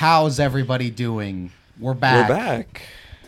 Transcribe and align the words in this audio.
How's 0.00 0.40
everybody 0.40 0.88
doing? 0.90 1.52
We're 1.78 1.92
back. 1.92 2.26
We're 2.30 2.34
back. 2.34 2.80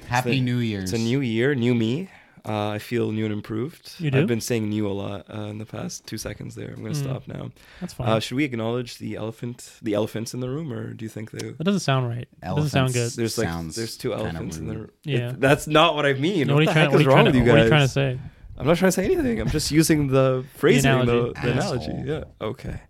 Happy 0.06 0.30
It's 0.30 0.38
a- 0.38 0.42
New 0.42 0.56
Year's. 0.56 0.84
It's 0.84 0.92
a 1.02 1.04
new 1.04 1.20
year, 1.20 1.54
new 1.54 1.74
me. 1.74 2.08
Uh, 2.48 2.68
I 2.70 2.78
feel 2.78 3.12
new 3.12 3.24
and 3.26 3.32
improved. 3.34 3.92
You 3.98 4.10
do? 4.10 4.20
I've 4.20 4.26
been 4.26 4.40
saying 4.40 4.70
new 4.70 4.88
a 4.88 4.88
lot 4.88 5.26
uh, 5.28 5.42
in 5.50 5.58
the 5.58 5.66
past 5.66 6.06
two 6.06 6.16
seconds 6.16 6.54
there. 6.54 6.68
I'm 6.68 6.80
going 6.82 6.94
to 6.94 6.98
Mm. 6.98 7.02
stop 7.02 7.28
now. 7.28 7.50
That's 7.82 7.92
fine. 7.92 8.08
Uh, 8.08 8.20
should 8.20 8.36
we 8.36 8.44
acknowledge 8.44 8.96
the 8.96 9.16
elephant, 9.16 9.70
the 9.82 9.92
elephants 9.92 10.32
in 10.32 10.40
the 10.40 10.48
room, 10.48 10.72
or 10.72 10.94
do 10.94 11.04
you 11.04 11.10
think 11.10 11.30
they? 11.32 11.50
that 11.50 11.62
doesn't 11.62 11.80
sound 11.80 12.08
right. 12.08 12.26
It 12.26 12.30
doesn't 12.42 12.70
sound 12.70 12.94
good. 12.94 13.10
There's 13.12 13.36
like 13.36 13.48
Sounds 13.48 13.76
there's 13.76 13.98
two 13.98 14.14
elephants 14.14 14.56
in 14.56 14.66
the 14.66 14.78
room. 14.78 14.90
Yeah. 15.04 15.34
that's 15.36 15.66
not 15.66 15.94
what 15.94 16.06
I 16.06 16.14
mean. 16.14 16.48
what, 16.48 16.54
what 16.54 16.60
you 16.62 16.66
the 16.68 16.72
trying, 16.72 16.84
heck 16.84 16.92
what, 16.92 17.00
is 17.02 17.06
wrong 17.06 17.16
trying 17.16 17.26
with 17.26 17.34
you 17.34 17.40
guys? 17.42 17.48
what 17.50 17.60
are 17.60 17.62
you 17.64 17.68
trying 17.68 17.82
to 17.86 17.88
say? 17.88 18.18
I'm 18.56 18.66
not 18.66 18.78
trying 18.78 18.88
to 18.88 18.92
say 18.92 19.04
anything. 19.04 19.38
I'm 19.42 19.50
just 19.50 19.70
using 19.70 20.06
the 20.06 20.42
phrasing, 20.56 20.90
the, 21.04 21.32
analogy. 21.34 21.40
the 21.42 21.52
analogy. 21.52 21.92
Yeah. 22.06 22.24
Okay. 22.40 22.80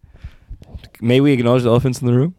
May 1.01 1.21
we 1.21 1.33
acknowledge 1.33 1.65
the 1.65 1.71
elephants 1.71 2.01
in 2.01 2.07
the 2.07 2.13
room? 2.15 2.37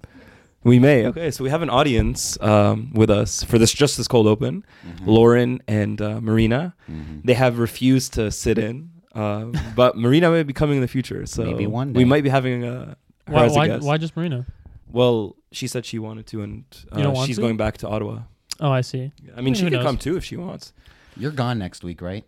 We 0.64 0.80
may. 0.80 1.06
Okay. 1.08 1.30
So 1.32 1.44
we 1.44 1.50
have 1.50 1.62
an 1.62 1.70
audience 1.70 2.38
um, 2.42 2.92
with 2.94 3.10
us 3.10 3.44
for 3.44 3.58
this 3.58 3.74
just 3.74 3.98
this 3.98 4.08
cold 4.08 4.28
open. 4.28 4.66
Mhm. 4.86 5.06
Lauren 5.08 5.62
and 5.68 6.02
uh, 6.02 6.22
Marina. 6.22 6.74
Mhm. 6.90 7.22
They 7.24 7.34
have 7.34 7.60
refused 7.60 8.14
to 8.14 8.32
sit 8.32 8.58
in, 8.58 8.90
um, 9.14 9.54
but 9.76 9.98
Marina 9.98 10.32
may 10.32 10.44
be 10.44 10.54
coming 10.54 10.76
in 10.78 10.82
the 10.82 10.88
future. 10.88 11.26
So 11.26 11.44
Maybe 11.44 11.68
one 11.68 11.94
we 11.94 12.06
might 12.06 12.24
be 12.24 12.30
having 12.30 12.64
a. 12.64 12.96
Why, 13.28 13.48
why, 13.48 13.78
why 13.78 13.98
just 13.98 14.16
Marina? 14.18 14.46
Well, 14.92 15.36
she 15.52 15.68
said 15.68 15.86
she 15.86 15.98
wanted 16.00 16.28
to, 16.28 16.42
and 16.44 16.64
uh, 16.92 16.98
You 16.98 17.04
don't 17.04 17.14
want 17.14 17.28
she's 17.28 17.38
to? 17.38 17.42
going 17.42 17.58
back 17.58 17.78
to 17.80 17.88
Ottawa. 17.88 18.20
Oh, 18.60 18.72
I 18.72 18.82
see. 18.82 19.12
I 19.36 19.42
mean, 19.42 19.54
Who 19.54 19.60
she 19.60 19.64
can 19.66 19.74
knows? 19.74 19.84
come 19.86 19.98
too 19.98 20.16
if 20.18 20.24
she 20.24 20.38
wants. 20.38 20.72
You're 21.18 21.32
gone 21.32 21.58
next 21.60 21.84
week, 21.84 22.02
right? 22.02 22.24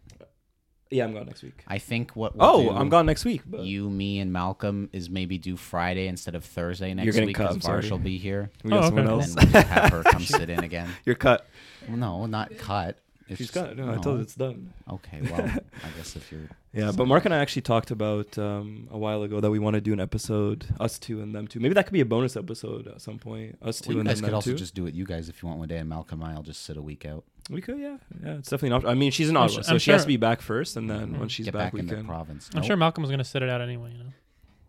Yeah, 0.91 1.03
I'm 1.05 1.13
gone 1.13 1.25
next 1.25 1.41
week. 1.41 1.63
I 1.67 1.80
think 1.80 2.16
what. 2.16 2.35
We'll 2.35 2.48
Oh, 2.48 2.62
do, 2.63 2.70
I'm 2.71 2.89
gone 2.89 3.05
next 3.07 3.25
week. 3.25 3.41
But 3.45 3.62
You, 3.62 3.89
me, 3.89 4.20
and 4.20 4.31
Malcolm 4.31 4.89
is 4.94 5.09
maybe 5.09 5.38
do 5.39 5.58
Friday 5.58 6.08
instead 6.08 6.35
of 6.35 6.45
Thursday 6.45 6.94
next 6.94 7.13
getting 7.16 7.27
week 7.27 7.35
cut, 7.35 7.44
because 7.45 7.55
I'm 7.55 7.61
sorry. 7.61 7.81
Varsh 7.81 7.91
will 7.91 7.98
be 7.98 8.17
here. 8.17 8.52
we 8.63 8.70
got 8.70 8.84
Oh, 8.84 8.85
someone 8.88 9.08
okay. 9.08 9.13
And 9.13 9.21
else. 9.21 9.34
then 9.35 9.44
we'll 9.45 9.53
just 9.63 9.67
have 9.67 9.91
her 9.91 10.03
come 10.03 10.21
sit 10.25 10.49
in 10.49 10.63
again. 10.63 10.89
You're 11.05 11.16
cut. 11.16 11.48
Well, 11.88 11.98
no, 11.98 12.25
not 12.27 12.55
cut. 12.58 13.00
It's 13.28 13.38
She's 13.40 13.48
just- 13.52 13.54
cut. 13.54 13.76
No, 13.76 13.92
I 13.92 13.98
told 13.98 14.18
you 14.18 14.22
it's 14.23 14.36
done. 14.36 14.72
Okay, 14.92 15.20
well, 15.23 15.42
I 15.42 15.90
guess 15.98 16.16
if 16.16 16.31
you're. 16.31 16.42
Yeah, 16.76 16.92
but 16.92 17.08
Mark 17.08 17.23
and 17.23 17.34
I 17.34 17.38
actually 17.38 17.62
talked 17.62 17.90
about 17.90 18.38
um, 18.38 18.90
a 18.92 18.98
while 18.98 19.23
ago 19.23 19.40
that 19.40 19.50
we 19.50 19.59
want 19.59 19.76
to 19.76 19.82
do 19.82 19.94
an 19.94 20.02
episode, 20.02 20.66
us 20.78 21.00
two 21.00 21.22
and 21.22 21.34
them 21.34 21.48
two. 21.48 21.62
Maybe 21.62 21.73
that 21.73 21.86
could 21.86 21.94
be 21.94 22.02
a 22.02 22.06
bonus 22.06 22.36
episode 22.36 22.86
at 22.88 23.02
some 23.02 23.17
point. 23.17 23.58
Us 23.62 23.80
two 23.80 23.88
Well, 23.92 23.94
you 23.94 24.00
and 24.02 24.09
guys 24.09 24.17
then 24.20 24.23
could 24.26 24.32
them 24.32 24.36
also 24.36 24.52
two. 24.52 24.58
just 24.58 24.76
do 24.76 24.86
it, 24.86 24.94
you 24.94 25.06
guys, 25.06 25.30
if 25.30 25.42
you 25.42 25.48
want 25.48 25.59
one 25.59 25.70
day, 25.70 25.78
and 25.78 25.88
Malcolm 25.88 26.22
and 26.22 26.34
I'll 26.34 26.44
just 26.44 26.64
sit 26.66 26.76
a 26.76 26.82
week 26.82 27.06
out. 27.06 27.23
we 27.50 27.62
could, 27.62 27.80
yeah, 27.80 27.95
yeah. 28.22 28.34
It's 28.34 28.50
definitely 28.50 28.67
an 28.67 28.73
option. 28.73 28.90
I 28.90 28.94
mean, 28.95 29.12
she's 29.12 29.30
in 29.30 29.38
I'm 29.38 29.44
Ottawa, 29.44 29.62
su- 29.62 29.64
so 29.67 29.72
I'm 29.76 29.80
she 29.80 29.92
has 29.92 30.02
to 30.02 30.08
be 30.10 30.17
back 30.17 30.42
first, 30.42 30.76
and 30.76 30.89
then 30.89 31.14
Mhm. 31.14 31.20
when 31.20 31.30
she's 31.30 31.45
Get 31.45 31.54
back, 31.54 31.67
back 31.67 31.73
we 31.76 31.80
in 31.80 31.88
the 31.88 31.95
can. 31.95 32.06
province. 32.08 32.50
I'm 32.54 32.58
Nope. 32.60 32.67
sure 32.67 32.76
Malcolm 32.76 33.04
was 33.04 33.10
going 33.10 33.20
to 33.20 33.23
sit 33.23 33.42
it 33.42 33.50
out 33.50 33.62
anyway, 33.62 33.94
you 33.94 34.00
know. 34.04 34.10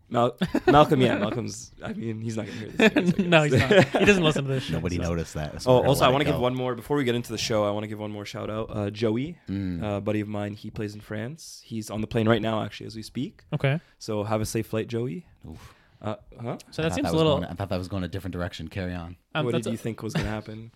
Mal- 0.09 0.37
Malcolm, 0.67 1.01
yeah, 1.01 1.17
Malcolm's. 1.17 1.71
I 1.83 1.91
mean, 1.93 2.21
he's 2.21 2.37
not 2.37 2.45
gonna 2.45 2.57
hear 2.59 2.69
this. 2.69 2.95
anyways, 2.95 3.19
I 3.19 3.23
no, 3.27 3.43
he's 3.43 3.53
not. 3.53 3.69
He 3.99 4.05
doesn't 4.05 4.23
listen 4.23 4.43
to 4.45 4.49
this 4.49 4.63
shit. 4.65 4.73
Nobody 4.73 4.95
so. 4.95 5.01
noticed 5.01 5.33
that. 5.33 5.61
so 5.61 5.71
Oh, 5.71 5.83
also, 5.85 6.05
I 6.05 6.09
want 6.09 6.21
to 6.25 6.31
give 6.31 6.39
one 6.39 6.55
more 6.55 6.75
before 6.75 6.95
we 6.97 7.03
get 7.03 7.15
into 7.15 7.31
the 7.31 7.37
show. 7.37 7.65
I 7.65 7.71
want 7.71 7.83
to 7.83 7.87
give 7.87 7.99
one 7.99 8.11
more 8.11 8.25
shout 8.25 8.49
out. 8.49 8.69
Uh, 8.69 8.89
Joey, 8.89 9.37
Mm. 9.49 9.83
uh, 9.83 9.99
buddy 9.99 10.21
of 10.21 10.27
mine, 10.29 10.53
he 10.53 10.69
plays 10.69 10.95
in 10.95 11.01
France. 11.01 11.61
He's 11.65 11.89
on 11.89 11.99
the 12.01 12.07
plane 12.07 12.27
right 12.29 12.41
now, 12.41 12.63
actually, 12.63 12.87
as 12.87 12.95
we 12.95 13.01
speak. 13.01 13.43
Okay. 13.53 13.79
So 13.99 14.23
have 14.23 14.39
a 14.39 14.45
safe 14.45 14.67
flight, 14.67 14.87
Joey. 14.87 15.25
Oof. 15.49 15.73
Uh, 16.01 16.15
huh? 16.41 16.57
So 16.71 16.83
that 16.83 16.93
seems 16.93 17.05
was 17.05 17.13
a 17.13 17.17
little. 17.17 17.37
Going, 17.39 17.49
I 17.49 17.53
thought 17.55 17.69
that 17.69 17.77
was 17.77 17.87
going 17.87 18.03
a 18.03 18.07
different 18.07 18.31
direction. 18.33 18.67
Carry 18.69 18.93
on. 18.93 19.17
um, 19.35 19.45
what 19.45 19.51
that's 19.53 19.63
did 19.63 19.69
a- 19.69 19.73
you 19.73 19.77
think 19.77 20.03
was 20.03 20.13
gonna 20.13 20.29
happen? 20.29 20.71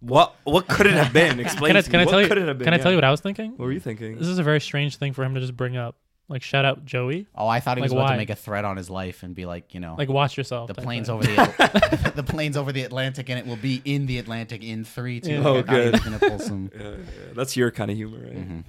what 0.00 0.36
What 0.44 0.68
could 0.68 0.86
it 0.86 0.92
have 0.94 1.12
been? 1.12 1.40
Explain. 1.40 1.70
Can 1.70 1.76
I, 1.76 1.80
to 1.82 1.90
can 1.90 1.98
me. 1.98 2.02
I 2.02 2.04
what 2.06 2.10
tell 2.12 2.22
you? 2.22 2.28
could 2.28 2.38
it 2.38 2.46
have 2.48 2.56
been? 2.58 2.64
Can 2.66 2.72
I 2.72 2.76
Yeah. 2.76 2.82
tell 2.84 2.92
you 2.92 2.96
what 2.96 3.04
I 3.04 3.10
was 3.10 3.20
thinking? 3.20 3.50
What 3.52 3.60
were 3.66 3.72
you 3.72 3.80
thinking? 3.80 4.16
This 4.16 4.28
is 4.28 4.38
a 4.38 4.42
very 4.44 4.60
strange 4.60 4.96
thing 4.96 5.12
for 5.12 5.24
him 5.24 5.34
to 5.34 5.40
just 5.40 5.56
bring 5.56 5.76
up. 5.76 5.96
Like 6.28 6.42
shout 6.42 6.64
out 6.66 6.84
Joey. 6.84 7.26
Oh, 7.34 7.48
I 7.48 7.60
thought 7.60 7.78
he 7.78 7.82
was 7.82 7.90
Like, 7.92 7.96
about 7.98 8.04
why? 8.10 8.12
to 8.12 8.18
make 8.18 8.30
a 8.30 8.34
threat 8.36 8.64
on 8.66 8.76
his 8.76 8.90
life 8.90 9.22
and 9.22 9.34
be 9.34 9.46
like, 9.46 9.72
you 9.72 9.80
know, 9.80 9.94
Like 9.96 10.08
watch 10.10 10.36
yourself. 10.36 10.68
the 10.68 10.74
type 10.74 10.84
planes 10.84 11.06
thing. 11.08 11.16
over 11.16 11.24
the 11.26 12.12
the 12.16 12.22
planes 12.22 12.56
over 12.56 12.70
the 12.72 12.82
Atlantic, 12.82 13.30
and 13.30 13.38
it 13.38 13.46
will 13.46 13.56
be 13.56 13.80
in 13.84 14.06
the 14.06 14.18
Atlantic 14.18 14.62
in 14.62 14.84
three, 14.84 15.20
two. 15.20 15.32
Yeah. 15.32 15.42
Oh, 15.44 15.58
I 15.58 15.62
thought 15.62 15.74
he 15.84 15.90
was 15.90 16.00
good. 16.00 16.04
gonna 16.04 16.18
pull 16.18 16.38
some. 16.50 16.70
Yeah, 16.78 16.82
yeah, 16.90 16.96
that's 17.34 17.56
your 17.56 17.70
kind 17.70 17.90
of 17.90 17.96
humor, 17.96 18.18
right? 18.18 18.48
Mhm. 18.48 18.64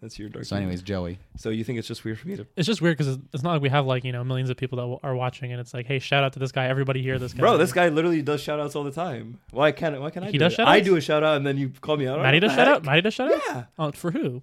That's 0.00 0.18
your 0.18 0.30
dark. 0.30 0.46
So, 0.46 0.56
humor. 0.56 0.62
anyways, 0.68 0.82
Joey. 0.82 1.18
so 1.36 1.50
you 1.50 1.62
think 1.62 1.78
it's 1.78 1.86
just 1.86 2.02
weird 2.04 2.18
for 2.18 2.26
me 2.26 2.34
to? 2.36 2.44
It's 2.56 2.66
just 2.66 2.82
weird 2.82 2.98
because 2.98 3.18
it's 3.32 3.42
not 3.44 3.52
like 3.52 3.62
we 3.62 3.68
have 3.68 3.86
like 3.86 4.02
you 4.04 4.10
know 4.10 4.24
millions 4.24 4.50
of 4.50 4.56
people 4.56 4.76
that 4.76 4.82
w- 4.82 4.98
are 5.04 5.14
watching, 5.14 5.52
and 5.52 5.60
it's 5.60 5.72
like, 5.72 5.86
hey, 5.86 6.00
shout 6.00 6.24
out 6.24 6.32
to 6.32 6.38
this 6.40 6.50
guy. 6.50 6.66
Everybody 6.66 7.02
hear 7.02 7.18
this 7.20 7.32
guy. 7.34 7.40
Bro, 7.40 7.58
this 7.58 7.72
guy 7.72 7.88
literally 7.88 8.20
does 8.22 8.40
shout 8.42 8.58
outs 8.58 8.74
all 8.74 8.82
the 8.84 8.90
time. 8.90 9.38
Why 9.52 9.70
can't 9.70 10.00
Why 10.00 10.10
can't 10.10 10.24
I? 10.24 10.28
He 10.28 10.32
do 10.32 10.38
does 10.40 10.54
it? 10.54 10.56
shout 10.56 10.66
I 10.66 10.78
outs? 10.78 10.86
do 10.86 10.96
a 10.96 11.00
shout 11.00 11.22
out 11.22 11.36
and 11.36 11.46
then 11.46 11.56
you 11.56 11.68
call 11.80 11.96
me 11.98 12.08
out. 12.08 12.16
on 12.18 12.22
Matty 12.24 12.38
it? 12.38 12.40
does 12.40 12.50
What 12.50 12.56
shout 12.56 12.66
the 12.66 12.72
out. 12.72 12.84
Matty 12.84 13.00
does 13.02 13.14
shout 13.14 13.32
out. 13.32 13.40
Yeah. 13.46 13.64
Oh, 13.78 13.92
for 13.92 14.10
who? 14.10 14.42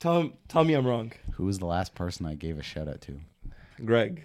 Tell. 0.00 0.30
Tell 0.48 0.64
me 0.64 0.74
I'm 0.74 0.86
wrong. 0.86 1.12
Who 1.32 1.44
was 1.46 1.58
the 1.58 1.66
last 1.66 1.94
person 1.94 2.26
I 2.26 2.34
gave 2.34 2.58
a 2.58 2.62
shout 2.62 2.88
out 2.88 3.00
to? 3.02 3.18
Greg. 3.84 4.24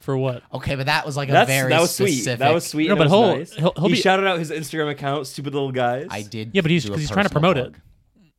For 0.00 0.16
what? 0.16 0.42
Okay, 0.54 0.76
but 0.76 0.86
that 0.86 1.04
was 1.04 1.16
like 1.16 1.28
a 1.28 1.44
very 1.44 1.68
that 1.70 1.80
was 1.80 1.94
sweet. 1.94 2.24
That 2.24 2.54
was 2.54 2.66
sweet. 2.66 2.88
No, 2.88 2.96
but 2.96 3.06
it 3.06 3.10
was 3.10 3.12
he'll- 3.12 3.36
nice. 3.36 3.52
he'll- 3.54 3.72
he'll 3.76 3.88
he 3.88 3.92
be- 3.94 4.00
shouted 4.00 4.26
out 4.26 4.38
his 4.38 4.50
Instagram 4.50 4.88
account, 4.90 5.26
stupid 5.26 5.52
little 5.52 5.72
guys. 5.72 6.06
I 6.10 6.22
did. 6.22 6.52
Yeah, 6.54 6.62
but 6.62 6.70
he's- 6.70 6.84
do 6.84 6.88
a 6.88 6.92
'cause 6.92 7.00
he's 7.02 7.10
trying 7.10 7.26
to 7.26 7.30
personal 7.30 7.52
promote 7.54 7.74
it. 7.74 7.80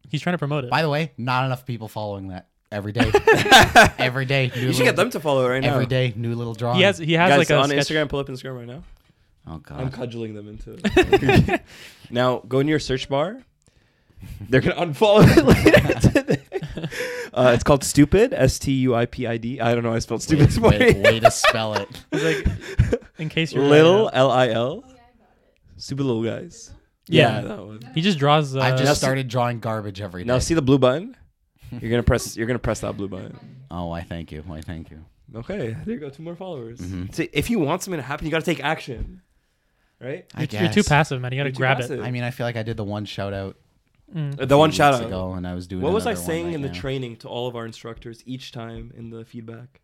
He's 0.09 0.21
trying 0.21 0.33
to 0.33 0.37
promote 0.39 0.63
it. 0.63 0.71
By 0.71 0.81
the 0.81 0.89
way, 0.89 1.11
not 1.17 1.45
enough 1.45 1.65
people 1.67 1.87
following 1.87 2.29
that 2.29 2.47
every 2.71 2.91
day. 2.93 3.11
every 3.99 4.25
day, 4.25 4.51
new 4.55 4.61
You 4.61 4.67
should 4.67 4.79
little- 4.79 4.85
get 4.85 4.95
them 4.95 5.09
to 5.11 5.19
follow 5.19 5.45
it 5.45 5.49
right 5.49 5.61
now. 5.61 5.73
every 5.75 5.85
day. 5.85 6.13
New 6.15 6.33
little 6.33 6.55
drawing. 6.55 6.77
he 6.77 6.83
has 6.83 6.97
he 6.97 7.13
has 7.13 7.29
Guys, 7.29 7.37
like 7.37 7.49
a 7.51 7.57
on 7.57 7.69
sketch- 7.69 7.87
Instagram, 7.87 8.09
pull 8.09 8.19
up 8.19 8.27
Instagram 8.27 8.57
right 8.57 8.67
now. 8.67 8.83
Oh 9.47 9.57
god, 9.59 9.79
I'm 9.81 9.89
god. 9.89 9.93
cudgeling 9.93 10.33
them 10.33 10.47
into. 10.47 10.79
it. 10.83 11.61
now 12.09 12.39
go 12.39 12.57
in 12.59 12.67
your 12.67 12.79
search 12.79 13.07
bar. 13.07 13.37
They're 14.49 14.61
gonna 14.61 14.83
unfollow 14.83 15.25
it 15.37 15.45
later 15.45 15.99
today. 15.99 16.37
Uh, 17.33 17.51
it's 17.53 17.63
called 17.63 17.83
Stupid. 17.83 18.33
S 18.33 18.59
T 18.59 18.71
U 18.73 18.93
I 18.95 19.05
P 19.05 19.25
I 19.27 19.37
D. 19.37 19.59
I 19.61 19.73
don't 19.73 19.83
know. 19.83 19.93
I 19.93 19.99
spelled 19.99 20.21
stupid. 20.21 20.41
way, 20.41 20.45
this 20.47 20.59
way, 20.59 20.79
morning. 20.79 21.03
way 21.03 21.19
to 21.21 21.31
spell 21.31 21.73
it. 21.75 21.87
He's 22.11 22.23
like, 22.23 23.01
in 23.17 23.29
case 23.29 23.53
you're 23.53 23.63
Little 23.63 24.09
L 24.13 24.29
I 24.31 24.49
L. 24.49 24.83
Stupid 25.77 26.03
little 26.03 26.23
guys. 26.23 26.71
Yeah. 27.07 27.41
that 27.41 27.65
one. 27.65 27.79
he 27.95 28.01
just 28.01 28.19
draws. 28.19 28.55
Uh, 28.55 28.59
I've 28.59 28.73
now 28.73 28.77
just 28.79 28.91
see- 28.93 29.05
started 29.05 29.27
drawing 29.27 29.59
garbage 29.59 30.01
every 30.01 30.23
day. 30.23 30.27
Now 30.27 30.39
see 30.39 30.53
the 30.53 30.61
blue 30.61 30.77
button. 30.77 31.15
You're 31.71 31.89
gonna 31.89 32.03
press. 32.03 32.35
You're 32.37 32.47
gonna 32.47 32.59
press 32.59 32.81
that 32.81 32.97
blue 32.97 33.07
button. 33.07 33.37
oh, 33.71 33.91
I 33.91 34.01
thank 34.03 34.31
you. 34.31 34.43
I 34.51 34.61
thank 34.61 34.91
you. 34.91 35.03
Okay, 35.33 35.75
there 35.85 35.93
you 35.95 35.99
go. 35.99 36.09
Two 36.09 36.23
more 36.23 36.35
followers. 36.35 36.79
Mhm. 36.79 37.15
See, 37.15 37.29
if 37.31 37.49
you 37.49 37.59
want 37.59 37.81
something 37.81 37.99
to 37.99 38.05
happen, 38.05 38.25
you 38.25 38.31
got 38.31 38.39
to 38.39 38.45
take 38.45 38.61
action, 38.61 39.21
right? 40.01 40.25
I 40.35 40.41
you're, 40.41 40.47
guess. 40.47 40.61
you're 40.75 40.83
too 40.83 40.87
passive, 40.87 41.21
man. 41.21 41.31
You 41.31 41.37
got 41.39 41.43
to 41.43 41.47
You're 41.49 41.53
too 41.53 41.57
grab 41.57 41.77
passive. 41.77 41.99
it. 42.01 42.03
I 42.03 42.11
mean, 42.11 42.23
I 42.23 42.31
feel 42.31 42.45
like 42.45 42.57
I 42.57 42.63
did 42.63 42.75
the 42.75 42.83
one 42.83 43.05
shout 43.05 43.33
out. 43.33 43.55
Mm. 44.13 44.47
The 44.47 44.57
one 44.57 44.71
shout 44.71 44.93
out. 44.93 45.05
ago, 45.05 45.33
and 45.33 45.47
I 45.47 45.53
was 45.55 45.67
doing. 45.67 45.81
What 45.81 45.93
was 45.93 46.05
I 46.05 46.13
saying 46.15 46.47
right 46.47 46.55
in 46.55 46.61
the 46.61 46.69
training 46.69 47.17
to 47.17 47.27
all 47.29 47.47
of 47.47 47.55
our 47.55 47.65
instructors 47.65 48.21
each 48.25 48.51
time 48.51 48.91
in 48.95 49.09
the 49.09 49.23
feedback? 49.25 49.81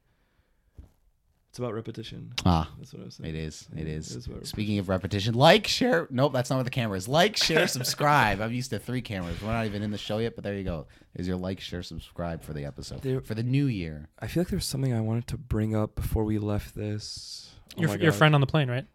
It's 1.50 1.60
about 1.60 1.74
repetition. 1.74 2.34
Ah, 2.46 2.70
That's 2.78 2.94
what 2.94 3.02
I 3.02 3.06
was 3.06 3.16
saying. 3.16 3.34
it 3.34 3.36
is. 3.36 3.68
It 3.76 3.88
Yeah, 3.88 3.94
is. 3.96 4.16
it 4.16 4.28
is 4.44 4.50
Speaking 4.50 4.78
of 4.80 4.90
repetition, 4.90 5.34
like, 5.34 5.66
share. 5.66 6.08
Nope, 6.12 6.34
that's 6.34 6.50
not 6.52 6.58
where 6.58 6.64
the 6.66 6.70
camera 6.70 6.98
is. 6.98 7.08
Like, 7.08 7.36
share, 7.36 7.68
subscribe. 7.80 8.42
I'm 8.42 8.54
used 8.54 8.70
to 8.72 8.80
three 8.80 9.02
cameras. 9.02 9.42
We're 9.42 9.54
not 9.54 9.66
even 9.66 9.82
in 9.82 9.90
the 9.92 9.98
show 9.98 10.20
yet, 10.20 10.36
but 10.36 10.44
there 10.44 10.54
you 10.56 10.64
go. 10.64 10.86
Is 11.16 11.28
your 11.28 11.38
like, 11.38 11.60
share, 11.60 11.82
subscribe 11.82 12.44
for 12.44 12.54
the 12.54 12.66
episode 12.66 13.02
There- 13.02 13.22
for 13.22 13.34
the 13.34 13.42
new 13.44 13.66
year. 13.66 14.10
I 14.20 14.28
feel 14.28 14.42
like 14.42 14.50
there 14.50 14.58
was 14.58 14.66
something 14.66 14.94
I 14.94 15.02
wanted 15.02 15.26
to 15.28 15.38
bring 15.38 15.76
up 15.76 15.96
before 15.96 16.26
we 16.26 16.38
left 16.38 16.76
this. 16.76 17.56
Oh 17.78 17.82
Your 17.82 17.98
your 17.98 18.12
friend 18.12 18.36
on 18.36 18.42
the 18.42 18.48
plane, 18.48 18.70
right? 18.70 18.86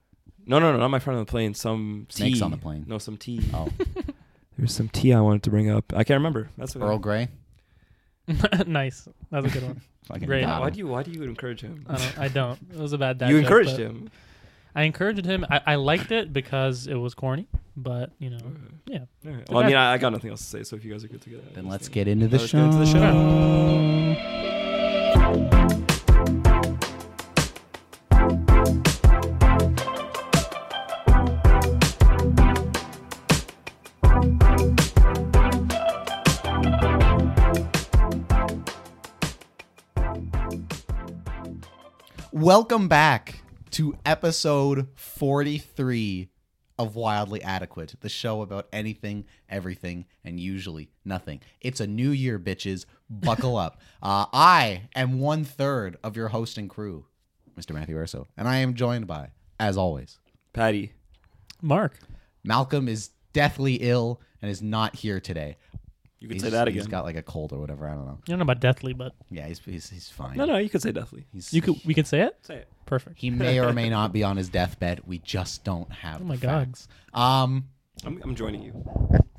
No, 0.47 0.59
no, 0.61 0.73
no, 0.73 0.79
not 0.79 0.89
my 0.89 0.99
friend 1.01 1.19
on 1.19 1.25
the 1.25 1.31
plane. 1.31 1.55
Some 1.55 2.07
Snakes 2.11 2.39
tea. 2.39 2.45
on 2.45 2.51
the 2.53 2.57
plane. 2.59 2.85
No, 2.87 2.99
some 2.99 3.17
tea. 3.17 3.41
Oh, 3.55 3.69
There's 4.59 4.75
some 4.75 4.89
tea 4.89 5.13
I 5.13 5.21
wanted 5.21 5.43
to 5.45 5.51
bring 5.51 5.71
up. 5.71 5.93
I 5.95 6.05
can't 6.05 6.19
remember. 6.19 6.51
That's 6.59 6.77
okay. 6.77 6.85
Earl 6.85 6.99
Grey. 6.99 7.29
nice. 8.67 9.09
That 9.31 9.43
was 9.43 9.53
a 9.53 9.55
good 9.59 9.67
one. 9.67 9.81
Fucking 10.07 10.27
Great. 10.27 10.43
got 10.45 10.61
Why 10.61 10.67
him. 10.69 10.73
do 10.73 10.79
you 10.79 10.87
Why 10.89 11.03
do 11.03 11.11
you 11.11 11.23
encourage 11.23 11.61
him? 11.61 11.85
I 11.89 11.97
don't. 11.97 12.19
I 12.19 12.29
don't. 12.29 12.59
It 12.73 12.79
was 12.79 12.93
a 12.93 12.99
bad 12.99 13.19
dad 13.19 13.31
you 13.31 13.37
joke, 13.37 13.45
encouraged 13.45 13.71
but 13.73 13.81
him. 13.81 14.11
I 14.75 14.83
encouraged 14.85 15.25
him. 15.27 15.45
I, 15.51 15.61
I 15.67 15.75
liked 15.77 16.11
it 16.13 16.33
because 16.33 16.87
it 16.87 16.95
was 16.95 17.15
corny, 17.15 17.47
but 17.77 18.11
you 18.19 18.31
know, 18.31 18.39
yeah. 18.87 19.01
All 19.27 19.33
right. 19.33 19.49
Well, 19.51 19.63
I 19.63 19.67
mean, 19.67 19.77
I, 19.77 19.93
I 19.93 19.99
got 19.99 20.13
nothing 20.13 20.31
else 20.31 20.41
to 20.41 20.47
say. 20.47 20.63
So 20.65 20.77
if 20.77 20.85
you 20.85 20.93
guys 20.93 21.05
are 21.05 21.09
good 21.09 21.21
to 21.23 21.31
get, 21.31 21.55
Then 21.55 21.69
let's 21.69 21.89
get 21.89 22.09
into 22.09 22.27
the 22.29 22.39
Let's 22.39 22.51
show. 22.51 22.59
get 22.59 22.65
into 22.67 22.79
the 22.79 22.87
show. 24.15 24.49
Welcome 42.43 42.89
back 42.89 43.41
to 43.71 43.97
episode 44.05 44.89
43 44.97 46.29
of 46.77 46.97
Wildly 46.97 47.41
Adequate, 47.41 47.95
the 48.01 48.09
show 48.09 48.43
about 48.43 48.67
anything, 48.73 49.27
everything, 49.49 50.07
and 50.25 50.41
usually 50.41 50.91
nothing. 51.05 51.41
It's 51.61 51.79
a 51.79 51.87
new 51.87 52.11
year, 52.11 52.41
bitches. 52.41 52.85
Buckle 53.09 53.57
up. 53.57 53.81
Uh, 54.03 54.27
I 54.33 54.89
am 54.97 55.21
one 55.21 55.45
third 55.45 55.97
of 56.03 56.17
your 56.17 56.27
host 56.27 56.59
and 56.59 56.69
crew, 56.69 57.07
Mr. 57.57 57.73
Matthew 57.73 57.97
Urso, 57.97 58.27
and 58.37 58.49
I 58.49 58.57
am 58.57 58.75
joined 58.75 59.07
by, 59.07 59.29
as 59.61 59.77
always, 59.77 60.19
Patty. 60.53 60.95
Mark. 61.61 61.97
Malcolm 62.43 62.89
is 62.89 63.11
deathly 63.33 63.75
ill 63.75 64.21
and 64.43 64.51
is 64.51 64.61
not 64.61 64.97
here 64.97 65.21
today. 65.21 65.59
You 66.23 66.29
could 66.29 66.35
He's- 66.37 66.45
say 66.45 66.51
that 66.51 66.69
again. 66.69 66.79
He's 66.79 66.87
got 66.87 67.05
like 67.05 67.17
a 67.17 67.23
cold 67.23 67.53
or 67.53 67.59
whatever. 67.59 67.89
I 67.89 67.95
don't 67.95 68.07
know. 68.07 68.19
You 68.27 68.33
don't 68.33 68.39
know 68.39 68.43
about 68.45 68.61
deathly, 68.61 68.93
but 68.93 69.13
Yeah, 69.29 69.49
he's 69.49 69.59
he's, 69.59 69.91
he's 69.91 70.09
fine. 70.09 70.37
No, 70.37 70.45
no, 70.45 70.57
you 70.59 70.69
could 70.69 70.81
say 70.81 70.93
deathly. 70.93 71.27
He's, 71.33 71.53
you 71.53 71.61
could 71.61 71.75
we 71.85 71.95
could 71.95 72.07
say 72.07 72.21
it. 72.21 72.37
Say 72.43 72.57
it. 72.59 72.69
Perfect. 72.87 73.19
He 73.19 73.29
may 73.31 73.59
or 73.59 73.73
may 73.73 73.91
not 73.91 74.13
be 74.13 74.23
on 74.23 74.37
his 74.37 74.49
deathbed. 74.49 75.01
We 75.05 75.19
just 75.19 75.65
don't 75.65 75.91
have. 75.93 76.21
Oh 76.21 76.25
my 76.25 76.37
the 76.37 76.43
God. 76.47 76.67
facts. 76.69 76.89
Um. 77.13 77.65
I'm, 78.05 78.21
I'm 78.23 78.35
joining 78.35 78.63
you. 78.63 78.85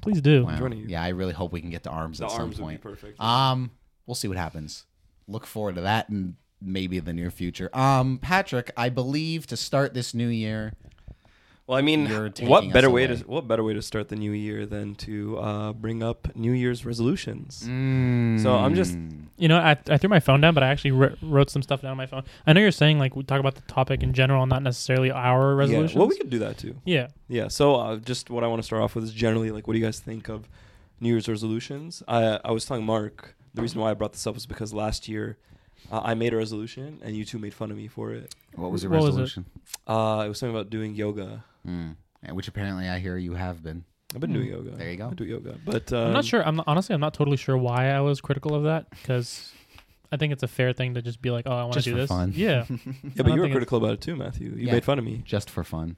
Please 0.01 0.21
do. 0.21 0.45
wow. 0.45 0.57
joining 0.57 0.79
you. 0.79 0.85
Yeah, 0.89 1.01
I 1.03 1.09
really 1.09 1.33
hope 1.33 1.51
we 1.53 1.61
can 1.61 1.69
get 1.69 1.83
to 1.83 1.89
arms 1.89 2.19
The 2.19 2.25
at 2.25 2.31
some 2.31 2.41
arms 2.41 2.59
would 2.59 2.67
be 2.67 2.71
point. 2.77 2.81
perfect. 2.81 3.19
Um, 3.21 3.71
we'll 4.05 4.15
see 4.15 4.27
what 4.27 4.37
happens. 4.37 4.85
Look 5.27 5.45
forward 5.45 5.75
to 5.75 5.81
that 5.81 6.09
and 6.09 6.35
maybe 6.61 6.99
the 6.99 7.13
near 7.13 7.31
future. 7.31 7.69
Um, 7.73 8.19
Patrick, 8.21 8.71
I 8.77 8.89
believe 8.89 9.47
to 9.47 9.57
start 9.57 9.93
this 9.93 10.13
new 10.13 10.27
year. 10.27 10.73
Well, 11.65 11.77
I 11.77 11.81
mean, 11.81 12.07
what 12.41 12.65
us 12.65 12.73
better 12.73 12.89
way 12.89 13.05
away. 13.05 13.15
to 13.15 13.23
what 13.25 13.47
better 13.47 13.63
way 13.63 13.73
to 13.73 13.81
start 13.81 14.09
the 14.09 14.17
new 14.17 14.33
year 14.33 14.65
than 14.65 14.95
to 14.95 15.37
uh, 15.39 15.71
bring 15.73 16.03
up 16.03 16.27
New 16.35 16.51
Year's 16.51 16.85
resolutions? 16.85 17.59
So 18.43 18.53
I'm 18.53 18.75
just- 18.75 18.97
You 19.37 19.47
know, 19.47 19.57
I, 19.57 19.77
I 19.89 19.97
threw 19.97 20.09
my 20.09 20.19
phone 20.19 20.41
down, 20.41 20.53
but 20.53 20.63
I 20.63 20.67
actually 20.67 20.91
wr- 20.91 21.15
wrote 21.21 21.49
some 21.49 21.61
stuff 21.61 21.81
down 21.81 21.91
on 21.91 21.97
my 21.97 22.05
phone. 22.05 22.23
I 22.45 22.51
know 22.51 22.59
you're 22.59 22.71
saying 22.71 22.99
like 22.99 23.15
we 23.15 23.23
talk 23.23 23.39
about 23.39 23.55
the 23.55 23.61
topic 23.61 24.03
in 24.03 24.11
general, 24.13 24.45
not 24.45 24.61
necessarily 24.61 25.09
our 25.09 25.51
Yeah. 25.53 25.57
resolutions. 25.57 25.95
Well, 25.97 26.07
we 26.07 26.17
could 26.17 26.29
do 26.29 26.39
that 26.39 26.57
too. 26.57 26.75
yeah. 26.83 27.07
Yeah. 27.29 27.47
So 27.47 27.75
uh, 27.75 27.95
just 27.97 28.29
what 28.29 28.43
I 28.43 28.47
want 28.47 28.61
to 28.61 28.65
start 28.65 28.81
off 28.83 28.93
with 28.95 29.05
is 29.05 29.13
generally 29.13 29.49
like, 29.51 29.65
what 29.65 29.73
do 29.73 29.79
you 29.79 29.85
guys 29.85 29.99
think 29.99 30.27
of 30.29 30.49
New 30.99 31.09
Year's 31.09 31.29
resolutions? 31.29 32.03
I 32.09 32.39
I 32.43 32.51
was 32.51 32.65
telling 32.65 32.85
Mark 32.85 33.35
the 33.53 33.61
reason 33.61 33.79
why 33.79 33.91
I 33.91 33.93
brought 33.93 34.11
this 34.13 34.27
up 34.27 34.33
was 34.35 34.45
because 34.45 34.73
last 34.73 35.07
year 35.07 35.37
uh, 35.91 36.01
I 36.03 36.13
made 36.13 36.33
a 36.33 36.37
resolution 36.37 36.99
and 37.03 37.15
you 37.15 37.23
two 37.23 37.39
made 37.39 37.53
fun 37.53 37.71
of 37.71 37.77
me 37.77 37.87
for 37.87 38.11
it. 38.11 38.35
What 38.55 38.69
was 38.71 38.83
your 38.83 38.91
What 38.91 38.97
was 39.03 39.15
it? 39.15 39.19
resolution? 39.21 39.45
Uh, 39.87 40.23
it 40.25 40.29
was 40.29 40.39
something 40.39 40.55
about 40.55 40.69
doing 40.69 40.93
yoga. 40.95 41.45
Mm. 41.67 41.95
Which 42.31 42.47
apparently 42.47 42.87
I 42.87 42.99
hear 42.99 43.17
you 43.17 43.33
have 43.33 43.61
been. 43.63 43.83
I've 44.15 44.21
been 44.21 44.29
Hmm. 44.29 44.35
doing 44.37 44.49
yoga. 44.49 44.69
There 44.71 44.91
you 44.91 44.97
go. 44.97 45.09
I 45.09 45.13
do 45.13 45.23
yoga, 45.25 45.55
but 45.65 45.91
um, 45.91 46.07
I'm 46.07 46.13
not 46.13 46.25
sure. 46.25 46.45
I'm 46.45 46.55
not, 46.57 46.65
honestly, 46.67 46.93
I'm 46.93 47.01
not 47.01 47.13
totally 47.13 47.37
sure 47.37 47.57
why 47.57 47.89
I 47.89 47.99
was 48.01 48.21
critical 48.21 48.53
of 48.55 48.63
that 48.63 48.89
because 48.91 49.51
I 50.11 50.17
think 50.17 50.31
it's 50.33 50.43
a 50.43 50.47
fair 50.47 50.71
thing 50.71 50.93
to 50.93 51.01
just 51.01 51.21
be 51.21 51.31
like, 51.31 51.45
oh, 51.47 51.51
I 51.51 51.63
want 51.63 51.73
to 51.73 51.81
do 51.81 51.91
for 51.93 51.97
this. 51.97 52.09
fun. 52.09 52.31
Yeah. 52.35 52.65
Yeah, 52.69 52.75
I 52.75 53.09
but 53.17 53.25
don't 53.25 53.35
you 53.35 53.41
were 53.41 53.49
critical 53.49 53.77
about 53.79 53.93
it 53.93 54.01
too, 54.01 54.15
Matthew. 54.15 54.51
You 54.51 54.67
Yeah. 54.67 54.73
made 54.73 54.85
fun 54.85 54.99
of 54.99 55.05
me. 55.05 55.21
Just 55.25 55.49
for 55.49 55.63
fun. 55.63 55.97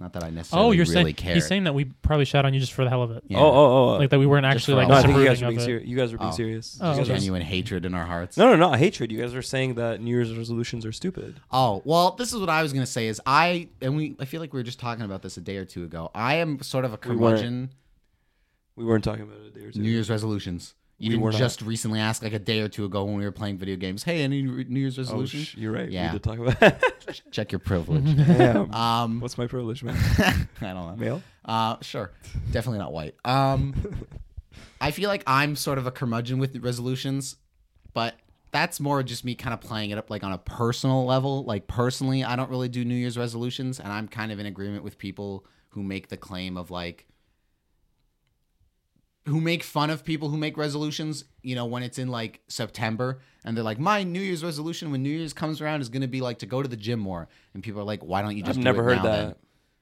Not 0.00 0.14
that 0.14 0.24
I 0.24 0.28
oh, 0.28 0.30
necessarily 0.30 0.66
oh, 0.66 0.70
you're 0.70 0.86
really 0.86 0.94
saying 1.04 1.14
care. 1.14 1.34
he's 1.34 1.46
saying 1.46 1.64
that 1.64 1.74
we 1.74 1.84
probably 1.84 2.24
shot 2.24 2.46
on 2.46 2.54
you 2.54 2.58
just 2.58 2.72
for 2.72 2.84
the 2.84 2.88
hell 2.90 3.02
of 3.02 3.10
it, 3.10 3.22
Yeah. 3.28 3.36
Oh, 3.38 3.42
oh, 3.42 3.66
oh. 3.94 3.96
like 3.98 4.08
that 4.08 4.18
we 4.18 4.24
weren't 4.24 4.46
actually 4.46 4.76
like 4.76 4.84
all 4.86 4.92
no, 4.94 4.96
I 4.96 5.02
think 5.02 5.18
you 5.18 5.24
guys 5.26 5.42
were 5.42 5.48
of 5.48 5.50
being 5.50 5.60
it. 5.60 5.64
serious. 5.64 5.86
You 5.88 5.96
guys 5.96 6.12
were 6.12 6.18
being 6.18 6.30
Oh. 6.30 6.34
serious. 6.34 6.78
Oh, 6.80 6.90
You 6.92 6.96
guys 6.96 7.02
okay. 7.02 7.12
were- 7.12 7.18
genuine 7.18 7.42
hatred 7.42 7.84
in 7.84 7.92
our 7.92 8.06
hearts. 8.06 8.38
No, 8.38 8.48
no, 8.48 8.56
no. 8.56 8.72
Hatred. 8.74 9.12
You 9.12 9.20
guys 9.20 9.34
are 9.34 9.42
saying 9.42 9.74
that 9.74 10.00
New 10.00 10.10
Year's 10.10 10.34
resolutions 10.34 10.86
are 10.86 10.92
stupid. 10.92 11.38
Oh 11.52 11.82
well, 11.84 12.12
this 12.12 12.32
is 12.32 12.40
what 12.40 12.48
I 12.48 12.62
was 12.62 12.72
gonna 12.72 12.86
say. 12.86 13.08
Is 13.08 13.20
I 13.26 13.68
and 13.82 13.94
we 13.94 14.16
I 14.18 14.24
feel 14.24 14.40
like 14.40 14.54
we 14.54 14.58
were 14.58 14.64
just 14.64 14.80
talking 14.80 15.04
about 15.04 15.20
this 15.20 15.36
a 15.36 15.42
day 15.42 15.58
or 15.58 15.66
two 15.66 15.84
ago. 15.84 16.10
I 16.14 16.36
am 16.36 16.62
sort 16.62 16.86
of 16.86 16.94
a 16.94 16.98
We 17.06 17.16
weren't. 17.16 17.70
We 18.76 18.86
weren't 18.86 19.04
talking 19.04 19.24
about 19.24 19.36
it 19.36 19.54
a 19.54 19.60
day 19.60 19.66
or 19.66 19.70
two. 19.70 19.80
New 19.80 19.90
Year's 19.90 20.08
resolutions. 20.08 20.74
You 21.00 21.08
We 21.08 21.14
didn't 21.14 21.22
were 21.22 21.32
not. 21.32 21.38
just 21.38 21.62
recently 21.62 21.98
ask 21.98 22.22
like 22.22 22.34
a 22.34 22.38
day 22.38 22.60
or 22.60 22.68
two 22.68 22.84
ago 22.84 23.04
when 23.04 23.16
we 23.16 23.24
were 23.24 23.32
playing 23.32 23.56
video 23.56 23.74
games. 23.76 24.02
Hey, 24.02 24.22
any 24.22 24.42
New 24.42 24.78
Year's 24.80 24.98
Oh, 24.98 25.02
resolutions? 25.02 25.46
sh- 25.46 25.56
you're 25.56 25.72
right. 25.72 25.90
Yeah. 25.90 26.12
We 26.12 26.18
did 26.18 26.22
talk 26.22 26.38
about. 26.38 26.82
Check 27.30 27.52
your 27.52 27.58
privilege. 27.58 28.04
yeah. 28.28 28.66
um, 28.70 29.18
What's 29.20 29.38
my 29.38 29.46
privilege, 29.46 29.82
man? 29.82 29.96
I 30.18 30.46
don't 30.60 30.74
know. 30.74 30.96
Male. 30.96 31.22
Uh, 31.44 31.76
sure, 31.80 32.12
definitely 32.52 32.78
not 32.80 32.92
white. 32.92 33.14
Um, 33.24 33.74
I 34.80 34.90
feel 34.90 35.08
like 35.08 35.22
I'm 35.26 35.56
sort 35.56 35.78
of 35.78 35.86
a 35.86 35.90
curmudgeon 35.90 36.38
with 36.38 36.54
resolutions, 36.58 37.36
but 37.94 38.14
that's 38.52 38.78
more 38.78 39.02
just 39.02 39.24
me 39.24 39.34
kind 39.34 39.54
of 39.54 39.60
playing 39.62 39.90
it 39.90 39.96
up 39.96 40.10
like 40.10 40.22
on 40.22 40.32
a 40.32 40.38
personal 40.38 41.06
level. 41.06 41.44
Like 41.44 41.66
personally, 41.66 42.24
I 42.24 42.36
don't 42.36 42.50
really 42.50 42.68
do 42.68 42.84
New 42.84 42.94
Year's 42.94 43.16
resolutions, 43.16 43.80
and 43.80 43.90
I'm 43.90 44.06
kind 44.06 44.32
of 44.32 44.38
in 44.38 44.44
agreement 44.44 44.84
with 44.84 44.98
people 44.98 45.46
who 45.70 45.82
make 45.82 46.08
the 46.08 46.16
claim 46.18 46.58
of 46.58 46.70
like 46.70 47.06
who 49.30 49.40
make 49.40 49.62
fun 49.62 49.90
of 49.90 50.04
people 50.04 50.28
who 50.28 50.36
make 50.36 50.56
resolutions, 50.56 51.24
you 51.42 51.54
know, 51.54 51.64
when 51.66 51.82
it's 51.82 51.98
in 51.98 52.08
like 52.08 52.40
September 52.48 53.20
and 53.44 53.56
they're 53.56 53.64
like, 53.64 53.78
my 53.78 54.02
New 54.02 54.20
Year's 54.20 54.44
resolution 54.44 54.90
when 54.90 55.02
New 55.02 55.10
Year's 55.10 55.32
comes 55.32 55.60
around 55.60 55.80
is 55.80 55.88
going 55.88 56.02
to 56.02 56.08
be 56.08 56.20
like 56.20 56.38
to 56.40 56.46
go 56.46 56.62
to 56.62 56.68
the 56.68 56.76
gym 56.76 57.00
more. 57.00 57.28
And 57.54 57.62
people 57.62 57.80
are 57.80 57.84
like, 57.84 58.02
why 58.02 58.22
don't 58.22 58.36
you 58.36 58.42
just 58.42 58.50
I've 58.50 58.56
do 58.56 58.62
never 58.64 58.82
it 58.82 58.84
heard 58.84 58.96
now 58.98 59.02
that. 59.04 59.24
then? 59.26 59.34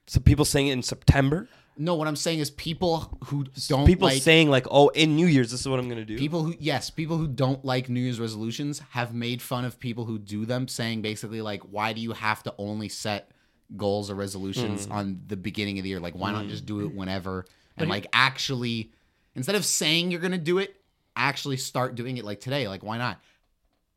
So 0.06 0.20
people 0.20 0.44
saying 0.44 0.68
it 0.68 0.72
in 0.72 0.82
September. 0.82 1.48
No, 1.80 1.94
what 1.94 2.08
I'm 2.08 2.16
saying 2.16 2.40
is 2.40 2.50
people 2.50 3.18
who 3.26 3.44
don't 3.68 3.86
people 3.86 4.08
like 4.08 4.20
saying 4.20 4.50
like, 4.50 4.66
"Oh, 4.68 4.88
in 4.88 5.14
New 5.14 5.28
Year's, 5.28 5.52
this 5.52 5.60
is 5.60 5.68
what 5.68 5.78
I'm 5.78 5.88
gonna 5.88 6.04
do." 6.04 6.18
people 6.18 6.42
who 6.42 6.54
yes, 6.58 6.90
people 6.90 7.16
who 7.18 7.28
don't 7.28 7.64
like 7.64 7.88
New 7.88 8.00
Year's 8.00 8.18
resolutions 8.18 8.80
have 8.90 9.14
made 9.14 9.40
fun 9.40 9.64
of 9.64 9.78
people 9.78 10.04
who 10.04 10.18
do 10.18 10.44
them, 10.44 10.66
saying 10.66 11.02
basically 11.02 11.40
like, 11.40 11.62
why 11.62 11.92
do 11.92 12.00
you 12.00 12.12
have 12.12 12.42
to 12.44 12.54
only 12.58 12.88
set 12.88 13.30
goals 13.76 14.10
or 14.10 14.16
resolutions 14.16 14.86
Hmm. 14.86 14.92
on 14.92 15.20
the 15.28 15.36
beginning 15.36 15.78
of 15.78 15.84
the 15.84 15.90
year? 15.90 16.00
Like, 16.00 16.14
why 16.16 16.32
not 16.32 16.48
just 16.48 16.66
do 16.66 16.80
it 16.80 16.92
whenever 16.96 17.44
and 17.76 17.86
you- 17.86 17.90
like 17.92 18.08
actually 18.12 18.90
instead 19.38 19.54
of 19.54 19.64
saying 19.64 20.10
you're 20.10 20.20
gonna 20.20 20.36
do 20.36 20.58
it, 20.58 20.76
actually 21.16 21.56
start 21.56 21.94
doing 21.94 22.16
it 22.16 22.24
like 22.24 22.40
today. 22.40 22.68
Like, 22.68 22.82
why 22.82 22.98
not? 22.98 23.20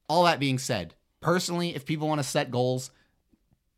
All 0.08 0.24
that 0.24 0.40
being 0.40 0.58
said, 0.58 0.96
personally, 1.20 1.76
if 1.76 1.86
people 1.86 2.08
want 2.08 2.20
to 2.20 2.28
set 2.28 2.52
goals, 2.52 2.92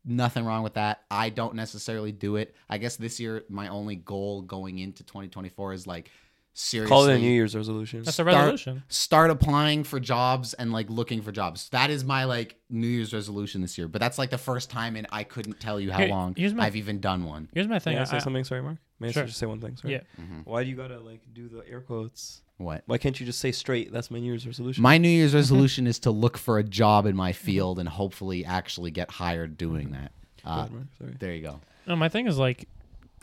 nothing 0.04 0.44
wrong 0.44 0.62
with 0.62 0.74
that. 0.74 1.02
I 1.10 1.30
don't 1.30 1.54
necessarily 1.54 2.12
do 2.12 2.36
it. 2.36 2.54
I 2.68 2.78
guess 2.78 2.96
this 2.96 3.18
year 3.18 3.44
my 3.48 3.68
only 3.68 3.96
goal 3.96 4.42
going 4.42 4.78
into 4.78 5.02
2024 5.04 5.72
is 5.72 5.86
like 5.86 6.10
seriously 6.54 6.88
Call 6.88 7.06
it 7.08 7.16
a 7.16 7.18
New 7.18 7.30
Year's 7.30 7.54
resolution. 7.54 7.98
That's 8.00 8.10
a 8.18 8.22
Start- 8.22 8.28
resolution. 8.28 8.82
start 8.88 9.30
applying 9.30 9.84
for 9.84 10.00
jobs 10.00 10.54
and 10.54 10.72
like 10.72 10.88
looking 10.88 11.20
for 11.20 11.32
jobs. 11.32 11.68
That 11.70 11.90
is 11.90 12.04
my 12.04 12.24
like 12.24 12.56
New 12.70 12.86
Year's 12.86 13.12
resolution 13.12 13.60
this 13.60 13.76
year. 13.76 13.88
But 13.88 14.00
that's 14.00 14.18
like 14.18 14.30
the 14.30 14.38
first 14.38 14.70
time 14.70 14.96
and 14.96 15.06
I 15.10 15.24
couldn't 15.24 15.60
tell 15.60 15.78
you 15.78 15.90
how 15.92 15.98
Here- 15.98 16.08
long 16.08 16.34
here's 16.36 16.54
my- 16.54 16.64
I've 16.66 16.76
even 16.76 17.00
done 17.00 17.24
one. 17.24 17.48
Here's 17.52 17.68
my 17.68 17.78
thing. 17.78 17.96
May 17.96 18.00
I 18.02 18.04
say 18.04 18.16
I- 18.16 18.20
something? 18.20 18.44
Sorry, 18.44 18.62
Mark. 18.62 18.78
May 19.00 19.08
I 19.08 19.12
Sure. 19.12 19.24
just 19.26 19.38
say 19.38 19.46
one 19.46 19.60
thing? 19.60 19.76
Sorry. 19.76 19.94
Yeah. 19.94 20.00
Mm-hmm. 20.20 20.40
Why 20.44 20.62
do 20.64 20.70
you 20.70 20.76
gotta 20.76 21.00
like 21.00 21.20
do 21.32 21.48
the 21.48 21.68
air 21.68 21.80
quotes? 21.80 22.40
What? 22.58 22.84
Why 22.86 22.98
can't 22.98 23.18
you 23.18 23.26
just 23.26 23.40
say 23.40 23.50
straight? 23.50 23.92
That's 23.92 24.10
my 24.12 24.20
New 24.20 24.26
Year's 24.26 24.46
resolution. 24.46 24.80
My 24.82 24.96
New 24.96 25.08
Year's 25.08 25.30
mm-hmm. 25.30 25.38
resolution 25.38 25.86
is 25.88 25.98
to 26.00 26.12
look 26.12 26.38
for 26.38 26.58
a 26.58 26.62
job 26.62 27.04
in 27.06 27.16
my 27.16 27.32
mm-hmm. 27.32 27.44
field 27.44 27.78
and 27.80 27.88
hopefully 27.88 28.44
actually 28.44 28.92
get 28.92 29.10
hired 29.10 29.58
doing 29.58 29.90
that. 29.90 30.12
Go 30.44 30.50
Uh, 30.50 30.56
ahead, 30.58 30.72
Mark. 30.72 30.86
Sorry. 30.98 31.16
there 31.18 31.34
you 31.34 31.42
go. 31.42 31.60
No, 31.88 31.96
my 31.96 32.08
thing 32.08 32.28
is 32.28 32.38
like, 32.38 32.68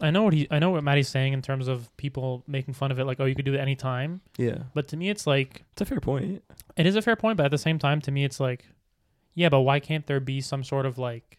I 0.02 0.10
know 0.12 0.24
what 0.24 0.34
he, 0.34 0.48
I 0.50 0.60
know 0.60 0.72
what 0.72 0.84
Matty's 0.84 1.08
saying 1.10 1.34
in 1.34 1.42
terms 1.42 1.68
of 1.68 1.96
people 1.98 2.44
making 2.48 2.74
fun 2.74 2.92
of 2.92 3.00
it, 3.00 3.06
like, 3.06 3.20
oh, 3.20 3.26
you 3.26 3.36
could 3.36 3.46
do 3.46 3.54
it 3.54 3.60
anytime. 3.60 4.22
Yeah, 4.38 4.64
But 4.74 4.88
to 4.90 4.98
me, 4.98 5.10
it's 5.10 5.28
like, 5.28 5.64
it's 5.74 5.82
a 5.82 5.86
fair 5.86 6.00
point. 6.00 6.44
it 6.76 6.86
is 6.86 6.96
a 6.96 7.02
fair 7.02 7.16
point, 7.16 7.38
but 7.38 7.46
at 7.46 7.52
the 7.52 7.58
same 7.58 7.78
time, 7.80 8.02
to 8.02 8.12
me, 8.12 8.24
it's 8.24 8.40
like, 8.40 8.66
yeah, 9.36 9.50
but 9.50 9.62
why 9.62 9.80
can't 9.80 10.08
there 10.08 10.20
be 10.20 10.42
some 10.42 10.64
sort 10.64 10.86
of 10.86 10.98
like, 10.98 11.38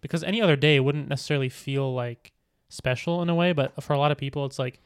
because 0.00 0.22
any 0.22 0.40
other 0.42 0.56
day 0.56 0.78
wouldn't 0.80 1.08
necessarily 1.08 1.48
feel 1.48 1.92
like 1.94 2.32
special 2.68 3.22
in 3.22 3.28
a 3.28 3.34
way, 3.34 3.52
but 3.52 3.82
for 3.82 3.92
a 3.92 3.98
lot 3.98 4.10
of 4.12 4.18
people, 4.18 4.44
it's 4.44 4.58
like 4.58 4.80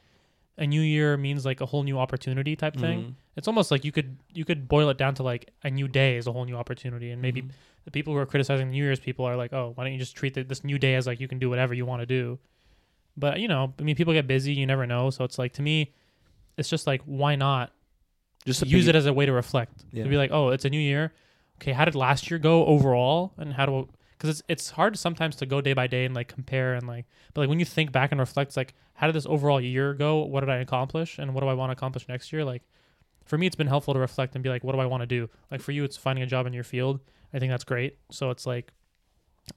a 0.57 0.65
new 0.65 0.81
year 0.81 1.17
means 1.17 1.45
like 1.45 1.61
a 1.61 1.65
whole 1.65 1.83
new 1.83 1.97
opportunity 1.99 2.55
type 2.55 2.75
thing. 2.75 2.99
Mhm. 3.03 3.13
It's 3.35 3.47
almost 3.47 3.69
like 3.69 3.85
you 3.85 3.91
could 3.91 4.17
you 4.33 4.43
could 4.45 4.67
boil 4.67 4.89
it 4.89 4.97
down 4.97 5.13
to 5.15 5.23
like 5.23 5.51
a 5.63 5.69
new 5.69 5.87
day 5.87 6.17
is 6.17 6.25
a 6.25 6.31
whole 6.31 6.45
new 6.45 6.55
opportunity, 6.55 7.11
and 7.11 7.21
maybe 7.21 7.43
Mhm. 7.43 7.51
the 7.85 7.91
people 7.91 8.13
who 8.13 8.19
are 8.19 8.25
criticizing 8.25 8.67
the 8.67 8.71
New 8.71 8.83
Year's 8.83 8.99
people 8.99 9.25
are 9.25 9.35
like, 9.35 9.53
oh, 9.53 9.71
why 9.75 9.83
don't 9.83 9.93
you 9.93 9.99
just 9.99 10.15
treat 10.15 10.33
the, 10.33 10.43
this 10.43 10.63
new 10.63 10.79
day 10.79 10.95
as 10.95 11.05
like 11.05 11.19
you 11.19 11.27
can 11.27 11.37
do 11.37 11.49
whatever 11.49 11.73
you 11.75 11.85
want 11.85 12.01
to 12.01 12.05
do? 12.07 12.39
But 13.17 13.39
you 13.39 13.47
know, 13.47 13.73
I 13.79 13.83
mean, 13.83 13.95
people 13.95 14.13
get 14.13 14.27
busy. 14.27 14.53
You 14.53 14.65
never 14.65 14.85
know. 14.85 15.09
So 15.09 15.23
it's 15.23 15.37
like 15.39 15.53
to 15.53 15.61
me, 15.61 15.93
it's 16.57 16.69
just 16.69 16.85
like 16.87 17.01
why 17.05 17.35
not 17.35 17.71
just 18.45 18.65
use 18.65 18.87
it 18.87 18.95
as 18.95 19.05
a 19.05 19.13
way 19.13 19.25
to 19.25 19.33
reflect 19.33 19.83
Yeah. 19.91 20.03
to 20.03 20.09
be 20.09 20.17
like, 20.17 20.31
oh, 20.31 20.49
it's 20.49 20.63
a 20.65 20.69
new 20.69 20.79
year. 20.79 21.13
Okay, 21.61 21.71
how 21.73 21.85
did 21.85 21.95
last 21.95 22.29
year 22.29 22.37
go 22.39 22.65
overall, 22.65 23.33
and 23.37 23.53
how 23.53 23.65
do 23.65 23.89
because 24.11 24.29
it's 24.29 24.43
it's 24.47 24.69
hard 24.71 24.97
sometimes 24.97 25.35
to 25.37 25.45
go 25.45 25.59
day 25.61 25.73
by 25.73 25.87
day 25.87 26.05
and 26.05 26.13
like 26.15 26.27
compare 26.27 26.73
and 26.75 26.87
like, 26.87 27.05
but 27.33 27.41
like 27.41 27.49
when 27.49 27.59
you 27.59 27.65
think 27.65 27.91
back 27.91 28.11
and 28.11 28.19
reflect, 28.19 28.49
it's 28.49 28.57
like 28.57 28.73
how 28.93 29.07
did 29.07 29.13
this 29.15 29.25
overall 29.25 29.59
year 29.59 29.93
go? 29.93 30.19
What 30.23 30.41
did 30.41 30.49
I 30.49 30.57
accomplish, 30.57 31.17
and 31.19 31.33
what 31.33 31.41
do 31.41 31.47
I 31.47 31.53
want 31.53 31.69
to 31.69 31.73
accomplish 31.73 32.07
next 32.07 32.31
year? 32.31 32.45
Like, 32.45 32.63
for 33.25 33.37
me, 33.37 33.47
it's 33.47 33.55
been 33.55 33.67
helpful 33.67 33.93
to 33.93 33.99
reflect 33.99 34.35
and 34.35 34.43
be 34.43 34.49
like, 34.49 34.63
what 34.63 34.73
do 34.73 34.79
I 34.79 34.85
want 34.85 35.01
to 35.01 35.07
do? 35.07 35.29
Like 35.51 35.61
for 35.61 35.71
you, 35.71 35.83
it's 35.83 35.97
finding 35.97 36.23
a 36.23 36.27
job 36.27 36.45
in 36.47 36.53
your 36.53 36.63
field. 36.63 36.99
I 37.33 37.39
think 37.39 37.51
that's 37.51 37.63
great. 37.63 37.97
So 38.09 38.29
it's 38.31 38.45
like, 38.45 38.71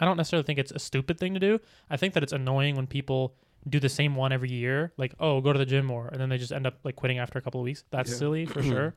I 0.00 0.04
don't 0.04 0.16
necessarily 0.16 0.44
think 0.44 0.58
it's 0.58 0.73
a 0.73 0.78
stupid 0.78 1.18
thing 1.18 1.34
to 1.34 1.40
do. 1.40 1.61
I 1.88 1.96
think 1.96 2.14
that 2.14 2.23
it's 2.23 2.32
annoying 2.32 2.76
when 2.76 2.87
people 2.87 3.34
do 3.68 3.78
the 3.80 3.88
same 3.88 4.14
one 4.16 4.32
every 4.32 4.50
year, 4.50 4.92
like 4.96 5.14
oh, 5.20 5.40
go 5.40 5.52
to 5.52 5.58
the 5.58 5.66
gym 5.66 5.84
more, 5.86 6.08
and 6.08 6.20
then 6.20 6.28
they 6.28 6.38
just 6.38 6.52
end 6.52 6.66
up 6.66 6.78
like 6.84 6.96
quitting 6.96 7.18
after 7.18 7.38
a 7.38 7.42
couple 7.42 7.60
of 7.60 7.64
weeks. 7.64 7.84
That's 7.90 8.10
Yeah. 8.10 8.16
silly 8.16 8.46
for 8.46 8.62
sure. 8.62 8.94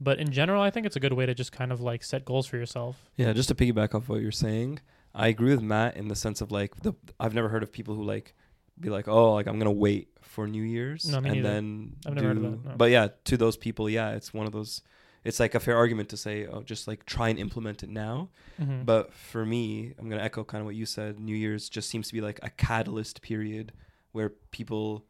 But 0.00 0.18
in 0.18 0.30
general, 0.30 0.60
I 0.62 0.70
think 0.70 0.84
it's 0.86 0.96
a 0.96 1.00
good 1.00 1.14
way 1.14 1.24
to 1.26 1.34
just 1.34 1.52
kind 1.52 1.72
of 1.72 1.80
like 1.80 2.04
set 2.04 2.24
goals 2.24 2.46
for 2.46 2.56
yourself. 2.58 3.02
Yeah, 3.16 3.32
just 3.32 3.48
to 3.48 3.54
piggyback 3.54 3.94
off 3.94 4.08
what 4.08 4.20
you're 4.20 4.30
saying, 4.30 4.80
I 5.14 5.28
agree 5.28 5.50
with 5.50 5.62
Matt 5.62 5.96
in 5.96 6.08
the 6.08 6.14
sense 6.16 6.40
of 6.40 6.52
like 6.52 6.76
the 6.82 6.92
I've 7.18 7.32
never 7.34 7.48
heard 7.48 7.62
of 7.62 7.72
people 7.72 7.94
who 7.94 8.04
like 8.04 8.34
be 8.78 8.90
like, 8.90 9.08
oh, 9.08 9.32
like 9.34 9.46
I'm 9.46 9.58
gonna 9.58 9.72
wait 9.72 10.08
for 10.20 10.46
New 10.46 10.62
Year's 10.62 11.08
No, 11.10 11.20
me 11.20 11.30
and 11.30 11.38
neither. 11.42 11.48
then 11.54 11.96
I've 12.06 12.14
do. 12.14 12.20
never 12.22 12.28
heard 12.28 12.36
of 12.36 12.42
that, 12.64 12.70
no. 12.70 12.76
But 12.76 12.90
yeah, 12.90 13.08
to 13.24 13.36
those 13.38 13.56
people, 13.56 13.88
yeah, 13.88 14.10
it's 14.10 14.34
one 14.34 14.46
of 14.46 14.52
those. 14.52 14.82
It's 15.24 15.40
like 15.40 15.56
a 15.56 15.60
fair 15.60 15.76
argument 15.76 16.10
to 16.10 16.16
say, 16.16 16.46
oh, 16.46 16.62
just 16.62 16.86
like 16.86 17.04
try 17.06 17.30
and 17.30 17.38
implement 17.38 17.82
it 17.82 17.88
now. 17.88 18.28
Mm-hmm. 18.60 18.84
But 18.84 19.12
for 19.12 19.44
me, 19.46 19.92
I'm 19.98 20.08
gonna 20.10 20.22
echo 20.22 20.44
kind 20.44 20.60
of 20.60 20.66
what 20.66 20.74
you 20.76 20.84
said. 20.86 21.18
New 21.18 21.34
Year's 21.34 21.68
just 21.70 21.88
seems 21.90 22.06
to 22.08 22.12
be 22.14 22.20
like 22.20 22.38
a 22.44 22.50
catalyst 22.50 23.22
period 23.22 23.72
where 24.16 24.30
people 24.50 25.04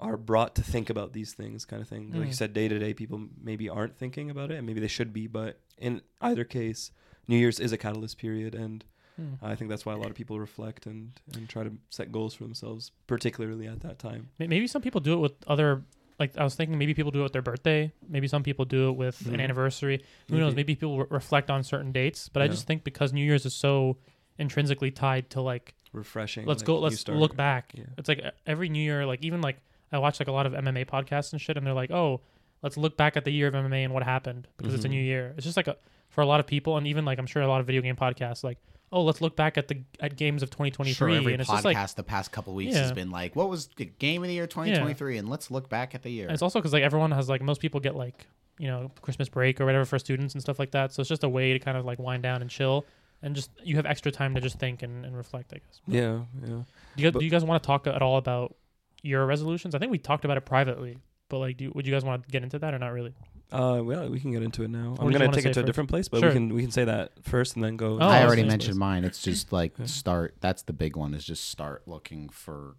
are 0.00 0.16
brought 0.16 0.56
to 0.56 0.62
think 0.62 0.90
about 0.90 1.12
these 1.12 1.32
things, 1.32 1.64
kind 1.64 1.80
of 1.80 1.86
thing. 1.88 2.10
Like 2.10 2.22
you 2.22 2.32
Mm. 2.32 2.34
said, 2.34 2.52
day 2.52 2.66
to 2.66 2.78
day, 2.78 2.92
people 2.92 3.28
maybe 3.40 3.68
aren't 3.68 3.96
thinking 3.96 4.30
about 4.30 4.50
it, 4.50 4.56
and 4.56 4.66
maybe 4.66 4.80
they 4.80 4.88
should 4.88 5.12
be. 5.12 5.28
But 5.28 5.60
in 5.78 6.00
either 6.20 6.42
case, 6.44 6.90
New 7.28 7.36
Year's 7.36 7.60
is 7.60 7.70
a 7.70 7.78
catalyst 7.78 8.18
period, 8.18 8.54
and 8.54 8.84
Hmm. 9.16 9.34
I 9.42 9.54
think 9.54 9.68
that's 9.68 9.84
why 9.84 9.92
a 9.92 9.98
lot 9.98 10.08
of 10.08 10.14
people 10.16 10.40
reflect 10.40 10.86
and 10.86 11.12
and 11.36 11.46
try 11.46 11.62
to 11.62 11.72
set 11.90 12.10
goals 12.10 12.32
for 12.34 12.44
themselves, 12.44 12.90
particularly 13.06 13.66
at 13.68 13.80
that 13.80 13.98
time. 13.98 14.30
Maybe 14.38 14.66
some 14.66 14.80
people 14.80 15.02
do 15.02 15.12
it 15.12 15.18
with 15.18 15.34
other 15.46 15.84
like 16.18 16.36
I 16.38 16.44
was 16.44 16.54
thinking 16.54 16.78
maybe 16.78 16.94
people 16.94 17.10
do 17.12 17.20
it 17.20 17.24
with 17.24 17.32
their 17.34 17.42
birthday. 17.42 17.92
Maybe 18.08 18.26
some 18.26 18.42
people 18.42 18.64
do 18.64 18.88
it 18.88 18.92
with 18.96 19.26
an 19.26 19.34
Mhm. 19.34 19.40
anniversary. 19.42 20.02
Who 20.30 20.38
knows? 20.38 20.54
Maybe. 20.54 20.74
People 20.74 20.98
re- 21.00 21.06
reflect 21.10 21.50
on 21.50 21.62
certain 21.62 21.92
dates. 21.92 22.28
But 22.28 22.42
I 22.42 22.48
just 22.48 22.66
think 22.66 22.84
because 22.84 23.12
New 23.12 23.24
Year's 23.24 23.44
is 23.44 23.54
so 23.54 23.98
intrinsically 24.38 24.90
tied 24.90 25.28
to 25.30 25.40
like 25.42 25.74
refreshing. 25.92 26.46
let's 26.46 26.62
like, 26.62 26.66
go 26.66 26.78
let's 26.78 26.98
start. 27.00 27.18
look 27.18 27.36
back. 27.36 27.72
Yeah. 27.74 27.84
It's 27.98 28.08
like 28.08 28.22
every 28.46 28.68
New 28.68 28.82
Year, 28.82 29.06
like 29.06 29.22
even 29.22 29.40
like 29.40 29.56
I 29.92 29.98
watch 29.98 30.20
like 30.20 30.28
a 30.28 30.32
lot 30.32 30.46
of 30.46 30.52
MMA 30.52 30.86
podcasts 30.86 31.32
and 31.32 31.40
shit, 31.40 31.56
and 31.56 31.66
they're 31.66 31.74
like, 31.74 31.90
oh, 31.90 32.20
let's 32.62 32.76
look 32.76 32.96
back 32.96 33.16
at 33.16 33.24
the 33.24 33.30
year 33.32 33.48
of 33.48 33.54
MMA 33.54 33.84
and 33.84 33.92
what 33.92 34.02
happened 34.02 34.48
because 34.56 34.72
it's 34.74 34.84
a 34.84 34.88
Mhm. 34.88 34.92
new 34.92 35.02
year. 35.02 35.34
It's 35.36 35.44
just 35.44 35.56
like 35.56 35.66
a, 35.68 35.76
for 36.08 36.20
a 36.22 36.26
lot 36.26 36.40
of 36.40 36.46
people, 36.46 36.76
and 36.76 36.86
even 36.86 37.04
like 37.04 37.18
I'm 37.18 37.26
sure 37.26 37.42
a 37.42 37.48
lot 37.48 37.60
of 37.60 37.66
video 37.66 37.82
game 37.82 37.96
podcasts, 37.96 38.42
like 38.44 38.58
oh, 38.94 39.02
let's 39.02 39.22
look 39.22 39.34
back 39.36 39.56
at 39.56 39.68
the 39.68 39.80
at 40.00 40.16
games 40.16 40.42
of 40.42 40.50
2023, 40.50 40.94
Sure, 40.94 41.08
every 41.08 41.32
and 41.32 41.40
it's 41.40 41.48
podcast 41.50 41.54
just 41.54 41.64
like 41.64 41.94
the 41.96 42.02
past 42.02 42.30
couple 42.30 42.54
weeks 42.54 42.76
has 42.76 42.92
been 42.92 43.10
like, 43.10 43.34
what 43.34 43.48
was 43.48 43.68
the 43.76 43.86
game 43.86 44.22
of 44.22 44.28
the 44.28 44.34
year 44.34 44.46
2023? 44.46 45.16
And 45.16 45.30
let's 45.30 45.50
look 45.50 45.70
back 45.70 45.94
at 45.94 46.02
the 46.02 46.10
year. 46.10 46.26
And 46.26 46.34
it's 46.34 46.42
also 46.42 46.58
because 46.58 46.74
like 46.74 46.82
everyone 46.82 47.10
has 47.12 47.26
like 47.28 47.40
most 47.40 47.60
people 47.62 47.80
get 47.80 47.96
like 47.96 48.26
you 48.58 48.68
know 48.68 48.90
Christmas 49.00 49.30
break 49.30 49.60
or 49.62 49.64
whatever 49.64 49.86
for 49.86 49.98
students 49.98 50.34
and 50.34 50.42
stuff 50.42 50.58
like 50.58 50.72
that. 50.72 50.92
So 50.92 51.00
it's 51.00 51.08
just 51.08 51.24
a 51.24 51.28
way 51.28 51.54
to 51.54 51.58
kind 51.58 51.78
of 51.78 51.86
like 51.86 51.98
wind 51.98 52.22
down 52.22 52.42
and 52.42 52.50
chill, 52.50 52.84
and 53.22 53.34
just 53.34 53.50
you 53.62 53.76
have 53.76 53.86
extra 53.86 54.10
time 54.12 54.34
to 54.34 54.40
just 54.40 54.58
think 54.58 54.82
and, 54.82 55.04
and 55.04 55.16
reflect. 55.16 55.52
I 55.54 55.58
guess. 55.58 55.80
Yeah, 55.86 56.20
yeah. 56.40 56.46
Do 56.48 56.64
you, 56.96 57.10
guys, 57.10 57.18
do 57.20 57.24
you 57.24 57.30
guys 57.30 57.44
want 57.44 57.62
to 57.62 57.66
talk 57.66 57.86
at 57.86 58.02
all 58.02 58.16
about 58.16 58.56
your 59.02 59.24
resolutions? 59.26 59.74
I 59.74 59.78
think 59.78 59.90
we 59.92 59.98
talked 59.98 60.24
about 60.24 60.36
it 60.36 60.44
privately, 60.44 60.98
but 61.28 61.38
like, 61.38 61.56
do 61.56 61.70
would 61.74 61.86
you 61.86 61.92
guys 61.92 62.04
want 62.04 62.24
to 62.24 62.30
get 62.30 62.42
into 62.42 62.58
that 62.58 62.74
or 62.74 62.78
not 62.78 62.92
really? 62.92 63.14
Uh, 63.50 63.82
well, 63.84 64.08
we 64.08 64.18
can 64.18 64.32
get 64.32 64.42
into 64.42 64.62
it 64.62 64.68
now. 64.70 64.94
did 64.94 65.00
I'm 65.04 65.10
gonna 65.10 65.30
take 65.30 65.44
it 65.44 65.52
to 65.54 65.60
a 65.60 65.62
different 65.64 65.90
place, 65.90 66.08
but 66.08 66.20
Sure. 66.20 66.30
we 66.30 66.34
can 66.34 66.54
we 66.54 66.62
can 66.62 66.70
say 66.70 66.84
that 66.84 67.12
first 67.22 67.54
and 67.56 67.62
then 67.64 67.76
go. 67.76 67.98
Oh, 68.00 68.06
I 68.08 68.20
I 68.20 68.24
already 68.24 68.42
see. 68.42 68.48
mentioned 68.48 68.78
mine. 68.78 69.04
It's 69.04 69.20
just 69.22 69.52
like 69.52 69.74
Yeah. 69.78 69.84
start. 69.86 70.36
That's 70.40 70.62
the 70.62 70.72
big 70.72 70.96
one. 70.96 71.12
Is 71.14 71.24
just 71.24 71.50
start 71.50 71.86
looking 71.86 72.28
for 72.30 72.76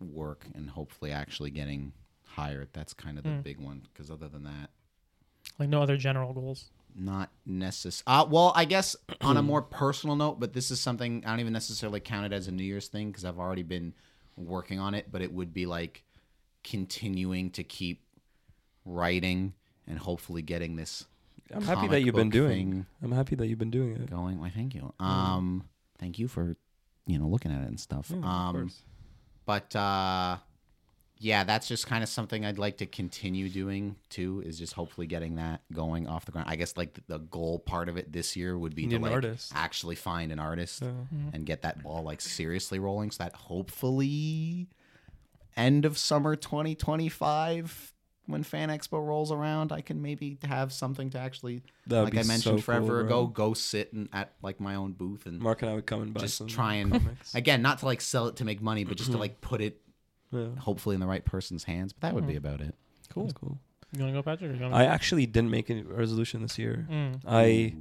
work 0.00 0.46
and 0.54 0.70
hopefully 0.70 1.10
actually 1.10 1.50
getting 1.50 1.92
hired. 2.26 2.68
That's 2.74 2.92
kind 2.92 3.16
of 3.16 3.24
the 3.24 3.30
Mm. 3.30 3.42
big 3.42 3.58
one. 3.60 3.82
Because 3.92 4.10
other 4.10 4.28
than 4.28 4.42
that, 4.44 4.70
Like 5.58 5.68
no 5.70 5.80
other 5.82 5.96
general 5.96 6.32
goals. 6.34 6.70
Not 6.94 7.30
necessary. 7.46 8.04
Uh, 8.06 8.26
well, 8.28 8.52
I 8.54 8.64
guess 8.64 8.96
on 9.20 9.36
a 9.36 9.42
more 9.52 9.62
personal 9.62 10.16
note, 10.16 10.40
but 10.40 10.52
this 10.52 10.70
is 10.70 10.80
something 10.80 11.22
I 11.26 11.30
don't 11.30 11.40
even 11.40 11.52
necessarily 11.52 12.00
count 12.00 12.26
it 12.26 12.32
as 12.32 12.48
a 12.48 12.52
New 12.52 12.64
Year's 12.64 12.88
thing 12.88 13.08
because 13.08 13.24
I've 13.24 13.38
already 13.38 13.62
been 13.62 13.94
working 14.36 14.78
on 14.78 14.94
it. 14.94 15.06
But 15.10 15.22
it 15.22 15.32
would 15.32 15.52
be 15.52 15.66
like 15.66 16.02
continuing 16.62 17.50
to 17.50 17.64
keep 17.64 18.02
writing 18.84 19.54
and 19.86 19.98
hopefully 19.98 20.42
getting 20.42 20.76
this 20.76 21.04
I'm 21.52 21.62
happy 21.62 21.88
that 21.88 22.00
you've 22.02 22.14
been 22.14 22.30
doing. 22.30 22.86
I'm 23.02 23.12
happy 23.12 23.36
that 23.36 23.46
you've 23.46 23.58
been 23.58 23.70
doing 23.70 23.92
it. 23.96 24.10
going. 24.10 24.40
Why, 24.40 24.50
thank 24.50 24.74
you. 24.74 24.92
Um, 24.98 25.64
thank 25.98 26.18
you 26.18 26.28
for 26.28 26.56
you 27.06 27.18
know 27.18 27.26
looking 27.26 27.52
at 27.52 27.62
it 27.62 27.68
and 27.68 27.78
stuff. 27.78 28.10
Yeah, 28.10 28.18
of 28.18 28.24
um, 28.24 28.54
course. 28.54 28.82
but 29.44 29.76
uh 29.76 30.38
yeah 31.18 31.44
that's 31.44 31.68
just 31.68 31.86
kind 31.86 32.02
of 32.02 32.08
something 32.08 32.44
i'd 32.44 32.58
like 32.58 32.78
to 32.78 32.86
continue 32.86 33.48
doing 33.48 33.96
too 34.08 34.42
is 34.44 34.58
just 34.58 34.72
hopefully 34.72 35.06
getting 35.06 35.36
that 35.36 35.60
going 35.72 36.08
off 36.08 36.24
the 36.24 36.32
ground. 36.32 36.48
I 36.48 36.56
guess 36.56 36.76
like 36.76 36.94
the, 36.94 37.02
the 37.06 37.18
goal 37.18 37.58
part 37.58 37.88
of 37.88 37.96
it 37.96 38.12
this 38.12 38.36
year 38.36 38.58
would 38.58 38.74
be 38.74 38.86
Need 38.86 38.96
to 38.96 39.02
like 39.02 39.12
artist. 39.12 39.52
actually 39.54 39.96
find 39.96 40.32
an 40.32 40.38
artist 40.38 40.78
So, 40.78 40.86
mm-hmm. 40.86 41.28
and 41.32 41.46
get 41.46 41.62
that 41.62 41.82
ball 41.82 42.02
like 42.02 42.20
seriously 42.20 42.78
rolling 42.78 43.10
so 43.10 43.24
that 43.24 43.34
hopefully 43.34 44.68
end 45.56 45.84
of 45.84 45.96
summer 45.98 46.36
2025 46.36 47.92
when 48.26 48.42
fan 48.42 48.70
expo 48.70 49.06
rolls 49.06 49.30
around 49.30 49.70
i 49.70 49.82
can 49.82 50.00
maybe 50.00 50.38
have 50.44 50.72
something 50.72 51.10
to 51.10 51.18
actually 51.18 51.62
that'd 51.86 52.04
like 52.04 52.14
i 52.14 52.26
mentioned 52.26 52.58
so 52.58 52.62
forever 52.62 53.00
cool, 53.00 53.06
ago 53.06 53.26
go 53.26 53.52
sit 53.52 53.92
and 53.92 54.08
at 54.12 54.32
like 54.42 54.60
my 54.60 54.74
own 54.74 54.92
booth 54.92 55.26
and 55.26 55.40
Mark 55.40 55.60
and 55.60 55.70
I 55.70 55.74
would 55.74 55.86
come 55.86 56.02
and 56.02 56.14
buy 56.14 56.22
just 56.22 56.38
some 56.38 56.46
try 56.46 56.74
and 56.74 56.90
comics. 56.92 57.34
again 57.34 57.60
not 57.60 57.80
to 57.80 57.86
like 57.86 58.00
sell 58.00 58.28
it 58.28 58.36
to 58.36 58.44
make 58.44 58.62
money 58.62 58.84
but 58.84 58.96
just 58.96 59.08
to 59.08 59.12
mm-hmm. 59.12 59.20
like 59.20 59.40
put 59.40 59.60
it 59.60 59.80
yeah, 60.34 60.60
hopefully 60.60 60.94
in 60.94 61.00
the 61.00 61.06
right 61.06 61.24
person's 61.24 61.64
hands. 61.64 61.92
But 61.92 62.02
that 62.02 62.14
would 62.14 62.26
be 62.26 62.34
Mhm. 62.34 62.38
about 62.38 62.60
it. 62.60 62.74
Cool. 63.10 63.24
that's 63.24 63.32
cool. 63.38 63.58
You 63.92 64.00
want 64.02 64.12
to 64.14 64.18
go, 64.18 64.22
Patrick? 64.22 64.50
Or 64.50 64.54
you 64.54 64.62
wanna 64.62 64.74
I 64.76 64.84
actually 64.84 65.26
didn't 65.26 65.50
make 65.50 65.70
a 65.70 65.82
resolution 65.84 66.42
this 66.42 66.58
year. 66.58 66.86
Mm, 66.90 67.20
I 67.26 67.74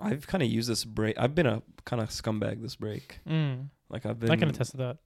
I've 0.00 0.26
kind 0.26 0.42
of 0.42 0.50
used 0.50 0.68
this 0.68 0.84
break. 0.84 1.16
I've 1.18 1.34
been 1.34 1.46
a 1.46 1.62
kind 1.84 2.02
of 2.02 2.08
scumbag 2.10 2.60
this 2.60 2.76
break. 2.76 3.20
mm. 3.28 3.68
Like 3.88 4.04
I've 4.04 4.18
been. 4.18 4.30
I 4.30 4.36
can 4.36 4.48
attest 4.48 4.72
to 4.72 4.76
that. 4.78 4.96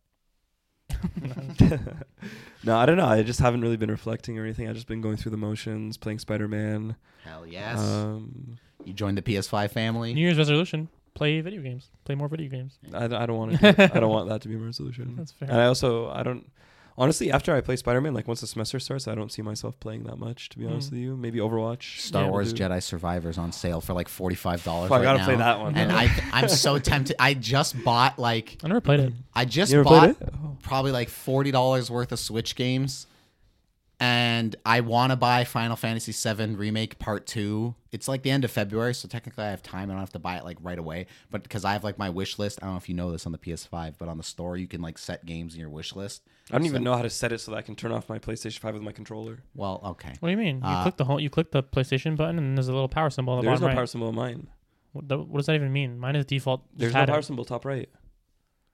no, 2.65 2.77
I 2.77 2.87
don't 2.87 2.97
know. 2.97 3.07
I 3.07 3.23
just 3.23 3.41
haven't 3.41 3.61
really 3.61 3.77
been 3.77 3.91
reflecting 3.91 4.39
or 4.39 4.45
anything. 4.45 4.69
I've 4.69 4.75
just 4.75 4.87
been 4.89 5.01
going 5.01 5.17
through 5.17 5.31
the 5.31 5.37
motions, 5.37 5.97
playing 5.97 6.19
Spider 6.19 6.49
Man. 6.49 6.97
Hell 7.25 7.47
yes. 7.47 7.79
Um, 7.79 8.59
you 8.85 8.93
joined 8.93 9.19
the 9.19 9.23
PS5 9.23 9.71
family. 9.71 10.15
New 10.15 10.21
Year's 10.21 10.39
resolution: 10.39 10.89
play 11.15 11.41
video 11.41 11.61
games. 11.63 11.89
Play 12.05 12.15
more 12.15 12.29
video 12.29 12.49
games. 12.49 12.79
I, 12.95 13.05
I 13.05 13.27
don't 13.27 13.37
want 13.37 13.53
to. 13.61 13.95
I 13.97 14.01
don't 14.01 14.11
want 14.11 14.29
that 14.29 14.43
to 14.43 14.49
be 14.49 14.57
my 14.57 14.67
resolution. 14.67 15.15
That's 15.17 15.33
fair. 15.33 15.49
And 15.51 15.61
I 15.61 15.67
also 15.67 16.11
I 16.11 16.23
don't. 16.23 16.51
Honestly, 16.99 17.33
after 17.33 17.55
I 17.55 17.63
play 17.63 17.77
Spider 17.77 18.01
Man, 18.03 18.13
like 18.13 18.29
once 18.29 18.43
the 18.43 18.47
semester 18.47 18.79
starts, 18.79 19.09
I 19.09 19.15
don't 19.15 19.33
see 19.33 19.41
myself 19.41 19.79
playing 19.81 20.03
that 20.05 20.17
much. 20.19 20.51
To 20.51 20.59
be 20.59 20.67
honest 20.67 20.89
Mm. 20.89 20.91
with 20.93 21.01
you, 21.01 21.17
maybe 21.17 21.39
Overwatch. 21.39 21.99
Star 22.01 22.25
Yeah, 22.25 22.31
Wars 22.31 22.49
we'll 22.49 22.57
do. 22.57 22.65
Jedi 22.65 22.83
Survivors 22.83 23.39
on 23.39 23.53
sale 23.53 23.81
for 23.81 23.95
like 23.95 24.09
forty 24.09 24.35
five 24.37 24.63
dollars. 24.65 24.91
Fuck, 24.91 24.99
right 24.99 25.03
I 25.03 25.05
gotta 25.05 25.19
now. 25.21 25.25
play 25.25 25.37
that 25.37 25.61
one. 25.61 25.77
And 25.77 25.91
though. 25.91 25.95
I 25.95 26.11
I'm 26.33 26.49
so 26.49 26.79
tempted. 26.93 27.17
I 27.19 27.33
just 27.35 27.83
bought 27.85 28.19
like 28.19 28.59
I 28.63 28.69
never 28.69 28.83
played 28.83 29.01
it. 29.01 29.13
I 29.35 29.47
just 29.47 29.73
you 29.73 29.81
ever 29.81 29.89
bought 29.89 30.11
it? 30.11 30.17
Oh. 30.45 30.57
probably 30.63 30.93
like 30.93 31.09
forty 31.09 31.51
dollars 31.51 31.91
worth 31.91 32.13
of 32.13 32.19
Switch 32.19 32.55
games. 32.55 33.07
And 34.03 34.57
I 34.65 34.81
want 34.81 35.11
to 35.13 35.17
buy 35.17 35.45
Final 35.45 35.77
Fantasy 35.77 36.13
VII 36.13 36.55
Remake 36.55 36.99
Part 36.99 37.27
Two. 37.27 37.75
It's 37.93 38.09
like 38.09 38.23
the 38.23 38.31
end 38.31 38.47
of 38.47 38.51
February, 38.51 38.95
so 38.95 39.07
technically 39.09 39.45
I 39.45 39.51
have 39.51 39.63
time. 39.63 39.91
I 39.91 39.93
don't 39.93 40.01
have 40.01 40.13
to 40.15 40.19
buy 40.19 40.37
it 40.39 40.45
like 40.45 40.57
right 40.63 40.79
away. 40.79 41.05
But 41.31 41.43
because 41.43 41.67
I 41.67 41.73
have 41.73 41.85
like 41.85 41.99
my 41.99 42.09
wish 42.09 42.39
list, 42.39 42.59
I 42.63 42.65
don't 42.65 42.75
know 42.75 42.79
if 42.79 42.89
you 42.89 42.95
know 42.95 43.13
this 43.13 43.27
on 43.27 43.33
the 43.33 43.39
PS5, 43.39 43.97
but 43.99 44.09
on 44.09 44.17
the 44.17 44.23
store 44.25 44.57
you 44.57 44.67
can 44.67 44.81
like 44.81 44.97
set 44.97 45.27
games 45.27 45.53
in 45.55 45.61
your 45.61 45.69
wish 45.69 45.95
list. 45.95 46.23
I 46.51 46.57
don't 46.57 46.67
even 46.67 46.83
know 46.83 46.97
how 46.97 47.03
to 47.03 47.11
set 47.11 47.31
it 47.31 47.41
so 47.41 47.51
that 47.51 47.59
I 47.59 47.63
can 47.63 47.77
turn 47.77 47.93
off 47.93 48.09
my 48.09 48.19
PlayStation 48.19 48.59
Five 48.59 48.73
with 48.73 48.83
my 48.83 48.93
controller. 48.93 49.41
Well, 49.55 49.81
okay. 49.85 50.15
What 50.21 50.29
do 50.29 50.31
you 50.31 50.39
mean? 50.39 50.57
You 50.57 50.63
Uh, 50.65 50.83
click 50.83 50.97
the 50.97 51.05
home, 51.05 51.21
you 51.21 51.29
click 51.29 51.51
the 51.53 51.63
PlayStation 51.63 52.17
button, 52.17 52.39
and 52.39 52.57
there's 52.57 52.69
a 52.69 52.73
little 52.73 52.89
power 52.89 53.11
symbol 53.11 53.35
on 53.35 53.41
the 53.41 53.43
There's 53.51 53.61
bottom 53.61 53.63
no 53.65 53.69
right. 53.69 53.75
power 53.77 53.87
symbol 53.87 54.09
on 54.09 54.15
mine. 54.15 54.47
What, 54.93 55.09
the- 55.09 55.19
what 55.19 55.37
does 55.39 55.47
that 55.47 55.55
even 55.57 55.73
mean? 55.73 55.99
Mine 55.99 56.17
is 56.17 56.25
default. 56.25 56.63
There's 56.75 56.95
no 56.95 57.05
power 57.07 57.19
it. 57.19 57.25
symbol 57.25 57.45
top 57.45 57.65
right. 57.67 57.89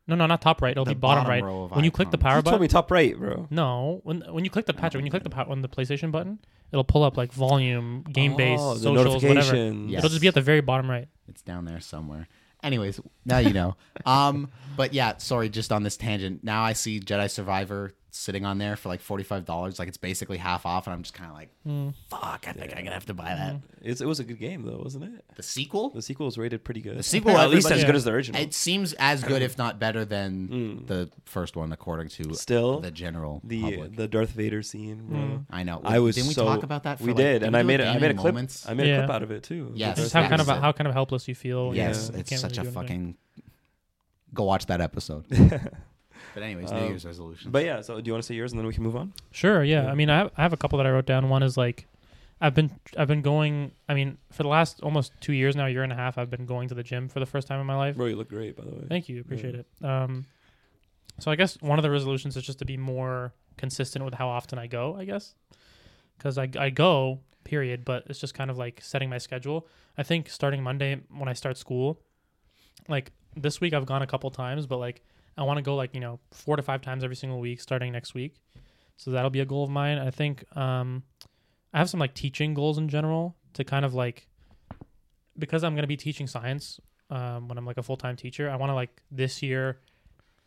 No, 0.09 0.15
no, 0.15 0.27
not 0.27 0.41
top 0.41 0.63
right. 0.63 0.71
It'll 0.71 0.85
The 0.85 0.95
be 0.95 1.01
bottom, 1.01 1.25
bottom 1.25 1.31
right. 1.31 1.43
row 1.43 1.65
of 1.65 1.73
When 1.73 1.85
you 1.85 1.91
click 1.91 2.11
the 2.11 2.17
icons. 2.19 2.23
power 2.23 2.37
You 2.37 2.43
told 2.43 2.45
button. 2.53 2.61
me 2.63 2.69
top 2.69 2.91
right, 2.93 3.19
bro. 3.19 3.49
No, 3.51 4.01
when 4.05 4.21
when 4.31 4.45
you 4.45 4.51
click 4.51 4.67
the 4.67 4.73
I 4.73 4.75
don't 4.75 4.81
Patrick, 4.83 4.99
when 5.01 5.05
you 5.07 5.11
click 5.11 5.25
the 5.25 5.31
I 5.33 5.35
power 5.45 5.51
on 5.51 5.63
the 5.63 5.69
PlayStation 5.69 6.13
button, 6.13 6.39
it'll 6.73 6.85
pull 6.85 7.03
up 7.03 7.17
like 7.17 7.33
volume, 7.33 8.03
game 8.13 8.37
base, 8.37 8.59
Oh, 8.63 8.75
the 8.75 8.81
socials, 8.81 9.23
whatever. 9.25 9.35
notifications. 9.35 9.91
Yes. 9.91 9.99
It'll 9.99 10.11
just 10.11 10.21
be 10.23 10.29
at 10.29 10.35
the 10.35 10.41
very 10.43 10.61
bottom 10.61 10.89
right. 10.89 11.09
It's 11.29 11.43
down 11.43 11.65
there 11.65 11.81
somewhere. 11.81 12.29
Anyways, 12.63 13.01
now 13.25 13.39
you 13.39 13.53
know. 13.53 13.77
um, 14.07 14.49
but 14.77 14.95
yeah, 14.95 15.17
sorry, 15.19 15.49
just 15.49 15.73
on 15.73 15.83
this 15.83 15.97
tangent. 15.97 16.45
Now 16.45 16.63
I 16.63 16.73
see 16.73 17.01
Jedi 17.01 17.29
Survivor 17.31 17.93
sitting 18.17 18.45
on 18.45 18.59
there 18.59 18.77
for 18.77 18.89
like 18.89 19.01
forty 19.01 19.23
five 19.25 19.45
dollars. 19.45 19.79
Like 19.79 19.89
it's 19.89 19.97
basically 19.97 20.39
half 20.39 20.65
off, 20.67 20.87
and 20.87 20.95
I'm 20.95 21.03
just 21.03 21.15
kind 21.15 21.31
of 21.31 21.37
like, 21.37 21.51
Mm. 21.67 21.95
fuck. 22.09 22.47
I 22.49 22.53
think 22.53 22.73
I'm 22.77 22.79
gonna 22.85 22.93
have 22.95 23.07
to 23.07 23.15
buy 23.15 23.35
that. 23.35 23.57
It's, 23.83 24.01
it 24.01 24.07
was 24.07 24.19
a 24.21 24.25
good 24.25 24.39
game 24.39 24.63
though, 24.63 24.81
wasn't 24.83 25.05
it? 25.05 25.25
The 25.37 25.43
sequel. 25.43 25.91
The 25.91 26.03
sequel 26.03 26.27
was 26.27 26.39
rated 26.39 26.65
pretty 26.65 26.81
good. 26.81 26.97
The 26.99 27.03
sequel, 27.03 27.37
at 27.39 27.51
least 27.51 27.67
as 27.67 27.73
everybody- 27.73 27.87
good 27.87 27.97
as 27.97 28.05
the 28.05 28.13
original. 28.13 28.41
It 28.41 28.55
seems 28.55 28.93
as 28.95 29.23
good, 29.23 29.43
if 29.43 29.59
not 29.59 29.79
better, 29.79 30.05
than 30.05 30.49
Mm. 30.83 30.87
the 30.87 31.11
first 31.25 31.57
one, 31.57 31.73
according 31.73 32.09
to 32.11 32.35
Still, 32.35 32.81
the 32.81 32.91
general 32.91 33.41
the 33.45 33.63
public. 33.63 33.97
the 33.97 34.09
Darth 34.09 34.31
Vader 34.31 34.63
scene. 34.63 35.09
Mm. 35.11 35.55
I 35.55 35.63
know. 35.63 35.81
I 35.85 35.99
was 35.99 36.15
Didn't 36.17 36.29
we 36.29 36.35
so- 36.35 36.45
talk 36.45 36.63
about 36.63 36.85
that? 36.85 36.99
For 36.99 37.05
we 37.05 37.11
like- 37.13 37.17
did, 37.19 37.43
and 37.43 37.53
we 37.53 37.59
I 37.61 37.63
made 37.63 37.81
it. 37.81 37.87
I 37.87 37.99
made 37.99 38.11
a 38.11 38.15
clip. 38.15 38.35
moments? 38.35 38.69
I 38.69 38.75
made 38.75 38.91
a 38.93 38.99
clip 38.99 39.11
out 39.11 39.23
of 39.23 39.31
it 39.31 39.43
too. 39.43 39.73
Yes, 39.75 39.97
Just 39.99 40.13
how 40.15 40.27
kind 40.29 40.41
of 40.41 40.47
how 40.47 40.73
kind 40.73 40.89
of 40.89 40.95
helpless 40.95 41.29
you 41.29 41.35
feel. 41.35 41.69
when 41.69 41.77
Yes, 41.77 42.09
it's 42.11 42.31
such 42.41 42.57
a 42.59 42.63
really 42.63 42.73
do 42.73 42.79
anything. 42.79 43.15
fucking. 43.15 43.17
Go 44.35 44.45
watch 44.45 44.67
that 44.67 44.81
episode. 44.81 45.25
but 46.37 46.43
anyways, 46.43 46.71
New 46.71 46.77
Um, 46.79 46.89
Year's 46.89 47.07
resolution. 47.07 47.51
But 47.51 47.65
yeah, 47.65 47.81
so 47.81 47.99
do 47.99 48.07
you 48.07 48.13
want 48.13 48.23
to 48.23 48.27
say 48.27 48.35
yours 48.35 48.53
and 48.53 48.59
then 48.59 48.67
we 48.67 48.75
can 48.75 48.83
move 48.83 48.95
on? 48.95 49.15
Sure. 49.33 49.65
Yeah. 49.65 49.85
Yeah. 49.85 49.91
I 49.91 49.95
mean, 49.95 50.11
I 50.11 50.19
have, 50.19 50.31
I 50.37 50.43
have 50.43 50.53
a 50.53 50.59
couple 50.59 50.77
that 50.77 50.87
I 50.87 50.91
wrote 50.91 51.07
down. 51.07 51.31
One 51.31 51.43
is 51.43 51.57
like, 51.57 51.87
I've 52.43 52.55
been 52.55 52.71
I've 52.99 53.09
been 53.09 53.23
going. 53.23 53.73
I 53.89 53.95
mean, 53.95 54.19
for 54.31 54.43
the 54.43 54.51
last 54.51 54.83
almost 54.83 55.13
two 55.23 55.33
years 55.33 55.57
now, 55.57 55.65
year 55.65 55.83
and 55.83 55.91
a 55.93 55.97
half, 55.97 56.19
I've 56.19 56.29
been 56.29 56.45
going 56.45 56.69
to 56.69 56.75
the 56.75 56.83
gym 56.83 57.09
for 57.09 57.21
the 57.21 57.25
first 57.25 57.49
time 57.49 57.59
in 57.59 57.67
my 57.67 57.75
life. 57.77 57.97
Bro, 57.97 58.07
you 58.07 58.17
look 58.17 58.29
great 58.29 58.55
by 58.55 58.65
the 58.65 58.73
way. 58.73 58.85
Thank 58.87 59.09
you. 59.09 59.19
Appreciate 59.23 59.55
it. 59.55 59.67
Um, 59.83 60.27
so 61.19 61.31
I 61.31 61.37
guess 61.37 61.57
one 61.63 61.79
of 61.79 61.83
the 61.83 61.91
resolutions 61.91 62.37
is 62.37 62.43
just 62.45 62.59
to 62.59 62.67
be 62.67 62.77
more 62.77 63.33
consistent 63.57 64.05
with 64.05 64.13
how 64.13 64.29
often 64.29 64.59
I 64.59 64.67
go. 64.67 64.95
I 64.99 65.07
guess 65.07 65.35
because 66.19 66.37
I 66.37 66.51
I 66.59 66.69
go 66.69 67.21
period, 67.45 67.87
but 67.87 68.05
it's 68.09 68.19
just 68.21 68.35
kind 68.35 68.51
of 68.51 68.59
like 68.59 68.81
setting 68.83 69.09
my 69.09 69.17
schedule. 69.19 69.67
I 69.97 70.03
think 70.03 70.29
starting 70.29 70.63
Monday 70.63 71.01
when 71.17 71.31
I 71.31 71.33
start 71.33 71.57
school, 71.57 71.99
like 72.87 73.13
this 73.35 73.63
week 73.63 73.73
I've 73.73 73.87
gone 73.87 74.03
a 74.03 74.07
couple 74.07 74.31
times, 74.31 74.67
but 74.67 74.77
like 74.77 75.01
I 75.37 75.43
want 75.43 75.59
to 75.59 75.63
go 75.63 75.75
like 75.77 75.95
you 75.95 76.01
know 76.01 76.21
four 76.31 76.57
to 76.57 76.63
five 76.63 76.83
times 76.83 77.05
every 77.05 77.17
single 77.17 77.41
week 77.41 77.61
starting 77.61 77.93
next 77.93 78.15
week. 78.15 78.37
So 78.97 79.11
that'll 79.11 79.31
be 79.31 79.41
a 79.41 79.45
goal 79.45 79.65
of 79.65 79.71
mine. 79.71 79.99
I 79.99 80.11
think 80.11 80.45
um, 80.57 81.03
I 81.75 81.79
have 81.79 81.91
some 81.91 82.01
like 82.01 82.15
teaching 82.15 82.55
goals 82.55 82.79
in 82.79 82.89
general 82.89 83.37
to 83.55 83.65
kind 83.65 83.85
of 83.85 83.95
like 83.95 84.29
because 85.39 85.65
I'm 85.65 85.75
going 85.75 85.83
to 85.83 85.89
be 85.89 85.97
teaching 85.97 86.27
science 86.27 86.81
um, 87.11 87.49
when 87.49 87.59
I'm 87.59 87.67
like 87.67 87.79
a 87.79 87.83
full 87.83 87.97
time 87.97 88.17
teacher. 88.17 88.51
I 88.51 88.57
want 88.57 88.71
to 88.71 88.75
like 88.75 89.03
this 89.11 89.43
year 89.43 89.81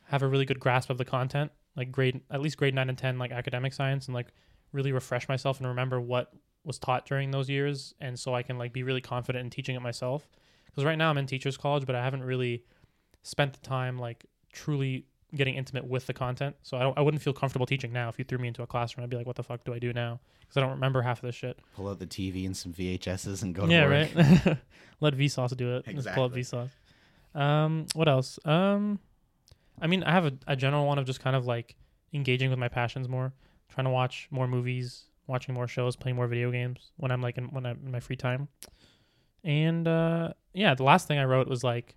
have 0.07 0.23
a 0.23 0.27
really 0.27 0.45
good 0.45 0.59
grasp 0.59 0.89
of 0.89 0.97
the 0.97 1.05
content, 1.05 1.51
like 1.75 1.91
grade 1.91 2.21
at 2.31 2.41
least 2.41 2.57
grade 2.57 2.73
nine 2.73 2.89
and 2.89 2.97
ten, 2.97 3.19
like 3.19 3.31
academic 3.31 3.73
science, 3.73 4.07
and 4.07 4.15
like 4.15 4.27
really 4.71 4.91
refresh 4.91 5.27
myself 5.29 5.59
and 5.59 5.67
remember 5.67 6.01
what 6.01 6.33
was 6.63 6.79
taught 6.79 7.05
during 7.05 7.31
those 7.31 7.49
years, 7.49 7.93
and 8.01 8.19
so 8.19 8.33
I 8.33 8.43
can 8.43 8.57
like 8.57 8.73
be 8.73 8.83
really 8.83 9.01
confident 9.01 9.43
in 9.43 9.49
teaching 9.49 9.75
it 9.75 9.81
myself. 9.81 10.27
Because 10.65 10.83
right 10.83 10.97
now 10.97 11.09
I'm 11.09 11.17
in 11.17 11.25
teachers 11.25 11.57
college, 11.57 11.85
but 11.85 11.95
I 11.95 12.03
haven't 12.03 12.23
really 12.23 12.63
spent 13.23 13.53
the 13.53 13.59
time 13.59 13.97
like 13.97 14.25
truly 14.51 15.05
getting 15.35 15.55
intimate 15.55 15.85
with 15.85 16.07
the 16.07 16.13
content. 16.13 16.55
So 16.63 16.77
I 16.77 16.81
don't 16.81 16.97
I 16.97 17.01
wouldn't 17.01 17.21
feel 17.21 17.33
comfortable 17.33 17.65
teaching 17.65 17.93
now. 17.93 18.09
If 18.09 18.17
you 18.17 18.25
threw 18.25 18.37
me 18.37 18.47
into 18.47 18.63
a 18.63 18.67
classroom, 18.67 19.03
I'd 19.03 19.09
be 19.09 19.17
like, 19.17 19.27
what 19.27 19.35
the 19.35 19.43
fuck 19.43 19.63
do 19.63 19.73
I 19.73 19.79
do 19.79 19.93
now? 19.93 20.19
Because 20.41 20.57
I 20.57 20.61
don't 20.61 20.71
remember 20.71 21.01
half 21.01 21.19
of 21.19 21.27
this 21.27 21.35
shit. 21.35 21.59
Pull 21.75 21.87
out 21.87 21.99
the 21.99 22.07
TV 22.07 22.45
and 22.45 22.55
some 22.57 22.73
VHSs 22.73 23.43
and 23.43 23.53
go 23.53 23.65
to 23.65 23.71
yeah, 23.71 23.87
work. 23.87 24.09
right. 24.15 24.57
Let 25.01 25.15
Vsauce 25.15 25.55
do 25.55 25.75
it. 25.77 25.85
Just 25.85 26.09
pull 26.09 26.23
up 26.25 26.35
Exactly. 26.35 26.69
Vsauce. 27.35 27.39
Um, 27.39 27.85
what 27.93 28.07
else? 28.07 28.39
Um, 28.43 28.99
I 29.81 29.87
mean, 29.87 30.03
I 30.03 30.11
have 30.11 30.25
a, 30.25 30.33
a 30.47 30.55
general 30.55 30.85
one 30.85 30.97
of 30.97 31.05
just 31.05 31.19
kind 31.19 31.35
of 31.35 31.45
like 31.45 31.75
engaging 32.13 32.49
with 32.49 32.59
my 32.59 32.67
passions 32.67 33.07
more, 33.07 33.33
trying 33.69 33.85
to 33.85 33.91
watch 33.91 34.27
more 34.31 34.47
movies, 34.47 35.05
watching 35.27 35.53
more 35.53 35.67
shows, 35.67 35.95
playing 35.95 36.15
more 36.15 36.27
video 36.27 36.51
games 36.51 36.91
when 36.97 37.11
I'm 37.11 37.21
like 37.21 37.37
in 37.37 37.45
when 37.45 37.65
I'm 37.65 37.79
in 37.85 37.91
my 37.91 37.99
free 37.99 38.15
time. 38.15 38.47
And 39.43 39.87
uh, 39.87 40.33
yeah, 40.53 40.73
the 40.73 40.83
last 40.83 41.07
thing 41.07 41.19
I 41.19 41.25
wrote 41.25 41.47
was 41.47 41.63
like 41.63 41.95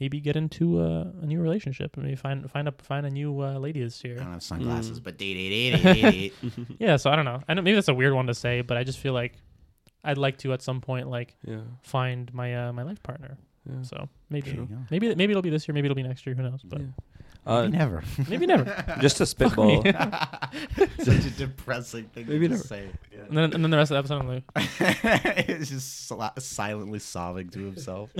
maybe 0.00 0.20
get 0.20 0.36
into 0.36 0.80
a, 0.82 1.02
a 1.22 1.26
new 1.26 1.40
relationship, 1.40 1.96
maybe 1.96 2.16
find 2.16 2.50
find 2.50 2.68
a 2.68 2.72
find 2.82 3.06
a 3.06 3.10
new 3.10 3.40
uh, 3.42 3.58
lady 3.58 3.82
this 3.82 4.02
year. 4.04 4.16
I 4.20 4.24
don't 4.24 4.32
have 4.34 4.42
sunglasses, 4.42 5.00
Mm. 5.00 5.04
but 5.04 5.18
date, 5.18 5.34
date, 5.34 5.70
date, 5.82 5.82
date, 5.82 6.02
date. 6.42 6.66
Yeah, 6.80 6.96
so 6.96 7.10
I 7.10 7.16
don't 7.16 7.24
know. 7.24 7.40
I 7.48 7.54
know 7.54 7.62
maybe 7.62 7.74
that's 7.76 7.88
a 7.88 7.94
weird 7.94 8.12
one 8.14 8.26
to 8.26 8.34
say, 8.34 8.60
but 8.62 8.76
I 8.76 8.84
just 8.84 8.98
feel 8.98 9.12
like 9.12 9.34
I'd 10.02 10.18
like 10.18 10.38
to 10.38 10.52
at 10.52 10.62
some 10.62 10.80
point 10.80 11.08
like 11.08 11.34
Yeah. 11.46 11.60
find 11.82 12.32
my 12.34 12.68
uh, 12.68 12.72
my 12.72 12.82
life 12.82 13.02
partner. 13.02 13.38
Yeah. 13.68 13.82
So 13.82 14.08
maybe 14.30 14.50
There 14.52 14.66
maybe 14.90 15.14
maybe 15.14 15.30
it'll 15.32 15.42
be 15.42 15.50
this 15.50 15.66
year, 15.66 15.74
maybe 15.74 15.86
it'll 15.86 15.94
be 15.96 16.02
next 16.02 16.26
year. 16.26 16.34
Who 16.36 16.42
knows? 16.42 16.62
But 16.62 16.80
Yeah. 16.80 16.86
Uh, 17.46 17.62
Maybe 17.64 17.76
never. 17.76 18.02
maybe 18.30 18.46
never. 18.46 18.64
just 19.02 19.20
a 19.20 19.26
spitball. 19.26 19.82
Such 21.02 21.24
a 21.26 21.30
depressing 21.36 22.04
thing 22.04 22.26
Maybe 22.26 22.48
to 22.48 22.54
never. 22.54 22.64
say. 22.66 22.88
And 23.28 23.36
then 23.36 23.52
and 23.52 23.62
then 23.62 23.70
the 23.70 23.76
rest 23.76 23.90
of 23.90 23.96
the 23.96 23.98
episode, 23.98 24.20
I'm 24.22 24.28
like, 24.28 24.44
It's 25.48 25.68
just 25.68 26.10
sli- 26.10 26.40
silently 26.40 26.98
sobbing 27.00 27.50
to 27.50 27.58
himself. 27.58 28.10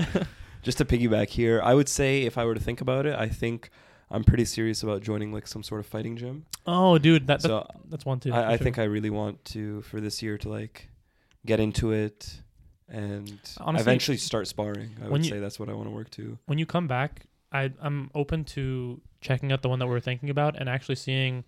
Just 0.65 0.77
to 0.79 0.85
piggyback 0.85 1.29
here, 1.29 1.61
I 1.63 1.73
would 1.73 1.87
say 1.87 2.23
if 2.23 2.37
I 2.37 2.43
were 2.43 2.53
to 2.55 2.59
think 2.59 2.81
about 2.81 3.05
it, 3.05 3.15
I 3.17 3.29
think 3.29 3.69
I'm 4.11 4.23
pretty 4.25 4.43
serious 4.45 4.83
about 4.83 5.01
joining 5.01 5.31
like 5.31 5.47
some 5.47 5.63
sort 5.63 5.79
of 5.79 5.85
fighting 5.87 6.17
gym. 6.17 6.45
oh, 6.67 6.97
dude, 6.97 7.27
that, 7.27 7.41
that 7.41 7.47
so 7.47 7.67
that's 7.89 8.05
one 8.05 8.19
too. 8.19 8.33
I, 8.33 8.53
I 8.53 8.57
for 8.57 8.63
think. 8.65 8.77
I 8.79 8.83
really 8.83 9.09
want 9.09 9.45
to 9.45 9.81
for 9.83 10.01
this 10.01 10.21
year 10.21 10.37
to 10.39 10.49
like 10.49 10.89
get 11.45 11.59
into 11.61 11.91
it 11.93 12.41
and 12.89 13.39
Honestly, 13.59 13.81
eventually 13.81 14.17
start 14.17 14.47
sparring. 14.47 14.89
I 15.03 15.07
would 15.09 15.23
you- 15.25 15.31
say 15.31 15.39
that's 15.39 15.59
what 15.59 15.69
I 15.69 15.73
want 15.73 15.87
to 15.87 15.95
work 15.95 16.09
to. 16.11 16.37
when 16.47 16.57
you 16.57 16.65
come 16.65 16.87
back, 16.87 17.25
I 17.51 17.71
I'm 17.81 18.11
open 18.13 18.43
to 18.55 18.99
checking 19.21 19.51
out 19.51 19.61
the 19.61 19.69
one 19.69 19.79
that 19.79 19.87
we 19.87 19.95
are 19.95 19.99
thinking 19.99 20.29
about 20.29 20.55
and 20.59 20.67
actually 20.69 20.95
seeing 20.95 21.43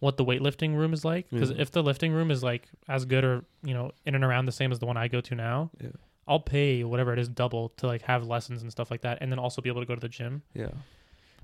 what 0.00 0.16
the 0.16 0.24
weightlifting 0.24 0.74
room 0.74 0.92
is 0.92 1.04
like. 1.04 1.28
Because 1.30 1.50
Yeah. 1.50 1.60
if 1.62 1.70
the 1.70 1.82
lifting 1.82 2.12
room 2.12 2.30
is 2.30 2.42
like 2.42 2.68
as 2.88 3.04
good 3.04 3.22
or 3.24 3.44
you 3.62 3.74
know 3.74 3.92
in 4.06 4.14
and 4.14 4.24
around 4.24 4.46
the 4.46 4.52
same 4.52 4.72
as 4.72 4.78
the 4.80 4.86
one 4.86 4.96
I 4.96 5.06
go 5.08 5.20
to 5.20 5.34
now, 5.34 5.70
Yeah. 5.80 5.90
I'll 6.30 6.40
pay 6.40 6.84
whatever 6.84 7.12
it 7.12 7.18
is 7.18 7.28
double 7.28 7.70
to 7.78 7.86
like 7.86 8.02
have 8.02 8.26
lessons 8.26 8.62
and 8.62 8.70
stuff 8.70 8.90
like 8.90 9.02
that, 9.02 9.18
and 9.20 9.30
then 9.32 9.38
also 9.38 9.60
be 9.60 9.68
able 9.68 9.82
to 9.82 9.86
go 9.86 9.94
to 9.94 10.00
the 10.00 10.08
gym. 10.08 10.42
Yeah. 10.54 10.70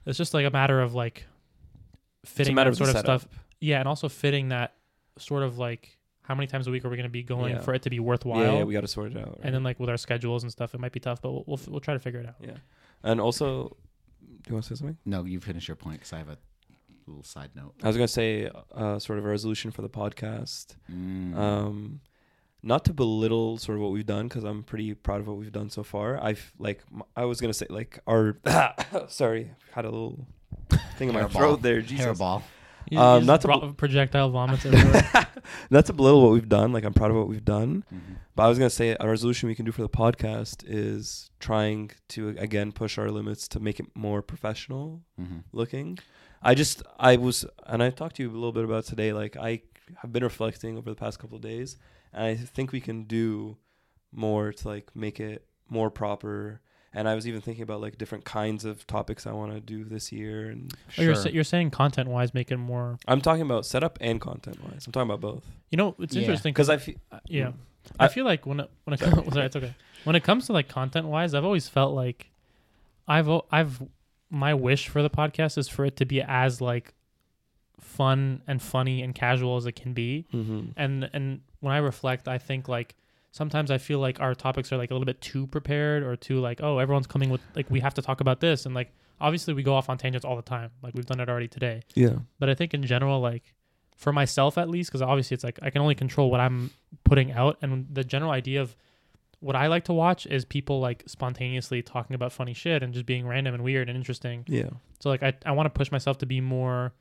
It's 0.07 0.17
just 0.17 0.33
like 0.33 0.47
a 0.47 0.51
matter 0.51 0.81
of 0.81 0.95
like 0.95 1.27
It's 2.23 2.33
a 2.33 2.35
fitting 2.37 2.55
matter 2.55 2.71
that 2.71 2.75
of 2.75 2.79
sort 2.79 2.93
the 2.93 2.99
of 3.01 3.05
setup. 3.05 3.21
stuff. 3.23 3.43
Yeah, 3.61 3.81
and 3.81 3.89
also 3.89 4.09
fitting 4.09 4.49
that 4.51 4.75
sort 5.19 5.43
of 5.43 5.59
like 5.59 5.99
how 6.23 6.35
many 6.35 6.47
times 6.47 6.67
a 6.67 6.71
week 6.71 6.85
are 6.85 6.89
we 6.89 6.97
going 6.97 7.09
to 7.09 7.11
be 7.11 7.23
going 7.23 7.55
Yeah. 7.55 7.61
for 7.61 7.75
it 7.75 7.83
to 7.83 7.91
be 7.91 7.99
worthwhile? 8.01 8.41
Yeah, 8.43 8.53
yeah, 8.59 8.65
we 8.65 8.73
got 8.75 8.81
to 8.83 8.89
sort 8.89 9.13
it 9.13 9.19
out. 9.19 9.41
and 9.43 9.55
then 9.55 9.63
like 9.65 9.79
with 9.81 9.91
our 9.91 9.97
schedules 9.97 10.43
and 10.45 10.51
stuff, 10.53 10.75
it 10.75 10.81
might 10.81 10.93
be 10.93 11.01
tough, 11.01 11.21
but 11.23 11.33
we'll 11.33 11.45
we'll, 11.47 11.61
we'll 11.69 11.81
try 11.81 11.95
to 11.95 12.01
figure 12.01 12.21
it 12.21 12.27
out. 12.27 12.37
yeah. 12.41 12.57
And 13.03 13.21
also 13.21 13.77
do 14.43 14.49
you 14.51 14.55
want 14.55 14.65
to 14.67 14.75
say 14.75 14.79
something? 14.79 14.97
No, 15.05 15.25
you 15.25 15.41
finish 15.41 15.67
your 15.69 15.77
point 15.77 15.99
because 15.99 16.13
I 16.13 16.19
have 16.19 16.29
a 16.29 16.39
little 17.07 17.23
side 17.25 17.51
note. 17.55 17.75
I 17.83 17.87
was 17.89 17.97
going 17.97 18.07
to 18.07 18.13
say 18.13 18.51
uh, 18.75 18.99
sort 18.99 19.19
of 19.19 19.25
a 19.25 19.29
resolution 19.29 19.71
for 19.73 19.83
the 19.83 19.89
podcast. 19.89 20.77
Mm. 20.93 21.37
um 21.37 22.01
not 22.67 22.85
to 22.85 22.93
belittle 22.93 23.57
sort 23.59 23.77
of 23.79 23.83
what 23.83 23.93
we've 23.93 24.07
done 24.17 24.27
because 24.29 24.45
i'm 24.45 24.63
pretty 24.63 24.93
proud 25.07 25.21
of 25.21 25.27
what 25.29 25.37
we've 25.41 25.53
done 25.61 25.71
so 25.71 25.83
far 25.93 26.09
i've 26.23 26.53
like 26.59 26.81
m- 26.93 27.03
i 27.17 27.25
was 27.25 27.41
gonna 27.41 27.55
say 27.61 27.67
like 27.71 27.93
our 28.07 28.37
sorry 29.09 29.51
had 29.73 29.85
a 29.85 29.91
little 29.91 30.27
thing 30.99 31.09
in 31.11 31.15
my 31.15 31.23
Hairball. 31.23 31.33
throat 31.33 31.63
there 31.63 31.81
Jesus. 31.81 32.07
Hairball. 32.07 32.43
You- 32.91 33.01
Um, 33.01 33.21
you 33.23 33.27
not 33.27 33.41
to 33.43 33.49
bro- 33.49 33.73
projectile 33.73 34.31
vomits 34.31 34.65
everywhere. 34.71 35.27
not 35.71 35.87
to 35.87 35.93
belittle 35.93 36.23
what 36.25 36.33
we've 36.37 36.49
done 36.61 36.73
like 36.73 36.85
i'm 36.85 36.95
proud 37.01 37.11
of 37.13 37.17
what 37.17 37.29
we've 37.33 37.45
done 37.59 37.85
Mhm. 37.93 38.17
but 38.37 38.43
i 38.45 38.49
was 38.49 38.59
gonna 38.59 38.71
say 38.83 38.89
a 38.99 39.09
resolution 39.09 39.49
we 39.49 39.55
can 39.55 39.65
do 39.65 39.73
for 39.79 39.83
the 39.83 39.95
podcast 40.05 40.57
is 40.67 41.31
trying 41.49 41.91
to 42.15 42.21
again 42.47 42.69
push 42.73 42.99
our 42.99 43.11
limits 43.19 43.43
to 43.53 43.61
make 43.61 43.79
it 43.83 43.87
more 44.07 44.21
professional 44.23 44.87
Mhm. 45.21 45.39
looking. 45.61 45.91
I 46.51 46.55
just 46.63 46.77
I 47.11 47.13
was 47.27 47.37
and 47.73 47.83
I 47.87 47.89
talked 47.91 48.17
to 48.17 48.23
you 48.23 48.31
a 48.31 48.39
little 48.43 48.57
bit 48.59 48.65
about 48.71 48.85
today. 48.93 49.11
Like 49.23 49.35
I 49.37 49.51
have 50.03 50.13
been 50.13 50.23
reflecting 50.33 50.73
over 50.79 50.89
the 50.95 51.01
past 51.05 51.19
couple 51.21 51.37
of 51.37 51.43
days, 51.43 51.71
and 51.75 51.81
I 52.17 52.35
think 52.37 52.73
we 52.73 52.81
can 52.81 53.05
do 53.05 53.57
more 54.13 54.53
to 54.53 54.69
like 54.69 54.95
make 54.97 55.21
it 55.21 55.45
more 55.69 55.91
proper. 55.91 56.61
And 56.95 57.07
I 57.09 57.15
was 57.15 57.29
even 57.29 57.43
thinking 57.43 57.63
about 57.63 57.83
like 57.83 57.99
different 57.99 58.25
kinds 58.25 58.65
of 58.65 58.87
topics 58.87 59.27
I 59.27 59.33
want 59.33 59.53
to 59.53 59.61
do 59.61 59.85
this 59.85 60.11
year. 60.13 60.49
And 60.49 60.73
Oh, 60.99 61.03
you're, 61.03 61.15
sa- 61.15 61.29
you're 61.29 61.45
saying 61.45 61.71
content 61.71 62.09
wise, 62.09 62.33
make 62.33 62.51
it 62.51 62.57
more. 62.57 62.99
I'm 63.07 63.21
talking 63.21 63.43
about 63.43 63.67
setup 63.67 63.99
and 64.01 64.19
content 64.21 64.63
wise. 64.65 64.87
I'm 64.87 64.93
talking 64.93 65.11
about 65.11 65.21
both 65.21 65.45
You 65.71 65.77
know, 65.77 65.95
it's 65.99 66.15
Yeah. 66.15 66.23
interesting 66.23 66.53
because 66.55 66.71
I 66.71 66.79
feel 66.79 66.95
uh, 67.13 67.19
yeah, 67.27 67.49
Mm. 67.49 67.55
I, 68.01 68.05
I- 68.07 68.09
feel 68.09 68.25
like 68.25 68.47
when 68.47 68.61
it, 68.61 68.71
when 68.85 68.95
it 68.95 69.01
comes, 69.01 69.33
sorry, 69.35 69.47
it's 69.47 69.57
okay. 69.57 69.75
When 70.05 70.17
it 70.17 70.25
comes 70.25 70.47
to 70.47 70.53
like 70.55 70.69
content 70.69 71.07
wise, 71.07 71.35
I've 71.35 71.45
always 71.45 71.69
felt 71.69 71.95
like 71.95 72.31
I've 73.07 73.29
o- 73.29 73.45
I've 73.53 73.83
my 74.31 74.55
wish 74.55 74.89
for 74.89 75.03
the 75.03 75.11
podcast 75.11 75.59
is 75.59 75.69
for 75.69 75.85
it 75.85 75.97
to 75.99 76.05
be 76.07 76.23
as 76.23 76.61
like 76.61 76.95
fun 77.81 78.43
and 78.47 78.61
funny 78.63 79.03
and 79.03 79.15
casual 79.15 79.57
as 79.57 79.67
it 79.67 79.73
can 79.73 79.93
be. 79.93 80.27
mm-hmm. 80.33 80.71
and 80.77 81.11
and 81.13 81.41
when 81.61 81.73
I 81.75 81.79
reflect, 81.79 82.29
I 82.29 82.39
think 82.39 82.69
like 82.69 82.95
sometimes 83.33 83.71
I 83.71 83.79
feel 83.79 83.99
like 83.99 84.21
our 84.21 84.35
topics 84.35 84.73
are 84.73 84.77
like 84.77 84.91
a 84.91 84.95
little 84.95 85.07
bit 85.07 85.21
too 85.21 85.47
prepared 85.47 86.03
or 86.03 86.17
too 86.17 86.41
like 86.41 86.61
oh 86.63 86.79
everyone's 86.79 87.07
coming 87.07 87.29
with 87.29 87.41
like 87.55 87.71
we 87.71 87.81
have 87.81 87.95
to 87.95 88.03
talk 88.03 88.21
about 88.21 88.41
this. 88.41 88.67
And 88.67 88.75
like 88.75 88.93
obviously 89.21 89.55
we 89.55 89.63
go 89.63 89.75
off 89.75 89.89
on 89.89 89.99
tangents 89.99 90.25
all 90.25 90.37
the 90.37 90.43
time. 90.43 90.71
Like 90.83 90.95
we've 90.95 91.07
done 91.07 91.21
it 91.21 91.29
already 91.29 91.49
today. 91.49 91.83
Yeah, 91.95 92.17
but 92.39 92.49
I 92.49 92.55
think 92.55 92.75
in 92.75 92.83
general 92.85 93.21
like 93.21 93.55
for 93.97 94.13
myself 94.13 94.59
at 94.59 94.69
least 94.69 94.91
because 94.91 95.03
obviously 95.03 95.35
it's 95.35 95.45
like 95.45 95.59
I 95.63 95.71
can 95.71 95.83
only 95.83 95.95
control 95.95 96.31
what 96.31 96.41
I'm 96.41 96.71
putting 97.05 97.33
out. 97.33 97.59
And 97.63 97.87
the 97.93 98.05
general 98.05 98.31
idea 98.31 98.63
of 98.63 98.77
what 99.41 99.55
I 99.55 99.67
like 99.67 99.85
to 99.85 99.93
watch 99.93 100.27
is 100.27 100.45
people 100.45 100.81
like 100.81 101.05
spontaneously 101.07 101.83
talking 101.83 102.15
about 102.15 102.33
funny 102.33 102.55
shit 102.55 102.83
and 102.83 102.93
just 102.93 103.07
being 103.07 103.27
random 103.27 103.55
and 103.55 103.63
weird 103.63 103.89
and 103.89 103.97
interesting. 103.97 104.45
Yeah, 104.47 104.71
so 105.01 105.11
like 105.11 105.23
I, 105.23 105.35
I 105.45 105.53
want 105.53 105.67
to 105.67 105.71
push 105.71 105.91
myself 105.91 106.19
to 106.19 106.27
be 106.27 106.41
more 106.41 106.95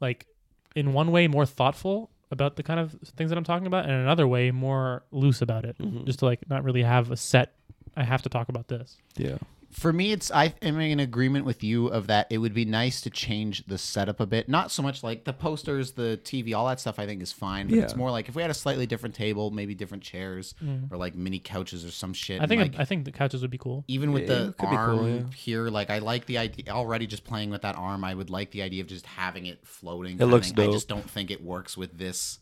like 0.00 0.26
in 0.74 0.92
one 0.92 1.10
way 1.10 1.26
more 1.28 1.46
thoughtful 1.46 2.10
about 2.30 2.56
the 2.56 2.62
kind 2.62 2.78
of 2.78 2.92
things 3.16 3.30
that 3.30 3.38
I'm 3.38 3.44
talking 3.44 3.66
about 3.66 3.84
and 3.84 3.92
in 3.94 4.00
another 4.00 4.28
way 4.28 4.50
more 4.50 5.02
loose 5.10 5.40
about 5.40 5.64
it. 5.64 5.78
Mhm. 5.78 6.04
Just 6.04 6.18
to 6.20 6.26
like 6.26 6.48
not 6.48 6.62
really 6.64 6.82
have 6.82 7.10
a 7.10 7.16
set 7.16 7.54
I 7.96 8.04
have 8.04 8.22
to 8.22 8.28
talk 8.28 8.48
about 8.48 8.68
this. 8.68 8.96
yeah, 9.16 9.38
For 9.70 9.92
me, 9.92 10.12
it's 10.12 10.30
I 10.30 10.54
am 10.62 10.80
in 10.80 10.98
agreement 10.98 11.44
with 11.44 11.62
you 11.62 11.88
of 11.88 12.06
that. 12.06 12.26
It 12.30 12.38
would 12.38 12.54
be 12.54 12.64
nice 12.64 13.02
to 13.02 13.10
change 13.10 13.66
the 13.66 13.76
setup 13.76 14.18
a 14.18 14.24
bit. 14.26 14.48
Not 14.48 14.70
so 14.70 14.82
much 14.82 15.02
like 15.02 15.24
the 15.24 15.32
posters, 15.34 15.92
the 15.92 16.18
TV, 16.24 16.54
all 16.54 16.66
that 16.68 16.80
stuff. 16.80 16.98
I 16.98 17.04
think 17.06 17.22
is 17.22 17.32
fine. 17.32 17.68
But 17.68 17.78
it's 17.78 17.94
more 17.94 18.10
like 18.10 18.28
if 18.30 18.34
we 18.34 18.40
had 18.42 18.50
a 18.50 18.54
slightly 18.54 18.86
different 18.86 19.14
table, 19.14 19.50
maybe 19.50 19.74
different 19.74 20.02
chairs, 20.02 20.54
Mm. 20.64 20.90
or 20.90 20.96
like 20.96 21.14
mini 21.14 21.38
couches 21.38 21.84
or 21.84 21.90
some 21.90 22.14
shit. 22.14 22.40
I 22.40 22.46
think 22.46 22.62
like, 22.62 22.80
I 22.80 22.84
think 22.86 23.04
the 23.04 23.12
couches 23.12 23.42
would 23.42 23.50
be 23.50 23.58
cool. 23.58 23.84
even 23.88 24.12
with 24.12 24.22
Yeah, 24.22 24.28
the 24.34 24.48
it 24.48 24.56
could 24.56 24.70
be 24.70 24.76
arm 24.76 24.98
cool, 24.98 25.08
yeah. 25.08 25.22
here, 25.36 25.68
like 25.68 25.90
I 25.90 25.98
like 25.98 26.24
the 26.26 26.38
idea 26.38 26.64
already. 26.70 27.06
Just 27.06 27.24
playing 27.24 27.50
with 27.50 27.62
that 27.62 27.76
arm, 27.76 28.04
I 28.04 28.14
would 28.14 28.30
like 28.30 28.50
the 28.52 28.62
idea 28.62 28.80
of 28.82 28.88
just 28.88 29.04
having 29.06 29.46
it 29.46 29.66
floating. 29.66 30.12
It 30.14 30.18
kinda 30.18 30.26
looks 30.34 30.50
thing. 30.50 30.68
I 30.70 30.72
just 30.72 30.88
don't 30.88 31.08
think 31.08 31.30
it 31.30 31.44
works 31.44 31.76
with 31.76 31.98
this. 31.98 32.38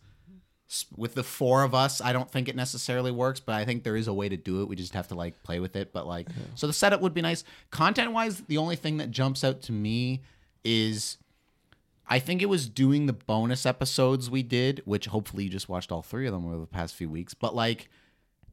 With 0.96 1.14
the 1.14 1.22
four 1.22 1.62
of 1.62 1.74
us, 1.74 2.00
I 2.00 2.12
don't 2.12 2.30
think 2.30 2.48
it 2.48 2.56
necessarily 2.56 3.12
works, 3.12 3.38
but 3.38 3.54
I 3.54 3.64
think 3.64 3.84
there 3.84 3.94
is 3.96 4.08
a 4.08 4.12
way 4.12 4.28
to 4.28 4.36
do 4.36 4.62
it. 4.62 4.68
We 4.68 4.74
just 4.74 4.94
have 4.94 5.08
to 5.08 5.14
like 5.14 5.42
play 5.44 5.60
with 5.60 5.76
it. 5.76 5.92
But 5.92 6.06
like, 6.08 6.28
so 6.56 6.66
the 6.66 6.72
setup 6.72 7.00
would 7.00 7.14
be 7.14 7.22
nice. 7.22 7.44
Content 7.70 8.12
wise, 8.12 8.40
the 8.40 8.58
only 8.58 8.74
thing 8.74 8.96
that 8.96 9.12
jumps 9.12 9.44
out 9.44 9.62
to 9.62 9.72
me 9.72 10.22
is 10.64 11.18
I 12.08 12.18
think 12.18 12.42
it 12.42 12.46
was 12.46 12.68
doing 12.68 13.06
the 13.06 13.12
bonus 13.12 13.64
episodes 13.66 14.28
we 14.30 14.42
did, 14.42 14.82
which 14.84 15.06
hopefully 15.06 15.44
you 15.44 15.50
just 15.50 15.68
watched 15.68 15.90
all 15.92 16.02
three 16.02 16.26
of 16.26 16.32
them 16.32 16.46
over 16.46 16.58
the 16.58 16.66
past 16.66 16.94
few 16.94 17.08
weeks. 17.08 17.34
But 17.34 17.54
like 17.54 17.88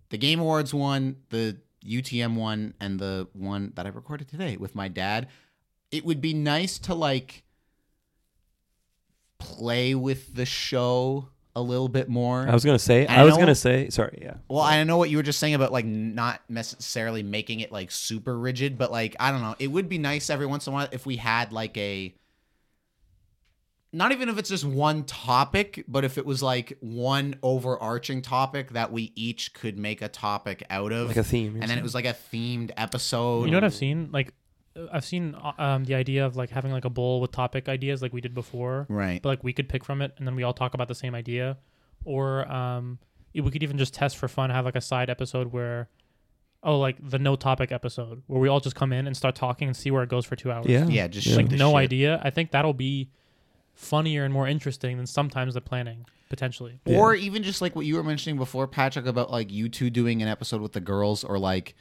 the 0.09 0.17
Game 0.17 0.39
Awards 0.39 0.73
one, 0.73 1.17
the 1.29 1.57
UTM 1.85 2.35
one, 2.35 2.73
and 2.79 2.99
the 2.99 3.27
one 3.33 3.73
that 3.75 3.85
I 3.85 3.89
recorded 3.89 4.27
today 4.27 4.57
with 4.57 4.75
my 4.75 4.87
dad, 4.87 5.27
it 5.91 6.05
would 6.05 6.21
be 6.21 6.33
nice 6.33 6.79
to 6.79 6.93
like 6.93 7.43
play 9.37 9.93
with 9.93 10.35
the 10.35 10.45
show 10.45 11.29
a 11.55 11.61
little 11.61 11.87
bit 11.89 12.09
more. 12.09 12.47
I 12.47 12.53
was 12.53 12.65
gonna 12.65 12.79
say. 12.79 13.05
I 13.05 13.21
I, 13.21 13.23
was 13.23 13.33
know- 13.35 13.39
gonna 13.41 13.55
say. 13.55 13.89
Sorry. 13.89 14.19
Yeah. 14.21 14.35
Well, 14.47 14.61
I 14.61 14.83
know 14.83 14.97
what 14.97 15.09
you 15.09 15.17
were 15.17 15.23
just 15.23 15.39
saying 15.39 15.53
about 15.53 15.71
like 15.71 15.85
not 15.85 16.41
necessarily 16.49 17.23
making 17.23 17.59
it 17.59 17.71
like 17.71 17.91
super 17.91 18.37
rigid, 18.37 18.77
but 18.77 18.91
like 18.91 19.15
I 19.19 19.31
don't 19.31 19.41
know, 19.41 19.55
it 19.59 19.67
would 19.67 19.87
be 19.89 19.97
nice 19.97 20.29
every 20.29 20.45
once 20.47 20.65
in 20.67 20.73
a 20.73 20.75
while 20.75 20.87
if 20.91 21.05
we 21.05 21.17
had 21.17 21.53
like 21.53 21.77
a 21.77 22.13
not 23.95 24.11
even 24.11 24.27
if 24.27 24.39
it's 24.39 24.49
just 24.49 24.65
one 24.65 25.03
topic, 25.03 25.83
but 25.87 26.03
if 26.03 26.17
it 26.17 26.25
was 26.25 26.41
like 26.41 26.75
one 26.79 27.35
overarching 27.43 28.23
topic 28.23 28.71
that 28.71 28.91
we 28.91 29.11
each 29.15 29.53
could 29.53 29.77
make 29.77 30.01
a 30.01 30.07
topic 30.07 30.63
out 30.71 30.91
of. 30.91 31.07
Like 31.09 31.17
a 31.17 31.23
theme. 31.23 31.59
and 31.61 31.69
then 31.69 31.77
it 31.77 31.83
was 31.83 31.93
like 31.93 32.05
a 32.05 32.15
themed 32.33 32.71
episode. 32.75 33.45
You 33.45 33.51
know 33.51 33.57
what 33.57 33.63
I've 33.63 33.75
seen? 33.75 34.09
Like 34.11 34.33
I've 34.91 35.05
seen 35.05 35.35
uh, 35.35 35.51
um 35.57 35.83
the 35.85 35.95
idea 35.95 36.25
of 36.25 36.35
like 36.35 36.49
having 36.49 36.71
like 36.71 36.85
a 36.85 36.89
bowl 36.89 37.21
with 37.21 37.31
topic 37.31 37.69
ideas 37.69 38.01
like 38.01 38.13
we 38.13 38.21
did 38.21 38.33
before. 38.33 38.85
Right. 38.89 39.21
But 39.21 39.29
like 39.29 39.43
we 39.43 39.53
could 39.53 39.69
pick 39.69 39.83
from 39.83 40.01
it 40.01 40.13
and 40.17 40.25
then 40.27 40.35
we 40.35 40.43
all 40.43 40.53
talk 40.53 40.73
about 40.73 40.87
the 40.87 40.95
same 40.95 41.13
idea. 41.15 41.57
Or 42.05 42.51
um 42.51 42.99
we 43.35 43.49
could 43.49 43.63
even 43.63 43.77
just 43.77 43.93
test 43.93 44.17
for 44.17 44.27
fun, 44.27 44.49
have 44.49 44.65
like 44.65 44.75
a 44.75 44.81
side 44.81 45.09
episode 45.09 45.51
where 45.53 45.89
oh, 46.65 46.79
like 46.79 46.95
the 47.09 47.19
no 47.19 47.35
topic 47.35 47.71
episode 47.73 48.23
where 48.27 48.39
we 48.39 48.47
all 48.47 48.59
just 48.61 48.75
come 48.75 48.93
in 48.93 49.05
and 49.05 49.17
start 49.17 49.35
talking 49.35 49.67
and 49.67 49.75
see 49.75 49.91
where 49.91 50.01
it 50.01 50.09
goes 50.09 50.25
for 50.25 50.35
two 50.37 50.51
hours. 50.51 50.65
Yeah. 50.67 50.85
Yeah, 50.87 51.07
just 51.07 51.27
Yeah. 51.27 51.35
like 51.35 51.49
the 51.49 51.57
no 51.57 51.71
shit. 51.71 51.75
idea. 51.77 52.21
I 52.23 52.29
think 52.29 52.51
that'll 52.51 52.73
be 52.73 53.09
funnier 53.73 54.23
and 54.23 54.33
more 54.33 54.47
interesting 54.47 54.97
than 54.97 55.05
sometimes 55.05 55.55
the 55.55 55.61
planning 55.61 56.05
potentially. 56.29 56.79
Yeah. 56.85 56.97
Or 56.97 57.13
even 57.15 57.43
just 57.43 57.61
like 57.61 57.75
what 57.75 57.85
you 57.85 57.95
were 57.95 58.03
mentioning 58.03 58.37
before, 58.37 58.67
Patrick, 58.67 59.05
about 59.07 59.29
like 59.31 59.51
you 59.51 59.67
two 59.69 59.89
doing 59.89 60.21
an 60.21 60.27
episode 60.27 60.61
with 60.61 60.71
the 60.73 60.79
girls, 60.79 61.23
or 61.23 61.37
like 61.37 61.75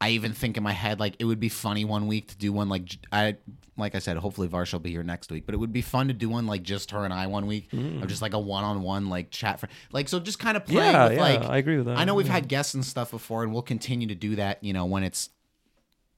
I 0.00 0.10
even 0.10 0.32
think 0.32 0.56
in 0.56 0.62
my 0.62 0.72
head 0.72 1.00
like 1.00 1.14
it 1.18 1.24
would 1.24 1.40
be 1.40 1.48
funny 1.48 1.84
one 1.84 2.06
week 2.06 2.28
to 2.28 2.36
do 2.36 2.52
one 2.52 2.68
like 2.68 2.96
I 3.12 3.36
like 3.76 3.94
I 3.94 4.00
said, 4.00 4.16
hopefully 4.16 4.48
Varsha 4.48 4.72
will 4.72 4.80
be 4.80 4.90
here 4.90 5.02
next 5.04 5.30
week, 5.30 5.46
but 5.46 5.54
it 5.54 5.58
would 5.58 5.72
be 5.72 5.82
fun 5.82 6.08
to 6.08 6.14
do 6.14 6.28
one 6.28 6.46
like 6.46 6.62
just 6.64 6.90
her 6.92 7.04
and 7.04 7.12
I 7.14 7.26
one 7.28 7.46
week 7.46 7.70
Mm. 7.70 8.02
of 8.02 8.08
just 8.08 8.22
like 8.22 8.32
a 8.32 8.38
one 8.38 8.64
on 8.64 8.82
one 8.82 9.08
like 9.08 9.30
chat 9.30 9.58
for 9.60 9.68
like 9.92 10.08
so 10.08 10.18
just 10.20 10.38
kind 10.38 10.56
of 10.56 10.64
playing 10.66 10.92
Yeah, 10.92 11.04
with 11.08 11.16
yeah, 11.16 11.22
like 11.22 11.42
I 11.42 11.56
agree 11.58 11.76
with 11.78 11.86
that. 11.86 11.98
I 11.98 12.04
know 12.04 12.14
we've 12.14 12.26
yeah. 12.26 12.32
had 12.34 12.48
guests 12.48 12.74
and 12.74 12.84
stuff 12.84 13.10
before, 13.10 13.42
and 13.42 13.52
we'll 13.52 13.62
continue 13.62 14.06
to 14.08 14.14
do 14.14 14.36
that. 14.36 14.62
You 14.62 14.72
know 14.72 14.84
when 14.86 15.02
it's 15.04 15.30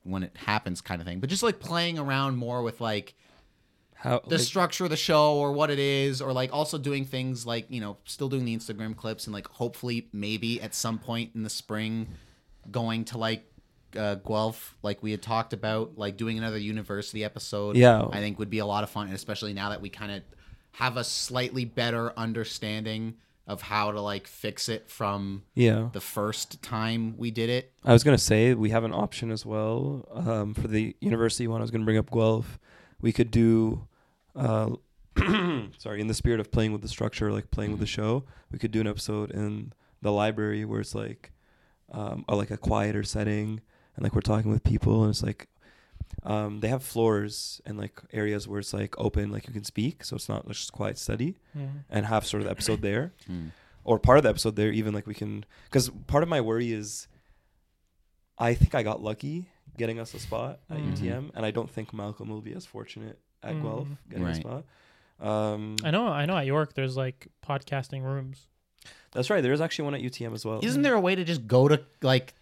when 0.02 0.22
it 0.22 0.34
happens, 0.36 0.80
kind 0.80 1.00
of 1.00 1.06
thing. 1.06 1.20
But 1.20 1.28
just 1.30 1.42
like 1.42 1.58
playing 1.60 1.98
around 1.98 2.36
more 2.36 2.62
with 2.62 2.80
like 2.80 3.14
how 3.94 4.20
the 4.26 4.36
like, 4.36 4.40
structure 4.40 4.84
of 4.84 4.90
the 4.90 4.96
show 4.96 5.34
or 5.36 5.52
what 5.52 5.70
it 5.70 5.78
is, 5.78 6.22
or 6.22 6.32
like 6.32 6.52
also 6.52 6.78
doing 6.78 7.04
things 7.04 7.46
like 7.46 7.66
you 7.70 7.80
know 7.80 7.96
still 8.04 8.28
doing 8.28 8.44
the 8.44 8.56
Instagram 8.56 8.96
clips 8.96 9.26
and 9.26 9.34
like 9.34 9.46
hopefully 9.48 10.08
maybe 10.12 10.60
at 10.60 10.74
some 10.74 10.98
point 10.98 11.32
in 11.34 11.42
the 11.42 11.50
spring 11.50 12.08
going 12.70 13.04
to 13.06 13.18
like 13.18 13.44
uh, 13.96 14.16
Guelph, 14.16 14.76
like 14.82 15.02
we 15.02 15.10
had 15.10 15.22
talked 15.22 15.52
about, 15.52 15.98
like 15.98 16.16
doing 16.16 16.38
another 16.38 16.58
university 16.58 17.24
episode. 17.24 17.76
Yeah. 17.76 18.06
I 18.10 18.18
think 18.18 18.38
would 18.38 18.50
be 18.50 18.58
a 18.58 18.66
lot 18.66 18.84
of 18.84 18.90
fun, 18.90 19.06
and 19.06 19.14
especially 19.14 19.52
now 19.52 19.70
that 19.70 19.80
we 19.80 19.88
kind 19.88 20.12
of 20.12 20.22
have 20.72 20.96
a 20.96 21.04
slightly 21.04 21.64
better 21.64 22.12
understanding 22.18 23.14
of 23.46 23.62
how 23.62 23.90
to 23.90 24.00
like 24.00 24.28
fix 24.28 24.68
it 24.68 24.88
from 24.88 25.42
yeah. 25.54 25.88
the 25.92 26.00
first 26.00 26.62
time 26.62 27.16
we 27.16 27.32
did 27.32 27.50
it. 27.50 27.72
I 27.84 27.92
was 27.92 28.04
gonna 28.04 28.18
say 28.18 28.54
we 28.54 28.70
have 28.70 28.84
an 28.84 28.92
option 28.92 29.30
as 29.32 29.44
well 29.44 30.06
um, 30.12 30.54
for 30.54 30.68
the 30.68 30.94
university 31.00 31.48
one. 31.48 31.60
I 31.60 31.62
was 31.62 31.72
gonna 31.72 31.84
bring 31.84 31.98
up 31.98 32.10
Guelph. 32.10 32.60
We 33.00 33.12
could 33.12 33.30
do, 33.32 33.88
uh, 34.36 34.70
sorry, 35.78 36.00
in 36.00 36.06
the 36.06 36.14
spirit 36.14 36.38
of 36.38 36.52
playing 36.52 36.72
with 36.72 36.82
the 36.82 36.88
structure, 36.88 37.32
like 37.32 37.50
playing 37.50 37.72
with 37.72 37.80
the 37.80 37.86
show, 37.86 38.24
we 38.52 38.58
could 38.58 38.70
do 38.70 38.80
an 38.80 38.86
episode 38.86 39.30
in 39.30 39.72
the 40.02 40.12
library 40.12 40.64
where 40.64 40.80
it's 40.80 40.94
like, 40.94 41.32
um, 41.90 42.24
or 42.28 42.36
like 42.36 42.50
a 42.50 42.56
quieter 42.56 43.02
setting, 43.02 43.60
and 44.00 44.04
like 44.04 44.14
we're 44.14 44.22
talking 44.22 44.50
with 44.50 44.64
people, 44.64 45.02
and 45.04 45.10
it's 45.10 45.22
like, 45.22 45.46
um, 46.24 46.60
they 46.60 46.68
have 46.68 46.82
floors 46.82 47.60
and 47.66 47.76
like 47.78 48.00
areas 48.12 48.48
where 48.48 48.58
it's 48.60 48.72
like 48.72 48.98
open, 48.98 49.30
like 49.30 49.46
you 49.46 49.52
can 49.52 49.64
speak, 49.64 50.02
so 50.04 50.16
it's 50.16 50.28
not 50.28 50.48
just 50.48 50.72
quiet 50.72 50.96
study, 50.98 51.36
and 51.90 52.06
have 52.06 52.26
sort 52.26 52.40
of 52.40 52.46
the 52.46 52.50
episode 52.50 52.80
there 52.82 53.12
Hmm. 53.26 53.48
or 53.84 53.98
part 53.98 54.16
of 54.18 54.24
the 54.24 54.30
episode 54.30 54.56
there 54.56 54.70
even 54.72 54.94
like 54.94 55.06
we 55.06 55.14
can 55.14 55.44
because 55.66 55.90
part 56.06 56.22
of 56.22 56.28
my 56.28 56.40
worry 56.40 56.72
is 56.72 57.08
i 58.38 58.54
think 58.54 58.74
i 58.74 58.82
got 58.82 59.02
lucky 59.02 59.48
getting 59.78 59.98
us 59.98 60.12
a 60.14 60.18
spot 60.18 60.60
at 60.70 60.76
Mhm. 60.78 60.92
utm 60.92 61.30
and 61.34 61.46
i 61.46 61.50
don't 61.50 61.70
think 61.70 61.92
malcolm 61.94 62.28
will 62.28 62.40
be 62.42 62.52
as 62.54 62.66
fortunate 62.66 63.18
at 63.42 63.60
guelph 63.62 63.88
Mhm. 63.88 63.96
getting 64.10 64.24
Right. 64.24 64.36
a 64.36 64.40
spot 64.40 64.64
um 65.20 65.76
I 65.84 65.90
know 65.90 66.06
I 66.08 66.24
know 66.26 66.36
at 66.36 66.46
York 66.46 66.74
there's 66.74 66.96
like 66.96 67.28
podcasting 67.46 68.02
rooms. 68.02 68.46
that's 69.12 69.28
right 69.30 69.42
there 69.42 69.52
is 69.52 69.60
actually 69.60 69.84
one 69.86 69.94
at 69.94 70.00
utm 70.02 70.32
as 70.34 70.44
well 70.44 70.60
Isn't 70.62 70.82
there 70.82 70.94
a 70.94 71.00
way 71.00 71.14
to 71.14 71.24
just 71.24 71.46
go 71.46 71.68
to 71.68 71.80
like? 72.02 72.34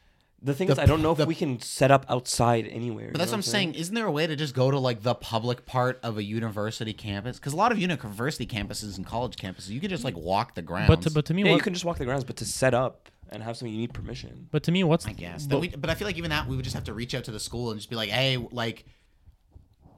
The 0.42 0.54
thing 0.54 0.68
the 0.68 0.72
is 0.74 0.78
i 0.78 0.86
don't 0.86 1.02
know 1.02 1.14
p- 1.14 1.22
if 1.22 1.28
we 1.28 1.34
can 1.34 1.60
set 1.60 1.90
up 1.90 2.06
outside 2.08 2.66
anywhere 2.68 3.10
But 3.12 3.18
that's 3.18 3.30
what 3.32 3.38
I'm 3.38 3.42
saying. 3.42 3.74
Isn't 3.74 3.94
there 3.94 4.06
a 4.06 4.10
way 4.12 4.26
to 4.26 4.36
just 4.36 4.54
go 4.54 4.70
to 4.70 4.78
like 4.78 5.02
the 5.02 5.14
public 5.14 5.66
part 5.66 5.98
of 6.02 6.16
a 6.16 6.22
university 6.22 6.92
campus? 6.92 7.38
Because 7.38 7.52
a 7.52 7.56
lot 7.56 7.72
of 7.72 7.78
university 7.78 8.46
campuses 8.46 8.96
and 8.96 9.04
college 9.06 9.36
campuses, 9.36 9.70
you 9.70 9.80
could 9.80 9.90
just 9.90 10.04
like 10.04 10.16
walk 10.16 10.54
the 10.54 10.62
grounds. 10.62 10.88
But 10.88 11.02
to, 11.02 11.10
but 11.10 11.24
to 11.26 11.34
me 11.34 11.42
yeah 11.42 11.50
what, 11.50 11.56
you 11.56 11.62
can 11.62 11.72
just 11.74 11.84
walk 11.84 11.98
the 11.98 12.04
grounds 12.04 12.24
but 12.24 12.36
to 12.36 12.44
set 12.44 12.72
up 12.74 13.08
and 13.30 13.42
have 13.42 13.56
something 13.56 13.72
you 13.74 13.80
need 13.80 13.92
permission 13.92 14.48
but 14.50 14.62
to 14.62 14.72
me 14.72 14.82
what's 14.84 15.06
I 15.06 15.12
guess. 15.12 15.46
but- 15.46 15.60
we, 15.60 15.68
but 15.68 15.90
I 15.90 15.94
feel 15.94 16.06
like 16.06 16.16
even 16.18 16.30
that 16.30 16.46
we 16.46 16.54
would 16.56 16.64
just 16.64 16.74
have 16.74 16.84
to 16.84 16.94
reach 16.94 17.14
out 17.14 17.24
to 17.24 17.30
the 17.30 17.40
school 17.40 17.70
and 17.70 17.78
just 17.80 17.90
be 17.90 17.96
like, 17.96 18.08
hey, 18.10 18.36
like 18.52 18.84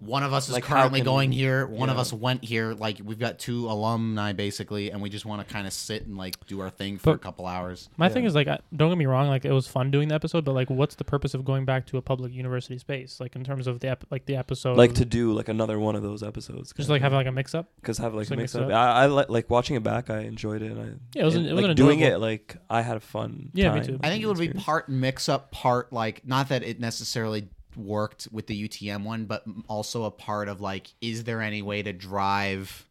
one 0.00 0.22
of 0.22 0.32
us 0.32 0.48
is 0.48 0.54
Like, 0.54 0.64
currently 0.64 1.00
can- 1.00 1.04
going 1.04 1.30
here. 1.30 1.66
One 1.66 1.90
of 1.90 1.98
us 1.98 2.10
went 2.12 2.42
here. 2.42 2.72
Like 2.72 2.98
we've 3.04 3.18
got 3.18 3.38
two 3.38 3.66
alumni 3.70 4.32
basically, 4.32 4.90
and 4.90 5.00
we 5.02 5.10
just 5.10 5.26
want 5.26 5.46
to 5.46 5.52
kind 5.52 5.66
of 5.66 5.72
sit 5.74 6.06
and 6.06 6.16
like 6.16 6.36
do 6.46 6.60
our 6.60 6.70
thing 6.70 6.96
for 6.98 7.12
a 7.12 7.18
couple 7.18 7.46
hours. 7.46 7.88
My 7.98 8.06
Yeah. 8.06 8.12
thing 8.14 8.24
is 8.24 8.34
like, 8.34 8.48
don't 8.74 8.88
get 8.90 8.96
me 8.98 9.04
wrong, 9.06 9.28
like 9.28 9.44
it 9.44 9.52
was 9.52 9.66
fun 9.68 9.90
doing 9.90 10.08
the 10.08 10.14
episode, 10.14 10.44
but 10.44 10.52
like, 10.54 10.70
what's 10.70 10.94
the 10.94 11.04
purpose 11.04 11.34
of 11.34 11.44
going 11.44 11.64
back 11.66 11.86
to 11.88 11.98
a 11.98 12.02
public 12.02 12.32
university 12.32 12.78
space? 12.78 13.20
Like 13.20 13.36
in 13.36 13.44
terms 13.44 13.66
of 13.66 13.80
the 13.80 13.88
ep- 13.88 14.04
like 14.10 14.24
the 14.26 14.36
episode, 14.36 14.76
like 14.78 14.94
to 14.94 15.04
do 15.04 15.32
like 15.32 15.48
another 15.48 15.78
one 15.78 15.94
of 15.96 16.02
those 16.02 16.22
episodes 16.22 16.72
just 16.74 16.88
like 16.88 17.02
have 17.02 17.12
like 17.12 17.26
a 17.26 17.32
mix 17.32 17.54
up. 17.54 17.66
because 17.80 17.98
have 17.98 18.14
like 18.14 18.22
Just, 18.22 18.32
a 18.32 18.36
mix 18.36 18.54
mix 18.54 18.64
up. 18.64 18.70
it 18.70 18.72
I, 18.74 19.04
I 19.04 19.06
li- 19.06 19.24
like 19.28 19.50
watching 19.50 19.76
it 19.76 19.82
back. 19.82 20.08
I 20.10 20.20
enjoyed 20.20 20.62
it. 20.62 20.72
And 20.72 20.80
I, 20.80 20.84
Yeah, 21.14 21.22
it 21.22 21.24
was 21.26 21.34
an- 21.34 21.42
and, 21.42 21.50
it 21.50 21.52
was 21.54 21.62
like 21.62 21.70
an 21.72 21.76
doing 21.76 22.00
it. 22.00 22.18
Like 22.20 22.56
I 22.70 22.80
had 22.80 22.96
a 22.96 23.00
fun. 23.00 23.50
Yeah, 23.52 23.74
me 23.74 23.80
time 23.80 23.86
too. 23.86 24.00
I 24.02 24.08
think 24.08 24.22
it 24.22 24.26
would 24.26 24.38
be 24.38 24.48
part 24.48 24.88
mix 24.88 25.28
up, 25.28 25.50
part 25.52 25.92
like 25.92 26.26
not 26.26 26.48
that 26.48 26.62
it 26.62 26.80
necessarily 26.80 27.48
worked 27.76 28.28
with 28.32 28.46
the 28.46 28.68
UTM 28.68 29.04
one, 29.04 29.24
but 29.26 29.44
also 29.68 30.04
a 30.04 30.10
part 30.10 30.48
of 30.48 30.60
like, 30.60 30.88
is 31.00 31.24
there 31.24 31.40
any 31.42 31.62
way 31.62 31.82
to 31.82 31.92
drive 31.92 32.86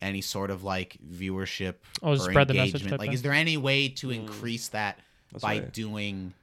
any 0.00 0.20
sort 0.20 0.50
of 0.50 0.64
like 0.64 0.96
viewership 1.08 1.74
Oh, 2.02 2.12
or 2.12 2.16
spread 2.18 2.48
the 2.48 2.54
message 2.54 2.74
engagement? 2.82 2.98
Like, 3.00 3.08
thing. 3.08 3.14
is 3.14 3.22
there 3.22 3.32
any 3.32 3.56
way 3.56 3.88
to 3.88 4.08
Mm. 4.08 4.14
increase 4.16 4.68
that 4.68 4.98
That's 5.30 5.42
by 5.42 5.58
right. 5.60 5.72
doing 5.72 6.34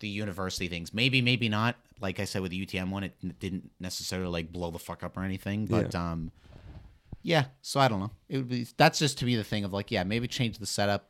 the 0.00 0.08
university 0.08 0.68
things? 0.68 0.92
Maybe, 0.92 1.22
maybe 1.22 1.48
not. 1.48 1.76
Like 2.00 2.18
I 2.20 2.24
said 2.24 2.42
with 2.42 2.50
the 2.50 2.66
UTM 2.66 2.90
one, 2.90 3.04
it 3.04 3.38
didn't 3.38 3.70
necessarily 3.80 4.30
like 4.30 4.52
blow 4.52 4.70
the 4.70 4.78
fuck 4.80 5.02
up 5.04 5.16
or 5.16 5.22
anything, 5.22 5.66
but 5.66 5.94
um, 5.94 6.32
yeah. 7.22 7.44
So 7.62 7.78
I 7.80 7.86
don't 7.88 8.00
know. 8.00 8.10
It 8.28 8.36
would 8.38 8.48
be 8.48 8.66
that's 8.76 8.98
just 8.98 9.18
to 9.18 9.24
me 9.24 9.36
the 9.36 9.44
thing 9.44 9.64
of 9.64 9.72
like, 9.72 9.90
yeah, 9.90 10.02
maybe 10.02 10.26
change 10.26 10.58
the 10.58 10.66
setup. 10.66 11.08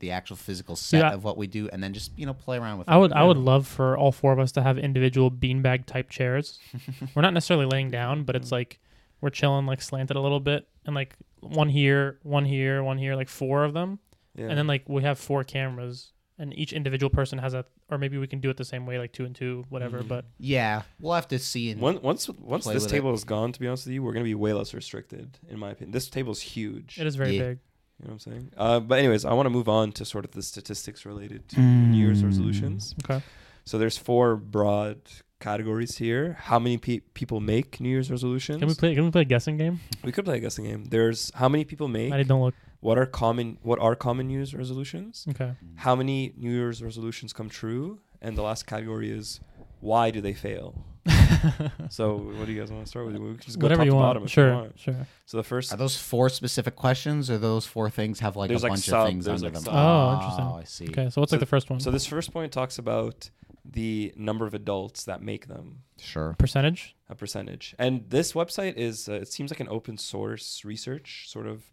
The 0.00 0.10
actual 0.12 0.36
physical 0.36 0.76
set 0.76 1.00
Yeah. 1.00 1.12
of 1.12 1.24
what 1.24 1.36
we 1.36 1.46
do, 1.48 1.68
and 1.72 1.82
then 1.82 1.92
just 1.92 2.16
you 2.16 2.24
know 2.26 2.34
play 2.34 2.56
around 2.58 2.78
with. 2.78 2.88
I 2.88 2.96
it. 2.96 3.00
would 3.00 3.12
I 3.12 3.24
would 3.24 3.36
love 3.36 3.66
for 3.66 3.96
all 3.96 4.12
four 4.12 4.32
of 4.32 4.38
us 4.38 4.52
to 4.52 4.62
have 4.62 4.78
individual 4.78 5.30
beanbag 5.30 5.86
type 5.86 6.08
chairs. 6.08 6.58
we're 7.14 7.22
not 7.22 7.34
necessarily 7.34 7.66
laying 7.66 7.90
down, 7.90 8.22
but 8.24 8.36
it's 8.36 8.52
like 8.52 8.78
we're 9.20 9.30
chilling 9.30 9.66
like 9.66 9.82
slanted 9.82 10.16
a 10.16 10.20
little 10.20 10.38
bit, 10.40 10.68
and 10.86 10.94
like 10.94 11.16
one 11.40 11.68
here, 11.68 12.18
one 12.22 12.44
here, 12.44 12.82
one 12.84 12.98
here, 12.98 13.16
like 13.16 13.28
four 13.28 13.64
of 13.64 13.74
them, 13.74 13.98
Yeah. 14.36 14.46
and 14.48 14.56
then 14.58 14.66
like 14.68 14.88
we 14.88 15.02
have 15.02 15.18
four 15.18 15.42
cameras, 15.42 16.12
and 16.38 16.56
each 16.56 16.72
individual 16.72 17.10
person 17.10 17.38
has 17.38 17.52
a, 17.54 17.64
or 17.90 17.98
maybe 17.98 18.18
we 18.18 18.28
can 18.28 18.38
do 18.38 18.50
it 18.50 18.56
the 18.56 18.64
same 18.64 18.86
way, 18.86 18.98
like 19.00 19.12
two 19.12 19.24
and 19.24 19.34
two, 19.34 19.64
whatever. 19.68 20.02
Mhm. 20.02 20.08
But 20.08 20.26
Yeah, 20.38 20.82
we'll 21.00 21.14
have 21.14 21.26
to 21.28 21.40
see. 21.40 21.70
And 21.72 21.80
One, 21.80 22.00
once 22.02 22.28
once 22.28 22.66
this 22.66 22.86
table 22.86 23.12
is 23.14 23.24
gone, 23.24 23.50
to 23.50 23.58
be 23.58 23.66
honest 23.66 23.86
with 23.86 23.94
you, 23.94 24.02
we're 24.04 24.12
gonna 24.12 24.24
be 24.24 24.36
way 24.36 24.52
less 24.52 24.72
restricted, 24.74 25.38
in 25.48 25.58
my 25.58 25.70
opinion. 25.70 25.90
This 25.90 26.08
table 26.08 26.30
is 26.30 26.40
huge. 26.40 26.98
it 27.00 27.06
is 27.08 27.16
very 27.16 27.36
Yeah. 27.36 27.42
big. 27.42 27.58
You 28.00 28.06
know 28.08 28.14
what 28.14 28.26
I'm 28.26 28.32
saying? 28.32 28.52
Uh, 28.56 28.80
but 28.80 28.98
anyways, 28.98 29.24
I 29.24 29.32
want 29.32 29.46
to 29.46 29.50
move 29.50 29.68
on 29.68 29.92
to 29.92 30.04
sort 30.04 30.24
of 30.24 30.30
the 30.32 30.42
statistics 30.42 31.04
related 31.04 31.48
to 31.50 31.60
New 31.60 31.96
Year's 31.98 32.22
Mm. 32.22 32.26
resolutions. 32.26 32.94
Okay. 33.04 33.22
So 33.64 33.76
there's 33.76 33.98
four 33.98 34.36
broad 34.36 34.98
categories 35.40 35.98
here. 35.98 36.36
How 36.40 36.58
many 36.58 36.78
pe- 36.78 37.00
people 37.14 37.40
make 37.40 37.80
New 37.80 37.88
Year's 37.88 38.10
resolutions? 38.10 38.58
Can 38.60 38.68
we 38.68 38.74
play? 38.74 38.94
Can 38.94 39.04
we 39.04 39.10
play 39.10 39.22
a 39.22 39.24
guessing 39.24 39.56
game? 39.56 39.80
We 40.04 40.12
could 40.12 40.24
play 40.24 40.36
a 40.36 40.40
guessing 40.40 40.64
game. 40.64 40.84
There's 40.84 41.30
how 41.34 41.48
many 41.48 41.64
people 41.64 41.88
make. 41.88 42.12
I 42.12 42.22
don't 42.22 42.40
look. 42.40 42.54
What 42.80 42.96
are 42.98 43.06
common? 43.06 43.58
What 43.62 43.80
are 43.80 43.94
common 43.96 44.28
New 44.28 44.34
Year's 44.34 44.54
resolutions? 44.54 45.26
Okay. 45.30 45.54
How 45.76 45.96
many 45.96 46.32
New 46.36 46.50
Year's 46.52 46.82
resolutions 46.82 47.32
come 47.32 47.48
true? 47.48 47.98
And 48.22 48.36
the 48.38 48.42
last 48.42 48.66
category 48.66 49.10
is 49.10 49.40
why 49.80 50.10
do 50.10 50.20
they 50.20 50.34
fail? 50.34 50.84
So 51.90 52.16
what 52.36 52.46
do 52.46 52.52
you 52.52 52.60
guys 52.60 52.70
want 52.70 52.84
to 52.84 52.88
start 52.88 53.06
with? 53.06 53.16
We 53.16 53.34
can 53.34 53.38
just 53.38 53.58
go 53.58 53.64
Whatever 53.64 53.80
top 53.80 53.84
you 53.86 53.90
to 53.92 53.96
want. 53.96 54.08
bottom 54.08 54.22
if 54.24 54.30
Sure. 54.30 54.48
you 54.48 54.54
want. 54.54 54.78
Sure. 54.78 55.06
So 55.26 55.36
the 55.36 55.42
first 55.44 55.72
are 55.72 55.76
those 55.76 55.96
four 55.96 56.28
specific 56.28 56.76
questions, 56.76 57.30
or 57.30 57.38
those 57.38 57.66
four 57.66 57.90
things 57.90 58.20
have 58.20 58.36
like 58.36 58.48
There's, 58.48 58.62
a 58.62 58.66
like, 58.66 58.72
bunch 58.72 58.84
sub- 58.84 59.00
of 59.02 59.08
things 59.08 59.24
there's, 59.24 59.42
under 59.42 59.56
like, 59.56 59.64
them? 59.64 59.72
sub- 59.72 59.74
Oh, 59.74 60.14
interesting. 60.14 60.44
I 60.46 60.64
see. 60.64 60.88
Okay. 61.02 61.10
So 61.10 61.20
what's 61.20 61.30
So- 61.30 61.36
like 61.36 61.40
the 61.40 61.46
first 61.46 61.70
one? 61.70 61.80
So 61.80 61.90
this 61.90 62.06
first 62.06 62.32
point 62.32 62.52
talks 62.52 62.78
about 62.78 63.30
the 63.70 64.12
number 64.16 64.46
of 64.46 64.54
adults 64.54 65.04
that 65.04 65.20
make 65.22 65.46
them, 65.46 65.80
Sure. 65.98 66.34
percentage. 66.38 66.94
a 67.10 67.14
percentage. 67.14 67.74
And 67.78 68.04
this 68.10 68.32
website 68.34 68.74
is 68.76 69.08
uh, 69.08 69.14
it 69.14 69.28
seems 69.28 69.50
like 69.50 69.60
an 69.60 69.68
open 69.68 69.96
source 69.98 70.62
research 70.64 71.24
sort 71.28 71.46
of 71.46 71.64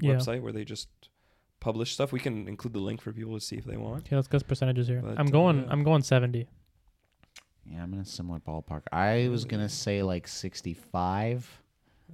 Yeah. 0.00 0.14
website 0.14 0.42
where 0.42 0.52
they 0.52 0.64
just 0.64 0.88
publish 1.60 1.92
stuff. 1.94 2.12
We 2.12 2.20
can 2.20 2.46
include 2.48 2.74
the 2.74 2.80
link 2.80 3.00
for 3.00 3.12
people 3.12 3.34
to 3.34 3.40
see 3.40 3.56
if 3.56 3.64
they 3.64 3.76
want. 3.76 4.04
Okay. 4.06 4.16
Let's 4.16 4.28
go 4.28 4.38
percentages 4.40 4.88
here. 4.88 5.00
But, 5.02 5.18
I'm 5.18 5.28
uh, 5.28 5.30
going. 5.30 5.58
yeah. 5.62 5.66
I'm 5.70 5.82
going 5.82 6.02
seventy. 6.02 6.46
Yeah, 7.64 7.82
I'm 7.82 7.92
in 7.94 8.00
a 8.00 8.04
similar 8.04 8.40
ballpark. 8.40 8.82
I 8.92 9.28
was 9.28 9.44
gonna 9.44 9.68
say 9.68 10.02
like 10.02 10.26
65. 10.28 11.60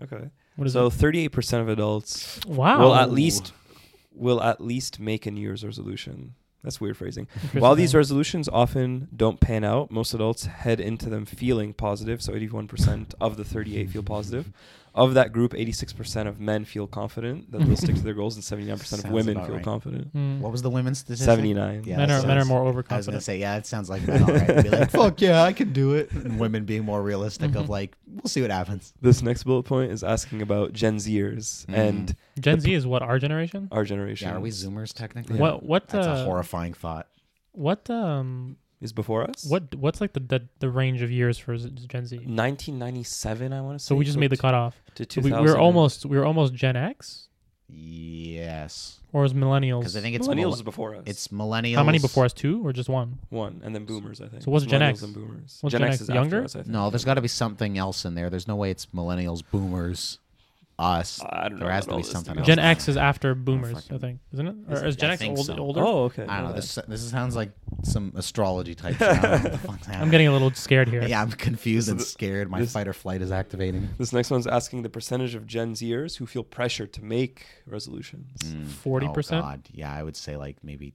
Okay. 0.02 0.30
What 0.56 0.66
is 0.66 0.72
So 0.74 0.86
it? 0.86 0.92
38% 0.92 1.60
of 1.60 1.68
adults 1.68 2.40
Wow. 2.46 2.80
will 2.80 2.94
at 2.94 3.10
least 3.12 3.52
will 4.14 4.42
at 4.42 4.60
least 4.60 4.98
make 4.98 5.26
a 5.26 5.30
New 5.30 5.40
Year's 5.40 5.64
resolution. 5.64 6.34
That's 6.64 6.80
weird 6.80 6.96
phrasing. 6.96 7.28
While 7.52 7.76
these 7.76 7.94
resolutions 7.94 8.48
often 8.48 9.06
don't 9.16 9.38
pan 9.38 9.62
out, 9.62 9.92
most 9.92 10.12
adults 10.12 10.46
head 10.46 10.80
into 10.80 11.08
them 11.08 11.24
feeling 11.24 11.72
positive. 11.72 12.20
So 12.20 12.32
81% 12.32 13.14
of 13.20 13.36
the 13.36 13.44
38 13.44 13.90
feel 13.90 14.02
positive. 14.02 14.50
Of 14.94 15.14
that 15.14 15.32
group, 15.32 15.52
86% 15.52 16.26
of 16.26 16.40
men 16.40 16.64
feel 16.64 16.86
confident 16.86 17.52
that 17.52 17.60
they'll 17.60 17.76
stick 17.76 17.94
to 17.96 18.02
their 18.02 18.14
goals, 18.14 18.34
and 18.36 18.44
79% 18.44 18.84
Sounds 18.84 19.04
of 19.04 19.10
women 19.10 19.36
about 19.36 19.46
feel 19.46 19.56
right. 19.56 19.64
confident. 19.64 20.12
Mm. 20.14 20.40
What 20.40 20.50
was 20.52 20.62
the 20.62 20.70
women's 20.70 20.98
statistic? 20.98 21.24
79. 21.24 21.84
Yeah, 21.84 21.96
men 21.98 22.08
that 22.08 22.24
are 22.24 22.26
men 22.26 22.36
are 22.36 22.40
sounds- 22.40 22.48
more 22.48 22.58
I 22.58 22.62
was 22.62 22.66
gonna 22.66 22.68
overconfident. 22.70 23.22
say, 23.22 23.38
yeah, 23.38 23.56
it 23.56 23.66
sounds 23.66 23.88
like 23.90 24.06
men, 24.06 24.22
all 24.22 24.28
right. 24.34 24.62
Be 24.64 24.68
like, 24.70 24.90
fuck 24.90 25.20
yeah, 25.20 25.42
I 25.42 25.52
can 25.52 25.72
do 25.72 25.94
it. 25.94 26.10
And 26.12 26.38
women 26.40 26.64
being 26.64 26.84
more 26.84 27.02
realistic 27.02 27.54
of 27.54 27.66
Mhm. 27.66 27.68
like, 27.68 27.96
we'll 28.06 28.28
see 28.28 28.40
what 28.42 28.50
happens. 28.50 28.92
This 29.00 29.22
next 29.22 29.44
bullet 29.44 29.62
point 29.64 29.92
is 29.92 30.02
asking 30.02 30.42
about 30.42 30.72
Gen 30.72 30.96
Zers 30.96 31.66
Mm. 31.66 31.74
and 31.76 32.16
Gen 32.40 32.60
Z 32.60 32.72
is 32.72 32.86
what 32.86 33.02
our 33.02 33.18
generation. 33.18 33.68
our 33.70 33.84
generation. 33.84 34.28
Yeah, 34.28 34.36
are 34.36 34.40
we 34.40 34.50
Zoomers 34.50 34.92
technically? 34.92 35.38
What 35.38 35.62
what 35.62 35.88
That's 35.88 36.06
uh, 36.06 36.10
a 36.10 36.24
horrifying 36.24 36.72
thought. 36.74 37.06
What 37.52 37.88
um 37.90 38.56
is 38.80 38.92
before 38.92 39.28
us. 39.28 39.44
what 39.48 39.74
what's 39.74 40.00
like 40.00 40.12
the 40.12 40.20
the, 40.20 40.48
the 40.60 40.68
range 40.70 41.02
of 41.02 41.10
years 41.10 41.36
for 41.38 41.56
Gen 41.56 42.06
Z? 42.06 42.16
1997, 42.16 43.52
I 43.52 43.60
want 43.60 43.78
to 43.78 43.84
say. 43.84 43.88
So 43.88 43.94
we 43.94 44.04
just 44.04 44.18
made 44.18 44.30
the 44.30 44.36
cutoff. 44.36 44.80
to 44.94 45.04
So 45.08 45.20
we, 45.20 45.30
2000. 45.30 45.44
we're 45.44 45.58
almost 45.58 46.06
we 46.06 46.16
are 46.16 46.24
almost 46.24 46.54
Gen 46.54 46.76
X 46.76 47.28
Yes, 47.70 49.00
or 49.12 49.24
is 49.26 49.34
millennials? 49.34 49.80
because 49.80 49.96
I 49.96 50.00
think 50.00 50.16
it's 50.16 50.26
millennials 50.26 50.36
millennials. 50.36 50.54
is 50.54 50.62
before 50.62 50.94
us. 50.94 51.02
It's 51.06 51.28
millennials. 51.28 51.74
How 51.76 51.84
many 51.84 51.98
before 51.98 52.24
us? 52.24 52.32
Two 52.32 52.66
or 52.66 52.72
just 52.72 52.88
one? 52.88 53.18
one, 53.28 53.60
and 53.62 53.74
then 53.74 53.84
boomers. 53.84 54.20
I 54.22 54.28
think. 54.28 54.42
So 54.42 54.50
what's 54.50 54.64
Gen 54.64 54.80
X? 54.80 55.02
And 55.02 55.14
boomers. 55.14 55.58
What's 55.60 55.72
Gen, 55.72 55.80
Gen 55.82 55.88
X 55.88 55.94
X, 55.96 56.00
is 56.02 56.08
younger? 56.08 56.36
After 56.38 56.44
us, 56.44 56.56
I 56.56 56.58
think. 56.62 56.72
No, 56.72 56.88
there's 56.88 57.04
got 57.04 57.14
to 57.14 57.20
be 57.20 57.28
something 57.28 57.76
else 57.76 58.04
in 58.06 58.14
there. 58.14 58.30
There's 58.30 58.48
no 58.48 58.56
way 58.56 58.70
it's 58.70 58.86
millennials, 58.86 59.42
boomers, 59.50 60.18
us. 60.78 61.20
I 61.28 61.48
don't 61.48 61.58
know. 61.58 61.64
There 61.66 61.72
has 61.74 61.86
to 61.86 61.96
be 61.96 62.02
something 62.04 62.34
be 62.34 62.38
else. 62.40 62.46
Gen. 62.46 62.58
X 62.58 62.88
is 62.88 62.96
after 62.96 63.34
boomers, 63.34 63.88
I 63.90 63.98
think, 63.98 64.20
isn't 64.32 64.46
it? 64.46 64.54
Or 64.70 64.76
it? 64.78 64.86
is 64.86 64.96
Gen 64.96 65.10
I 65.10 65.12
X 65.14 65.20
think 65.22 65.36
old, 65.36 65.46
so. 65.46 65.56
older? 65.56 65.82
Oh, 65.84 66.04
okay. 66.04 66.24
I 66.26 66.40
don't 66.40 66.50
know. 66.50 66.54
This 66.56 66.78
this 66.86 67.10
sounds 67.10 67.34
like 67.34 67.50
some 67.82 68.12
astrology 68.16 68.74
type. 68.74 68.96
shit. 68.98 69.08
I 69.08 69.12
don't 69.14 69.22
know 69.22 69.30
what 69.30 69.52
the 69.52 69.58
fuck's 69.58 69.86
I'm 69.88 69.92
happening. 69.94 70.10
getting 70.12 70.28
a 70.28 70.32
little 70.32 70.52
scared 70.52 70.88
here. 70.88 71.02
Yeah, 71.04 71.20
I'm 71.20 71.30
confused 71.32 71.86
So 71.86 71.92
and 71.92 72.00
the- 72.00 72.04
scared. 72.04 72.48
My 72.50 72.60
this- 72.60 72.72
fight 72.72 72.86
or 72.88 72.92
flight 72.92 73.22
is 73.22 73.32
activating. 73.32 73.88
This 73.98 74.12
next 74.12 74.30
one's 74.30 74.46
asking 74.46 74.82
the 74.82 74.88
percentage 74.90 75.34
of 75.34 75.46
Gen 75.46 75.74
Zers 75.74 76.16
who 76.16 76.26
feel 76.26 76.44
pressure 76.44 76.86
to 76.86 77.02
make 77.04 77.46
resolutions. 77.66 78.38
Mm. 78.44 78.66
40%? 78.66 79.38
Oh 79.38 79.40
God, 79.40 79.68
yeah, 79.72 79.92
I 79.92 80.02
would 80.02 80.16
say 80.16 80.36
like 80.36 80.56
maybe 80.62 80.94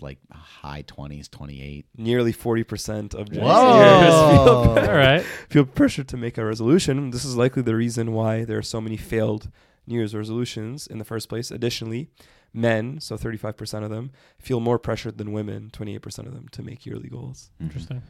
like 0.00 0.18
high 0.32 0.82
twenties, 0.86 1.28
twenty 1.28 1.62
eight. 1.62 1.86
Nearly 1.96 2.32
40% 2.32 3.14
of 3.14 3.30
Gen 3.30 3.42
Whoa. 3.42 4.74
Feel, 4.74 4.84
All 4.88 4.96
right. 4.96 5.22
feel 5.48 5.64
pressure 5.64 6.04
to 6.04 6.16
make 6.16 6.38
a 6.38 6.44
resolution. 6.44 7.10
This 7.10 7.24
is 7.24 7.36
likely 7.36 7.62
the 7.62 7.74
reason 7.76 8.12
why 8.12 8.44
there 8.44 8.58
are 8.58 8.62
so 8.62 8.80
many 8.80 8.96
failed 8.96 9.50
New 9.86 9.96
Year's 9.96 10.14
resolutions 10.14 10.86
in 10.86 10.98
the 10.98 11.04
first 11.04 11.28
place. 11.28 11.50
Additionally, 11.50 12.10
men, 12.52 13.00
so 13.00 13.16
35% 13.16 13.84
of 13.84 13.90
them, 13.90 14.10
feel 14.38 14.60
more 14.60 14.78
pressured 14.78 15.18
than 15.18 15.32
women, 15.32 15.70
28% 15.72 16.26
of 16.26 16.34
them, 16.34 16.46
to 16.52 16.62
make 16.62 16.84
yearly 16.86 17.08
goals. 17.08 17.50
Interesting. 17.60 18.02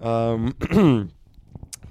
Um, 0.00 0.54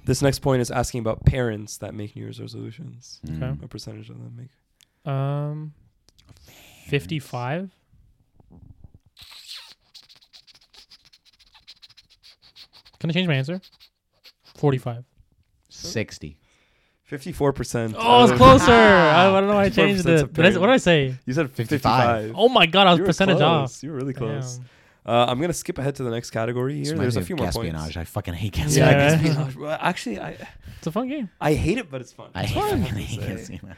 this 0.05 0.21
next 0.21 0.39
point 0.39 0.61
is 0.61 0.71
asking 0.71 1.01
about 1.01 1.25
parents 1.25 1.77
that 1.77 1.93
make 1.93 2.15
New 2.15 2.23
Year's 2.23 2.41
resolutions. 2.41 3.19
Mm. 3.25 3.37
Okay. 3.37 3.59
What 3.59 3.69
percentage 3.69 4.09
of 4.09 4.17
them 4.17 4.35
make? 4.35 5.11
Um, 5.11 5.73
fifty-five. 6.87 7.71
Can 12.99 13.09
I 13.09 13.13
change 13.13 13.27
my 13.27 13.35
answer? 13.35 13.61
Forty-five. 14.55 15.03
Sixty. 15.69 16.37
54%. 17.09 17.95
Oh, 17.97 18.23
it's 18.25 18.33
closer. 18.37 18.71
I, 18.71 19.25
I 19.25 19.31
don't 19.39 19.47
know 19.47 19.55
why 19.55 19.63
I 19.63 19.69
changed 19.69 20.01
of 20.07 20.29
it. 20.29 20.31
Did 20.33 20.45
I, 20.45 20.59
what 20.59 20.67
did 20.67 20.73
I 20.73 20.77
say? 20.77 21.15
You 21.25 21.33
said 21.33 21.49
55. 21.49 21.79
55. 21.81 22.33
Oh 22.35 22.49
my 22.49 22.67
god, 22.67 22.85
I 22.85 22.91
was 22.91 22.97
You 22.99 23.03
were 23.03 23.07
percentage 23.07 23.37
close. 23.37 23.77
off. 23.77 23.83
You 23.83 23.89
were 23.89 23.95
really 23.97 24.13
close. 24.13 24.57
Damn. 24.57 24.65
Uh, 25.07 25.25
I'm 25.27 25.41
gonna 25.41 25.53
skip 25.53 25.79
ahead 25.79 25.95
to 25.95 26.03
the 26.03 26.11
next 26.11 26.29
category 26.29 26.83
here. 26.83 26.95
There's 26.95 27.15
a 27.15 27.23
few 27.23 27.35
more 27.35 27.47
Guesspionage. 27.47 27.79
points. 27.81 27.97
I 27.97 28.03
fucking 28.03 28.35
hate 28.35 28.55
Yeah, 28.55 28.65
Guesspionage. 28.65 28.75
Yeah. 28.77 29.17
Guesspionage. 29.17 29.55
Well, 29.55 29.77
actually, 29.81 30.19
I 30.19 30.37
It's 30.77 30.85
a 30.85 30.91
fun 30.91 31.07
game. 31.07 31.29
I 31.41 31.55
hate 31.55 31.79
it, 31.79 31.89
but 31.89 31.99
it's 32.01 32.13
fun. 32.13 32.29
I 32.35 32.43
It's 32.43 32.51
hate 32.51 32.61
fun, 32.61 32.67
I 32.67 32.83
fucking 32.83 32.83
have 32.85 32.95
to 32.95 33.01
hate 33.01 33.39
say. 33.39 33.53
Guesspionage. 33.63 33.75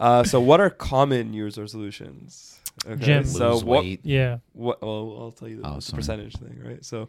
Uh, 0.00 0.24
so, 0.24 0.40
what 0.40 0.58
are 0.60 0.68
common 0.70 1.30
New 1.30 1.36
Year's 1.36 1.58
resolutions? 1.58 2.58
Okay, 2.86 3.04
Gym. 3.04 3.24
So, 3.24 3.52
Lose 3.54 3.64
what? 3.64 3.84
weight. 3.84 4.00
Yeah. 4.02 4.38
What? 4.52 4.82
Well, 4.82 5.16
I'll 5.20 5.30
tell 5.32 5.48
you 5.48 5.60
the, 5.62 5.68
Oh, 5.68 5.74
the 5.76 5.80
sorry. 5.82 5.98
percentage 6.00 6.36
thing, 6.36 6.60
right? 6.64 6.84
So, 6.84 7.08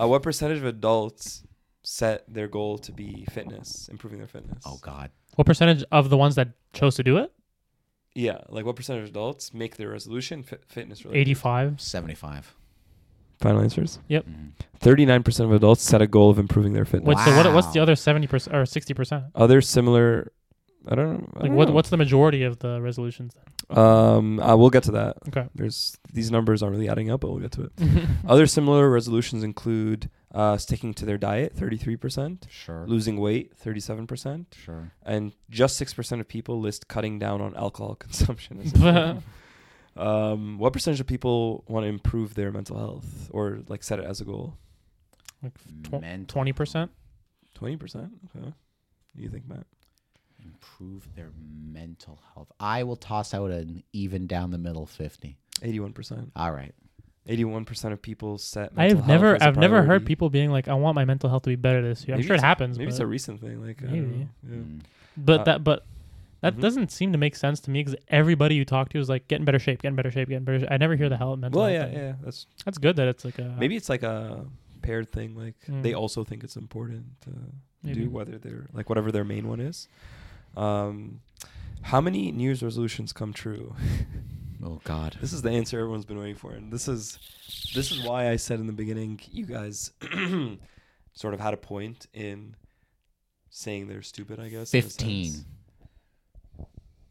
uh, 0.00 0.08
what 0.08 0.22
percentage 0.22 0.58
of 0.58 0.64
adults 0.64 1.42
set 1.84 2.24
their 2.32 2.48
goal 2.48 2.78
to 2.78 2.92
be 2.92 3.26
fitness, 3.30 3.88
improving 3.88 4.18
their 4.18 4.28
fitness? 4.28 4.62
Oh 4.66 4.78
God. 4.82 5.10
What 5.36 5.46
percentage 5.46 5.84
of 5.92 6.10
the 6.10 6.16
ones 6.16 6.34
that 6.36 6.48
chose 6.72 6.96
to 6.96 7.02
do 7.02 7.18
it? 7.18 7.32
Yeah, 8.14 8.38
like 8.50 8.66
what 8.66 8.76
percentage 8.76 9.04
of 9.04 9.08
adults 9.10 9.54
make 9.54 9.76
their 9.76 9.88
resolution 9.90 10.42
fit, 10.42 10.64
fitness 10.66 11.04
related? 11.04 11.20
Eighty-five. 11.20 11.80
Seventy 11.80 12.14
five. 12.14 12.54
Final 13.40 13.62
answers. 13.62 13.98
Mm-hmm. 14.10 14.48
Thirty-nine 14.80 15.22
percent 15.22 15.48
of 15.48 15.54
adults 15.56 15.82
set 15.82 16.02
a 16.02 16.06
goal 16.06 16.30
of 16.30 16.38
improving 16.38 16.72
their 16.74 16.84
fitness. 16.84 17.08
Wait, 17.08 17.18
so 17.24 17.34
what? 17.36 17.52
What's 17.54 17.68
the 17.68 17.78
Wow. 17.78 17.84
other 17.84 17.96
seventy 17.96 18.26
percent 18.26 18.54
or 18.56 18.66
sixty 18.66 18.92
percent? 18.94 19.24
Other 19.34 19.60
similar, 19.60 20.30
I 20.88 20.94
don't 20.96 21.12
know. 21.12 21.28
I 21.34 21.38
Like 21.40 21.48
don't 21.48 21.54
what? 21.56 21.68
know. 21.68 21.74
What's 21.74 21.90
the 21.90 21.96
majority 21.96 22.42
of 22.42 22.58
the 22.58 22.80
resolutions? 22.80 23.34
Um, 23.70 24.40
uh, 24.40 24.56
we'll 24.56 24.70
get 24.70 24.82
to 24.84 24.92
that. 24.92 25.16
Okay. 25.28 25.48
There's 25.54 25.96
these 26.12 26.30
numbers 26.30 26.62
aren't 26.62 26.74
really 26.74 26.88
adding 26.88 27.10
up, 27.10 27.20
but 27.20 27.30
we'll 27.30 27.40
get 27.40 27.52
to 27.52 27.62
it. 27.64 27.72
Other 28.28 28.46
similar 28.46 28.90
resolutions 28.90 29.42
include 29.44 30.10
uh, 30.34 30.56
sticking 30.56 30.92
to 30.94 31.04
their 31.06 31.18
diet, 31.18 31.52
thirty-three 31.54 31.96
percent, 31.96 32.46
Sure. 32.50 32.84
losing 32.88 33.16
weight, 33.20 33.56
thirty-seven 33.56 34.06
percent, 34.06 34.56
Sure. 34.64 34.92
and 35.04 35.32
just 35.50 35.76
six 35.76 35.94
percent 35.94 36.20
of 36.20 36.26
people 36.28 36.58
list 36.60 36.88
cutting 36.88 37.18
down 37.18 37.40
on 37.40 37.54
alcohol 37.54 37.94
consumption. 38.06 38.60
as 38.60 38.74
a 38.82 39.22
um, 39.96 40.58
what 40.58 40.72
percentage 40.72 41.00
of 41.00 41.06
people 41.06 41.64
want 41.68 41.84
to 41.84 41.88
improve 41.88 42.34
their 42.34 42.50
mental 42.50 42.78
health 42.78 43.28
or 43.30 43.60
like 43.68 43.82
set 43.82 43.98
it 43.98 44.04
as 44.04 44.20
a 44.20 44.24
goal? 44.24 44.56
like 45.42 45.52
tw- 45.84 46.28
twenty 46.28 46.52
percent. 46.52 46.90
Twenty 47.54 47.76
percent. 47.76 48.10
Okay. 48.34 48.44
What 48.46 48.54
do 49.16 49.22
you 49.22 49.28
think, 49.28 49.46
Matt? 49.48 49.66
Improve 50.44 51.08
their 51.14 51.30
mental 51.72 52.20
health. 52.34 52.50
I 52.58 52.82
will 52.82 52.96
toss 52.96 53.32
out 53.34 53.50
an 53.50 53.82
even 53.92 54.26
down 54.26 54.50
the 54.50 54.58
middle 54.58 54.86
fifty. 54.86 55.36
Eighty-one 55.62 55.92
percent. 55.92 56.32
All 56.36 56.50
right. 56.52 56.74
Eighty-one 57.28 57.64
percent 57.64 57.92
of 57.92 58.02
people 58.02 58.38
set. 58.38 58.74
mental 58.76 58.98
I've 58.98 59.04
health 59.04 59.08
never, 59.08 59.34
as 59.36 59.42
a 59.42 59.44
I've 59.46 59.56
never 59.56 59.82
heard 59.82 60.04
people 60.04 60.28
being 60.30 60.50
like, 60.50 60.66
"I 60.68 60.74
want 60.74 60.96
my 60.96 61.04
mental 61.04 61.30
health 61.30 61.42
to 61.42 61.50
be 61.50 61.56
better 61.56 61.80
this 61.82 62.04
year." 62.06 62.14
I'm 62.14 62.18
Maybe 62.18 62.26
sure 62.26 62.36
it 62.36 62.40
happens, 62.42 62.78
Maybe 62.78 62.86
but, 62.86 62.94
it's 62.94 63.00
a 63.00 63.06
recent 63.06 63.40
thing. 63.40 63.64
Like 63.64 63.80
I 63.82 63.86
don't 63.86 63.92
Maybe. 63.94 64.06
know. 64.16 64.28
Yeah. 64.48 64.56
Mm. 64.56 64.80
but 65.16 65.40
uh, 65.40 65.44
that, 65.44 65.64
but 65.64 65.86
that 66.40 66.56
Mhm. 66.56 66.60
doesn't 66.60 66.90
seem 66.90 67.12
to 67.12 67.18
make 67.18 67.36
sense 67.36 67.60
to 67.60 67.70
me 67.70 67.84
because 67.84 67.94
everybody 68.08 68.56
you 68.56 68.64
talk 68.64 68.88
to 68.88 68.98
is 68.98 69.08
like, 69.08 69.28
"Get 69.28 69.38
in 69.38 69.44
better 69.44 69.60
shape, 69.60 69.82
get 69.82 69.88
in 69.88 69.94
better 69.94 70.10
shape, 70.10 70.28
get 70.30 70.36
in 70.38 70.44
better." 70.44 70.58
Shape. 70.60 70.68
I 70.72 70.76
never 70.78 70.96
hear 70.96 71.08
the 71.08 71.16
hell 71.16 71.36
mental. 71.36 71.60
Well, 71.62 71.70
health 71.70 71.88
yeah, 71.92 71.94
thing. 71.94 72.04
yeah. 72.06 72.14
That's 72.24 72.46
That's 72.64 72.78
good 72.78 72.96
that 72.96 73.06
it's 73.06 73.24
like 73.24 73.38
a 73.38 73.54
maybe 73.56 73.76
it's 73.76 73.88
like 73.88 74.02
a 74.02 74.44
paired 74.82 75.12
thing. 75.12 75.36
Like 75.36 75.54
they 75.68 75.92
Mm. 75.92 75.98
also 75.98 76.24
think 76.24 76.42
it's 76.42 76.56
important 76.56 77.04
to 77.20 77.30
Maybe. 77.84 78.00
do 78.00 78.10
whether 78.10 78.36
they're 78.38 78.66
like 78.72 78.88
whatever 78.88 79.12
their 79.12 79.22
main 79.24 79.46
one 79.46 79.60
is. 79.60 79.86
Um, 80.56 81.20
how 81.82 82.00
many 82.00 82.30
New 82.32 82.44
Year's 82.44 82.62
resolutions 82.62 83.12
come 83.12 83.32
true? 83.32 83.74
Oh 84.64 84.80
God. 84.84 85.16
This 85.20 85.32
is 85.32 85.42
the 85.42 85.50
answer 85.50 85.76
everyone's 85.80 86.04
been 86.04 86.20
waiting 86.20 86.36
for, 86.36 86.52
and 86.52 86.72
this 86.72 86.86
is 86.86 87.18
this 87.74 87.90
is 87.90 88.06
why 88.06 88.30
I 88.30 88.36
said 88.36 88.60
in 88.60 88.68
the 88.68 88.72
beginning, 88.72 89.18
you 89.28 89.44
guys 89.44 89.90
sort 91.14 91.34
of 91.34 91.40
had 91.40 91.52
a 91.52 91.56
point 91.56 92.06
in 92.14 92.54
saying 93.50 93.88
they're 93.88 94.02
stupid. 94.02 94.38
I 94.38 94.50
guess 94.50 94.72
in 94.72 94.82
Fifteen. 94.82 95.32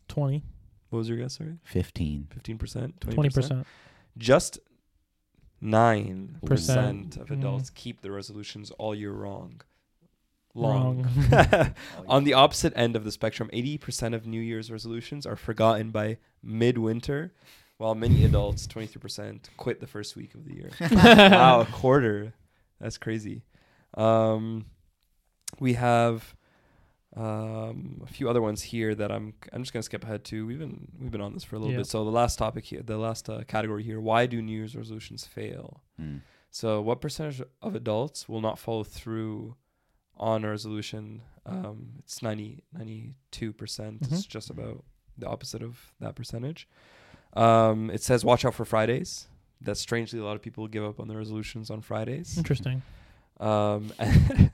twenty. 0.07 0.43
What 0.91 0.99
was 0.99 1.09
your 1.09 1.17
guess? 1.17 1.37
Sorry, 1.37 1.57
Fifteen. 1.65 2.27
fifteen 2.33 2.57
percent, 2.57 3.01
Twenty 3.01 3.29
percent. 3.29 3.67
Just 4.17 4.59
nine 5.59 6.37
Percent. 6.45 7.11
percent 7.11 7.17
of 7.17 7.27
Mm. 7.35 7.39
adults 7.39 7.69
keep 7.69 7.99
the 8.01 8.11
resolutions 8.11 8.71
all 8.71 8.95
year 8.95 9.11
wrong. 9.11 9.61
Wrong. 10.53 11.07
On 12.07 12.23
the 12.23 12.33
opposite 12.33 12.73
end 12.75 12.95
of 12.95 13.03
the 13.03 13.11
spectrum, 13.11 13.49
80% 13.53 14.13
of 14.13 14.25
New 14.25 14.41
Year's 14.41 14.71
resolutions 14.71 15.25
are 15.25 15.35
forgotten 15.35 15.91
by 15.91 16.17
midwinter, 16.43 17.33
while 17.77 17.95
many 17.95 18.25
adults, 18.29 18.67
23%, 18.67 19.49
quit 19.57 19.79
the 19.79 19.87
first 19.87 20.15
week 20.15 20.33
of 20.35 20.45
the 20.45 20.53
year. 20.55 20.69
wow, 20.91 21.61
a 21.61 21.65
quarter. 21.65 22.33
That's 22.79 22.97
crazy. 22.97 23.43
Um, 23.95 24.65
we 25.59 25.73
have 25.73 26.35
um, 27.15 28.01
a 28.03 28.07
few 28.07 28.29
other 28.29 28.41
ones 28.41 28.61
here 28.61 28.95
that 28.95 29.11
I'm 29.11 29.33
I'm 29.51 29.63
just 29.63 29.73
gonna 29.73 29.83
skip 29.83 30.03
ahead 30.03 30.23
to. 30.25 30.45
We've 30.45 30.59
been 30.59 30.87
we've 30.99 31.11
been 31.11 31.21
on 31.21 31.33
this 31.33 31.43
for 31.43 31.55
a 31.57 31.59
little 31.59 31.73
Yeah. 31.73 31.79
bit. 31.79 31.87
So 31.87 32.05
the 32.05 32.11
last 32.11 32.37
topic 32.39 32.65
here, 32.65 32.81
the 32.81 32.97
last 32.97 33.29
uh, 33.29 33.43
category 33.47 33.83
here: 33.83 33.99
Why 33.99 34.25
do 34.27 34.41
New 34.41 34.55
Year's 34.57 34.75
resolutions 34.75 35.25
fail? 35.25 35.81
Mm. 36.01 36.21
So, 36.49 36.81
what 36.81 36.99
percentage 37.01 37.41
of 37.61 37.75
adults 37.75 38.27
will 38.29 38.41
not 38.41 38.59
follow 38.59 38.83
through 38.83 39.55
on 40.17 40.43
a 40.45 40.49
resolution? 40.49 41.21
Um, 41.45 41.93
it's 41.99 42.21
90, 42.21 42.63
92%. 42.77 43.57
percent 43.57 43.97
It's 44.01 44.25
just 44.25 44.49
about 44.49 44.83
the 45.17 45.27
opposite 45.27 45.63
of 45.63 45.93
that 45.99 46.15
percentage. 46.15 46.67
Um, 47.33 47.89
it 47.89 48.01
says, 48.03 48.25
watch 48.25 48.45
out 48.45 48.53
for 48.53 48.65
Fridays. 48.65 49.27
That 49.61 49.77
strangely, 49.77 50.19
a 50.19 50.23
lot 50.23 50.35
of 50.35 50.41
people 50.41 50.67
give 50.67 50.83
up 50.83 50.99
on 50.99 51.07
their 51.07 51.17
resolutions 51.17 51.69
on 51.69 51.81
Fridays. 51.81 52.37
Interesting. 52.37 52.81
Um, 53.39 53.91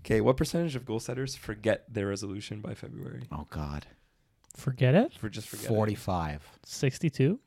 okay, 0.00 0.20
what 0.20 0.36
percentage 0.36 0.76
of 0.76 0.84
goal 0.84 1.00
setters 1.00 1.36
forget 1.36 1.84
their 1.92 2.06
resolution 2.06 2.60
by 2.60 2.74
February? 2.74 3.22
Oh 3.30 3.46
God. 3.50 3.86
Forget 4.56 4.94
it. 4.94 5.14
For 5.14 5.28
just 5.28 5.48
forget 5.48 5.66
it. 5.66 5.68
Forty-five. 5.68 6.42
Sixty-two. 6.64 7.38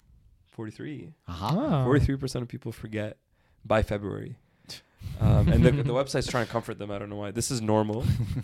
43. 0.53 1.13
Uh-huh. 1.27 1.55
Oh. 1.57 1.85
43% 1.87 2.41
of 2.43 2.47
people 2.47 2.71
forget 2.71 3.17
by 3.65 3.81
February. 3.81 4.37
Um, 5.19 5.47
and 5.47 5.63
the, 5.63 5.71
the 5.83 5.93
website's 5.93 6.27
trying 6.27 6.45
to 6.45 6.51
comfort 6.51 6.79
them. 6.79 6.91
I 6.91 6.97
don't 6.99 7.09
know 7.09 7.15
why. 7.15 7.31
This 7.31 7.49
is 7.51 7.61
normal. 7.61 8.03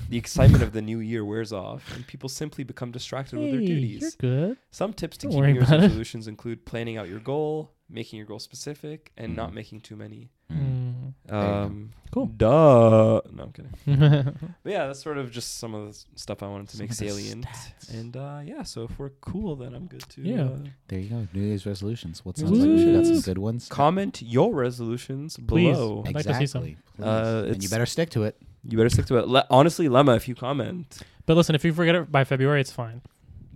the 0.10 0.18
excitement 0.18 0.64
of 0.64 0.72
the 0.72 0.82
new 0.82 1.00
year 1.00 1.26
wears 1.26 1.52
off, 1.52 1.84
and 1.96 2.06
people 2.08 2.30
simply 2.30 2.64
become 2.64 2.92
distracted 2.92 3.38
with 3.40 3.52
their 3.52 3.60
Hey, 3.60 3.66
duties. 3.68 4.16
You're 4.22 4.48
good. 4.48 4.58
Some 4.72 4.94
tips 4.94 5.18
to 5.18 5.26
Don't 5.28 5.32
keep 5.34 5.40
worry 5.40 5.48
New 5.54 5.60
Year's 5.60 5.68
about 5.70 5.80
it. 5.80 5.84
resolutions 5.88 6.28
include 6.28 6.66
planning 6.66 6.98
out 6.98 7.10
your 7.10 7.20
goal, 7.20 7.72
making 7.90 8.18
your 8.18 8.26
goal 8.28 8.40
specific, 8.40 9.12
and 9.18 9.36
not 9.36 9.52
Mhm. 9.52 9.56
making 9.56 9.82
too 9.82 9.96
many. 9.96 10.30
Mm. 10.52 10.79
You 11.26 11.32
go. 11.32 11.38
Um, 11.38 11.90
Cool. 12.12 12.26
Duh. 12.26 13.22
No, 13.32 13.44
I'm 13.44 13.52
kidding. 13.52 13.72
yeah, 13.86 14.24
But 14.64 14.72
yeah, 14.72 14.88
that's 14.88 15.00
sort 15.04 15.20
of 15.20 15.30
just 15.30 15.60
some 15.60 15.76
of 15.76 15.90
the 15.94 16.06
stuff 16.16 16.42
I 16.42 16.48
wanted 16.48 16.70
to 16.70 16.78
Some 16.78 16.86
make 16.86 16.94
salient. 16.94 17.46
stats. 17.46 17.94
And 17.94 18.18
uh, 18.18 18.40
yeah, 18.44 18.64
so 18.64 18.82
if 18.86 18.98
we're 18.98 19.12
cool, 19.22 19.56
then 19.56 19.76
I'm 19.76 19.86
good 19.86 20.04
too. 20.10 20.24
Yeah. 20.24 20.46
uh, 20.46 20.58
There 20.88 20.98
you 20.98 21.08
go. 21.10 21.28
New 21.34 21.42
Year's 21.44 21.68
resolutions. 21.68 22.26
What 22.26 22.36
sounds 22.40 22.50
like 22.58 22.68
we 22.68 22.80
should 22.84 22.96
got 22.96 23.06
some 23.06 23.22
good 23.22 23.38
ones. 23.38 23.68
comment 23.70 24.24
your 24.24 24.52
resolutions 24.56 25.38
Please. 25.48 25.72
below. 25.78 26.04
I'd 26.08 26.16
like 26.16 26.26
to 26.26 26.34
see 26.34 26.48
some. 26.48 26.64
Exactly. 26.64 26.78
Please. 26.98 27.06
Uh, 27.06 27.46
and 27.50 27.62
you 27.64 27.70
better 27.70 27.86
stick 27.86 28.10
to 28.12 28.24
it. 28.24 28.36
You 28.64 28.78
better 28.78 28.90
stick 28.90 29.06
to 29.06 29.18
it. 29.18 29.28
Le- 29.28 29.46
honestly, 29.52 29.88
Lemma, 29.88 30.18
if 30.18 30.28
you 30.28 30.34
comment, 30.34 31.04
but 31.28 31.38
listen, 31.38 31.54
if 31.54 31.64
you 31.64 31.74
forget 31.74 31.94
it 31.94 32.12
by 32.12 32.24
February, 32.24 32.60
it's 32.60 32.72
fine. 32.72 33.02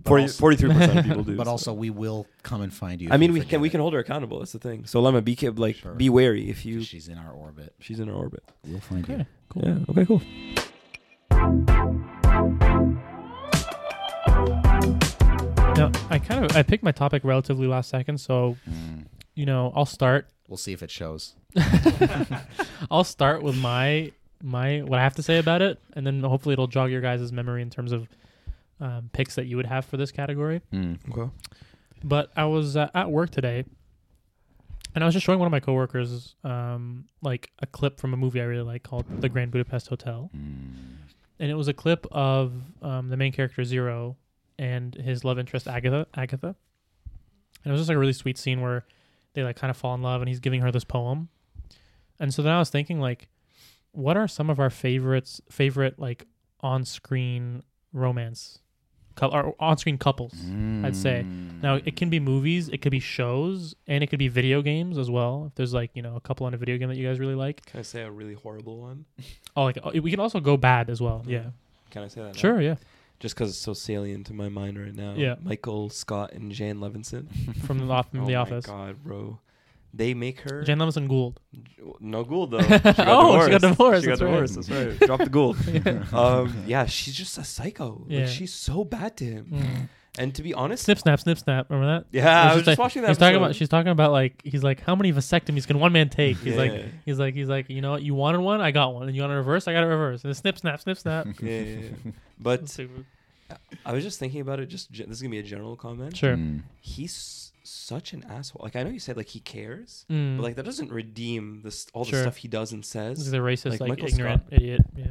But 0.04 0.10
40, 0.10 0.22
also- 0.22 0.46
43% 0.68 0.98
of 0.98 1.04
people 1.06 1.24
do. 1.24 1.36
But 1.36 1.46
so. 1.46 1.50
also, 1.50 1.72
we 1.72 1.88
will 1.90 2.26
come 2.42 2.60
and 2.60 2.72
find 2.72 3.00
you. 3.00 3.08
I 3.10 3.16
mean, 3.16 3.32
we 3.32 3.40
forget 3.40 3.50
can 3.50 3.60
we 3.62 3.68
it. 3.68 3.70
can 3.70 3.80
hold 3.80 3.94
her 3.94 3.98
accountable. 4.00 4.38
That's 4.40 4.52
the 4.52 4.58
thing. 4.58 4.84
So 4.84 5.02
Lemma, 5.02 5.24
be 5.24 5.34
ca- 5.34 5.50
like 5.50 5.76
Sure. 5.76 5.94
be 5.94 6.08
wary 6.10 6.50
if 6.50 6.64
you 6.66 6.82
She's 6.82 7.08
in 7.08 7.16
our 7.18 7.32
orbit. 7.32 7.74
she's 7.80 8.00
in 8.00 8.08
our 8.10 8.14
orbit. 8.14 8.42
We'll 8.66 8.80
find 8.80 9.04
Okay, 9.04 9.18
you. 9.20 9.26
cool. 9.48 9.62
Yeah. 9.64 9.78
Okay. 9.88 10.04
Cool. 10.04 10.22
Now, 15.76 15.90
I 16.08 16.20
kind 16.20 16.44
of 16.44 16.56
I 16.56 16.62
picked 16.62 16.84
my 16.84 16.92
topic 16.92 17.24
relatively 17.24 17.66
last 17.66 17.88
second, 17.90 18.18
so 18.18 18.56
Mm. 18.70 19.06
you 19.34 19.44
know 19.46 19.72
I'll 19.74 19.86
start. 19.86 20.28
We'll 20.48 20.56
see 20.56 20.72
if 20.72 20.82
it 20.82 20.90
shows. 20.90 21.34
I'll 22.90 23.02
start 23.04 23.42
with 23.42 23.56
my 23.56 24.12
my 24.42 24.82
what 24.82 24.98
I 25.00 25.02
have 25.02 25.14
to 25.16 25.22
say 25.22 25.38
about 25.38 25.62
it, 25.62 25.78
and 25.94 26.06
then 26.06 26.22
hopefully 26.22 26.52
it'll 26.52 26.68
jog 26.68 26.90
your 26.90 27.00
guys' 27.00 27.32
memory 27.32 27.60
in 27.62 27.70
terms 27.70 27.90
of 27.90 28.08
um, 28.84 29.10
picks 29.12 29.34
that 29.36 29.46
you 29.46 29.56
would 29.56 29.66
have 29.66 29.84
for 29.84 29.96
this 29.96 30.10
category. 30.12 30.60
Mm. 30.72 30.98
Okay. 31.10 31.30
But 32.02 32.30
I 32.36 32.44
was 32.44 32.76
uh, 32.76 32.88
at 32.94 33.10
work 33.10 33.30
today, 33.30 33.64
and 34.94 35.02
I 35.02 35.06
was 35.06 35.14
just 35.14 35.24
showing 35.26 35.38
one 35.38 35.46
of 35.46 35.52
my 35.52 35.60
coworkers 35.60 36.34
um, 36.44 37.06
like 37.22 37.50
a 37.60 37.66
clip 37.66 37.98
from 37.98 38.12
a 38.12 38.16
movie 38.16 38.40
I 38.40 38.44
really 38.44 38.62
like 38.62 38.82
called 38.82 39.06
The 39.20 39.28
Grand 39.28 39.50
Budapest 39.50 39.88
Hotel, 39.88 40.30
Mm. 40.36 40.74
and 41.40 41.50
it 41.50 41.54
was 41.54 41.68
a 41.68 41.72
clip 41.74 42.06
of 42.12 42.52
um, 42.82 43.08
the 43.08 43.16
main 43.16 43.32
character 43.32 43.64
Zero 43.64 44.16
and 44.58 44.94
his 44.94 45.24
love 45.24 45.38
interest 45.38 45.66
Agatha. 45.66 46.06
Agatha, 46.14 46.54
and 47.64 47.66
it 47.66 47.70
was 47.72 47.80
just 47.80 47.88
like 47.88 47.96
a 47.96 47.98
really 47.98 48.12
sweet 48.12 48.36
scene 48.38 48.60
where 48.60 48.84
they 49.32 49.42
like 49.42 49.56
kind 49.56 49.70
of 49.70 49.76
fall 49.76 49.94
in 49.94 50.02
love, 50.02 50.20
and 50.22 50.28
he's 50.28 50.40
giving 50.40 50.60
her 50.60 50.70
this 50.70 50.84
poem. 50.84 51.28
And 52.20 52.32
so 52.32 52.42
then 52.42 52.52
I 52.52 52.58
was 52.60 52.70
thinking 52.70 53.00
like, 53.00 53.28
what 53.92 54.16
are 54.16 54.28
some 54.28 54.48
of 54.50 54.60
our 54.60 54.70
favorites? 54.70 55.40
Favorite 55.50 55.98
like 55.98 56.26
on-screen 56.60 57.62
romance, 57.92 58.58
cou- 58.58 58.63
or 59.22 59.54
on-screen 59.58 59.98
couples? 59.98 60.34
I'd 60.82 60.96
say. 60.96 61.24
Now 61.62 61.76
it 61.76 61.84
mm. 61.84 61.96
can 61.96 62.10
be 62.10 62.20
movies, 62.20 62.68
it 62.68 62.82
could 62.82 62.90
be 62.90 63.00
shows, 63.00 63.74
and 63.86 64.04
it 64.04 64.08
could 64.08 64.18
be 64.18 64.28
video 64.28 64.62
games 64.62 64.98
as 64.98 65.10
well. 65.10 65.46
If 65.48 65.54
there's 65.54 65.72
like 65.72 65.90
you 65.94 66.02
know 66.02 66.16
a 66.16 66.20
couple 66.20 66.46
on 66.46 66.54
a 66.54 66.56
video 66.56 66.76
game 66.76 66.88
that 66.88 66.96
you 66.96 67.06
guys 67.06 67.18
really 67.18 67.34
like, 67.34 67.64
Can 67.66 67.80
I 67.80 67.82
say 67.82 68.02
a 68.02 68.10
really 68.10 68.34
horrible 68.34 68.80
one? 68.80 69.06
oh 69.56 69.64
like 69.64 69.78
oh, 69.82 69.98
we 70.00 70.10
can 70.10 70.20
also 70.20 70.40
go 70.40 70.56
bad 70.56 70.90
as 70.90 71.00
well. 71.00 71.22
Yeah, 71.26 71.50
Can 71.90 72.02
I 72.02 72.08
say 72.08 72.20
that? 72.22 72.34
now? 72.34 72.40
sure, 72.40 72.60
yeah. 72.60 72.76
Just 73.20 73.36
because 73.36 73.50
it's 73.50 73.58
so 73.58 73.72
salient 73.72 74.26
to 74.26 74.34
my 74.34 74.48
mind 74.48 74.78
right 74.78 74.94
now. 74.94 75.14
Yeah. 75.16 75.36
Michael 75.40 75.88
Scott 75.88 76.32
and 76.32 76.52
Jan 76.52 76.78
Levinson. 76.78 77.28
From 77.64 77.78
the 77.78 77.90
off 77.90 78.10
from 78.10 78.20
oh 78.22 78.26
the 78.26 78.32
my 78.32 78.38
office, 78.38 78.66
God, 78.66 79.02
bro. 79.02 79.38
They 79.96 80.12
make 80.12 80.40
her 80.40 80.62
Jan 80.64 80.78
Levinson 80.78 81.08
Gould. 81.08 81.38
no 82.00 82.24
Gould 82.24 82.50
though. 82.50 82.60
She 82.62 82.68
got 82.78 82.98
Oh, 83.06 83.44
she 83.44 83.50
got 83.52 83.60
divorced, 83.60 84.02
She 84.02 84.08
got 84.08 84.18
that's 84.18 84.22
right. 84.22 84.48
That's 84.48 84.70
right. 84.70 85.00
Drop 85.06 85.20
the 85.20 85.28
Gould. 85.30 85.56
um, 86.12 86.64
yeah, 86.66 86.86
she's 86.86 87.14
just 87.14 87.38
a 87.38 87.44
psycho. 87.44 88.04
Yeah. 88.08 88.20
Like 88.20 88.28
she's 88.28 88.52
so 88.52 88.84
bad 88.84 89.16
to 89.18 89.24
him. 89.24 89.46
Mm. 89.52 89.88
And 90.16 90.34
to 90.36 90.42
be 90.42 90.54
honest, 90.54 90.84
Snip 90.84 90.98
snap, 90.98 91.18
snip 91.20 91.38
snap. 91.38 91.66
Remember 91.70 91.98
that? 91.98 92.06
yeah, 92.16 92.42
I 92.42 92.54
was 92.54 92.64
just 92.64 92.66
like- 92.68 92.78
watching 92.78 93.02
that. 93.02 93.08
He's 93.08 93.18
talking 93.18 93.36
about. 93.36 93.54
She's 93.56 93.68
talking 93.68 93.90
about 93.90 94.12
like 94.12 94.40
he's 94.44 94.62
like 94.62 94.80
how 94.80 94.94
many 94.94 95.12
vasectomies 95.12 95.66
can 95.66 95.78
one 95.80 95.92
man 95.92 96.08
take? 96.08 96.36
He's 96.38 96.56
like 96.56 96.72
he's 97.04 97.18
like 97.18 97.34
he's 97.34 97.48
like 97.48 97.68
you 97.68 97.80
know 97.80 97.90
what 97.92 98.02
you 98.02 98.14
wanted 98.14 98.40
one, 98.40 98.60
I 98.60 98.70
got 98.70 98.94
one, 98.94 99.06
and 99.08 99.14
you 99.16 99.22
want 99.22 99.32
a 99.32 99.36
reverse, 99.36 99.66
I 99.68 99.72
got 99.72 99.82
a 99.82 99.86
reverse, 99.88 100.22
and 100.22 100.30
it's 100.30 100.40
snip 100.40 100.58
snap, 100.58 100.80
snip 100.80 100.98
snap. 100.98 101.26
yeah, 101.42 101.60
yeah, 101.60 101.78
yeah. 102.04 102.12
But 102.38 102.78
I 103.84 103.92
was 103.92 104.04
just 104.04 104.18
thinking 104.20 104.40
about 104.40 104.60
it. 104.60 104.66
Just 104.66 104.92
this 104.92 105.06
is 105.08 105.20
gonna 105.20 105.30
be 105.30 105.38
a 105.38 105.42
general 105.42 105.74
comment. 105.76 106.16
sure. 106.16 106.36
Mm. 106.36 106.62
He's 106.80 107.43
such 107.64 108.12
an 108.12 108.24
asshole. 108.28 108.60
Like 108.62 108.76
I 108.76 108.82
know 108.82 108.90
you 108.90 108.98
said 108.98 109.16
like 109.16 109.28
he 109.28 109.40
cares, 109.40 110.04
Mm. 110.10 110.36
but 110.36 110.42
like 110.42 110.56
that 110.56 110.64
doesn't 110.64 110.92
redeem 110.92 111.62
this 111.64 111.86
all 111.94 112.04
Sure. 112.04 112.18
the 112.18 112.22
stuff 112.24 112.36
he 112.36 112.48
does 112.48 112.72
and 112.72 112.84
says. 112.84 113.18
He's 113.18 113.26
says. 113.26 113.32
a 113.34 113.38
racist, 113.38 113.80
like 113.80 113.80
like, 113.80 114.04
ignorant 114.04 114.42
Scott. 114.46 114.52
idiot. 114.52 114.82
Yeah. 114.96 115.04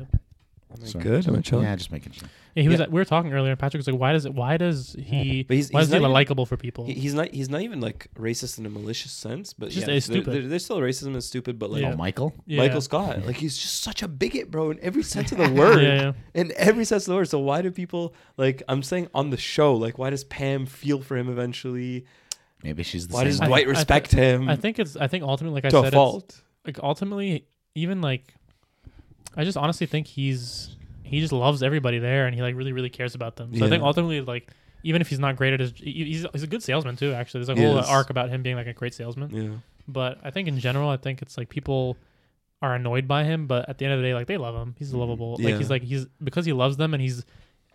Am 0.76 0.80
I 0.82 0.86
Sorry. 0.88 1.04
good? 1.04 1.28
Am 1.28 1.36
I 1.36 1.42
chilling? 1.42 1.66
Yeah, 1.66 1.76
just 1.76 1.92
making 1.92 2.14
sure. 2.14 2.28
Yeah, 2.56 2.64
he 2.64 2.70
was. 2.70 2.80
Yeah. 2.80 2.88
We 2.88 2.94
were 3.00 3.06
talking 3.06 3.32
earlier, 3.32 3.52
and 3.52 3.60
Patrick 3.60 3.78
was 3.78 3.86
like, 3.86 4.00
"Why 4.00 4.12
does 4.12 4.26
it? 4.26 4.34
Why 4.34 4.58
does 4.58 4.96
he? 4.98 5.44
But 5.44 5.54
he's- 5.56 5.72
why 5.72 5.82
he's 5.82 5.88
is 5.90 5.94
he 5.94 6.00
not 6.00 6.06
even- 6.06 6.12
likable 6.14 6.48
for 6.48 6.58
people? 6.58 6.86
He, 6.88 6.94
he's 6.94 7.14
not. 7.14 7.32
He's 7.32 7.48
not 7.48 7.62
even 7.62 7.80
like 7.80 8.08
racist 8.16 8.58
in 8.58 8.66
a 8.66 8.70
malicious 8.70 9.12
sense, 9.12 9.54
but 9.54 9.70
Just 9.70 9.86
yeah, 9.88 9.94
he's 9.94 10.06
stupid. 10.06 10.34
there- 10.34 10.48
there's 10.48 10.66
still 10.66 10.80
racism 10.80 11.14
and 11.14 11.24
stupid, 11.24 11.60
but 11.60 11.70
like 11.70 11.84
Yeah. 11.84 11.94
Oh, 11.94 11.98
Michael. 11.98 12.34
Yeah. 12.48 12.58
Michael 12.58 12.82
Scott, 12.82 13.24
like 13.28 13.36
he's 13.38 13.56
just 13.56 13.84
such 13.84 14.02
a 14.02 14.08
bigot, 14.08 14.50
bro, 14.50 14.72
in 14.72 14.80
every 14.82 15.04
sense 15.04 15.32
of 15.32 15.38
the 15.38 15.50
word. 15.54 15.84
Yeah, 15.84 16.02
yeah. 16.02 16.12
In 16.34 16.52
every 16.56 16.86
sense 16.86 17.04
of 17.04 17.12
the 17.12 17.16
word. 17.18 17.30
So 17.30 17.38
why 17.38 17.62
do 17.62 17.70
people 17.70 18.16
like? 18.38 18.64
I'm 18.68 18.82
saying 18.82 19.10
on 19.14 19.30
the 19.30 19.38
show, 19.38 19.76
like 19.76 20.00
why 20.00 20.10
does 20.10 20.24
Pam 20.24 20.66
feel 20.66 21.02
for 21.02 21.18
him 21.18 21.30
eventually? 21.30 22.06
Maybe 22.64 22.84
she's 22.84 23.08
the 23.08 23.14
same. 23.14 23.18
Why 23.18 23.22
same. 23.24 23.28
does 23.30 23.40
way. 23.42 23.48
Dwight 23.48 23.62
I 23.62 23.66
thi- 23.66 23.70
respect 23.70 24.12
him? 24.12 24.50
I 24.50 24.56
think 24.56 24.80
it's. 24.80 24.96
I 24.96 25.08
think 25.08 25.24
ultimately, 25.24 25.56
like 25.56 25.66
I 25.66 25.70
to 25.70 25.76
said, 25.78 25.84
a 25.84 25.88
it's, 25.88 25.94
fault. 25.96 26.42
like 26.66 26.80
ultimately, 26.82 27.46
even 27.76 28.02
like, 28.02 28.34
I 29.36 29.44
just 29.44 29.58
honestly 29.58 29.88
think 29.88 30.08
he's 30.08 30.76
he 31.04 31.20
just 31.20 31.34
loves 31.34 31.62
everybody 31.62 32.00
there, 32.00 32.26
and 32.26 32.36
he 32.36 32.42
like 32.42 32.56
really 32.56 32.72
really 32.72 32.90
cares 32.90 33.16
about 33.16 33.36
them. 33.36 33.54
So 33.56 33.66
I 33.66 33.70
think 33.70 33.82
Yeah. 33.82 33.88
ultimately, 33.88 34.22
like, 34.22 34.50
even 34.84 35.02
if 35.02 35.10
he's 35.10 35.20
not 35.20 35.36
great 35.36 35.54
at 35.54 35.60
his, 35.60 35.74
he- 35.76 36.06
he's 36.06 36.26
he's 36.32 36.44
a 36.44 36.48
good 36.48 36.64
salesman 36.64 36.96
too. 36.96 37.14
Actually, 37.14 37.44
there's 37.44 37.58
a 37.58 37.62
He 37.62 37.68
whole 37.68 37.80
is. 37.80 37.88
arc 37.88 38.10
about 38.10 38.30
him 38.30 38.44
being 38.44 38.56
like 38.56 38.68
a 38.68 38.74
great 38.74 38.94
salesman. 38.94 39.30
Yeah. 39.30 39.58
But 39.88 40.20
I 40.24 40.32
think 40.32 40.48
in 40.48 40.60
general, 40.60 40.90
I 40.90 40.98
think 40.98 41.22
it's 41.22 41.38
like 41.38 41.50
people 41.50 41.98
are 42.62 42.76
annoyed 42.76 43.06
by 43.10 43.26
him, 43.26 43.46
but 43.46 43.68
at 43.68 43.78
the 43.78 43.84
end 43.86 43.94
of 43.94 44.00
the 44.00 44.08
day, 44.08 44.14
like 44.14 44.28
they 44.28 44.38
love 44.38 44.56
him. 44.56 44.76
He's 44.80 44.90
mm-hmm. 44.92 45.00
lovable. 45.00 45.32
Like 45.34 45.50
Yeah. 45.50 45.58
he's 45.58 45.70
like 45.70 45.84
he's 45.84 46.06
because 46.24 46.46
he 46.46 46.54
loves 46.54 46.78
them 46.78 46.94
and 46.94 47.02
he's 47.02 47.26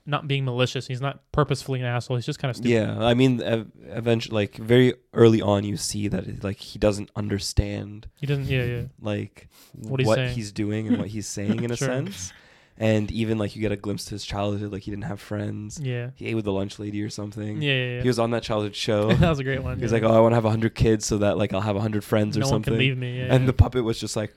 not 0.08 0.26
being 0.26 0.44
malicious. 0.44 0.86
He's 0.86 1.00
not 1.00 1.20
purposefully 1.32 1.80
an 1.80 1.86
asshole. 1.86 2.16
He's 2.16 2.26
just 2.26 2.38
kind 2.38 2.50
of 2.50 2.56
stupid. 2.56 2.70
Yeah, 2.70 2.98
I 2.98 3.14
mean, 3.14 3.42
ev- 3.42 3.70
eventually, 3.84 4.34
like 4.34 4.56
very 4.56 4.94
early 5.12 5.42
on, 5.42 5.64
you 5.64 5.76
see 5.76 6.08
that 6.08 6.26
it, 6.26 6.42
like 6.42 6.56
he 6.58 6.78
doesn't 6.78 7.10
understand 7.14 8.08
He 8.16 8.26
doesn't. 8.26 8.46
Yeah, 8.46 8.64
yeah. 8.64 8.82
like 9.00 9.48
What 9.74 9.90
what, 9.90 10.00
he's 10.00 10.14
saying. 10.14 10.34
he's 10.34 10.52
doing 10.52 10.88
and 10.88 10.98
what 10.98 11.08
he's 11.08 11.26
saying 11.28 11.62
in 11.62 11.70
a 11.70 11.76
Sure. 11.76 11.88
sense. 11.88 12.32
And 12.80 13.10
even 13.10 13.38
like 13.38 13.56
you 13.56 13.60
get 13.60 13.72
a 13.72 13.76
glimpse 13.76 14.04
to 14.06 14.12
his 14.12 14.24
childhood, 14.24 14.72
like 14.72 14.82
he 14.82 14.90
didn't 14.92 15.04
have 15.04 15.20
friends. 15.20 15.80
Yeah. 15.80 16.10
He 16.14 16.26
ate 16.26 16.36
with 16.36 16.44
the 16.44 16.52
lunch 16.52 16.78
lady 16.78 17.02
or 17.02 17.10
something. 17.10 17.60
Yeah, 17.60 17.72
yeah, 17.72 17.94
yeah. 17.96 18.02
He 18.02 18.08
was 18.08 18.18
on 18.20 18.30
that 18.30 18.44
childhood 18.44 18.76
show. 18.76 19.12
that 19.12 19.28
was 19.28 19.40
a 19.40 19.44
great 19.44 19.62
one. 19.62 19.76
He 19.78 19.82
was 19.82 19.90
yeah. 19.92 19.98
like, 19.98 20.08
"Oh, 20.08 20.16
I 20.16 20.20
want 20.20 20.30
to 20.32 20.36
have 20.36 20.44
hundred 20.44 20.74
kids 20.76 21.04
so 21.04 21.18
that 21.18 21.36
like 21.36 21.52
I'll 21.52 21.60
have 21.60 21.76
hundred 21.76 22.04
friends 22.04 22.36
or 22.36 22.40
no 22.40 22.46
one 22.46 22.50
something." 22.54 22.72
can 22.74 22.78
leave 22.78 22.96
me. 22.96 23.18
Yeah, 23.18 23.34
and 23.34 23.48
the 23.48 23.52
puppet 23.52 23.82
was 23.82 23.98
just 23.98 24.14
like, 24.16 24.32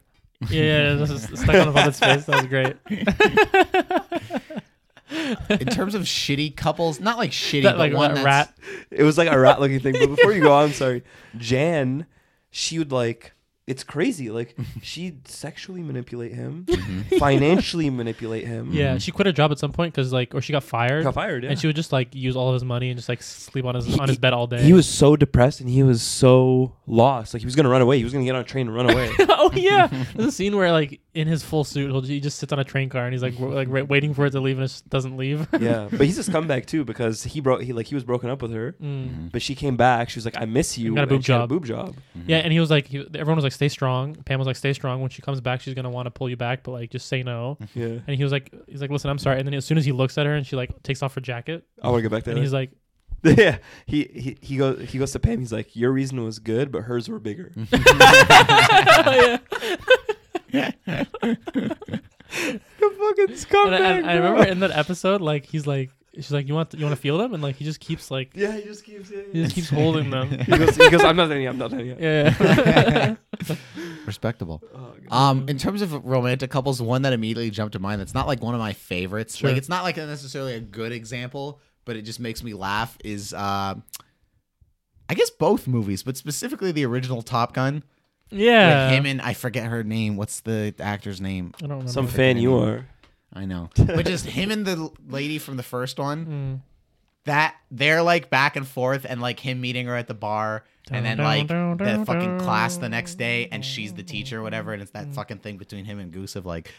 yeah, 0.49 0.95
yeah, 0.95 1.05
stuck 1.05 1.49
on 1.55 1.67
the 1.67 1.71
puppet's 1.71 1.99
face. 1.99 2.25
That 2.25 2.41
was 2.41 2.47
great. 2.47 4.00
in 5.49 5.67
terms 5.67 5.95
of 5.95 6.03
shitty 6.03 6.55
couples, 6.55 6.99
not 6.99 7.17
like 7.17 7.31
shitty, 7.31 7.63
That, 7.63 7.73
but 7.73 7.79
like 7.79 7.93
one 7.93 8.11
a 8.11 8.15
that's- 8.15 8.25
rat. 8.25 8.57
it 8.91 9.03
was 9.03 9.17
like 9.17 9.29
a 9.31 9.37
rat 9.39 9.59
looking 9.59 9.79
thing. 9.79 9.93
But 9.99 10.07
before 10.15 10.31
you 10.33 10.41
go 10.41 10.53
on, 10.53 10.73
sorry, 10.73 11.03
Jan, 11.37 12.05
she 12.49 12.77
would 12.79 12.91
like. 12.91 13.33
It's 13.71 13.83
crazy. 13.83 14.29
Like 14.29 14.55
she'd 14.81 15.27
sexually 15.27 15.81
manipulate 15.81 16.33
him, 16.33 16.65
mm-hmm. 16.69 17.17
financially 17.17 17.89
manipulate 17.89 18.45
him. 18.45 18.71
Yeah, 18.71 18.97
she 18.97 19.11
quit 19.11 19.25
her 19.25 19.31
job 19.31 19.51
at 19.51 19.59
some 19.59 19.71
point 19.71 19.93
because 19.93 20.11
like, 20.13 20.35
or 20.35 20.41
she 20.41 20.51
got 20.53 20.63
fired, 20.63 21.03
got 21.03 21.13
fired. 21.13 21.43
Yeah. 21.43 21.51
and 21.51 21.59
she 21.59 21.67
would 21.67 21.75
just 21.75 21.91
like 21.91 22.13
use 22.13 22.35
all 22.35 22.49
of 22.49 22.53
his 22.53 22.63
money 22.65 22.89
and 22.89 22.97
just 22.97 23.09
like 23.09 23.21
sleep 23.21 23.65
on 23.65 23.75
his 23.75 23.85
He- 23.85 23.99
on 23.99 24.07
his 24.09 24.17
bed 24.17 24.33
all 24.33 24.47
day. 24.47 24.61
he 24.61 24.73
was 24.73 24.87
so 24.87 25.15
depressed 25.15 25.61
and 25.61 25.69
he 25.69 25.83
was 25.83 26.01
so 26.01 26.75
lost. 26.87 27.33
Like 27.33 27.41
he 27.41 27.45
was 27.47 27.55
gonna 27.55 27.69
run 27.69 27.81
away. 27.81 27.97
He 27.97 28.03
was 28.03 28.13
gonna 28.13 28.25
get 28.25 28.35
on 28.35 28.41
a 28.41 28.45
train 28.45 28.67
and 28.67 28.75
run 28.75 28.89
away. 28.91 29.09
oh 29.29 29.51
yeah, 29.55 29.87
there's 30.15 30.27
a 30.29 30.31
scene 30.31 30.55
where 30.55 30.71
like 30.71 30.99
in 31.13 31.27
his 31.27 31.43
full 31.43 31.63
suit, 31.63 31.91
he'll, 31.91 32.01
he 32.01 32.19
just 32.19 32.39
sits 32.39 32.53
on 32.53 32.59
a 32.59 32.63
train 32.63 32.87
car 32.89 33.03
and 33.05 33.13
he's 33.13 33.21
like 33.23 33.33
w- 33.35 33.53
like 33.53 33.67
ra- 33.69 33.83
waiting 33.83 34.13
for 34.13 34.25
it 34.25 34.31
to 34.31 34.39
leave 34.39 34.57
and 34.57 34.63
it 34.65 34.67
just 34.67 34.89
doesn't 34.89 35.17
leave. 35.17 35.47
yeah, 35.59 35.87
but 35.91 36.05
he's 36.05 36.17
a 36.19 36.29
scumbag 36.31 36.65
too 36.65 36.83
because 36.85 37.23
he 37.23 37.39
broke. 37.41 37.61
He 37.61 37.73
like 37.73 37.87
he 37.87 37.95
was 37.95 38.03
broken 38.03 38.29
up 38.29 38.41
with 38.41 38.51
her, 38.51 38.73
Mm. 38.81 38.91
Mm-hmm. 39.07 39.27
but 39.27 39.41
she 39.41 39.55
came 39.55 39.77
back. 39.77 40.09
She 40.09 40.17
was 40.17 40.25
like, 40.25 40.37
"I 40.37 40.45
miss 40.45 40.77
you." 40.77 40.93
got 40.95 40.99
a 40.99 41.01
and 41.03 41.09
boob 41.09 41.23
she 41.23 41.31
had 41.31 41.37
job. 41.39 41.49
boob 41.49 41.65
job. 41.65 41.95
Mm-hmm. 42.17 42.29
Yeah, 42.29 42.37
and 42.37 42.51
he 42.53 42.59
was 42.59 42.69
like, 42.69 42.87
he, 42.87 42.99
everyone 42.99 43.35
was 43.35 43.43
like, 43.43 43.51
"Stay 43.61 43.69
strong." 43.69 44.15
Pam 44.25 44.39
was 44.39 44.47
like, 44.47 44.55
"Stay 44.55 44.73
strong." 44.73 45.01
When 45.01 45.11
she 45.11 45.21
comes 45.21 45.39
back, 45.39 45.61
she's 45.61 45.75
gonna 45.75 45.91
want 45.91 46.07
to 46.07 46.11
pull 46.11 46.27
you 46.27 46.35
back, 46.35 46.63
but 46.63 46.71
like, 46.71 46.89
just 46.89 47.07
say 47.07 47.21
no. 47.21 47.59
Yeah. 47.75 47.99
And 48.07 48.17
he 48.17 48.23
was 48.23 48.31
like, 48.31 48.51
"He's 48.67 48.81
like, 48.81 48.89
listen, 48.89 49.11
I'm 49.11 49.19
sorry." 49.19 49.37
And 49.37 49.45
then 49.47 49.53
as 49.53 49.65
soon 49.65 49.77
as 49.77 49.85
he 49.85 49.91
looks 49.91 50.17
at 50.17 50.25
her 50.25 50.33
and 50.33 50.47
she 50.47 50.55
like 50.55 50.81
takes 50.81 51.03
off 51.03 51.13
her 51.13 51.21
jacket, 51.21 51.63
I 51.79 51.89
want 51.89 51.99
to 51.99 52.01
get 52.01 52.11
back 52.11 52.23
to 52.23 52.31
and 52.31 52.37
that. 52.37 52.41
he's 52.41 52.53
like, 52.53 52.71
yeah, 53.23 53.59
he, 53.85 54.05
he 54.15 54.35
he 54.41 54.57
goes 54.57 54.89
he 54.89 54.97
goes 54.97 55.11
to 55.11 55.19
Pam. 55.19 55.37
He's 55.39 55.53
like, 55.53 55.75
"Your 55.75 55.91
reason 55.91 56.23
was 56.23 56.39
good, 56.39 56.71
but 56.71 56.81
hers 56.81 57.07
were 57.07 57.19
bigger." 57.19 57.51
yeah. 60.51 60.53
You 60.53 60.67
fucking 62.97 63.35
scumbag. 63.35 63.75
And 63.75 63.77
I, 63.85 63.99
I, 64.09 64.13
I 64.13 64.15
remember 64.15 64.43
in 64.47 64.59
that 64.61 64.71
episode, 64.71 65.21
like 65.21 65.45
he's 65.45 65.67
like, 65.67 65.91
she's 66.15 66.31
like, 66.31 66.47
"You 66.47 66.53
want 66.53 66.73
you 66.73 66.83
want 66.85 66.95
to 66.95 67.01
feel 67.01 67.17
them?" 67.17 67.33
And 67.33 67.41
like 67.41 67.55
he 67.55 67.65
just 67.65 67.79
keeps 67.79 68.11
like 68.11 68.31
Yeah, 68.35 68.55
he 68.55 68.63
just 68.63 68.83
keeps. 68.83 69.09
Yeah, 69.11 69.21
he 69.31 69.43
just 69.43 69.55
keeps 69.55 69.69
holding 69.69 70.09
them. 70.09 70.29
he, 70.45 70.57
goes, 70.57 70.75
he 70.75 70.89
goes, 70.89 71.03
"I'm 71.03 71.15
not 71.15 71.27
done 71.29 71.41
yet. 71.41 71.49
I'm 71.49 71.57
not 71.57 71.71
done 71.71 71.85
yet." 71.85 71.99
Yeah. 71.99 73.15
respectable. 74.05 74.61
Oh, 74.75 74.93
Um, 75.09 75.47
in 75.47 75.57
terms 75.57 75.81
of 75.81 75.93
romantic 76.05 76.51
couples, 76.51 76.81
one 76.81 77.03
that 77.03 77.13
immediately 77.13 77.49
jumped 77.49 77.73
to 77.73 77.79
mind 77.79 78.01
that's 78.01 78.13
not 78.13 78.27
like 78.27 78.41
one 78.41 78.53
of 78.53 78.59
my 78.59 78.73
favorites. 78.73 79.37
Sure. 79.37 79.49
Like 79.49 79.57
it's 79.57 79.69
not 79.69 79.83
like 79.83 79.97
a 79.97 80.05
necessarily 80.05 80.55
a 80.55 80.59
good 80.59 80.91
example, 80.91 81.59
but 81.85 81.95
it 81.95 82.03
just 82.03 82.19
makes 82.19 82.43
me 82.43 82.53
laugh. 82.53 82.97
Is 83.03 83.33
uh, 83.33 83.75
I 85.09 85.13
guess 85.13 85.29
both 85.29 85.67
movies, 85.67 86.03
but 86.03 86.17
specifically 86.17 86.71
the 86.71 86.85
original 86.85 87.21
Top 87.21 87.53
Gun. 87.53 87.83
Yeah. 88.29 88.85
With 88.87 88.97
him 88.97 89.05
and 89.05 89.21
I 89.21 89.33
forget 89.33 89.65
her 89.65 89.83
name. 89.83 90.15
What's 90.15 90.39
the 90.41 90.73
actor's 90.79 91.19
name? 91.19 91.51
I 91.57 91.61
don't 91.61 91.69
remember. 91.71 91.91
Some 91.91 92.07
fan 92.07 92.37
you 92.37 92.51
name. 92.51 92.63
are. 92.63 92.87
I 93.33 93.45
know. 93.45 93.69
but 93.75 94.05
just 94.05 94.25
him 94.25 94.51
and 94.51 94.65
the 94.65 94.89
lady 95.07 95.37
from 95.37 95.57
the 95.57 95.63
first 95.63 95.99
one. 95.99 96.25
Mm. 96.25 96.61
That 97.25 97.55
they're 97.69 98.01
like 98.01 98.31
back 98.31 98.55
and 98.55 98.67
forth, 98.67 99.05
and 99.07 99.21
like 99.21 99.39
him 99.39 99.61
meeting 99.61 99.85
her 99.85 99.95
at 99.95 100.07
the 100.07 100.15
bar, 100.15 100.63
and 100.89 101.05
then 101.05 101.17
Dun, 101.17 101.25
like 101.25 101.47
dun, 101.47 101.77
the 101.77 101.83
dun, 101.85 102.05
fucking 102.05 102.37
dun. 102.37 102.39
class 102.39 102.77
the 102.77 102.89
next 102.89 103.15
day, 103.15 103.47
and 103.51 103.63
she's 103.63 103.93
the 103.93 104.01
teacher 104.01 104.39
or 104.39 104.41
whatever, 104.41 104.73
and 104.73 104.81
it's 104.81 104.89
that 104.91 105.13
fucking 105.13 105.37
thing 105.37 105.57
between 105.57 105.85
him 105.85 105.99
and 105.99 106.11
Goose 106.11 106.35
of 106.35 106.47
like, 106.47 106.71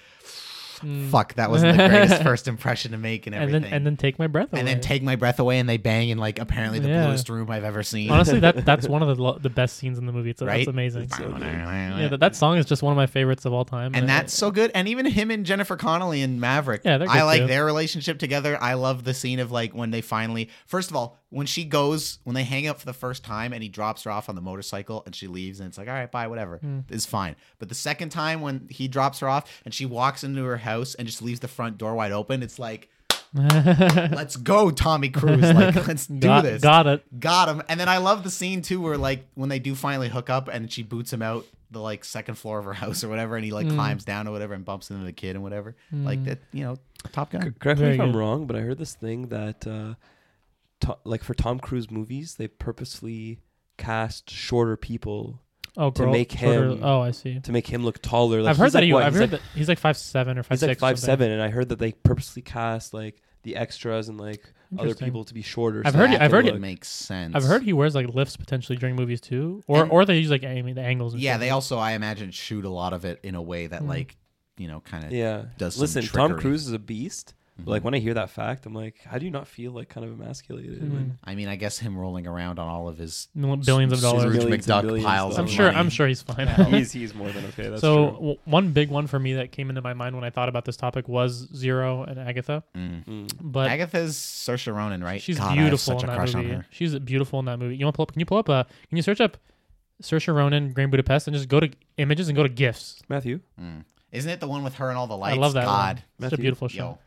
Mm. 0.83 1.11
fuck, 1.11 1.35
that 1.35 1.51
wasn't 1.51 1.77
the 1.77 1.89
greatest 1.89 2.23
first 2.25 2.49
impression 2.49 2.93
to 2.93 2.99
make 2.99 3.27
and 3.27 3.35
And 3.35 3.43
everything. 3.45 3.63
then 3.63 3.73
and 3.73 3.87
then 3.87 3.97
take 3.97 4.19
my 4.19 4.27
breath 4.27 4.53
away. 4.53 4.61
and 4.61 4.69
then 4.69 4.81
take 4.81 5.03
my 5.03 5.17
breath 5.17 5.39
away, 5.39 5.59
and 5.59 5.69
they 5.69 5.77
bang 5.77 6.09
in 6.09 6.19
like 6.19 6.39
apparently 6.39 6.79
the 6.81 6.89
Yeah. 6.89 7.07
bluest 7.07 7.29
room 7.29 7.51
I've 7.51 7.65
ever 7.65 7.83
seen. 7.83 8.11
Honestly, 8.11 8.41
that 8.41 8.65
that's 8.65 8.89
one 8.89 9.03
of 9.03 9.09
the 9.17 9.23
lo- 9.23 9.39
the 9.41 9.51
best 9.51 9.77
scenes 9.77 9.99
in 9.99 10.07
the 10.07 10.13
movie. 10.13 10.31
It's 10.31 10.43
Right? 10.43 10.59
that's 10.59 10.69
amazing. 10.69 11.09
so 11.11 11.37
yeah, 11.39 12.09
that, 12.11 12.21
that 12.21 12.37
song 12.37 12.57
is 12.59 12.67
just 12.67 12.83
one 12.83 12.93
of 12.93 12.97
my 12.97 13.07
favorites 13.07 13.45
of 13.45 13.53
all 13.53 13.65
time. 13.65 13.95
and 13.95 14.05
I- 14.05 14.07
that's 14.07 14.35
so 14.35 14.51
good. 14.51 14.71
And 14.75 14.89
even 14.89 15.07
him 15.07 15.31
and 15.31 15.47
Jennifer 15.47 15.77
Connelly 15.77 16.23
and 16.23 16.41
Maverick. 16.41 16.83
Yeah, 16.85 16.99
they're 16.99 17.09
I 17.09 17.23
like 17.23 17.43
too. 17.43 17.47
their 17.47 17.65
relationship 17.65 18.19
together. 18.19 18.59
I 18.61 18.75
love 18.75 19.05
the 19.05 19.15
scene 19.15 19.39
of 19.41 19.51
like 19.53 19.75
when 19.75 19.91
they 19.91 20.01
finally, 20.01 20.49
first 20.67 20.91
of 20.91 20.97
all, 20.97 21.19
when 21.33 21.47
she 21.47 21.65
goes, 21.65 22.19
when 22.25 22.35
they 22.35 22.45
hang 22.45 22.67
up 22.67 22.79
for 22.79 22.85
the 22.87 22.93
first 22.93 23.25
time 23.25 23.53
and 23.55 23.63
he 23.63 23.69
drops 23.69 24.03
her 24.05 24.11
off 24.11 24.29
on 24.29 24.35
the 24.35 24.41
motorcycle 24.43 25.03
and 25.07 25.15
she 25.17 25.27
leaves 25.27 25.61
and 25.61 25.69
it's 25.69 25.79
like, 25.79 25.89
all 25.89 25.95
right, 25.95 26.11
bye, 26.11 26.27
whatever. 26.29 26.59
Hmm. 26.59 26.81
It's 26.91 27.07
fine. 27.07 27.37
But 27.59 27.69
the 27.71 27.75
second 27.75 28.11
time 28.11 28.43
when 28.43 28.67
he 28.71 28.87
drops 28.87 29.21
her 29.21 29.29
off 29.29 29.51
and 29.65 29.73
she 29.73 29.87
walks 29.87 30.25
into 30.25 30.45
her 30.45 30.59
house 30.59 30.95
and 30.95 31.09
just 31.09 31.23
leaves 31.23 31.41
the 31.41 31.49
front 31.49 31.79
door 31.79 31.95
wide 31.95 32.13
open, 32.13 32.43
it's 32.43 32.59
like, 32.59 32.91
let's 33.35 34.37
go, 34.37 34.71
Tommy 34.71 35.09
Cruise. 35.09 35.41
Like, 35.43 35.75
let's 35.89 36.07
do 36.07 36.19
got, 36.21 36.43
this. 36.43 36.61
got 36.63 36.87
it. 36.87 37.21
Got 37.21 37.49
him. 37.49 37.63
And 37.69 37.81
then 37.81 37.89
I 37.89 37.97
love 37.99 38.25
the 38.25 38.31
scene 38.31 38.63
too 38.63 38.81
where 38.81 38.99
like 38.99 39.25
when 39.35 39.49
they 39.49 39.59
do 39.59 39.75
finally 39.75 40.09
hook 40.11 40.29
up 40.31 40.49
and 40.49 40.71
she 40.71 40.83
boots 40.83 41.13
him 41.13 41.23
out 41.23 41.47
the 41.71 41.81
like 41.81 42.05
second 42.05 42.35
floor 42.35 42.59
of 42.59 42.67
her 42.67 42.75
house 42.75 43.03
or 43.03 43.09
whatever 43.09 43.37
and 43.37 43.45
he 43.47 43.51
Hmm. 43.51 43.57
like 43.57 43.69
climbs 43.69 44.05
down 44.05 44.29
or 44.29 44.33
whatever 44.33 44.53
and 44.53 44.65
bumps 44.67 44.91
into 44.91 45.05
the 45.07 45.13
kid 45.13 45.35
and 45.35 45.43
whatever. 45.43 45.75
Like 45.91 46.23
that, 46.25 46.41
you 46.53 46.65
know, 46.65 46.77
Top 47.13 47.31
Gun. 47.31 47.55
Correct 47.59 47.81
me 47.81 47.87
Very 47.87 47.95
if 47.95 48.01
I'm 48.03 48.15
wrong, 48.15 48.47
but 48.47 48.55
I 48.57 48.61
heard 48.61 48.77
this 48.79 48.95
thing 48.95 49.29
that, 49.29 49.67
uh, 49.67 49.95
to- 50.83 50.99
like 51.05 51.25
for 51.25 51.35
Tom 51.35 51.59
Cruise 51.59 51.91
movies, 51.91 52.35
they 52.37 52.47
purposely 52.49 53.41
cast 53.79 54.31
shorter 54.31 54.77
people 54.77 55.41
Oh, 55.75 55.89
To 55.91 56.03
girl, 56.03 56.13
make 56.13 56.33
shorter- 56.33 56.73
him- 56.73 56.81
Oh, 56.85 57.01
I 57.01 57.13
see. 57.13 57.41
to 57.41 57.51
make 57.51 57.67
him 57.67 57.83
look 57.83 58.03
taller. 58.03 58.43
Like, 58.43 58.51
I've 58.51 58.57
heard 58.59 58.73
that 58.73 58.81
like, 58.81 58.85
he. 58.85 58.93
what? 58.93 59.05
I've 59.05 59.15
he's 59.15 59.21
heard 59.21 59.33
like, 59.33 59.41
that 59.41 59.49
he's 59.59 59.69
like 59.69 59.79
five 59.79 59.97
seven 59.97 60.37
or 60.39 60.43
five 60.43 60.51
he's 60.59 60.63
like 60.63 60.73
six. 60.73 60.81
five 60.81 60.99
seven, 60.99 61.31
and 61.31 61.41
I 61.41 61.49
heard 61.49 61.71
that 61.71 61.79
they 61.79 61.93
purposely 61.93 62.43
cast 62.43 62.93
like 62.93 63.23
the 63.43 63.57
extras 63.57 64.11
and 64.11 64.21
like 64.21 64.53
other 64.79 64.95
people 64.95 65.25
to 65.25 65.33
be 65.33 65.41
shorter. 65.41 65.81
I've 65.87 65.93
so 65.95 65.99
heard 66.01 66.11
they 66.11 66.17
it- 66.17 66.21
I've 66.21 66.31
heard 66.31 66.45
look- 66.45 66.57
it- 66.57 66.61
makes 66.61 66.89
sense. 66.89 67.35
I've 67.35 67.45
heard 67.45 67.63
he 67.63 67.73
wears 67.73 67.95
like 67.95 68.07
lifts 68.09 68.37
potentially 68.37 68.77
during 68.77 68.97
movies 68.97 69.23
too, 69.23 69.63
or 69.67 69.85
And- 69.85 69.91
or 69.93 70.05
they 70.05 70.19
use 70.19 70.31
like 70.31 70.45
I 70.45 70.61
mean 70.61 70.75
the 70.75 70.83
angles. 70.83 71.15
And 71.15 71.23
Yeah, 71.23 71.35
shit. 71.35 71.41
they 71.41 71.51
also 71.51 71.79
I 71.79 71.93
imagine 71.93 72.33
shoot 72.33 72.67
a 72.67 72.71
lot 72.71 72.93
of 72.93 73.07
it 73.07 73.21
in 73.23 73.35
a 73.35 73.41
way 73.43 73.67
that 73.67 73.81
Hmm. 73.81 73.89
like, 73.89 74.19
you 74.59 74.69
know, 74.69 74.81
kind 74.81 75.05
of 75.05 75.13
Yeah. 75.13 75.45
does 75.57 75.77
some 75.77 75.81
Listen, 75.81 76.03
Tom. 76.05 76.39
Cruise 76.39 76.67
is 76.67 76.75
a 76.75 76.79
beast. 76.79 77.33
But 77.55 77.61
Mm-hmm. 77.63 77.71
like 77.71 77.85
when 77.85 77.95
I 77.95 77.99
hear 77.99 78.15
that 78.15 78.31
fact, 78.31 78.65
I'm 78.65 78.73
like, 78.75 79.01
how 79.05 79.19
do 79.19 79.27
you 79.27 79.31
not 79.31 79.47
feel 79.47 79.73
like 79.73 79.91
kind 79.91 80.07
of 80.07 80.13
emasculated? 80.19 80.81
Mm. 80.81 81.11
I 81.23 81.35
mean, 81.35 81.49
I 81.49 81.57
guess 81.57 81.79
him 81.79 81.99
rolling 81.99 82.27
around 82.27 82.59
on 82.59 82.67
all 82.67 82.89
of 82.89 82.97
his 82.97 83.29
billions 83.35 83.93
of 83.93 84.01
dollars. 84.01 84.23
Scrooge 84.23 84.37
Millions 84.39 84.67
and 84.69 84.75
McDuck 84.79 84.83
billions 84.83 85.05
piles 85.07 85.39
I'm 85.39 85.47
sure. 85.47 85.67
money. 85.67 85.77
I'm 85.77 85.91
sure 85.91 86.09
he's 86.09 86.23
fine. 86.23 86.49
he's 86.71 86.93
he's 86.93 87.15
more 87.15 87.31
than 87.31 87.45
okay. 87.47 87.69
That's 87.69 87.83
so 87.83 87.95
true. 88.09 88.13
w- 88.15 88.39
one 88.47 88.73
big 88.73 88.89
one 88.89 89.07
for 89.07 89.19
me 89.19 89.35
that 89.35 89.53
came 89.53 89.69
into 89.69 89.83
my 89.83 89.93
mind 89.93 90.15
when 90.17 90.25
I 90.25 90.31
thought 90.31 90.49
about 90.49 90.65
this 90.65 90.79
topic 90.79 91.09
was 91.09 91.47
Zero 91.55 92.05
and 92.05 92.19
Agatha. 92.19 92.65
Mm. 92.75 93.05
Mm. 93.05 93.33
But 93.43 93.69
Agatha's 93.71 94.17
Saoirse 94.17 94.75
Ronan, 94.75 95.05
right? 95.05 95.21
she's 95.21 95.37
God, 95.39 95.53
beautiful 95.53 95.77
such 95.79 96.05
in 96.05 96.09
a 96.09 96.17
that 96.17 96.35
movie. 96.35 96.49
on 96.55 96.57
her. 96.61 96.67
She's 96.71 96.99
beautiful 97.01 97.39
in 97.41 97.45
that 97.45 97.59
movie. 97.59 97.77
You 97.77 97.85
want 97.85 97.95
to 97.95 97.97
pull 97.99 98.05
up? 98.05 98.13
Can 98.13 98.21
you 98.21 98.27
pull 98.27 98.39
up? 98.39 98.49
Uh, 98.49 98.65
can 98.89 98.97
you 98.97 99.03
search 99.03 99.21
up 99.21 99.37
Saoirse 100.03 100.35
Ronan, 100.35 100.73
Grand 100.73 100.91
Budapest, 100.91 101.27
and 101.29 101.37
just 101.37 101.49
go 101.51 101.61
to 101.61 101.71
images 101.99 102.29
and 102.29 102.35
go 102.37 102.43
to 102.45 102.49
gifs? 102.49 103.03
Matthew, 103.11 103.41
Mm. 103.61 103.85
Isn't 104.11 104.31
it 104.31 104.41
the 104.41 104.49
one 104.49 104.63
with 104.65 104.75
her 104.77 104.89
and 104.89 104.99
all 104.99 105.07
the 105.07 105.17
lights? 105.17 105.37
I 105.37 105.41
love 105.41 105.53
that. 105.55 105.65
God, 105.65 106.03
One. 106.19 106.31
Such 106.31 106.39
a 106.39 106.43
beautiful 106.43 106.69
show. 106.69 106.77
yo, 106.85 106.99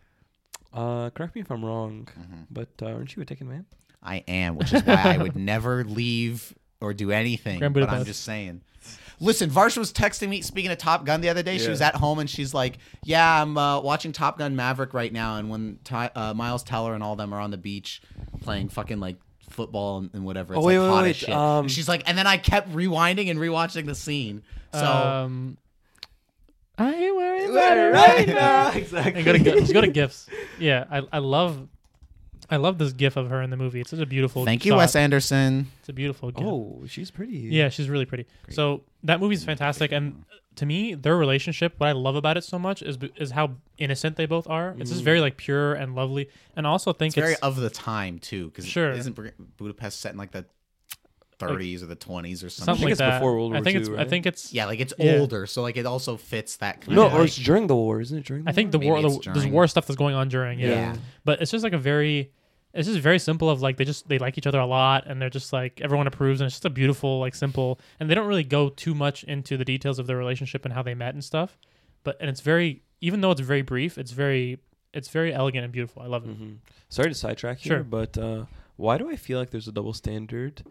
uh, 0.75 1.09
correct 1.11 1.33
me 1.35 1.41
if 1.41 1.49
I'm 1.51 1.63
wrong, 1.65 2.07
Mhm. 2.19 2.45
but 2.51 2.69
uh, 2.81 2.87
aren't 2.87 3.15
you 3.15 3.21
a 3.21 3.25
Taken 3.25 3.47
man? 3.49 3.65
I 4.03 4.17
am, 4.27 4.55
which 4.57 4.71
is 4.73 4.83
why 4.83 5.01
I 5.03 5.17
would 5.17 5.35
never 5.53 5.83
leave 5.83 6.53
or 6.81 6.93
do 6.93 7.11
anything. 7.11 7.59
Grand 7.59 7.73
But 7.73 7.89
I'm 7.89 8.05
just 8.05 8.23
saying. 8.23 8.61
Listen, 9.19 9.49
Varsha 9.49 9.77
was 9.77 9.91
texting 9.93 10.27
me. 10.29 10.41
Speaking 10.41 10.69
of 10.69 10.77
Top 10.77 11.05
Gun 11.05 11.21
the 11.21 11.29
other 11.29 11.41
day, 11.41 11.57
she 11.57 11.69
was 11.69 11.81
at 11.81 11.95
home 11.95 12.19
and 12.19 12.29
she's 12.29 12.53
like, 12.53 12.77
"Yeah, 13.03 13.41
I'm 13.41 13.57
uh, 13.57 13.79
watching 13.79 14.11
Top 14.11 14.37
Gun 14.37 14.55
Maverick 14.57 14.93
right 14.93 15.11
now." 15.11 15.37
And 15.37 15.49
when 15.49 15.79
Ty- 15.85 16.11
uh, 16.13 16.33
Miles 16.33 16.63
Teller 16.63 16.93
and 16.93 17.01
all 17.01 17.15
them 17.15 17.33
are 17.33 17.39
on 17.39 17.49
the 17.49 17.57
beach 17.57 18.01
playing 18.41 18.69
fucking 18.69 18.99
like 18.99 19.15
football 19.49 19.99
and, 19.99 20.09
and 20.13 20.25
whatever, 20.25 20.53
it's 20.53 20.61
Oh, 20.61 20.67
wait, 20.67 20.77
like 20.77 20.87
wait, 20.89 20.93
hot 20.93 21.03
wait, 21.03 21.09
as 21.11 21.15
shit. 21.15 21.29
um, 21.29 21.59
And 21.61 21.71
she's 21.71 21.87
like, 21.87 22.03
and 22.07 22.17
then 22.17 22.27
I 22.27 22.35
kept 22.37 22.69
rewinding 22.73 23.31
and 23.31 23.39
rewatching 23.39 23.85
the 23.85 23.95
scene. 23.95 24.43
So 24.73 24.85
um, 24.85 25.57
I 26.77 26.93
ain't 26.93 27.15
worried 27.15 27.49
Right 27.49 27.71
about 27.71 27.77
it 27.77 27.91
right 27.93 28.27
now. 28.27 28.71
exactly. 28.73 29.15
And 29.15 29.25
go 29.25 29.33
to 29.33 29.39
gi- 29.39 29.51
just 29.61 29.73
go 29.73 29.81
to 29.81 29.87
gifs. 29.87 30.27
Yeah, 30.59 30.85
I 30.89 31.01
I 31.11 31.19
love. 31.19 31.67
I 32.47 32.57
love 32.57 32.77
this 32.77 32.93
gif 32.93 33.17
of 33.17 33.31
her 33.31 33.41
in 33.41 33.49
the 33.49 33.57
movie. 33.57 33.81
It's 33.81 33.89
such 33.89 33.99
a 33.99 34.05
beautiful. 34.05 34.45
thank 34.45 34.65
you, 34.65 34.73
shot. 34.73 34.77
Wes 34.77 34.95
Anderson. 34.95 35.67
It's 35.79 35.89
a 35.89 35.93
beautiful 35.93 36.29
gif. 36.29 36.45
Oh, 36.45 36.83
she's 36.87 37.09
pretty. 37.09 37.37
Yeah, 37.37 37.69
she's 37.69 37.89
really 37.89 38.05
pretty. 38.05 38.27
So 38.49 38.83
that 39.03 39.19
movie's 39.19 39.43
fantastic, 39.43 39.91
and 39.91 40.25
to 40.55 40.65
me, 40.65 40.93
their 40.93 41.17
relationship, 41.17 41.75
what 41.77 41.87
I 41.87 41.91
love 41.91 42.15
about 42.15 42.37
it 42.37 42.43
so 42.43 42.59
much 42.59 42.81
is 42.81 42.97
is 43.15 43.31
how 43.31 43.55
innocent 43.77 44.15
they 44.15 44.25
both 44.25 44.47
are. 44.47 44.75
It's 44.77 44.91
just 44.91 45.03
very 45.03 45.19
mm. 45.19 45.23
like 45.23 45.37
pure 45.37 45.73
and 45.73 45.95
lovely, 45.95 46.29
and 46.55 46.67
I 46.67 46.69
also 46.69 46.93
think 46.93 47.17
It's 47.17 47.21
very 47.21 47.35
of 47.41 47.55
the 47.57 47.69
time 47.69 48.19
too, 48.19 48.47
because 48.47 48.65
Sure. 48.65 48.91
isn't 48.91 49.17
Budapest 49.57 49.99
set 49.99 50.11
in 50.11 50.17
like 50.17 50.31
the 50.31 50.45
30s 51.39 51.81
or 51.83 51.85
the 51.87 51.95
20s 51.95 52.43
or 52.43 52.49
something? 52.49 52.49
something 52.49 52.75
think 52.75 52.83
like 52.85 52.91
it's 52.93 52.99
that. 52.99 53.19
before 53.19 53.33
World 53.33 53.51
I 53.53 53.55
War 53.57 53.63
think 53.63 53.75
II, 53.75 53.81
it's 53.81 53.89
I 53.99 54.05
think 54.05 54.25
it's 54.25 54.53
Yeah, 54.53 54.65
like 54.65 54.79
it's 54.79 54.93
Yeah. 54.97 55.17
older, 55.19 55.45
so 55.47 55.61
like 55.61 55.77
it 55.77 55.85
also 55.85 56.17
fits 56.17 56.57
that 56.57 56.81
kind 56.81 56.95
No, 56.95 57.07
of. 57.07 57.13
or 57.13 57.19
like, 57.19 57.27
it's 57.27 57.35
during 57.37 57.67
the 57.67 57.75
war, 57.75 58.01
isn't 58.01 58.17
it? 58.17 58.25
During 58.25 58.43
the 58.43 58.49
I 58.49 58.53
think 58.53 58.67
war? 58.73 58.79
the 58.79 58.87
war 58.87 58.95
Maybe 58.97 59.07
the, 59.09 59.13
there's 59.23 59.35
during. 59.35 59.51
war 59.53 59.67
stuff 59.67 59.87
that's 59.87 59.97
going 59.97 60.15
on 60.15 60.29
during 60.29 60.59
yeah. 60.59 60.67
Yeah. 60.67 60.95
but 61.23 61.41
it's 61.41 61.51
just 61.51 61.63
like 61.63 61.73
a 61.73 61.77
very 61.77 62.31
it's 62.73 62.87
just 62.89 62.99
very 62.99 63.19
simple 63.19 63.49
of 63.49 63.61
like 63.61 63.77
they 63.77 63.85
just 63.85 64.07
they 64.09 64.19
like 64.19 64.37
each 64.37 64.47
other 64.47 64.59
a 64.59 64.65
lot 64.65 65.07
and 65.07 65.21
they're 65.21 65.29
just 65.29 65.53
like 65.53 65.79
everyone 65.81 66.07
approves 66.07 66.41
and 66.41 66.45
it's 66.47 66.55
just 66.55 66.65
a 66.65 66.69
beautiful 66.69 67.19
like 67.19 67.33
simple 67.33 67.79
and 67.99 68.09
they 68.09 68.15
don't 68.15 68.27
really 68.27 68.43
go 68.43 68.67
too 68.69 68.93
much 68.93 69.23
into 69.23 69.55
the 69.55 69.63
details 69.63 69.97
of 69.97 70.07
their 70.07 70.17
relationship 70.17 70.65
and 70.65 70.73
how 70.73 70.83
they 70.83 70.93
met 70.93 71.13
and 71.13 71.23
stuff 71.23 71.57
but 72.03 72.17
and 72.19 72.29
it's 72.29 72.41
very 72.41 72.81
even 72.99 73.21
though 73.21 73.31
it's 73.31 73.39
very 73.39 73.61
brief 73.61 73.97
it's 73.97 74.11
very 74.11 74.59
it's 74.93 75.07
very 75.07 75.33
elegant 75.33 75.63
and 75.63 75.71
beautiful 75.71 76.01
i 76.01 76.05
love 76.05 76.25
it 76.25 76.33
hmm 76.35 76.53
Sorry 76.89 77.09
to 77.09 77.15
sidetrack 77.15 77.57
here, 77.59 77.77
Sure. 77.77 77.83
but 77.83 78.17
uh, 78.17 78.45
why 78.77 78.97
do 78.97 79.09
I 79.09 79.15
feel 79.15 79.39
like 79.39 79.49
there's 79.49 79.67
a 79.67 79.71
double 79.71 79.91
standard 79.93 80.63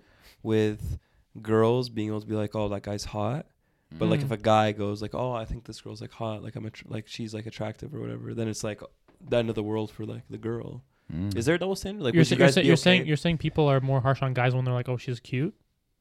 with 0.43 0.99
girls 1.43 1.89
being 1.89 2.09
able 2.09 2.21
to 2.21 2.27
be 2.27 2.35
like, 2.35 2.55
"Oh, 2.55 2.69
that 2.69 2.83
guy's 2.83 3.05
hot," 3.05 3.47
but 3.93 4.07
like 4.09 4.21
Mm. 4.21 4.25
if 4.25 4.31
a 4.31 4.37
guy 4.37 4.73
goes 4.73 5.03
like, 5.03 5.15
"Oh, 5.15 5.33
I 5.33 5.45
think 5.45 5.65
this 5.65 5.81
girl's 5.81 6.01
like 6.01 6.13
hot," 6.13 6.43
like 6.43 6.57
I'm 6.57 6.65
attr 6.65 6.89
like 6.91 7.07
she's 7.09 7.35
like 7.35 7.47
attractive 7.47 7.95
or 7.95 8.01
whatever, 8.01 8.35
then 8.35 8.49
it's 8.49 8.65
like 8.65 8.81
the 9.21 9.37
end 9.37 9.49
of 9.49 9.55
the 9.55 9.63
world 9.63 9.91
for 9.91 10.05
like 10.05 10.23
the 10.31 10.39
girl. 10.39 10.83
Mm. 11.13 11.37
Is 11.37 11.45
there 11.47 11.55
a 11.57 11.59
double 11.59 11.77
standard? 11.77 12.03
Like, 12.03 12.15
you're, 12.15 12.21
would 12.21 12.27
sa- 12.29 12.35
you 12.35 12.39
you're, 12.39 12.47
guys 12.49 12.57
you're 12.57 12.65
okay 12.75 12.77
saying 12.77 13.07
you're 13.07 13.17
saying 13.17 13.39
people 13.39 13.69
are 13.69 13.81
more 13.81 14.01
harsh 14.01 14.23
on 14.23 14.33
guys 14.35 14.55
when 14.55 14.65
they're 14.65 14.73
like 14.75 14.89
oh 14.89 14.97
she's 14.97 15.21
cute 15.21 15.55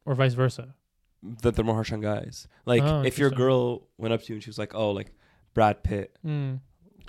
or 0.05 0.15
vice 0.15 0.33
versa 0.33 0.75
that 1.41 1.55
they're 1.55 1.65
more 1.65 1.75
harsh 1.75 1.91
on 1.93 2.01
guys? 2.01 2.47
Like, 2.65 2.83
Oh, 2.83 3.01
if 3.03 3.17
your 3.17 3.29
girl 3.29 3.87
went 3.97 4.13
up 4.13 4.21
to 4.23 4.27
you 4.29 4.35
and 4.35 4.43
she 4.43 4.49
was 4.49 4.57
like, 4.57 4.75
"Oh, 4.75 4.91
like 4.91 5.13
Brad 5.53 5.81
Pitt, 5.83 6.17
mm. 6.25 6.59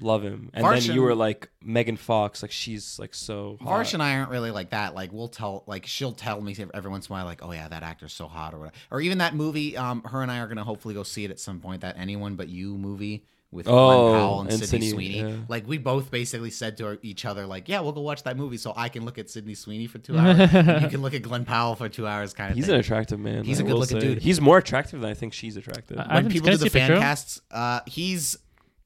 Love 0.00 0.22
him," 0.22 0.50
and 0.52 0.64
then 0.64 0.72
Varshan- 0.72 0.94
you 0.94 1.02
were 1.02 1.14
like 1.14 1.50
Megan 1.62 1.96
Fox, 1.96 2.42
like 2.42 2.50
she's 2.50 2.98
like 2.98 3.14
so 3.14 3.58
hot. 3.60 3.68
Varsh 3.68 3.94
and 3.94 4.02
I 4.02 4.16
aren't 4.16 4.30
really 4.30 4.50
like 4.50 4.70
that. 4.70 4.94
Like 4.94 5.12
we'll 5.12 5.28
tell, 5.28 5.62
like 5.66 5.86
she'll 5.86 6.12
tell 6.12 6.40
me 6.40 6.56
every 6.74 6.90
once 6.90 7.06
in 7.08 7.12
a 7.12 7.14
while, 7.14 7.24
like, 7.24 7.44
"Oh 7.44 7.52
yeah, 7.52 7.68
that 7.68 7.82
actor's 7.82 8.12
so 8.12 8.26
hot," 8.26 8.54
or 8.54 8.58
whatever. 8.58 8.76
Or 8.90 9.00
even 9.00 9.18
that 9.18 9.34
movie. 9.34 9.76
Um, 9.76 10.02
her 10.02 10.20
and 10.22 10.30
I 10.32 10.38
are 10.40 10.48
gonna 10.48 10.64
hopefully 10.64 10.94
go 10.94 11.02
see 11.04 11.24
it 11.24 11.30
at 11.30 11.38
some 11.38 11.60
point. 11.60 11.82
That 11.82 11.96
Anyone 11.98 12.34
But 12.36 12.48
You 12.48 12.76
movie 12.76 13.24
with 13.52 13.68
Oh, 13.68 13.70
Glen 14.10 14.20
Powell 14.20 14.40
and, 14.40 14.50
and 14.50 14.58
Sydney, 14.58 14.66
Sydney, 14.88 14.90
Sweeney. 14.90 15.30
yeah. 15.30 15.36
Like 15.48 15.68
we 15.68 15.78
both 15.78 16.10
basically 16.10 16.50
said 16.50 16.76
to 16.78 16.86
our- 16.86 16.98
each 17.02 17.24
other, 17.24 17.46
like, 17.46 17.68
"Yeah, 17.68 17.78
we'll 17.82 17.92
go 17.92 18.00
watch 18.00 18.24
that 18.24 18.36
movie, 18.36 18.56
so 18.56 18.72
I 18.76 18.88
can 18.88 19.04
look 19.04 19.16
at 19.16 19.30
Sydney 19.30 19.54
Sweeney 19.54 19.86
for 19.86 19.98
two 19.98 20.18
hours. 20.18 20.40
and 20.52 20.82
you 20.82 20.88
can 20.88 21.02
look 21.02 21.14
at 21.14 21.22
Glen 21.22 21.44
Powell 21.44 21.76
for 21.76 21.88
two 21.88 22.04
hours." 22.04 22.34
Kind 22.34 22.50
of. 22.50 22.56
He's 22.56 22.66
thing. 22.66 22.74
an 22.74 22.80
attractive 22.80 23.20
man. 23.20 23.44
He's 23.44 23.60
I 23.60 23.62
a 23.62 23.66
good-looking 23.68 24.00
say. 24.00 24.06
dude. 24.14 24.22
He's 24.22 24.40
more 24.40 24.58
attractive 24.58 25.00
than 25.02 25.08
I 25.10 25.14
think 25.14 25.34
she's 25.34 25.56
attractive. 25.56 25.98
I- 26.00 26.02
I 26.02 26.14
when 26.16 26.32
people 26.32 26.50
do 26.50 26.56
the 26.56 26.66
a 26.66 26.70
picture? 26.70 26.94
fan 26.94 26.98
casts, 27.00 27.40
uh, 27.52 27.78
he's 27.86 28.36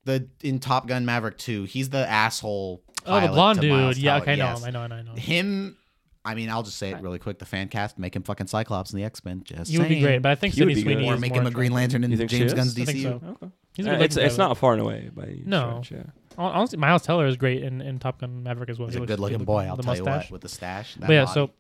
the 0.09 0.29
in 0.43 0.59
Top 0.59 0.87
Gun 0.89 1.05
Maverick 1.07 1.39
2. 1.39 1.65
He's 1.65 1.91
the 1.91 2.09
asshole. 2.09 2.83
oh 3.07 3.21
the 3.21 3.29
blonde 3.29 3.57
to 3.61 3.63
dude 3.63 3.71
Miles 3.73 3.99
yeah 3.99 4.19
Teller, 4.19 4.23
okay 4.23 4.33
I 4.33 4.37
know 4.37 4.57
him, 4.57 4.65
I 4.65 4.71
know 4.71 4.81
I 4.81 5.03
know 5.03 5.13
him. 5.13 5.17
him 5.17 5.77
I 6.25 6.35
mean, 6.35 6.51
I'll 6.51 6.63
just 6.65 6.77
say 6.77 6.91
it 6.91 7.01
really 7.01 7.19
quick. 7.19 7.39
The 7.39 7.47
fan 7.47 7.69
cast, 7.69 7.99
make 7.99 8.15
him 8.15 8.23
fucking 8.23 8.49
Cyclops 8.49 8.93
in 8.93 8.99
the 8.99 9.05
X 9.05 9.25
Men. 9.25 9.43
Just 9.45 9.71
he 9.71 9.79
would 9.79 9.89
be 9.89 10.01
great 10.01 10.21
but 10.21 10.31
I 10.31 10.35
think 10.35 10.53
He 10.55 10.63
would 10.65 10.75
Sydney 10.77 10.83
be 10.83 10.89
good. 10.95 10.99
Sweeney 10.99 11.11
Or 11.11 11.17
make 11.17 11.33
more 11.33 11.41
him 11.43 11.47
a 11.47 11.51
Green 11.51 11.73
Lantern 11.73 12.05
in 12.05 12.11
You 12.11 12.27
James 12.27 12.53
is? 12.53 12.55
Gunn's 12.55 12.79
I 12.79 12.85
think 12.85 12.99
so. 12.99 13.21
Okay. 13.43 13.53
He's 13.75 13.87
a 13.87 13.95
Uh, 13.97 14.01
it's 14.03 14.17
it's 14.17 14.37
not 14.37 14.59
far 14.59 14.73
and 14.73 14.83
away 14.83 15.11
by 15.15 15.23
any 15.25 15.43
No. 15.47 15.81
stretch, 15.83 16.01
yeah. 16.01 16.11
Honestly, 16.37 16.79
Miles 16.79 17.03
Teller 17.03 17.27
is 17.27 17.37
great 17.37 17.63
in, 17.65 17.81
in 17.81 17.99
Top 17.99 18.21
Gun 18.21 18.43
Maverick 18.43 18.69
as 18.71 18.79
well. 18.79 18.89
He's 18.89 18.97
He 18.97 19.03
a 19.03 19.07
good 19.07 19.21
looking 19.21 19.45
boy, 19.45 19.65
I'll 19.69 19.77
the 19.77 19.83
tell 19.83 19.97
you 19.97 20.05
mustache. 20.05 20.27
what, 20.27 20.33
with 20.33 20.43
the 20.43 20.49
stash. 20.49 20.95
That 20.97 21.07
But 21.07 21.13
yeah, 21.15 21.25
body. 21.25 21.35
so 21.35 21.51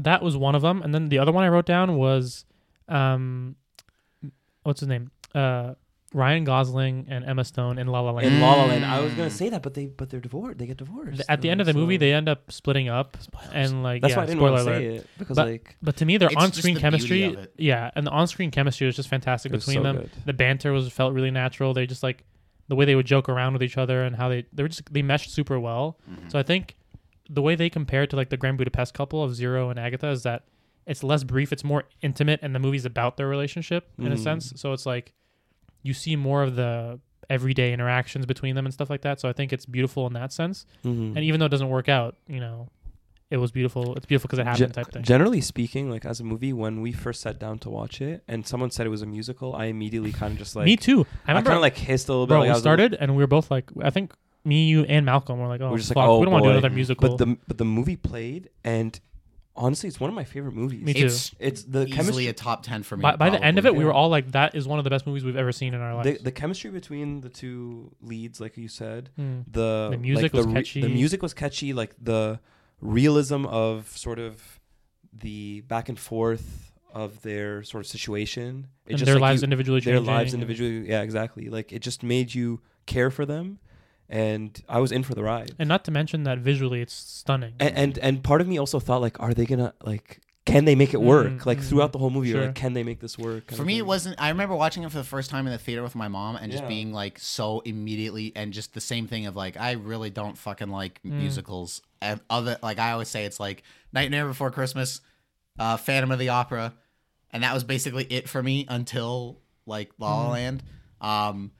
that 0.00 0.22
was 0.22 0.36
one 0.36 0.54
of 0.54 0.62
them, 0.62 0.80
and 0.82 0.94
then 0.94 1.08
the 1.08 1.18
other 1.18 1.32
one 1.32 1.42
I 1.44 1.48
wrote 1.48 1.66
down 1.66 1.96
was, 1.96 2.44
um, 2.88 3.56
what's 4.62 4.80
his 4.80 4.88
name? 4.88 5.10
Uh, 5.34 5.74
Ryan 6.14 6.44
Gosling 6.44 7.06
and 7.08 7.24
Emma 7.24 7.44
Stone 7.44 7.78
in 7.78 7.86
La 7.86 8.00
La 8.00 8.10
Land. 8.12 8.26
In 8.26 8.40
La 8.40 8.54
La 8.54 8.64
Land, 8.66 8.84
I 8.84 9.00
was 9.00 9.12
Mm. 9.12 9.16
gonna 9.16 9.30
say 9.30 9.48
that, 9.48 9.62
but 9.62 9.74
they 9.74 9.86
but 9.86 10.10
they're 10.10 10.20
divorced. 10.20 10.58
They 10.58 10.66
get 10.66 10.76
divorced. 10.76 11.22
At 11.28 11.40
the 11.40 11.48
end 11.50 11.60
of 11.60 11.66
the 11.66 11.72
So- 11.72 11.78
movie, 11.78 11.96
they 11.96 12.12
end 12.12 12.28
up 12.28 12.52
splitting 12.52 12.88
up, 12.88 13.16
and 13.52 13.82
like 13.82 14.02
That's 14.02 14.12
yeah, 14.12 14.16
why 14.18 14.22
I 14.22 14.26
didn't 14.26 14.38
spoiler 14.38 14.52
want 14.52 14.64
to 14.66 14.70
alert. 14.72 14.78
say 14.78 14.96
it 14.96 15.06
because 15.18 15.36
But- 15.36 15.46
like 15.46 15.76
But 15.82 15.96
to 15.96 16.04
me, 16.04 16.16
their 16.18 16.26
It's 16.28 16.34
just 16.34 16.44
on-screen 16.44 16.74
the 16.74 16.80
beauty 16.80 16.82
chemistry, 16.82 17.22
of 17.24 17.34
it. 17.38 17.54
yeah, 17.58 17.90
and 17.96 18.06
the 18.06 18.10
on-screen 18.10 18.50
chemistry 18.50 18.86
was 18.86 18.96
just 18.96 19.08
fantastic 19.08 19.52
it 19.52 19.54
was 19.56 19.64
between 19.66 19.82
so 19.84 19.92
them. 19.92 19.96
good. 20.02 20.10
The 20.26 20.32
banter 20.32 20.72
was 20.72 20.92
felt 20.92 21.14
really 21.14 21.30
natural. 21.30 21.72
They 21.74 21.86
just 21.86 22.02
like 22.02 22.24
the 22.68 22.76
way 22.76 22.84
they 22.84 22.94
would 22.94 23.06
joke 23.06 23.28
around 23.28 23.52
with 23.54 23.62
each 23.62 23.76
other 23.78 24.02
and 24.04 24.16
how 24.16 24.28
they 24.28 24.44
they 24.52 24.62
were 24.62 24.68
just 24.68 24.92
they 24.92 25.02
meshed 25.02 25.30
super 25.30 25.58
well. 25.58 25.98
Mm-hmm. 26.10 26.28
So 26.28 26.38
I 26.38 26.42
think 26.42 26.76
the 27.30 27.42
way 27.42 27.54
they 27.54 27.70
compare 27.70 28.06
to 28.06 28.16
like 28.16 28.28
the 28.28 28.36
Grand 28.36 28.58
Budapest 28.58 28.92
couple 28.94 29.22
of 29.22 29.34
Zero 29.34 29.70
and 29.70 29.78
Agatha 29.78 30.08
is 30.08 30.22
that 30.24 30.44
it's 30.86 31.02
less 31.04 31.22
brief, 31.24 31.52
it's 31.52 31.64
more 31.64 31.84
intimate, 32.02 32.40
and 32.42 32.54
the 32.54 32.58
movie's 32.58 32.84
about 32.84 33.16
their 33.16 33.28
relationship 33.28 33.88
in 33.98 34.08
a 34.12 34.16
Mm. 34.16 34.18
sense. 34.18 34.52
So 34.56 34.72
it's 34.72 34.84
like 34.84 35.12
you 35.82 35.94
see 35.94 36.16
more 36.16 36.42
of 36.42 36.56
the 36.56 37.00
everyday 37.30 37.72
interactions 37.72 38.26
between 38.26 38.54
them 38.54 38.66
and 38.66 38.74
stuff 38.74 38.90
like 38.90 39.02
that. 39.02 39.20
So 39.20 39.28
I 39.28 39.32
think 39.32 39.52
it's 39.52 39.64
beautiful 39.66 40.06
in 40.06 40.12
that 40.14 40.32
sense. 40.32 40.66
Mhm. 40.84 41.16
And 41.16 41.18
even 41.18 41.40
though 41.40 41.46
it 41.46 41.50
doesn't 41.50 41.68
work 41.70 41.88
out, 41.88 42.16
you 42.28 42.40
know, 42.40 42.68
it 43.30 43.38
was 43.38 43.50
beautiful. 43.50 43.94
It's 43.96 44.04
beautiful 44.04 44.28
because 44.28 44.38
it 44.40 44.46
happened, 44.46 44.72
Ge- 44.72 44.76
type 44.76 44.92
thing. 44.92 45.02
Generally 45.02 45.40
speaking, 45.40 45.88
like 45.90 46.04
as 46.04 46.20
a 46.20 46.24
movie, 46.24 46.52
when 46.52 46.82
we 46.82 46.92
first 46.92 47.22
sat 47.22 47.38
down 47.38 47.58
to 47.60 47.70
watch 47.70 48.02
it, 48.02 48.22
and 48.28 48.46
someone 48.46 48.70
said 48.70 48.86
it 48.86 48.90
was 48.90 49.00
a 49.00 49.06
musical, 49.06 49.54
I 49.54 49.66
immediately 49.66 50.12
kind 50.12 50.32
of 50.32 50.38
just 50.38 50.54
like 50.54 50.66
Me 50.66 50.76
too. 50.76 51.06
I 51.26 51.30
I, 51.30 51.32
remember, 51.32 51.48
kind 51.50 51.56
of 51.56 51.62
like 51.62 51.76
hissed 51.78 52.08
a 52.08 52.12
little 52.12 52.26
bit. 52.26 52.32
bro, 52.32 52.38
like, 52.40 52.46
we 52.48 52.50
was 52.52 52.60
started 52.60 52.94
and 53.00 53.16
we 53.16 53.22
were 53.22 53.26
both 53.28 53.50
like, 53.50 53.70
I 53.82 53.88
think 53.90 54.12
me, 54.44 54.66
you, 54.66 54.82
and 54.84 55.06
Malcolm 55.06 55.38
were 55.38 55.46
like, 55.48 55.62
oh, 55.62 55.70
We're 55.70 55.78
just 55.78 55.94
like, 55.96 56.06
oh, 56.06 56.18
we 56.18 56.26
don't 56.26 56.32
want 56.32 56.44
to 56.44 56.48
do 56.50 56.58
another 56.58 56.74
musical. 56.74 57.08
but 57.08 57.16
the 57.18 57.38
but 57.48 57.56
the 57.56 57.64
movie 57.64 57.96
played, 57.96 58.50
and 58.64 59.00
honestly, 59.54 59.88
it's 59.88 60.00
one 60.00 60.08
of 60.10 60.14
my 60.16 60.24
favorite 60.24 60.54
movies. 60.54 60.82
Me 60.84 60.94
too. 60.94 61.06
It's 61.06 61.34
It's 61.38 61.62
the 61.64 61.80
easily 61.82 61.92
chemistry. 61.96 62.26
a 62.28 62.32
top 62.32 62.62
ten 62.62 62.82
for 62.82 62.96
me. 62.96 63.02
by, 63.02 63.16
by 63.16 63.30
the 63.30 63.42
end 63.42 63.58
of 63.58 63.64
it, 63.64 63.68
probably. 63.68 63.78
we 63.80 63.84
were 63.84 63.92
all 63.92 64.08
like, 64.08 64.32
that 64.32 64.54
is 64.54 64.66
one 64.66 64.78
of 64.78 64.84
the 64.84 64.90
best 64.90 65.06
movies 65.06 65.24
we've 65.24 65.36
ever 65.36 65.52
seen 65.52 65.74
in 65.74 65.80
our 65.80 66.02
The, 66.02 66.10
lives. 66.10 66.22
the 66.24 66.32
chemistry 66.32 66.70
between 66.70 67.20
the 67.20 67.28
two 67.28 67.94
leads, 68.00 68.40
like 68.40 68.56
you 68.56 68.68
said, 68.68 69.10
Hmm. 69.16 69.40
the 69.50 69.88
The 69.92 69.98
music 69.98 70.22
like, 70.24 70.32
was 70.34 70.46
the 70.46 70.52
catchy. 70.52 70.80
The 70.80 70.88
music 70.88 71.22
was 71.22 71.34
catchy, 71.34 71.72
like 71.72 71.94
the 72.00 72.40
realism 72.80 73.46
of 73.46 73.88
sort 73.96 74.18
of 74.18 74.60
the 75.12 75.60
back 75.62 75.88
and 75.88 75.98
forth 75.98 76.72
of 76.94 77.22
their 77.22 77.62
sort 77.62 77.84
of 77.84 77.90
situation. 77.90 78.66
It 78.86 78.92
and 78.92 78.98
just 78.98 79.06
their 79.06 79.14
like, 79.16 79.22
lives 79.30 79.42
you- 79.42 79.44
individually 79.46 79.80
their 79.80 79.96
changing. 79.96 80.14
lives 80.14 80.34
individually. 80.34 80.88
Yeah, 80.88 81.02
exactly. 81.02 81.48
Like 81.48 81.72
it 81.72 81.80
just 81.80 82.02
made 82.02 82.34
you 82.34 82.60
care 82.86 83.10
for 83.10 83.24
them, 83.26 83.58
and 84.08 84.62
I 84.68 84.78
was 84.80 84.92
in 84.92 85.02
for 85.02 85.14
the 85.14 85.22
ride. 85.22 85.54
And 85.58 85.68
not 85.68 85.84
to 85.84 85.90
mention 85.90 86.24
that 86.24 86.38
visually, 86.38 86.80
it's 86.80 86.94
stunning. 86.94 87.54
And 87.60 87.76
and, 87.76 87.98
and 87.98 88.22
part 88.24 88.40
of 88.40 88.48
me 88.48 88.58
also 88.58 88.80
thought 88.80 89.00
like, 89.00 89.18
are 89.20 89.34
they 89.34 89.46
gonna 89.46 89.74
like? 89.82 90.20
Can 90.44 90.64
they 90.64 90.74
make 90.74 90.92
it 90.92 91.00
work? 91.00 91.28
Mm, 91.30 91.46
like 91.46 91.58
mm, 91.58 91.62
throughout 91.68 91.92
the 91.92 91.98
whole 91.98 92.10
movie, 92.10 92.28
you're 92.30 92.38
sure. 92.38 92.46
like, 92.48 92.56
can 92.56 92.72
they 92.72 92.82
make 92.82 92.98
this 92.98 93.16
work? 93.16 93.46
kind 93.46 93.56
For 93.56 93.62
of 93.62 93.66
me, 93.68 93.78
it 93.78 93.86
wasn't. 93.86 94.20
I 94.20 94.30
remember 94.30 94.56
watching 94.56 94.82
it 94.82 94.90
for 94.90 94.98
the 94.98 95.04
first 95.04 95.30
time 95.30 95.46
in 95.46 95.52
the 95.52 95.58
theater 95.58 95.84
with 95.84 95.94
my 95.94 96.08
mom 96.08 96.34
and 96.34 96.50
just 96.50 96.64
Yeah. 96.64 96.68
being 96.68 96.92
like 96.92 97.20
so 97.20 97.60
immediately 97.60 98.32
and 98.34 98.52
just 98.52 98.74
the 98.74 98.80
same 98.80 99.06
thing 99.06 99.26
of 99.26 99.36
like 99.36 99.56
I 99.56 99.72
really 99.72 100.10
don't 100.10 100.36
fucking 100.36 100.68
like 100.68 101.00
Mm. 101.06 101.12
musicals. 101.18 101.80
And 102.00 102.20
other 102.28 102.58
like 102.60 102.80
I 102.80 102.90
always 102.90 103.06
say, 103.08 103.24
it's 103.24 103.38
like 103.38 103.62
Nightmare 103.92 104.26
Before 104.26 104.50
Christmas, 104.50 105.00
uh, 105.60 105.76
Phantom 105.76 106.10
of 106.10 106.18
the 106.18 106.30
Opera, 106.30 106.74
and 107.30 107.44
that 107.44 107.54
was 107.54 107.62
basically 107.62 108.02
it 108.10 108.28
for 108.28 108.42
me 108.42 108.66
until 108.68 109.38
like 109.64 109.92
La 109.98 110.12
La 110.12 110.26
Mm. 110.26 110.30
Land. 110.32 110.62
Um, 111.00 111.50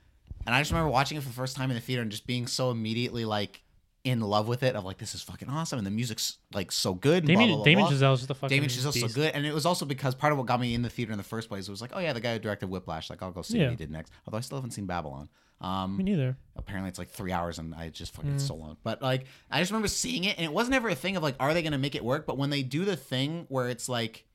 and 0.45 0.53
I 0.55 0.59
just 0.61 0.71
remember 0.71 0.89
watching 0.91 1.17
it 1.17 1.21
for 1.21 1.29
the 1.29 1.35
first 1.35 1.55
time 1.55 1.69
in 1.71 1.75
the 1.75 1.81
theater 1.81 2.01
and 2.01 2.11
just 2.11 2.27
being 2.27 2.47
so 2.47 2.71
immediately 2.71 3.25
like 3.25 3.61
in 4.03 4.19
love 4.19 4.47
with 4.49 4.63
it. 4.63 4.75
Of 4.75 4.83
like 4.83 4.97
this 4.97 5.15
is 5.15 5.21
fucking 5.21 5.49
awesome 5.49 5.77
and 5.77 5.85
the 5.87 5.91
music's 5.91 6.37
like 6.53 6.71
so 6.71 6.93
good. 6.93 7.19
And 7.23 7.27
Damien, 7.27 7.47
blah, 7.49 7.55
blah, 7.55 7.63
blah, 7.63 7.65
Damien 7.65 7.87
blah. 7.87 7.95
Chazelle's 7.97 8.25
just 8.27 8.39
fucking 8.39 8.49
Damien 8.55 8.69
Chazelle's 8.69 8.99
so 8.99 9.05
beast. 9.07 9.15
good, 9.15 9.33
and 9.33 9.45
it 9.45 9.53
was 9.53 9.65
also 9.65 9.85
because 9.85 10.13
part 10.15 10.31
of 10.33 10.37
what 10.37 10.47
got 10.47 10.59
me 10.59 10.73
in 10.73 10.81
the 10.81 10.89
theater 10.89 11.11
in 11.11 11.17
the 11.17 11.23
first 11.23 11.47
place 11.49 11.69
was 11.69 11.81
like, 11.81 11.91
oh 11.93 11.99
yeah, 11.99 12.13
the 12.13 12.19
guy 12.19 12.33
who 12.33 12.39
directed 12.39 12.67
Whiplash. 12.69 13.09
Like, 13.09 13.21
I'll 13.23 13.31
go 13.31 13.41
see 13.41 13.57
Yeah. 13.59 13.65
what 13.65 13.71
he 13.71 13.75
did 13.77 13.91
next. 13.91 14.11
Although 14.27 14.37
I 14.39 14.41
still 14.41 14.57
haven't 14.57 14.71
seen 14.71 14.85
Babylon. 14.85 15.29
Um, 15.61 15.95
Me 15.95 16.03
neither. 16.03 16.35
apparently 16.57 16.89
it's 16.89 16.99
like 16.99 17.09
three 17.09 17.31
hours, 17.31 17.57
and 17.57 17.73
I 17.73 17.87
just 17.87 18.13
fucking 18.13 18.31
Mm. 18.31 18.35
it's 18.35 18.45
so 18.45 18.55
long. 18.55 18.75
But 18.83 19.01
like, 19.01 19.25
I 19.49 19.59
just 19.59 19.71
remember 19.71 19.87
seeing 19.87 20.25
it, 20.25 20.35
and 20.37 20.43
it 20.43 20.51
wasn't 20.51 20.75
ever 20.75 20.89
a 20.89 20.95
thing 20.95 21.15
of 21.15 21.23
like, 21.23 21.35
are 21.39 21.53
they 21.53 21.61
gonna 21.63 21.77
make 21.77 21.95
it 21.95 22.03
work? 22.03 22.25
But 22.25 22.37
when 22.37 22.49
they 22.49 22.63
do 22.63 22.83
the 22.83 22.97
thing 22.97 23.45
where 23.47 23.69
it's 23.69 23.87
like 23.87 24.25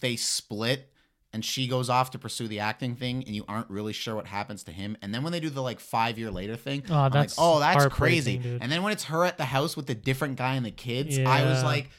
they 0.00 0.16
split. 0.16 0.90
And 1.32 1.44
she 1.44 1.68
goes 1.68 1.90
off 1.90 2.12
to 2.12 2.18
pursue 2.18 2.48
the 2.48 2.60
acting 2.60 2.96
thing, 2.96 3.22
and 3.26 3.36
you 3.36 3.44
aren't 3.46 3.68
really 3.68 3.92
sure 3.92 4.14
what 4.14 4.26
happens 4.26 4.62
to 4.64 4.72
him. 4.72 4.96
And 5.02 5.12
then 5.14 5.22
when 5.22 5.30
they 5.32 5.40
do 5.40 5.50
the 5.50 5.60
like 5.62 5.78
five 5.78 6.18
year 6.18 6.30
later 6.30 6.56
thing, 6.56 6.82
Oh, 6.88 6.94
I'm 6.94 7.10
that's 7.10 7.36
like, 7.36 7.44
oh, 7.46 7.60
that's 7.60 7.86
crazy. 7.94 8.38
dude. 8.38 8.62
And 8.62 8.72
then 8.72 8.82
when 8.82 8.92
it's 8.92 9.04
her 9.04 9.24
at 9.26 9.36
the 9.36 9.44
house 9.44 9.76
with 9.76 9.86
the 9.86 9.94
different 9.94 10.36
guy 10.36 10.54
and 10.54 10.64
the 10.64 10.70
kids, 10.70 11.18
I 11.18 11.44
was 11.44 11.62
like 11.62 11.90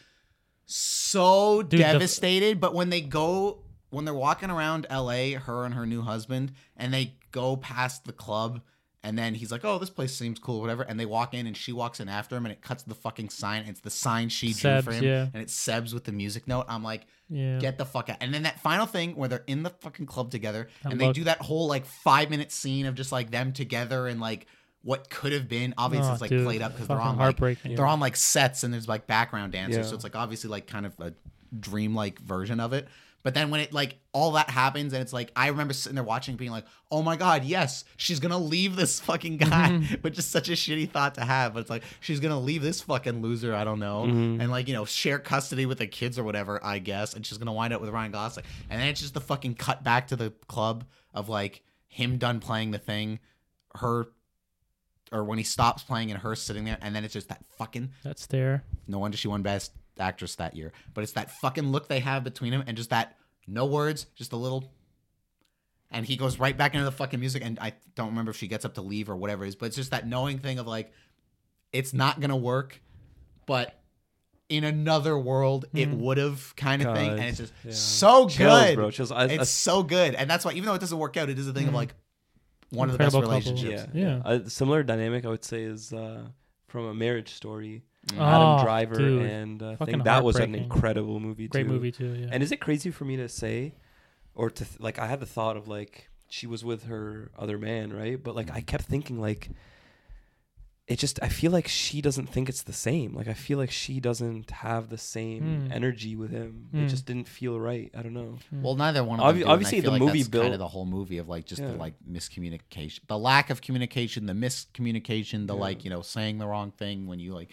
so 0.66 1.62
Dude, 1.62 1.80
the- 1.80 1.84
devastated. 1.84 2.60
but 2.60 2.74
when 2.74 2.90
they 2.90 3.02
go, 3.02 3.64
when 3.90 4.06
they're 4.06 4.14
walking 4.14 4.50
around 4.50 4.86
LA, 4.90 5.32
her 5.38 5.66
and 5.66 5.74
her 5.74 5.86
new 5.86 6.02
husband, 6.02 6.54
and 6.78 6.94
they 6.94 7.16
go 7.32 7.56
past 7.56 8.06
the 8.06 8.14
club, 8.14 8.62
and 9.04 9.18
then 9.18 9.34
he's 9.34 9.52
like, 9.52 9.64
oh, 9.64 9.80
this 9.80 9.90
place 9.90 10.14
seems 10.16 10.40
cool, 10.40 10.60
whatever. 10.62 10.84
And 10.84 11.00
they 11.00 11.06
walk 11.06 11.34
in, 11.34 11.48
and 11.48 11.56
she 11.56 11.72
walks 11.72 12.00
in 12.00 12.10
after 12.10 12.36
him, 12.36 12.46
and 12.46 12.52
it 12.52 12.62
cuts 12.62 12.84
the 12.84 12.96
fucking 12.96 13.30
sign. 13.30 13.64
It's 13.68 13.80
the 13.80 13.90
sign 13.90 14.30
she 14.30 14.54
drew 14.54 14.82
for 14.82 14.92
Sebs, 14.92 14.94
him, 14.96 15.04
yeah. 15.04 15.28
and 15.34 15.42
it's 15.42 15.56
Sebs 15.56 15.94
with 15.94 16.04
the 16.04 16.12
music 16.12 16.48
note. 16.48 16.66
I'm 16.68 16.84
like, 16.84 17.06
Yeah. 17.30 17.60
get 17.60 17.78
the 17.78 17.86
fuck 17.86 18.10
out. 18.10 18.18
And 18.20 18.34
then 18.34 18.44
that 18.44 18.60
final 18.60 18.86
thing 18.86 19.16
where 19.16 19.30
they're 19.30 19.44
in 19.48 19.64
the 19.64 19.70
fucking 19.70 20.06
club 20.06 20.32
together 20.32 20.68
That 20.84 20.92
and 20.92 21.00
they 21.02 21.06
look. 21.08 21.16
do 21.16 21.24
that 21.26 21.42
whole 21.42 21.68
like 21.68 21.86
five 21.86 22.30
minute 22.30 22.52
scene 22.52 22.86
of 22.86 22.96
just 22.96 23.12
like 23.12 23.32
them 23.32 23.54
together 23.54 24.08
and 24.08 24.20
like 24.20 24.48
what 24.82 25.10
could 25.10 25.32
have 25.34 25.48
been. 25.48 25.74
Obviously, 25.78 26.10
Oh, 26.10 26.14
it's 26.14 26.22
like 26.22 26.30
dude, 26.30 26.44
played 26.46 26.62
up 26.62 26.72
because 26.74 26.88
they're 26.88 26.98
fucking 26.98 27.10
on 27.12 27.16
like 27.18 27.24
heartbreaking. 27.24 27.76
they're 27.76 27.86
on 27.86 28.00
like 28.00 28.16
sets 28.16 28.64
and 28.64 28.74
there's 28.74 28.88
like 28.88 29.08
background 29.08 29.54
dancers, 29.54 29.78
Yeah. 29.86 29.90
so 29.90 29.96
it's 29.96 30.04
like 30.04 30.16
obviously 30.16 30.50
like 30.50 30.68
kind 30.68 30.86
of 30.86 31.00
a 31.00 31.14
dreamlike 31.58 32.20
version 32.20 32.60
of 32.60 32.74
it. 32.74 32.88
But 33.22 33.34
then 33.34 33.50
when 33.50 33.60
it 33.60 33.74
like 33.74 34.00
all 34.14 34.32
that 34.32 34.50
happens 34.50 34.94
and 34.94 35.02
it's 35.02 35.12
like 35.12 35.32
I 35.36 35.48
remember 35.48 35.74
sitting 35.74 35.96
there 35.96 36.04
watching, 36.04 36.36
being 36.38 36.52
like, 36.52 36.66
"Oh 36.90 37.02
my 37.02 37.16
god, 37.18 37.44
yes, 37.44 37.84
she's 37.98 38.20
gonna 38.20 38.38
leave 38.38 38.76
this 38.78 39.00
fucking 39.02 39.38
guy," 39.38 39.78
which 40.02 40.18
is 40.18 40.26
such 40.26 40.48
a 40.50 40.54
shitty 40.54 40.90
thought 40.90 41.16
to 41.16 41.22
have. 41.26 41.54
But 41.54 41.60
it's 41.62 41.70
like 41.70 41.84
she's 42.00 42.20
gonna 42.22 42.40
leave 42.40 42.62
this 42.62 42.80
fucking 42.82 43.22
loser, 43.22 43.54
I 43.54 43.64
don't 43.66 43.80
know, 43.80 44.04
Mhm. 44.08 44.40
and 44.42 44.50
like 44.50 44.68
you 44.68 44.74
know 44.74 44.86
share 44.86 45.20
custody 45.20 45.66
with 45.66 45.80
the 45.80 45.88
kids 45.88 46.18
or 46.18 46.24
whatever, 46.24 46.64
I 46.64 46.80
guess, 46.80 47.14
and 47.14 47.26
she's 47.26 47.38
gonna 47.38 47.54
wind 47.54 47.74
up 47.74 47.82
with 47.82 47.90
Ryan 47.90 48.12
Gosling. 48.12 48.46
And 48.70 48.80
then 48.82 48.88
it's 48.88 49.02
just 49.02 49.14
the 49.14 49.22
fucking 49.22 49.56
cut 49.56 49.84
back 49.84 50.08
to 50.08 50.16
the 50.16 50.32
club 50.48 50.86
of 51.14 51.28
like 51.28 51.62
him 51.88 52.18
done 52.20 52.40
playing 52.40 52.72
the 52.72 52.80
thing, 52.80 53.20
her. 53.76 54.08
Or 55.12 55.24
when 55.24 55.40
he 55.40 55.44
stops 55.44 55.82
playing 55.82 56.12
and 56.12 56.22
her 56.22 56.36
sitting 56.36 56.66
there, 56.66 56.78
and 56.82 56.96
then 56.96 57.04
it's 57.04 57.14
just 57.16 57.30
that 57.30 57.44
fucking 57.58 57.90
That's 58.04 58.28
there. 58.28 58.64
no 58.88 59.00
wonder 59.00 59.18
she 59.18 59.28
won 59.28 59.42
Best 59.42 59.72
Actress 60.00 60.36
that 60.36 60.56
year. 60.56 60.72
But 60.94 61.04
it's 61.04 61.14
that 61.14 61.32
fucking 61.32 61.72
look 61.72 61.88
they 61.88 62.00
have 62.00 62.24
between 62.24 62.52
them 62.52 62.64
and 62.68 62.76
just 62.78 62.90
that 62.92 63.18
no 63.48 63.66
words, 63.66 64.06
just 64.16 64.32
a 64.34 64.38
little. 64.38 64.72
And 65.92 66.06
he 66.06 66.18
goes 66.18 66.38
right 66.40 66.56
back 66.56 66.74
into 66.76 66.86
the 66.86 66.92
fucking 66.92 67.20
music. 67.20 67.44
And 67.44 67.58
I 67.60 67.74
don't 67.96 68.10
remember 68.10 68.32
if 68.32 68.38
she 68.38 68.48
gets 68.48 68.64
up 68.66 68.76
to 68.76 68.82
leave 68.82 69.10
or 69.10 69.16
whatever 69.16 69.44
it 69.46 69.50
is, 69.50 69.56
but 69.56 69.68
it's 69.68 69.76
just 69.76 69.92
that 69.92 70.08
knowing 70.08 70.38
thing 70.40 70.60
of 70.60 70.68
like, 70.68 70.92
it's 71.74 71.94
not 71.94 72.20
going 72.20 72.30
to 72.30 72.36
work, 72.36 72.80
but 73.48 73.76
in 74.50 74.64
another 74.64 75.18
world, 75.18 75.66
it 75.74 75.90
Mhm. 75.90 75.98
would 75.98 76.18
have 76.18 76.56
kind 76.56 76.82
of 76.84 76.96
thing. 76.96 77.12
And 77.12 77.22
it's 77.22 77.38
just 77.38 77.54
yeah. 77.64 77.72
so 77.72 78.28
Chills, 78.28 78.64
good. 78.64 78.76
bro. 78.76 78.92
Chills. 78.92 79.12
I, 79.12 79.24
I- 79.24 79.26
It's 79.28 79.50
so 79.50 79.84
good. 79.84 80.16
And 80.16 80.30
that's 80.30 80.44
why, 80.46 80.52
even 80.54 80.66
though 80.66 80.74
it 80.76 80.80
doesn't 80.82 80.98
work 80.98 81.18
out, 81.18 81.30
it 81.30 81.38
is 81.40 81.48
a 81.48 81.54
thing 81.54 81.68
of 81.68 81.74
Mhm. 81.74 81.78
like 81.78 81.96
one 82.72 82.88
of 82.90 82.94
the 82.94 82.98
best 83.00 83.16
Incredible 83.16 83.36
couple. 83.44 83.52
relationships. 83.54 83.92
yeah, 83.96 84.22
Yeah. 84.26 84.32
A 84.44 84.50
similar 84.50 84.84
dynamic 84.84 85.26
I 85.26 85.30
would 85.30 85.44
say 85.44 85.64
is 85.64 85.92
uh, 85.94 86.28
from 86.68 86.86
a 86.86 86.94
Marriage 86.94 87.34
Story. 87.34 87.84
Mm. 88.12 88.18
Oh, 88.20 88.24
Adam 88.56 88.66
Driver 88.66 88.96
dude. 88.96 89.22
and 89.24 89.62
uh, 89.64 89.76
Fucking 89.78 89.96
thing. 89.96 90.04
That 90.04 90.24
was 90.24 90.36
an 90.38 90.42
heartbreaking. 90.42 90.64
incredible 90.72 91.20
movie 91.20 91.48
Great 91.48 91.64
too. 91.64 91.70
movie 91.70 91.92
too. 91.92 92.14
Yeah. 92.14 92.28
And 92.32 92.42
is 92.44 92.52
it 92.52 92.60
crazy 92.60 92.92
for 92.92 93.06
me 93.06 93.18
to 93.18 93.30
say, 93.30 93.74
or 94.36 94.50
to 94.50 94.66
th- 94.66 94.80
like 94.80 95.00
I 95.00 95.08
had 95.08 95.20
the 95.20 95.26
thought 95.26 95.58
of 95.58 95.68
like 95.68 96.10
she 96.30 96.48
was 96.48 96.64
with 96.64 96.84
her 96.86 97.32
other 97.38 97.58
man, 97.58 97.92
right? 97.94 98.22
But 98.22 98.36
like 98.36 98.52
I 98.52 98.62
kept 98.62 98.84
thinking 98.86 99.20
like 99.20 99.50
it 100.88 100.98
just 100.98 101.20
I 101.22 101.30
feel 101.30 101.52
like 101.52 101.68
she 101.68 102.02
doesn't 102.02 102.28
think 102.30 102.50
it's 102.50 102.64
the 102.64 102.74
same. 102.74 103.14
Like 103.14 103.28
I 103.28 103.34
feel 103.36 103.60
like 103.60 103.70
she 103.70 104.00
doesn't 104.00 104.50
have 104.50 104.90
the 104.90 104.98
same 104.98 105.66
Hmm. 105.68 105.72
energy 105.72 106.16
with 106.16 106.32
him. 106.32 106.68
Hmm. 106.72 106.80
It 106.86 106.88
just 106.88 107.06
didn't 107.06 107.28
feel 107.28 107.60
right. 107.60 107.92
I 107.96 108.02
don't 108.02 108.14
know. 108.16 108.40
Mm. 108.54 108.64
Well, 108.64 108.76
neither 108.76 109.04
one 109.04 109.20
of 109.20 109.26
Obvi- 109.26 109.28
them. 109.28 109.36
do, 109.38 109.42
and 109.44 109.50
I 109.50 109.54
obviously 109.54 109.82
feel 109.82 109.92
the 109.92 109.98
like 109.98 110.02
movie 110.02 110.24
that's 110.24 110.30
kind 110.30 110.42
built- 110.44 110.54
of 110.54 110.60
the 110.60 110.68
whole 110.68 110.86
movie 110.88 111.20
of 111.20 111.30
like 111.30 111.46
just 111.46 111.62
the 111.62 111.74
like 111.74 111.94
miscommunication, 112.10 113.02
the 113.08 113.20
lack 113.20 113.52
of 113.52 113.62
communication, 113.62 114.26
the 114.26 114.34
miscommunication, 114.34 115.46
the 115.46 115.54
Yeah. 115.54 115.60
like 115.62 115.84
you 115.84 115.92
know 115.92 116.02
saying 116.02 116.40
the 116.40 116.48
wrong 116.48 116.72
thing 116.72 117.06
when 117.06 117.20
you 117.20 117.34
like, 117.36 117.50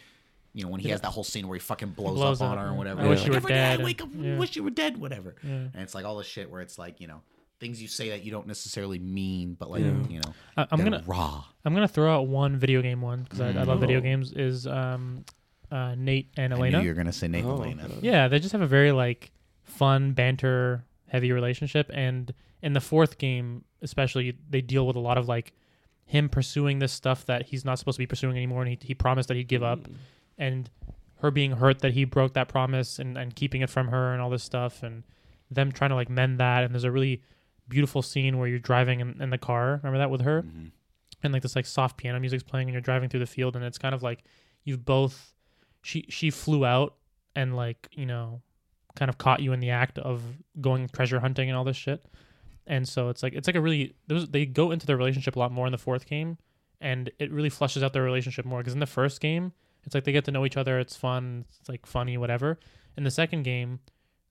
you 0.56 0.64
know, 0.64 0.70
when 0.70 0.80
he 0.80 0.88
Yeah. 0.88 0.94
has 0.94 1.02
that 1.02 1.10
whole 1.10 1.22
scene 1.22 1.46
where 1.46 1.54
he 1.56 1.60
fucking 1.60 1.90
blows, 1.90 2.14
Blows 2.16 2.40
up 2.40 2.50
on 2.52 2.58
her 2.58 2.68
or 2.70 2.74
whatever. 2.74 3.00
I 3.00 3.04
Like, 3.04 3.10
wish 3.10 3.24
you 3.26 3.30
were 3.32 3.36
"Every 3.36 3.48
day 3.50 3.54
dead," 3.54 3.80
I 3.80 3.84
wake 3.84 4.02
up, 4.02 4.08
yeah. 4.16 4.36
wish 4.38 4.56
you 4.56 4.64
were 4.64 4.70
dead, 4.70 4.96
whatever. 4.98 5.36
yeah. 5.44 5.50
And 5.50 5.76
it's 5.76 5.94
like 5.94 6.04
all 6.06 6.16
this 6.16 6.26
shit 6.26 6.50
where 6.50 6.62
it's 6.62 6.78
like 6.78 7.00
you 7.00 7.06
know 7.06 7.20
things 7.60 7.80
you 7.80 7.88
say 7.88 8.08
that 8.10 8.24
you 8.24 8.30
don't 8.30 8.46
necessarily 8.46 8.98
mean, 8.98 9.54
but 9.58 9.70
like 9.70 9.82
Yeah. 9.82 9.94
you 10.08 10.20
know 10.20 10.34
I, 10.56 10.66
I'm 10.70 10.82
gonna 10.82 11.02
raw. 11.06 11.44
I'm 11.64 11.74
gonna 11.74 11.86
throw 11.88 12.12
out 12.14 12.26
one 12.26 12.56
video 12.56 12.80
game 12.82 13.00
one 13.02 13.22
because 13.22 13.40
I, 13.40 13.48
I 13.50 13.62
love 13.64 13.80
video 13.80 13.98
Oh. 13.98 14.02
games. 14.02 14.32
Is 14.32 14.66
um, 14.66 15.24
uh, 15.70 15.94
Nate 15.96 16.30
and 16.36 16.52
I 16.54 16.56
Elena. 16.56 16.78
knew 16.78 16.84
you 16.84 16.90
were 16.90 16.94
gonna 16.96 17.12
say 17.12 17.28
Nathan 17.28 17.50
Oh, 17.50 17.62
Elena. 17.62 17.88
Yeah, 18.00 18.28
they 18.28 18.38
just 18.38 18.52
have 18.52 18.62
a 18.62 18.66
very 18.66 18.92
like 18.92 19.30
fun 19.62 20.12
banter 20.12 20.84
heavy 21.08 21.32
relationship 21.32 21.90
and 21.94 22.32
in 22.62 22.72
the 22.72 22.80
fourth 22.80 23.18
game 23.18 23.64
especially 23.82 24.36
they 24.48 24.60
deal 24.60 24.86
with 24.86 24.96
a 24.96 25.00
lot 25.00 25.18
of 25.18 25.28
like 25.28 25.52
him 26.04 26.28
pursuing 26.28 26.78
this 26.78 26.92
stuff 26.92 27.26
that 27.26 27.46
he's 27.46 27.64
not 27.64 27.78
supposed 27.78 27.96
to 27.96 28.00
be 28.00 28.06
pursuing 28.06 28.36
anymore 28.36 28.62
and 28.62 28.70
he, 28.70 28.78
he 28.80 28.94
promised 28.94 29.28
that 29.28 29.36
he'd 29.36 29.48
give 29.48 29.62
up 29.62 29.80
Mm. 29.80 29.94
And 30.38 30.70
her 31.20 31.30
being 31.30 31.52
hurt 31.52 31.80
that 31.80 31.92
he 31.94 32.04
broke 32.04 32.34
that 32.34 32.48
promise 32.48 32.98
and, 32.98 33.16
and 33.16 33.34
keeping 33.34 33.62
it 33.62 33.70
from 33.70 33.88
her 33.88 34.12
and 34.12 34.20
all 34.20 34.28
this 34.30 34.42
stuff 34.44 34.82
and 34.82 35.02
them 35.50 35.72
trying 35.72 35.90
to 35.90 35.96
like 35.96 36.10
mend 36.10 36.38
that 36.38 36.62
and 36.64 36.74
there's 36.74 36.84
a 36.84 36.90
really 36.90 37.22
beautiful 37.68 38.02
scene 38.02 38.38
where 38.38 38.46
you're 38.48 38.58
driving 38.58 39.00
in, 39.00 39.20
in 39.20 39.30
the 39.30 39.38
car. 39.38 39.80
Remember 39.82 39.98
that 39.98 40.10
with 40.10 40.20
her? 40.22 40.42
Mhm. 40.42 40.70
and 41.22 41.32
like 41.32 41.42
this 41.42 41.56
like 41.56 41.66
soft 41.66 41.96
piano 41.96 42.20
music's 42.20 42.42
playing 42.42 42.68
and 42.68 42.72
you're 42.74 42.80
driving 42.82 43.08
through 43.08 43.20
the 43.20 43.26
field 43.26 43.56
and 43.56 43.64
it's 43.64 43.78
kind 43.78 43.94
of 43.94 44.02
like 44.02 44.22
you've 44.64 44.84
both 44.84 45.34
she 45.82 46.04
she 46.08 46.30
flew 46.30 46.64
out 46.66 46.94
and 47.34 47.56
like 47.56 47.88
you 47.92 48.04
know 48.06 48.42
kind 48.94 49.08
of 49.08 49.16
caught 49.18 49.40
you 49.40 49.52
in 49.52 49.60
the 49.60 49.70
act 49.70 49.98
of 49.98 50.22
going 50.60 50.88
treasure 50.88 51.20
hunting 51.20 51.48
and 51.48 51.56
all 51.56 51.64
this 51.64 51.76
shit 51.76 52.04
and 52.66 52.86
so 52.86 53.08
it's 53.08 53.22
like 53.22 53.32
it's 53.32 53.46
like 53.48 53.56
a 53.56 53.60
really 53.60 53.94
those 54.06 54.28
they 54.28 54.44
go 54.46 54.70
into 54.70 54.86
their 54.86 54.96
relationship 54.96 55.36
a 55.36 55.38
lot 55.38 55.50
more 55.50 55.66
in 55.66 55.72
the 55.72 55.78
fourth 55.78 56.06
game 56.06 56.36
and 56.80 57.10
it 57.18 57.30
really 57.32 57.48
flushes 57.50 57.82
out 57.82 57.92
their 57.92 58.02
relationship 58.02 58.44
more 58.44 58.58
because 58.60 58.74
in 58.74 58.80
the 58.80 58.86
first 58.86 59.20
game 59.20 59.52
it's 59.86 59.94
like 59.94 60.04
they 60.04 60.12
get 60.12 60.24
to 60.26 60.30
know 60.30 60.44
each 60.44 60.56
other 60.56 60.78
it's 60.78 60.96
fun 60.96 61.44
it's 61.60 61.68
like 61.68 61.86
funny 61.86 62.18
whatever 62.18 62.58
in 62.96 63.04
the 63.04 63.10
second 63.10 63.42
game 63.44 63.78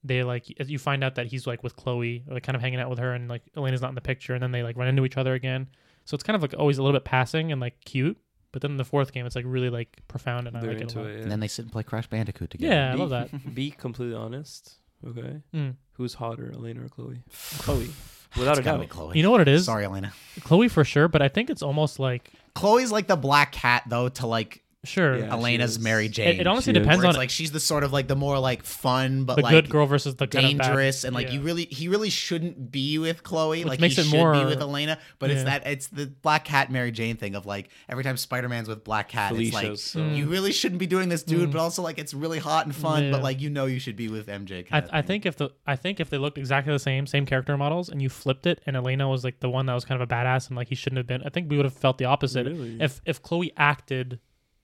they 0.03 0.23
like 0.23 0.43
you 0.69 0.77
find 0.77 1.03
out 1.03 1.15
that 1.15 1.25
he's 1.27 1.47
like 1.47 1.63
with 1.63 1.75
chloe 1.75 2.23
like 2.27 2.43
kind 2.43 2.55
of 2.55 2.61
hanging 2.61 2.79
out 2.79 2.89
with 2.89 2.99
her 2.99 3.13
and 3.13 3.27
like 3.29 3.41
elena's 3.57 3.81
not 3.81 3.89
in 3.89 3.95
the 3.95 4.01
picture 4.01 4.33
and 4.33 4.43
then 4.43 4.51
they 4.51 4.61
like 4.61 4.75
run 4.77 4.87
into 4.87 5.03
each 5.05 5.17
other 5.17 5.33
again 5.33 5.67
so 6.05 6.13
it's 6.13 6.23
kind 6.23 6.35
of 6.35 6.41
like 6.43 6.53
always 6.57 6.77
a 6.77 6.83
little 6.83 6.95
bit 6.97 7.03
passing 7.03 7.51
and 7.51 7.59
like 7.59 7.83
cute. 7.83 8.17
But 8.51 8.61
then 8.61 8.71
in 8.71 8.77
the 8.77 8.85
fourth 8.85 9.11
game, 9.11 9.25
it's 9.25 9.35
like 9.35 9.43
really 9.45 9.69
like 9.69 9.99
profound, 10.07 10.47
and 10.47 10.55
I 10.55 10.61
They're 10.61 10.73
like 10.73 10.81
it 10.83 10.95
a 10.95 10.99
lot. 10.99 11.09
it. 11.09 11.21
And 11.21 11.31
then 11.31 11.39
they 11.41 11.47
sit 11.49 11.63
and 11.65 11.71
play 11.71 11.83
Crash 11.83 12.07
Bandicoot 12.07 12.51
together. 12.51 12.73
Yeah, 12.73 12.89
I 12.89 12.93
Be- 12.93 12.99
love 12.99 13.09
that. 13.09 13.53
Be 13.55 13.71
completely 13.71 14.15
honest. 14.15 14.75
Okay. 15.05 15.41
Mm. 15.53 15.75
Who's 15.93 16.13
hotter, 16.13 16.51
Elena 16.53 16.85
or 16.85 16.89
Chloe? 16.89 17.23
Chloe. 17.57 17.89
Without 18.37 18.51
It's 18.51 18.59
a 18.59 18.63
doubt. 18.63 18.87
Chloe. 18.87 19.17
You 19.17 19.23
know 19.23 19.31
what 19.31 19.41
it 19.41 19.47
is? 19.47 19.65
Sorry, 19.65 19.83
Elena. 19.83 20.13
Chloe 20.41 20.67
for 20.69 20.83
sure, 20.85 21.07
but 21.07 21.21
I 21.21 21.27
think 21.27 21.49
it's 21.49 21.63
almost 21.63 21.99
like 21.99 22.31
Chloe's 22.53 22.91
like 22.91 23.07
the 23.07 23.15
black 23.17 23.51
cat 23.51 23.83
though 23.87 24.07
to 24.09 24.27
like 24.27 24.63
sure. 24.85 25.17
Yeah. 25.17 25.31
Elena's. 25.31 25.77
Mary 25.79 26.07
Jane. 26.09 26.39
it 26.39 26.47
honestly 26.47 26.73
She 26.73 26.79
depends 26.79 27.03
on 27.03 27.15
like 27.15 27.29
she's 27.29 27.51
the 27.51 27.59
sort 27.59 27.83
of 27.83 27.91
like 27.91 28.07
the 28.07 28.15
more 28.15 28.39
like 28.39 28.63
fun 28.63 29.25
but 29.25 29.35
the 29.35 29.41
like 29.41 29.51
good 29.51 29.69
girl 29.69 29.85
versus 29.85 30.15
the 30.15 30.27
kind 30.27 30.45
of 30.45 30.57
bad- 30.57 30.65
dangerous 30.67 31.03
and 31.03 31.13
like 31.13 31.27
yeah. 31.27 31.33
you 31.33 31.41
really 31.41 31.65
he 31.65 31.87
really 31.87 32.09
shouldn't 32.09 32.71
be 32.71 32.97
with 32.97 33.23
Chloe 33.23 33.59
Which 33.59 33.67
like 33.67 33.79
makes 33.81 33.95
he 33.95 34.01
it 34.01 34.05
should 34.05 34.13
more- 34.17 34.33
be 34.33 34.45
with 34.45 34.61
Elena 34.61 34.97
but 35.19 35.29
it's 35.31 35.43
that 35.43 35.67
it's 35.67 35.87
the 35.87 36.07
black 36.07 36.45
cat 36.45 36.71
Mary 36.71 36.91
Jane 36.91 37.17
thing 37.17 37.35
of 37.35 37.45
like 37.45 37.69
every 37.89 38.03
time 38.03 38.15
Spider-Man's 38.17 38.67
with 38.67 38.83
black 38.83 39.09
cat 39.09 39.31
Felicia's 39.31 39.53
it's 39.55 39.95
like 39.95 40.05
so- 40.09 40.15
you 40.15 40.27
really 40.27 40.51
shouldn't 40.51 40.79
be 40.79 40.87
doing 40.87 41.09
this 41.09 41.23
dude 41.23 41.49
Mm. 41.49 41.51
but 41.51 41.59
also 41.59 41.81
like 41.81 41.97
it's 41.99 42.13
really 42.13 42.39
hot 42.39 42.65
and 42.65 42.75
fun 42.75 43.05
Yeah. 43.05 43.11
but 43.11 43.21
like 43.23 43.41
you 43.41 43.49
know 43.49 43.65
you 43.65 43.79
should 43.79 43.95
be 43.95 44.07
with 44.07 44.27
MJ 44.27 44.65
I, 44.71 44.83
I 44.91 45.01
think 45.01 45.25
if 45.25 45.35
the 45.37 45.49
I 45.67 45.75
think 45.75 45.99
if 45.99 46.09
they 46.09 46.17
looked 46.17 46.37
exactly 46.37 46.71
the 46.73 46.79
same, 46.79 47.05
same 47.07 47.25
character 47.25 47.57
models, 47.57 47.89
and 47.89 48.01
you 48.01 48.09
flipped 48.09 48.45
it, 48.45 48.61
and 48.65 48.75
Elena 48.75 49.09
was 49.09 49.23
like 49.23 49.39
the 49.39 49.49
one 49.49 49.65
that 49.65 49.73
was 49.73 49.83
kind 49.85 50.01
of 50.01 50.09
a 50.09 50.13
badass, 50.13 50.47
and 50.47 50.55
like 50.55 50.67
he 50.69 50.75
shouldn't 50.75 50.97
have 50.97 51.07
been. 51.07 51.21
I 51.25 51.29
think 51.29 51.49
we 51.49 51.57
would 51.57 51.65
have 51.65 51.73
felt 51.73 51.97
the 51.97 52.05
opposite 52.05 52.45
Really? 52.45 52.77
if 52.79 53.01
if 53.05 53.21
Chloe 53.21 53.51
acted 53.57 54.19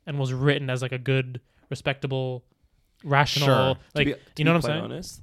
and 0.06 0.20
was 0.20 0.34
written 0.34 0.70
as 0.70 0.82
like 0.82 0.91
a 0.91 0.97
good, 0.97 1.41
respectable, 1.70 2.43
rational, 3.04 3.47
Sure. 3.47 3.78
Like 3.95 4.08
be- 4.08 4.16
you 4.38 4.45
know 4.45 4.52
what 4.52 4.58
I'm 4.58 4.62
saying. 4.62 4.84
Honest, 4.84 5.22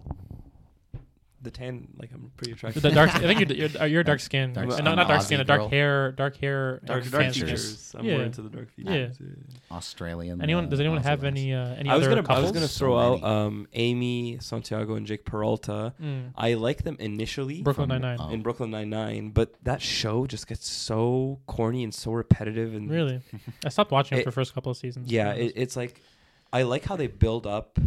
the 1.41 1.51
tan, 1.53 1.89
like 1.99 2.11
I'm 2.12 2.32
pretty 2.36 2.53
attracted. 2.53 2.82
The 2.82 2.91
dark. 2.91 3.14
I 3.14 3.18
think 3.20 3.49
you're 3.49 3.68
you're, 3.68 3.86
you're 3.86 4.03
dark 4.03 4.20
skin. 4.20 4.53
Dark 4.53 4.68
Uh, 4.68 4.72
skin 4.72 4.84
not, 4.84 4.97
not 4.97 5.09
dark 5.09 5.20
Aussie 5.20 5.24
skin. 5.26 5.41
A 5.41 5.45
dark 5.45 5.61
girl. 5.61 5.68
hair. 5.68 6.12
Dark 6.12 6.36
hair. 6.36 6.80
dark, 6.84 7.03
and 7.05 7.12
dark 7.12 7.32
features. 7.32 7.95
I'm 7.97 8.05
Yeah. 8.05 8.14
more 8.16 8.24
into 8.24 8.43
the 8.43 8.49
dark 8.49 8.70
features. 8.72 9.16
Yeah. 9.20 9.26
Australian 9.76 10.43
Anyone? 10.43 10.68
Does 10.68 10.80
uh, 10.80 10.82
anyone 10.82 11.01
Aussie 11.01 11.05
have 11.05 11.24
any 11.24 11.55
uh, 11.55 11.74
any 11.74 11.89
I 11.91 11.97
was 11.97 12.07
other 12.07 12.16
gonna, 12.22 12.32
I 12.34 12.41
was 12.41 12.53
gonna 12.53 12.68
So 12.68 12.78
throw 12.78 12.99
out 12.99 13.22
um, 13.22 13.68
Amy 13.72 14.39
Santiago 14.41 14.95
and 14.95 15.07
Jake 15.07 15.24
Peralta. 15.24 15.95
Mm. 16.03 16.32
I 16.36 16.55
like 16.55 16.82
them 16.82 16.97
initially 16.99 17.62
Brooklyn 17.62 17.89
from- 17.89 18.03
Nine 18.03 18.16
Nine. 18.16 18.28
oh. 18.30 18.32
in 18.32 18.43
Brooklyn 18.43 18.70
Nine 18.70 18.91
Nine, 18.91 19.30
but 19.30 19.55
that 19.64 19.80
show 19.82 20.26
just 20.26 20.47
gets 20.47 20.68
so 20.68 21.39
corny 21.47 21.84
and 21.84 21.95
so 21.95 22.12
repetitive. 22.12 22.74
And 22.74 22.91
Really, 22.91 23.20
I 23.64 23.68
stopped 23.68 23.91
watching 23.91 24.18
It- 24.18 24.20
after 24.22 24.30
the 24.30 24.34
first 24.34 24.55
couple 24.55 24.70
of 24.70 24.76
seasons. 24.76 25.11
yeah, 25.11 25.32
it, 25.32 25.53
it's 25.57 25.76
like 25.76 26.01
I 26.53 26.62
like 26.62 26.84
how 26.84 26.97
they 26.97 27.07
build 27.09 27.47
up, 27.47 27.78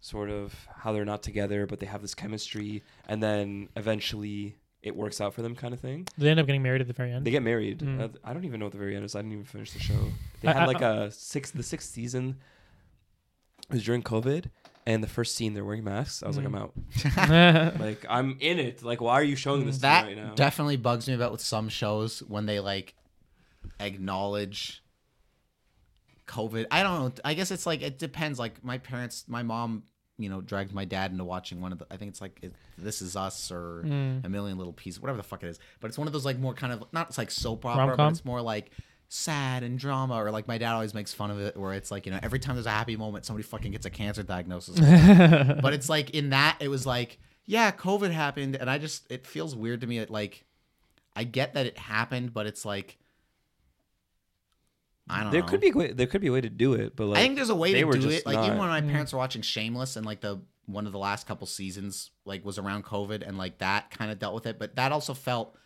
sort 0.00 0.30
of 0.30 0.54
how 0.76 0.92
they're 0.92 1.04
not 1.04 1.22
together, 1.22 1.66
but 1.66 1.80
they 1.80 1.86
have 1.86 2.02
this 2.02 2.14
chemistry, 2.14 2.82
and 3.08 3.22
then 3.22 3.68
eventually 3.76 4.56
it 4.82 4.94
works 4.94 5.20
out 5.20 5.34
for 5.34 5.42
them, 5.42 5.56
kind 5.56 5.74
of 5.74 5.80
thing. 5.80 6.06
they 6.16 6.28
end 6.30 6.38
up 6.38 6.46
getting 6.46 6.62
married 6.62 6.80
at 6.80 6.86
the 6.86 6.92
very 6.92 7.12
end. 7.12 7.26
They 7.26 7.32
get 7.32 7.42
married. 7.42 7.80
Mm. 7.80 8.00
Uh, 8.00 8.08
I 8.24 8.32
don't 8.32 8.44
even 8.44 8.60
know 8.60 8.66
what 8.66 8.72
the 8.72 8.78
very 8.78 8.94
end 8.94 9.04
is. 9.04 9.16
I 9.16 9.18
didn't 9.20 9.32
even 9.32 9.44
finish 9.44 9.72
the 9.72 9.80
show. 9.80 9.98
They 10.40 10.48
I- 10.48 10.52
had 10.52 10.62
I- 10.62 10.66
like 10.66 10.80
a 10.82 11.10
six. 11.10 11.50
The 11.50 11.64
sixth 11.64 11.90
season 11.90 12.36
was 13.70 13.82
during 13.84 14.02
COVID, 14.04 14.46
and 14.86 15.02
the 15.02 15.08
first 15.08 15.34
scene 15.34 15.52
they're 15.54 15.64
wearing 15.64 15.82
masks. 15.84 16.22
I 16.22 16.28
was 16.28 16.38
Mm. 16.38 16.44
like, 16.44 16.46
I'm 16.46 17.74
out. 17.74 17.74
Like 17.80 18.06
I'm 18.08 18.36
in 18.40 18.58
it. 18.60 18.82
Like 18.84 19.00
why 19.00 19.14
are 19.14 19.22
you 19.24 19.34
showing 19.36 19.66
this 19.66 19.78
that 19.78 20.02
to 20.02 20.06
me 20.10 20.14
right 20.14 20.26
now? 20.28 20.34
definitely 20.34 20.76
bugs 20.76 21.08
me 21.08 21.14
about 21.14 21.32
with 21.32 21.40
some 21.40 21.68
shows 21.68 22.20
when 22.20 22.46
they 22.46 22.60
like 22.60 22.94
acknowledge 23.80 24.82
COVID. 26.28 26.66
I 26.70 26.82
don't 26.82 27.00
know. 27.00 27.12
I 27.24 27.34
guess 27.34 27.50
it's 27.50 27.66
like 27.66 27.82
it 27.82 27.98
depends. 27.98 28.38
Like 28.38 28.62
my 28.64 28.78
parents, 28.78 29.24
my 29.26 29.42
mom, 29.42 29.82
you 30.18 30.28
know, 30.28 30.40
dragged 30.40 30.72
my 30.72 30.84
dad 30.84 31.10
into 31.10 31.24
watching 31.24 31.60
one 31.60 31.72
of 31.72 31.78
the. 31.78 31.86
I 31.90 31.96
think 31.96 32.10
it's 32.10 32.20
like 32.20 32.38
it, 32.42 32.52
This 32.76 33.02
Is 33.02 33.16
Us 33.16 33.50
or 33.50 33.82
Mm. 33.86 34.24
A 34.24 34.28
Million 34.28 34.58
Little 34.58 34.72
Pieces, 34.72 35.00
whatever 35.00 35.16
the 35.16 35.22
fuck 35.22 35.42
it 35.42 35.48
is. 35.48 35.58
But 35.80 35.88
it's 35.88 35.98
one 35.98 36.06
of 36.06 36.12
those 36.12 36.24
like 36.24 36.38
more 36.38 36.54
kind 36.54 36.72
of 36.72 36.84
not 36.92 37.08
it's 37.08 37.18
like 37.18 37.30
soap 37.30 37.64
opera, 37.66 37.84
but 37.86 37.88
Rom-com? 37.98 38.12
it's 38.12 38.24
more 38.24 38.40
like 38.42 38.70
sad 39.08 39.62
and 39.62 39.78
drama. 39.78 40.14
Or 40.22 40.30
like 40.30 40.46
my 40.46 40.58
dad 40.58 40.72
always 40.74 40.94
makes 40.94 41.14
fun 41.14 41.30
of 41.30 41.40
it, 41.40 41.56
where 41.56 41.72
it's 41.72 41.90
like 41.90 42.06
you 42.06 42.12
know 42.12 42.20
every 42.22 42.38
time 42.38 42.56
there's 42.56 42.66
a 42.66 42.70
happy 42.70 42.96
moment, 42.96 43.24
somebody 43.24 43.42
fucking 43.42 43.72
gets 43.72 43.86
a 43.86 43.90
cancer 43.90 44.22
diagnosis. 44.22 44.78
but 45.62 45.72
it's 45.72 45.88
like 45.88 46.10
in 46.10 46.30
that 46.30 46.56
it 46.60 46.68
was 46.68 46.84
like 46.86 47.18
yeah 47.50 47.70
covid 47.70 48.10
happened 48.10 48.56
and 48.56 48.68
i 48.68 48.76
just 48.76 49.10
it 49.10 49.26
feels 49.26 49.56
weird 49.56 49.80
to 49.80 49.86
me 49.86 50.00
that 50.00 50.10
like 50.10 50.44
i 51.16 51.24
get 51.24 51.54
that 51.54 51.64
it 51.64 51.78
happened 51.78 52.34
but 52.34 52.44
it's 52.46 52.62
like 52.66 52.98
i 55.10 55.22
don't 55.22 55.32
there 55.32 55.40
know 55.42 55.46
could 55.46 55.60
be 55.60 55.70
a 55.70 55.72
way, 55.72 55.92
there 55.92 56.06
could 56.06 56.20
be 56.20 56.26
a 56.28 56.32
way 56.32 56.40
to 56.40 56.50
do 56.50 56.74
it, 56.74 56.94
but 56.96 57.06
like 57.06 57.18
i 57.18 57.22
think 57.22 57.36
there's 57.36 57.50
a 57.50 57.54
way 57.54 57.72
to 57.72 57.78
do 57.98 58.08
it 58.10 58.26
like 58.26 58.38
even 58.44 58.58
when 58.58 58.68
my 58.68 58.80
Mm. 58.80 58.90
parents 58.90 59.12
were 59.12 59.18
watching 59.18 59.42
shameless 59.42 59.96
and 59.96 60.04
like 60.06 60.20
the 60.20 60.40
one 60.66 60.86
of 60.86 60.92
the 60.92 60.98
last 60.98 61.26
couple 61.26 61.46
seasons 61.46 62.10
like 62.24 62.44
was 62.44 62.58
around 62.58 62.84
covid 62.84 63.26
and 63.26 63.38
like 63.38 63.58
that 63.58 63.90
kind 63.90 64.10
of 64.10 64.18
dealt 64.18 64.34
with 64.34 64.46
it 64.46 64.58
but 64.58 64.76
that 64.76 64.92
also 64.92 65.14
felt 65.14 65.56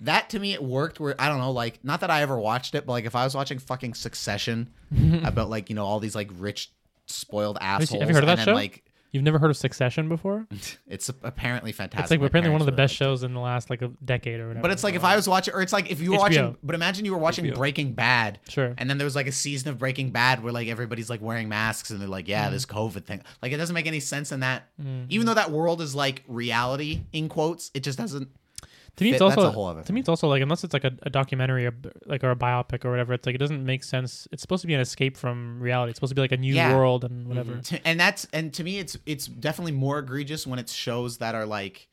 that 0.00 0.28
to 0.30 0.38
me 0.40 0.52
it 0.52 0.62
worked 0.62 0.98
where 0.98 1.14
i 1.20 1.28
don't 1.28 1.38
know 1.38 1.50
like 1.52 1.78
not 1.84 2.00
that 2.00 2.10
i 2.10 2.22
ever 2.22 2.38
watched 2.38 2.74
it 2.74 2.84
but 2.86 2.92
like 2.92 3.04
if 3.04 3.14
i 3.14 3.24
was 3.24 3.34
watching 3.34 3.58
fucking 3.58 3.94
succession 3.94 4.72
about 5.24 5.48
like 5.48 5.68
you 5.70 5.76
know 5.76 5.84
all 5.84 6.00
these 6.00 6.14
like 6.14 6.30
rich 6.38 6.72
spoiled 7.06 7.58
assholes 7.60 8.00
have 8.00 8.08
you 8.08 8.14
heard 8.14 8.24
of 8.24 8.28
and 8.30 8.38
that 8.38 8.44
then 8.46 8.52
show? 8.52 8.54
like 8.54 8.84
You've 9.12 9.22
never 9.24 9.38
heard 9.38 9.50
of 9.50 9.56
Succession 9.58 10.08
before? 10.08 10.46
it's 10.88 11.10
apparently 11.22 11.70
fantastic 11.72 12.04
It's 12.04 12.10
like 12.10 12.20
My 12.20 12.26
apparently 12.26 12.50
one 12.50 12.62
of 12.62 12.66
the 12.66 12.72
best 12.72 12.98
really 12.98 13.10
shows 13.12 13.22
in 13.22 13.34
the 13.34 13.40
last 13.40 13.68
like 13.68 13.82
a 13.82 13.88
decade 14.04 14.40
or 14.40 14.48
whatever. 14.48 14.62
But 14.62 14.70
it's 14.70 14.82
like 14.82 14.94
if 14.94 15.04
I 15.04 15.16
was 15.16 15.28
watching, 15.28 15.52
or 15.54 15.60
it's 15.60 15.72
like 15.72 15.90
if 15.90 16.00
you 16.00 16.12
were 16.12 16.16
HBO. 16.16 16.20
watching, 16.20 16.56
but 16.62 16.74
imagine 16.74 17.04
you 17.04 17.12
were 17.12 17.18
watching 17.18 17.44
HBO. 17.44 17.54
Breaking 17.56 17.92
Bad, 17.92 18.40
Sure. 18.48 18.74
and 18.78 18.88
then 18.88 18.96
there 18.98 19.04
was 19.04 19.14
like 19.14 19.26
a 19.26 19.32
season 19.32 19.68
of 19.68 19.78
Breaking 19.78 20.10
Bad 20.10 20.42
where 20.42 20.52
like 20.52 20.68
everybody's 20.68 21.10
like 21.10 21.20
wearing 21.20 21.48
masks 21.50 21.90
and 21.90 22.00
they're 22.00 22.08
like, 22.08 22.26
yeah, 22.26 22.48
Mm. 22.48 22.52
this 22.52 22.64
COVID 22.66 23.04
thing. 23.04 23.22
Like 23.42 23.52
it 23.52 23.58
doesn't 23.58 23.74
make 23.74 23.86
any 23.86 24.00
sense 24.00 24.32
in 24.32 24.40
that. 24.40 24.68
Even 25.10 25.26
though 25.26 25.34
that 25.34 25.50
world 25.50 25.80
is 25.82 25.94
like 25.94 26.22
reality 26.26 27.02
in 27.12 27.28
quotes, 27.28 27.70
it 27.74 27.80
just 27.82 27.98
doesn't. 27.98 28.28
To 28.96 29.04
me 29.04 29.10
it's 29.10 29.18
fit- 29.18 29.26
that's 29.28 29.36
also 29.38 29.48
a 29.48 29.52
whole 29.52 29.66
other 29.66 29.80
to 29.80 29.86
thing. 29.86 29.94
me 29.94 30.00
it's 30.00 30.08
also 30.08 30.28
like 30.28 30.42
unless 30.42 30.64
it's 30.64 30.72
like 30.74 30.84
a, 30.84 30.92
a 31.02 31.10
documentary 31.10 31.66
or 31.66 31.74
like 32.06 32.22
or 32.22 32.30
a 32.30 32.36
biopic 32.36 32.84
or 32.84 32.90
whatever 32.90 33.14
it's 33.14 33.24
like 33.26 33.34
it 33.34 33.38
doesn't 33.38 33.64
make 33.64 33.82
sense 33.84 34.28
it's 34.32 34.42
supposed 34.42 34.60
to 34.60 34.66
be 34.66 34.74
an 34.74 34.80
escape 34.80 35.16
from 35.16 35.60
reality 35.60 35.90
it's 35.90 35.96
supposed 35.96 36.10
to 36.10 36.14
be 36.14 36.20
like 36.20 36.32
a 36.32 36.36
new 36.36 36.54
Yeah. 36.54 36.76
world 36.76 37.04
and 37.04 37.26
whatever 37.26 37.52
mm-hmm. 37.52 37.60
To, 37.60 37.86
and 37.86 37.98
that's 37.98 38.26
and 38.32 38.52
to 38.54 38.64
me, 38.64 38.78
it's 38.78 38.96
it's 39.06 39.26
definitely 39.26 39.72
more 39.72 39.98
egregious 40.00 40.46
when 40.46 40.58
it's 40.58 40.72
shows 40.72 41.18
that 41.18 41.34
are 41.34 41.46
like, 41.46 41.88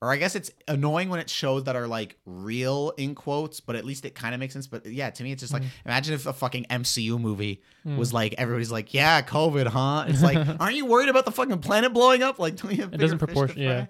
or 0.00 0.12
I 0.12 0.16
guess 0.16 0.36
it's 0.36 0.50
annoying 0.68 1.08
when 1.08 1.18
it's 1.18 1.32
shows 1.32 1.64
that 1.64 1.74
are 1.74 1.88
like 1.88 2.16
real 2.24 2.92
in 2.96 3.14
quotes, 3.16 3.58
but 3.60 3.74
at 3.74 3.84
least 3.84 4.04
it 4.04 4.14
kind 4.14 4.32
of 4.32 4.38
makes 4.38 4.52
sense. 4.52 4.66
But 4.68 4.86
yeah, 4.86 5.10
to 5.10 5.22
me, 5.24 5.32
it's 5.32 5.40
just 5.42 5.52
Mm. 5.52 5.60
like 5.60 5.68
imagine 5.84 6.14
if 6.14 6.26
a 6.26 6.32
fucking 6.32 6.66
MCU 6.70 7.18
movie 7.20 7.62
was 7.84 8.12
like 8.12 8.34
everybody's 8.38 8.70
like, 8.70 8.92
yeah, 8.94 9.22
COVID, 9.22 9.66
huh? 9.66 10.04
It's 10.06 10.22
like, 10.22 10.38
aren't 10.60 10.76
you 10.76 10.86
worried 10.86 11.08
about 11.08 11.24
the 11.24 11.32
fucking 11.32 11.58
planet 11.60 11.92
blowing 11.92 12.22
up? 12.22 12.38
Like, 12.38 12.56
don't 12.56 12.70
you 12.72 12.82
have 12.82 12.94
It 12.94 12.98
doesn't 12.98 13.18
bigger 13.18 13.26
proportion- 13.32 13.60
yeah. 13.62 13.86
fry? 13.86 13.88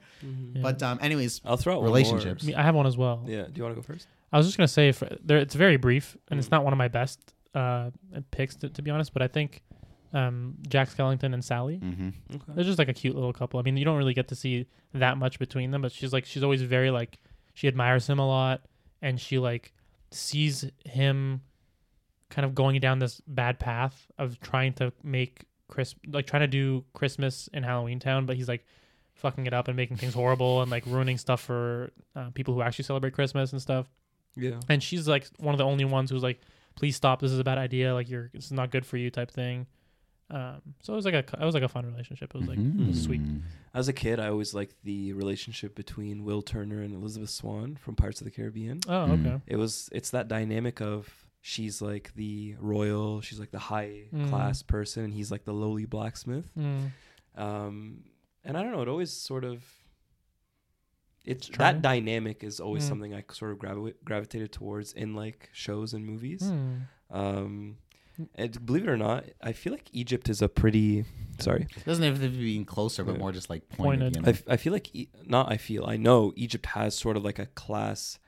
Yeah. 0.55 0.63
But 0.63 0.83
um, 0.83 0.99
anyways, 1.03 1.41
I'll 1.45 1.57
throw 1.59 1.77
out 1.77 1.83
relationships. 1.83 2.43
I, 2.43 2.47
more. 2.47 2.51
mean, 2.53 2.57
I 2.61 2.63
have 2.63 2.75
one 2.75 2.87
as 2.87 2.97
well 2.97 3.25
Yeah. 3.27 3.43
Do 3.43 3.53
you 3.57 3.63
want 3.65 3.75
to 3.75 3.81
go 3.81 3.83
first? 3.83 4.07
I 4.33 4.37
was 4.39 4.47
just 4.47 4.57
gonna 4.57 4.69
say 4.69 4.93
for, 4.93 5.09
there 5.25 5.39
it's 5.39 5.55
very 5.55 5.77
brief 5.77 6.17
and 6.31 6.39
Mm. 6.39 6.43
it's 6.43 6.51
not 6.51 6.65
one 6.65 6.73
of 6.73 6.79
my 6.79 6.89
best 6.89 7.19
uh 7.55 7.91
picks 8.31 8.55
to, 8.57 8.69
to 8.69 8.83
be 8.83 8.91
honest 8.91 9.13
but 9.15 9.23
I 9.23 9.27
think 9.29 9.63
um 10.13 10.55
Jack 10.69 10.89
Skellington 10.89 11.35
and 11.35 11.45
Sally 11.45 11.81
mm-hmm. 11.83 12.09
Okay. 12.35 12.53
they're 12.55 12.65
just 12.65 12.79
like 12.79 12.89
a 12.89 12.95
cute 12.95 13.15
little 13.15 13.33
couple 13.33 13.61
I 13.61 13.63
mean 13.63 13.77
you 13.77 13.85
don't 13.85 13.99
really 13.99 14.15
get 14.15 14.29
to 14.29 14.35
see 14.35 14.67
that 14.95 15.19
much 15.19 15.39
between 15.39 15.71
them 15.71 15.83
but 15.83 15.93
she's 15.93 16.13
like 16.13 16.25
she's 16.25 16.43
always 16.43 16.63
very 16.63 16.91
like 16.91 17.19
she 17.55 17.69
admires 17.69 18.09
him 18.09 18.19
a 18.19 18.27
lot 18.27 18.63
and 19.03 19.21
she 19.21 19.39
like 19.39 19.73
sees 20.11 20.65
him 20.85 21.43
kind 22.31 22.45
of 22.45 22.55
going 22.55 22.79
down 22.81 22.99
this 22.99 23.21
bad 23.27 23.59
path 23.59 24.07
of 24.19 24.41
trying 24.41 24.73
to 24.75 24.93
make 25.03 25.45
Chris 25.69 25.95
like 26.09 26.27
trying 26.27 26.41
to 26.41 26.49
do 26.49 26.85
Christmas 26.95 27.49
in 27.53 27.63
Halloween 27.63 28.01
Town, 28.01 28.27
but 28.27 28.37
he's 28.37 28.49
like 28.49 28.65
fucking 29.15 29.47
it 29.47 29.53
up 29.53 29.69
and 29.69 29.77
making 29.77 29.97
things 29.97 30.15
horrible 30.15 30.63
and 30.63 30.71
like 30.71 30.85
ruining 30.87 31.19
stuff 31.19 31.41
for 31.41 31.91
uh, 32.17 32.31
people 32.35 32.55
who 32.55 32.63
actually 32.63 32.85
celebrate 32.85 33.13
Christmas 33.13 33.53
and 33.53 33.61
stuff. 33.61 33.87
Yeah. 34.37 34.61
And 34.69 34.83
she's 34.83 35.09
like 35.09 35.27
one 35.39 35.55
of 35.55 35.59
the 35.59 35.65
only 35.65 35.85
ones 35.85 36.11
who's 36.11 36.23
like, 36.23 36.41
"Please 36.77 36.97
stop! 36.97 37.21
This 37.21 37.33
is 37.33 37.39
a 37.39 37.45
bad 37.45 37.59
idea. 37.59 37.95
Like 37.95 38.09
you're 38.09 38.31
this 38.33 38.47
is 38.47 38.53
not 38.53 38.71
good 38.71 38.87
for 38.87 38.97
you." 38.97 39.11
type 39.11 39.31
thing. 39.31 39.67
Um, 40.31 40.61
so 40.83 40.93
it 40.93 40.97
was 40.97 41.05
like 41.07 41.15
a 41.15 41.19
it 41.41 41.45
was 41.45 41.55
like 41.55 41.63
a 41.63 41.69
fun 41.69 41.87
relationship. 41.87 42.35
It 42.35 42.39
was 42.39 42.49
like 42.49 42.59
it 42.59 42.87
was 42.87 43.03
sweet. 43.03 43.23
As 43.73 43.89
a 43.89 43.93
kid, 43.95 44.21
I 44.21 44.29
always 44.29 44.53
liked 44.53 44.75
the 44.85 45.13
relationship 45.15 45.75
between 45.75 46.25
Will 46.25 46.43
Turner 46.43 46.83
and 46.83 46.95
Elizabeth 46.95 47.31
Swann 47.31 47.77
from 47.77 47.97
Pirates 47.97 48.21
of 48.21 48.27
the 48.27 48.31
Caribbean. 48.31 48.81
Oh, 48.89 48.91
Mm. 49.09 49.27
okay. 49.27 49.43
It 49.47 49.57
was 49.57 49.89
it's 49.93 50.11
that 50.11 50.29
dynamic 50.29 50.81
of 50.83 51.09
she's 51.41 51.81
like 51.81 52.13
the 52.15 52.57
royal, 52.61 53.21
she's 53.23 53.41
like 53.41 53.53
the 53.53 53.59
high 53.59 54.09
Mm. 54.13 54.29
class 54.29 54.63
person, 54.63 55.05
and 55.05 55.15
he's 55.15 55.31
like 55.31 55.45
the 55.45 55.55
lowly 55.55 55.87
blacksmith. 55.87 56.51
Mm. 56.59 56.91
Um, 57.37 58.05
and 58.45 58.57
I 58.57 58.63
don't 58.63 58.73
know, 58.73 58.83
it 58.83 58.89
always 58.89 59.11
sort 59.13 59.45
of 59.45 59.65
it's 61.25 61.49
charming. 61.49 61.77
that 61.77 61.83
dynamic 61.83 62.43
is 62.43 62.59
always 62.61 62.85
Mm. 62.85 62.89
something 62.89 63.15
I 63.15 63.25
sort 63.33 63.53
of 63.53 63.59
gravi- 63.59 63.95
gravitated 64.05 64.53
towards 64.53 64.93
in 64.93 65.15
like 65.15 65.49
shows 65.53 65.93
and 65.95 66.05
movies. 66.07 66.43
Hmm. 66.43 66.75
Um, 67.11 67.77
and 68.35 68.65
believe 68.67 68.83
it 68.85 68.89
or 68.91 68.97
not, 68.97 69.25
I 69.43 69.53
feel 69.53 69.73
like 69.73 69.89
Egypt 69.93 70.29
is 70.29 70.43
a 70.43 70.49
pretty 70.49 71.05
sorry. 71.39 71.67
It 71.77 71.85
doesn't 71.85 72.03
have 72.05 72.21
to 72.21 72.29
be 72.29 72.37
being 72.39 72.65
closer, 72.65 73.05
but 73.05 73.13
Yeah. 73.13 73.19
more 73.19 73.33
just 73.33 73.49
like 73.51 73.69
Pointed. 73.69 74.15
pointed. 74.15 74.17
You 74.17 74.23
I, 74.23 74.25
know? 74.25 74.31
f- 74.31 74.45
I 74.49 74.57
feel 74.57 74.73
like 74.73 74.95
e- 74.95 75.09
not 75.27 75.51
I 75.53 75.57
feel 75.57 75.85
I 75.87 75.97
know 75.97 76.33
Egypt 76.37 76.67
has 76.67 76.97
sort 76.97 77.17
of 77.17 77.25
like 77.25 77.39
a 77.39 77.47
class 77.47 78.19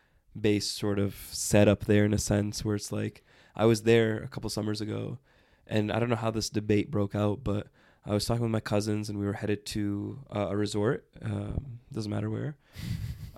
based 0.41 0.77
sort 0.77 0.99
of 0.99 1.15
setup 1.33 1.87
there 1.87 2.05
in 2.05 2.15
a 2.15 2.19
sense 2.19 2.65
where 2.65 2.77
it's 2.77 2.93
like 2.93 3.25
I 3.57 3.65
was 3.67 3.83
there 3.83 4.19
a 4.23 4.29
couple 4.29 4.49
summers 4.51 4.81
ago 4.81 5.19
and 5.67 5.91
I 5.91 5.99
don't 5.99 6.09
know 6.09 6.17
how 6.17 6.31
this 6.31 6.49
debate 6.51 6.91
broke 6.91 7.15
out 7.17 7.41
but 7.43 7.67
I 8.07 8.15
was 8.15 8.25
talking 8.27 8.43
with 8.43 8.53
my 8.53 8.61
cousins 8.61 9.09
and 9.11 9.19
we 9.19 9.27
were 9.27 9.33
headed 9.35 9.67
to 9.67 10.21
uh, 10.35 10.47
a 10.51 10.57
resort 10.57 11.05
um, 11.21 11.81
doesn't 11.93 12.11
matter 12.11 12.31
where 12.31 12.57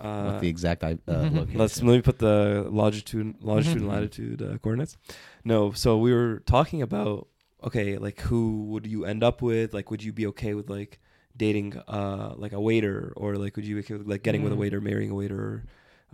uh, 0.03 0.23
What's 0.25 0.41
the 0.41 0.49
exact 0.49 0.83
uh, 0.83 0.95
location? 1.07 1.57
Let's 1.59 1.81
let 1.81 1.93
me 1.95 2.01
put 2.01 2.19
the 2.19 2.67
longitude, 2.69 3.35
longitude 3.41 3.77
and 3.81 3.87
latitude 3.87 4.41
uh, 4.41 4.57
coordinates. 4.59 4.97
No, 5.45 5.71
so 5.71 5.97
we 5.97 6.13
were 6.13 6.43
talking 6.45 6.81
about 6.81 7.27
okay, 7.63 7.97
like 7.97 8.19
who 8.19 8.65
would 8.65 8.85
you 8.85 9.05
end 9.05 9.23
up 9.23 9.41
with? 9.41 9.73
Like, 9.73 9.89
would 9.89 10.03
you 10.03 10.11
be 10.11 10.27
okay 10.27 10.53
with 10.53 10.69
like 10.69 10.99
dating 11.35 11.77
uh 11.87 12.33
like 12.35 12.53
a 12.53 12.59
waiter, 12.59 13.13
or 13.15 13.37
like 13.37 13.55
would 13.55 13.65
you 13.65 13.75
be 13.75 13.81
okay 13.81 13.95
with 13.95 14.07
like 14.07 14.21
getting 14.23 14.43
with 14.43 14.51
a 14.53 14.55
Mm. 14.55 14.59
waiter, 14.59 14.81
marrying 14.81 15.11
a 15.11 15.15
waiter? 15.15 15.63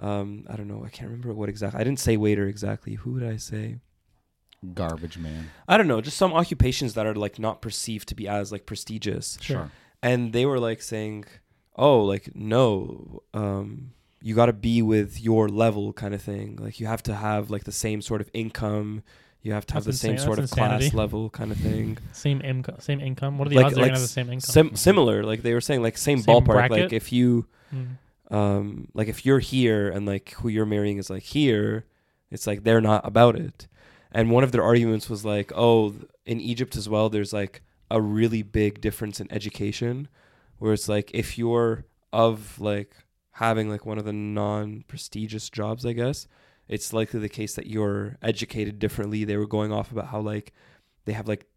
Or, 0.01 0.07
um, 0.07 0.45
I 0.49 0.55
don't 0.55 0.67
know. 0.67 0.83
I 0.85 0.89
can't 0.89 1.09
remember 1.09 1.33
what 1.33 1.49
exactly. 1.49 1.79
I 1.81 1.83
didn't 1.83 1.99
say 1.99 2.15
waiter 2.15 2.47
exactly. 2.47 2.93
Who 2.93 3.19
did 3.19 3.27
I 3.29 3.37
say? 3.37 3.79
Garbage 4.73 5.17
man. 5.17 5.49
I 5.69 5.77
don't 5.77 5.87
know. 5.87 6.01
Just 6.01 6.17
some 6.17 6.33
occupations 6.33 6.93
that 6.95 7.05
are 7.07 7.15
like 7.15 7.39
not 7.39 7.61
perceived 7.61 8.09
to 8.09 8.15
be 8.15 8.27
as 8.27 8.51
like 8.51 8.65
prestigious 8.65 9.37
Sure. 9.41 9.71
and 10.03 10.33
they 10.33 10.45
were 10.45 10.59
like 10.59 10.81
saying 10.81 11.25
oh 11.79 12.03
like 12.03 12.29
no 12.35 13.21
um 13.33 13.91
you 14.21 14.35
got 14.35 14.47
to 14.47 14.53
be 14.53 14.81
with 14.81 15.19
your 15.21 15.47
level 15.47 15.93
kind 15.93 16.13
of 16.13 16.21
thing 16.21 16.57
like 16.61 16.79
you 16.79 16.85
have 16.87 17.01
to 17.01 17.15
have 17.15 17.49
like 17.49 17.63
the 17.63 17.71
same 17.71 18.01
sort 18.01 18.19
of 18.21 18.29
income 18.33 19.01
you 19.41 19.53
have 19.53 19.65
to 19.65 19.73
have 19.75 19.85
That's 19.85 19.95
the 19.97 20.01
same 20.07 20.11
insane. 20.15 20.25
sort 20.25 20.39
of 20.39 20.49
That's 20.49 20.53
class 20.53 20.93
level 20.93 21.29
kind 21.29 21.51
of 21.53 21.57
thing 21.57 21.97
Same 22.11 22.41
income. 22.41 22.75
Same 22.79 22.99
income. 22.99 23.37
What 23.37 23.47
are 23.47 23.51
the 23.51 23.55
Like- 23.55 23.65
odds 23.67 23.75
they're 23.75 23.83
like 23.83 23.91
gonna 23.91 23.99
have 23.99 24.07
the 24.09 24.13
same 24.21 24.27
income? 24.29 24.51
Sim- 24.55 24.75
similar 24.75 25.23
like 25.23 25.41
they 25.43 25.53
were 25.53 25.61
saying 25.61 25.81
like 25.81 25.97
same, 25.97 26.19
Same 26.19 26.27
ballpark 26.35 26.45
bracket? 26.67 26.81
like 26.83 26.93
if 26.93 27.13
you 27.13 27.45
Hmm. 27.71 27.85
um 28.35 28.87
like 28.93 29.07
if 29.07 29.25
you're 29.25 29.39
here 29.39 29.87
and 29.89 30.05
like 30.05 30.31
who 30.39 30.49
you're 30.49 30.65
marrying 30.65 30.97
is 30.97 31.09
like 31.09 31.23
here 31.23 31.85
it's 32.29 32.45
like 32.45 32.63
they're 32.65 32.81
not 32.81 33.07
about 33.07 33.35
it 33.37 33.67
and 34.11 34.29
one 34.31 34.43
of 34.43 34.51
their 34.51 34.63
arguments 34.63 35.09
was 35.09 35.23
like 35.23 35.51
oh 35.55 35.95
in 36.25 36.39
egypt 36.41 36.75
as 36.75 36.89
well 36.89 37.09
there's 37.09 37.31
like 37.31 37.61
a 37.89 38.01
really 38.01 38.41
big 38.43 38.81
difference 38.81 39.19
in 39.21 39.31
education 39.31 40.07
where 40.59 40.73
it's 40.73 40.87
like 40.87 41.11
if 41.13 41.37
you're 41.37 41.85
of 42.13 42.59
like 42.59 42.95
having 43.31 43.69
like 43.69 43.85
one 43.85 43.97
of 43.97 44.05
the 44.05 44.13
non 44.13 44.83
prestigious 44.87 45.49
jobs 45.49 45.85
i 45.85 45.93
guess 45.93 46.27
it's 46.69 46.93
likely 46.93 47.19
the 47.19 47.27
case 47.27 47.55
that 47.55 47.65
you're 47.67 48.15
educated 48.21 48.77
differently. 48.79 49.25
They 49.25 49.35
were 49.37 49.47
going 49.47 49.73
off 49.73 49.91
about 49.91 50.07
how 50.07 50.21
like 50.21 50.53
they 51.05 51.13
have 51.13 51.27
like 51.27 51.47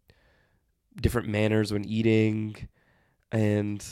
different 0.99 1.29
manners 1.29 1.71
when 1.71 1.85
eating 1.85 2.67
and 3.31 3.85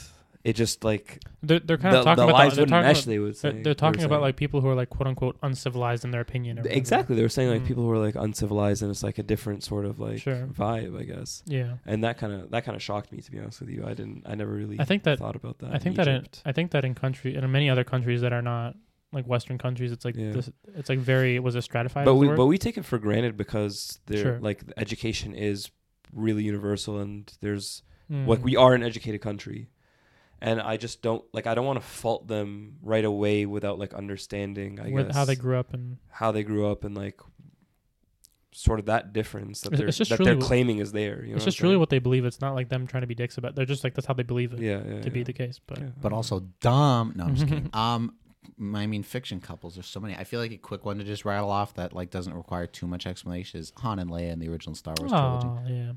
it 0.44 0.54
just 0.56 0.84
like 0.84 1.20
They're, 1.44 1.60
they're 1.60 1.78
kind 1.78 1.94
the, 1.94 2.00
of 2.00 2.06
talking 2.06 2.24
the 2.24 2.30
about 2.30 2.34
lives 2.40 2.56
they're 2.56 2.64
wouldn't 2.64 2.72
talking 2.72 2.88
mesh. 2.88 2.98
about, 3.04 3.06
they 3.12 3.20
would 3.20 3.38
say. 3.38 3.50
they're, 3.50 3.58
They 3.58 3.64
they're 3.64 3.74
talking 3.76 4.04
about 4.04 4.16
saying. 4.16 4.22
like 4.22 4.36
people 4.38 4.62
who 4.62 4.68
are 4.70 4.76
like 4.76 4.90
quote 4.90 5.08
unquote 5.08 5.38
uncivilized 5.44 6.04
in 6.04 6.12
their 6.12 6.22
opinion. 6.22 6.60
Or 6.60 6.64
exactly. 6.68 7.16
They 7.16 7.22
were 7.22 7.30
saying 7.30 7.50
like 7.50 7.62
Mm. 7.62 7.68
people 7.68 7.84
who 7.84 7.92
are 7.92 8.00
like 8.00 8.16
uncivilized, 8.16 8.82
and 8.82 8.90
it's 8.90 9.04
like 9.04 9.18
a 9.20 9.24
different 9.24 9.64
sort 9.64 9.86
of 9.86 10.00
like 10.00 10.20
Sure. 10.20 10.48
vibe, 10.48 11.00
I 11.00 11.04
guess. 11.04 11.44
Yeah. 11.46 11.76
And 11.86 12.04
that 12.04 12.18
kind 12.18 12.34
of 12.34 12.50
that 12.52 12.66
kind 12.66 12.76
of 12.76 12.82
shocked 12.82 13.12
me 13.12 13.20
to 13.22 13.32
be 13.32 13.40
honest 13.40 13.60
with 13.60 13.70
you. 13.70 13.84
I 13.86 13.94
didn't. 13.94 14.24
I 14.26 14.36
never 14.36 14.52
really. 14.52 14.80
I 14.80 14.86
think 14.86 15.04
that 15.04 15.20
thought 15.20 15.36
about 15.36 15.60
that. 15.60 15.74
I 15.74 15.78
think 15.78 15.98
in 16.00 16.06
that 16.06 16.08
in, 16.08 16.28
I 16.46 16.52
think 16.52 16.72
that 16.72 16.86
in 16.86 16.96
country 16.96 17.36
and 17.36 17.44
in 17.46 17.52
many 17.52 17.70
other 17.70 17.84
countries 17.84 18.22
that 18.22 18.34
are 18.34 18.42
not 18.42 18.76
like 19.14 19.26
Western 19.28 19.58
countries, 19.58 19.92
it's 19.92 20.06
like 20.06 20.16
Yeah. 20.16 20.32
this. 20.32 20.50
It's 20.76 20.90
like 20.90 21.00
very 21.00 21.38
was 21.40 21.56
it 21.56 21.62
stratified? 21.64 22.06
but 22.06 22.16
we 22.16 22.28
but 22.30 22.46
we 22.48 22.58
take 22.58 22.78
it 22.78 22.86
for 22.86 22.98
granted 22.98 23.38
because 23.38 24.00
they're 24.08 24.24
Sure. 24.24 24.40
like 24.40 24.64
education 24.78 25.36
is 25.36 25.70
really 26.14 26.44
universal, 26.44 27.00
and 27.00 27.32
there's 27.42 27.84
Mm. 28.12 28.28
like 28.28 28.44
we 28.44 28.56
are 28.58 28.74
an 28.74 28.84
educated 28.84 29.22
country. 29.22 29.70
And 30.44 30.60
I 30.60 30.78
just 30.78 31.02
don't 31.04 31.24
like. 31.34 31.46
I 31.46 31.54
don't 31.54 31.66
want 31.68 31.80
to 31.80 31.86
fault 31.86 32.28
them 32.28 32.78
right 32.82 33.06
away 33.06 33.46
without 33.46 33.78
like 33.78 33.94
understanding. 33.94 34.80
I 34.80 34.90
with 34.90 35.08
guess 35.08 35.16
how 35.16 35.26
they 35.26 35.36
grew 35.36 35.58
up 35.58 35.74
and 35.74 35.98
how 36.10 36.32
they 36.32 36.44
grew 36.44 36.66
up 36.68 36.84
and 36.84 36.96
like 36.96 37.20
sort 38.54 38.80
of 38.80 38.88
that 38.88 39.14
difference 39.14 39.62
that 39.62 39.74
It's- 39.74 39.80
they're 39.80 39.88
it's 39.90 40.10
that 40.10 40.20
really 40.20 40.34
they're 40.34 40.42
claiming 40.42 40.80
is 40.80 40.92
there. 40.92 41.24
You 41.24 41.30
know 41.32 41.36
it's 41.38 41.46
what 41.46 41.52
just 41.52 41.62
really 41.62 41.78
what 41.78 41.90
they 41.90 42.00
believe. 42.00 42.26
It's 42.26 42.42
not 42.42 42.54
like 42.56 42.70
them 42.70 42.86
trying 42.88 43.02
to 43.02 43.08
be 43.08 43.16
dicks 43.16 43.38
about. 43.38 43.52
It. 43.52 43.56
They're 43.56 43.66
just 43.66 43.84
like 43.84 43.94
that's 43.94 44.08
how 44.08 44.14
they 44.14 44.24
believe 44.24 44.52
it 44.54 44.60
yeah, 44.60 44.82
yeah, 44.86 45.02
to 45.02 45.10
be 45.12 45.24
the 45.24 45.32
case. 45.34 45.60
But 45.66 45.80
Yeah. 45.80 45.86
but 46.02 46.12
also 46.12 46.42
dumb. 46.60 47.14
No, 47.16 47.26
I'm 47.26 47.36
just 47.36 47.48
kidding. 47.48 47.70
Um, 47.74 48.16
I 48.76 48.88
mean, 48.88 49.04
fiction 49.04 49.40
couples. 49.40 49.76
There's 49.76 49.86
so 49.88 50.00
many. 50.00 50.16
I 50.16 50.24
feel 50.24 50.40
like 50.40 50.52
a 50.52 50.58
quick 50.58 50.84
one 50.86 50.98
to 50.98 51.04
just 51.04 51.24
rattle 51.24 51.50
off 51.52 51.76
that 51.76 51.94
like 51.94 52.10
doesn't 52.10 52.34
require 52.34 52.66
too 52.68 52.88
much 52.88 53.06
explanation 53.08 53.60
is 53.60 53.72
Han 53.78 54.00
and 54.00 54.10
Leia 54.10 54.32
in 54.32 54.40
the 54.40 54.50
original 54.50 54.76
Star 54.76 54.96
Wars 55.00 55.12
trilogy. 55.12 55.48
oh 55.48 55.62
yeah, 55.70 55.92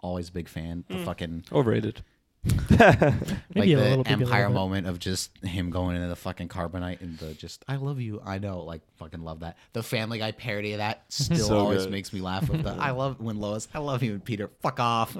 Always 0.00 0.28
a 0.28 0.32
big 0.32 0.48
fan. 0.48 0.84
The 0.88 0.94
Mm. 0.94 1.04
fucking 1.04 1.44
overrated. 1.52 2.02
maybe 2.44 2.74
like 2.74 2.76
a 2.76 2.76
the 2.76 2.86
little 2.86 3.44
maybe 3.54 3.72
a 3.74 3.78
little 3.78 4.04
Empire 4.06 4.48
bit. 4.48 4.54
moment 4.54 4.86
of 4.86 4.98
just 4.98 5.36
him 5.44 5.70
going 5.70 5.96
into 5.96 6.08
the 6.08 6.16
fucking 6.16 6.48
carbonite 6.48 7.00
and 7.00 7.18
the 7.18 7.34
just 7.34 7.64
I 7.68 7.76
love 7.76 8.00
you. 8.00 8.22
I 8.24 8.38
know, 8.38 8.60
like 8.62 8.82
fucking 8.96 9.22
love 9.22 9.40
that. 9.40 9.56
The 9.72 9.82
Family 9.82 10.18
Guy 10.18 10.32
parody 10.32 10.72
of 10.72 10.78
that 10.78 11.04
still 11.12 11.36
So 11.46 11.58
always 11.58 11.82
good. 11.84 11.92
makes 11.92 12.12
me 12.12 12.20
laugh. 12.20 12.48
With 12.48 12.62
the 12.62 12.70
I 12.70 12.90
love 12.90 13.20
when 13.20 13.38
Lois, 13.40 13.68
I 13.74 13.78
love 13.80 14.02
you 14.02 14.12
and 14.12 14.24
Peter, 14.24 14.50
fuck 14.62 14.78
off. 14.80 15.16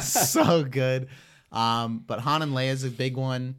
so 0.02 0.64
good. 0.64 1.08
Um, 1.50 2.04
but 2.06 2.20
Han 2.20 2.42
and 2.42 2.52
Leia 2.52 2.70
is 2.70 2.84
a 2.84 2.90
big 2.90 3.16
one. 3.16 3.56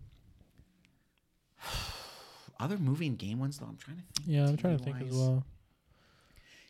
Other 2.60 2.78
movie 2.78 3.08
and 3.08 3.18
game 3.18 3.40
ones 3.40 3.58
though, 3.60 3.66
I'm 3.66 3.78
trying 3.78 3.98
to 3.98 4.04
think. 4.04 4.28
Yeah, 4.28 4.48
I'm 4.48 4.58
trying 4.58 4.78
to 4.78 4.84
think 4.84 5.02
as 5.02 5.14
well. 5.16 5.44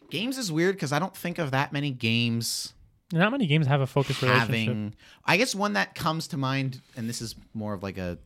Games 0.09 0.37
is 0.37 0.51
weird 0.51 0.75
because 0.75 0.91
I 0.91 0.99
don't 0.99 1.15
think 1.15 1.37
of 1.39 1.51
that 1.51 1.71
many 1.73 1.91
games 1.91 2.73
Not 3.20 3.32
many 3.32 3.45
games 3.47 3.68
have 3.68 3.80
a 3.82 3.88
focused 3.88 4.22
relationship. 4.22 4.49
having 4.49 4.95
i 5.26 5.38
guess 5.38 5.53
one 5.55 5.74
that 5.74 5.95
comes 5.95 6.28
to 6.30 6.38
mind 6.38 6.82
and 6.97 7.07
this 7.07 7.22
is 7.22 7.36
more 7.53 7.74
of 7.74 7.84
like 7.84 7.97
a 7.97 8.18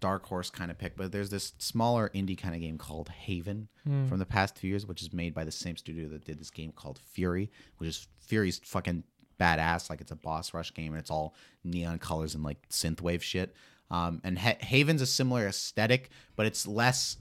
dark 0.00 0.24
horse 0.26 0.48
kind 0.50 0.70
of 0.70 0.78
pick 0.78 0.96
but 0.96 1.10
there's 1.10 1.30
this 1.30 1.52
smaller 1.58 2.08
indie 2.14 2.38
kind 2.38 2.54
of 2.54 2.60
game 2.60 2.78
called 2.78 3.08
haven 3.08 3.68
Hmm. 3.84 4.06
from 4.06 4.18
the 4.18 4.26
past 4.26 4.56
few 4.58 4.70
years 4.70 4.86
which 4.86 5.02
is 5.02 5.12
made 5.12 5.34
by 5.34 5.44
the 5.44 5.50
same 5.50 5.76
studio 5.76 6.08
that 6.10 6.24
did 6.24 6.38
this 6.38 6.50
game 6.50 6.70
called 6.72 7.00
Furi 7.16 7.48
which 7.78 7.88
is 7.88 8.06
Furi's 8.28 8.60
fucking 8.64 9.02
badass 9.40 9.88
like 9.90 10.00
it's 10.00 10.12
a 10.12 10.16
boss 10.16 10.52
rush 10.54 10.72
game 10.74 10.92
and 10.92 11.00
it's 11.00 11.10
all 11.10 11.34
neon 11.64 11.98
colors 11.98 12.34
and 12.34 12.44
like 12.44 12.68
synthwave 12.68 13.22
shit 13.22 13.54
um, 13.90 14.20
and 14.24 14.38
ha- 14.38 14.58
haven's 14.60 15.00
a 15.02 15.06
similar 15.06 15.46
aesthetic 15.46 16.10
but 16.36 16.44
it's 16.46 16.66
less 16.66 17.16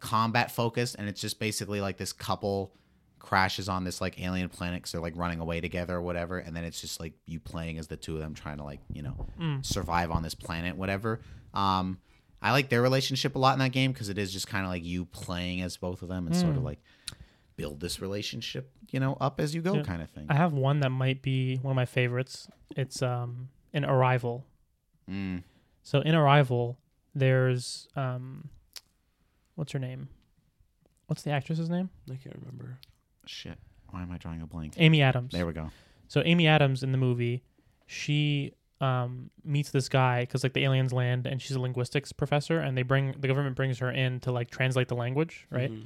combat 0.00 0.50
focused 0.50 0.96
and 0.98 1.08
it's 1.08 1.20
just 1.20 1.38
basically 1.38 1.80
like 1.80 1.96
this 1.98 2.12
couple 2.12 2.72
crashes 3.18 3.68
on 3.68 3.84
this 3.84 4.00
like 4.00 4.20
alien 4.20 4.48
planet 4.48 4.80
because 4.80 4.92
they're 4.92 5.00
like 5.00 5.16
running 5.16 5.40
away 5.40 5.60
together 5.60 5.96
or 5.96 6.02
whatever 6.02 6.38
and 6.38 6.54
then 6.56 6.64
it's 6.64 6.80
just 6.80 7.00
like 7.00 7.12
you 7.26 7.38
playing 7.40 7.78
as 7.78 7.86
the 7.88 7.96
two 7.96 8.14
of 8.14 8.20
them 8.20 8.34
trying 8.34 8.56
to 8.58 8.64
like 8.64 8.80
you 8.92 9.02
know 9.02 9.26
Mm. 9.38 9.64
survive 9.64 10.10
on 10.10 10.22
this 10.22 10.34
planet 10.34 10.76
whatever 10.76 11.20
um 11.54 11.98
i 12.42 12.52
like 12.52 12.68
their 12.68 12.82
relationship 12.82 13.34
a 13.36 13.38
lot 13.38 13.52
in 13.54 13.58
that 13.58 13.72
game 13.72 13.92
because 13.92 14.08
it 14.08 14.18
is 14.18 14.32
just 14.32 14.46
kind 14.48 14.64
of 14.64 14.70
like 14.70 14.84
you 14.84 15.04
playing 15.04 15.60
as 15.62 15.76
both 15.76 16.02
of 16.02 16.08
them 16.08 16.26
and 16.26 16.34
sort 16.36 16.56
of 16.56 16.62
Mm. 16.62 16.66
like 16.66 16.80
build 17.56 17.80
this 17.80 18.00
relationship 18.00 18.70
you 18.90 19.00
know 19.00 19.16
up 19.20 19.40
as 19.40 19.54
you 19.54 19.60
go 19.62 19.74
Yeah. 19.74 19.82
kind 19.82 20.00
of 20.02 20.10
thing 20.10 20.26
I 20.28 20.34
have 20.34 20.52
one 20.52 20.80
that 20.80 20.90
might 20.90 21.20
be 21.22 21.56
one 21.56 21.72
of 21.72 21.76
my 21.76 21.86
favorites. 21.86 22.48
It's 22.76 23.02
um 23.02 23.48
in 23.72 23.84
Arrival. 23.84 24.46
mm. 25.10 25.42
So 25.82 26.00
in 26.00 26.14
Arrival, 26.14 26.78
there's 27.14 27.88
um, 27.96 28.48
what's 29.56 29.72
her 29.72 29.78
name? 29.78 30.08
What's 31.06 31.22
the 31.22 31.30
actress's 31.30 31.68
name? 31.70 31.88
I 32.10 32.16
can't 32.16 32.36
remember. 32.38 32.78
Shit 33.28 33.58
why 33.90 34.02
am 34.02 34.10
i 34.12 34.16
drawing 34.18 34.40
a 34.42 34.46
blank 34.46 34.74
Amy 34.78 35.02
Adams. 35.02 35.32
there 35.32 35.46
we 35.46 35.52
go 35.52 35.70
So 36.08 36.22
Amy 36.24 36.46
Adams 36.46 36.82
in 36.82 36.92
the 36.92 36.98
movie, 36.98 37.42
she 37.86 38.52
um, 38.80 39.30
meets 39.44 39.70
this 39.70 39.88
guy 39.88 40.22
because 40.22 40.42
like 40.44 40.52
the 40.52 40.64
aliens 40.64 40.92
land 40.92 41.26
and 41.26 41.42
she's 41.42 41.56
a 41.56 41.60
linguistics 41.60 42.12
professor 42.12 42.60
and 42.60 42.76
they 42.78 42.82
bring 42.82 43.14
the 43.18 43.26
government 43.28 43.56
brings 43.56 43.78
her 43.80 43.90
in 43.90 44.20
to 44.20 44.30
like 44.32 44.50
translate 44.50 44.88
the 44.88 44.94
language, 44.94 45.46
right? 45.50 45.70
Mhm. 45.70 45.84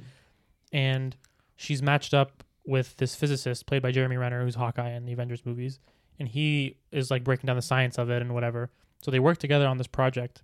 And 0.71 1.15
she's 1.55 1.81
matched 1.81 2.13
up 2.13 2.43
with 2.65 2.95
this 2.97 3.15
physicist 3.15 3.65
played 3.65 3.81
by 3.81 3.91
Jeremy 3.91 4.15
Renner, 4.17 4.43
who's 4.43 4.55
Hawkeye 4.55 4.91
in 4.91 5.05
the 5.05 5.13
Avengers 5.13 5.45
movies, 5.45 5.79
and 6.19 6.27
he 6.29 6.77
is 6.91 7.09
like 7.11 7.23
breaking 7.23 7.47
down 7.47 7.55
the 7.55 7.61
science 7.61 7.97
of 7.97 8.09
it 8.09 8.21
and 8.21 8.33
whatever. 8.33 8.69
So 9.01 9.11
they 9.11 9.19
work 9.19 9.37
together 9.39 9.67
on 9.67 9.77
this 9.77 9.87
project. 9.87 10.41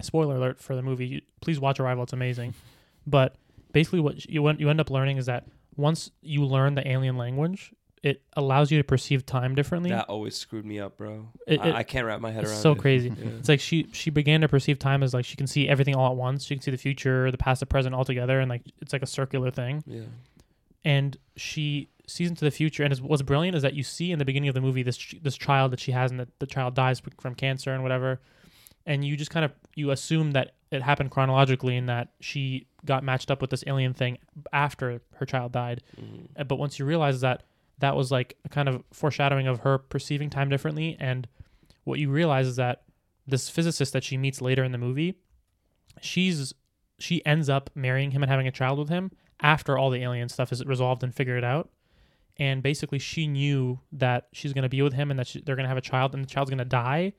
Spoiler 0.00 0.36
alert 0.36 0.60
for 0.60 0.74
the 0.74 0.82
movie. 0.82 1.06
You- 1.06 1.20
Please 1.40 1.60
watch 1.60 1.78
Arrival; 1.78 2.02
it's 2.04 2.12
amazing. 2.12 2.54
But 3.06 3.36
basically, 3.72 4.00
what 4.00 4.24
you 4.26 4.48
you 4.58 4.68
end 4.70 4.80
up 4.80 4.90
learning 4.90 5.16
is 5.18 5.26
that 5.26 5.46
once 5.76 6.10
you 6.22 6.44
learn 6.44 6.74
the 6.74 6.86
alien 6.88 7.16
language, 7.16 7.72
it 8.02 8.22
allows 8.34 8.70
you 8.70 8.78
to 8.78 8.84
perceive 8.84 9.26
time 9.26 9.54
differently. 9.54 9.90
That 9.90 10.08
always 10.08 10.34
screwed 10.34 10.64
me 10.64 10.80
up, 10.80 10.96
bro. 10.96 11.28
It- 11.46 11.54
it- 11.54 11.60
I, 11.60 11.78
I 11.78 11.82
can't 11.82 12.06
wrap 12.06 12.20
my 12.20 12.30
head 12.30 12.44
around 12.44 12.52
it. 12.52 12.52
it's 12.52 12.52
around 12.52 12.62
so 12.62 12.72
it. 12.72 12.78
crazy. 12.78 13.08
Yeah. 13.18 13.26
It's 13.38 13.48
like 13.48 13.60
she 13.60 13.88
she 13.92 14.10
began 14.10 14.40
to 14.40 14.48
perceive 14.48 14.78
time 14.78 15.02
as 15.02 15.12
like 15.12 15.24
she 15.26 15.36
can 15.36 15.46
see 15.46 15.68
everything 15.68 15.94
all 15.94 16.10
at 16.10 16.16
once. 16.16 16.44
She 16.46 16.54
can 16.54 16.62
see 16.62 16.70
the 16.70 16.78
future, 16.78 17.30
the 17.30 17.38
past, 17.38 17.60
the 17.60 17.66
present 17.66 17.94
all 17.94 18.04
together, 18.04 18.40
and 18.40 18.48
like 18.48 18.62
it's 18.80 18.92
like 18.92 19.02
a 19.02 19.06
circular 19.06 19.50
thing. 19.50 19.82
yeah. 19.86 20.02
And 20.84 21.16
she 21.36 21.90
sees 22.06 22.28
into 22.30 22.44
the 22.44 22.50
future. 22.50 22.82
And 22.84 22.96
what's 23.00 23.22
brilliant 23.22 23.54
is 23.54 23.62
that 23.62 23.74
you 23.74 23.82
see 23.82 24.12
in 24.12 24.18
the 24.18 24.24
beginning 24.24 24.48
of 24.48 24.54
the 24.54 24.60
movie 24.62 24.82
this 24.82 25.14
this 25.22 25.36
child 25.36 25.72
that 25.72 25.80
she 25.80 25.92
has, 25.92 26.10
and 26.10 26.20
that 26.20 26.28
the 26.38 26.46
child 26.46 26.74
dies 26.74 27.02
from 27.18 27.34
cancer 27.34 27.72
and 27.74 27.82
whatever. 27.82 28.20
And 28.86 29.04
you 29.04 29.16
just 29.16 29.30
kind 29.30 29.44
of 29.44 29.52
you 29.74 29.90
assume 29.90 30.30
that 30.32 30.52
it 30.70 30.80
happened 30.82 31.10
chronologically 31.10 31.76
in 31.76 31.86
that 31.86 32.08
she 32.20 32.66
got 32.84 33.04
matched 33.04 33.30
up 33.30 33.40
with 33.40 33.50
this 33.50 33.64
alien 33.66 33.94
thing 33.94 34.18
after 34.52 35.00
her 35.16 35.26
child 35.26 35.52
died. 35.52 35.82
Uh, 36.36 36.44
But 36.44 36.56
once 36.56 36.78
you 36.78 36.84
realize 36.84 37.20
that 37.20 37.44
that 37.78 37.96
was 37.96 38.10
like 38.10 38.36
a 38.44 38.48
kind 38.48 38.68
of 38.68 38.82
foreshadowing 38.92 39.46
of 39.46 39.60
her 39.60 39.78
perceiving 39.78 40.30
time 40.30 40.48
differently, 40.48 40.96
and 41.00 41.26
what 41.84 41.98
you 41.98 42.10
realize 42.10 42.46
is 42.46 42.56
that 42.56 42.82
this 43.26 43.48
physicist 43.48 43.92
that 43.92 44.04
she 44.04 44.16
meets 44.16 44.40
later 44.40 44.64
in 44.64 44.72
the 44.72 44.78
movie, 44.78 45.14
she's 46.00 46.52
she 46.98 47.24
ends 47.24 47.48
up 47.48 47.70
marrying 47.74 48.10
him 48.10 48.22
and 48.22 48.30
having 48.30 48.46
a 48.46 48.52
child 48.52 48.78
with 48.78 48.90
him 48.90 49.10
after 49.40 49.78
all 49.78 49.88
the 49.88 50.02
alien 50.02 50.28
stuff 50.28 50.52
is 50.52 50.64
resolved 50.66 51.02
and 51.02 51.14
figured 51.14 51.44
out. 51.44 51.70
And 52.38 52.62
basically, 52.62 52.98
she 52.98 53.26
knew 53.26 53.80
that 53.92 54.28
she's 54.32 54.52
going 54.52 54.62
to 54.62 54.68
be 54.68 54.82
with 54.82 54.94
him 54.94 55.10
and 55.10 55.18
that 55.18 55.26
she, 55.26 55.40
they're 55.40 55.56
going 55.56 55.64
to 55.64 55.68
have 55.68 55.76
a 55.76 55.82
child, 55.82 56.14
and 56.14 56.22
the 56.22 56.28
child's 56.28 56.50
going 56.50 56.58
to 56.58 56.64
die. 56.64 57.12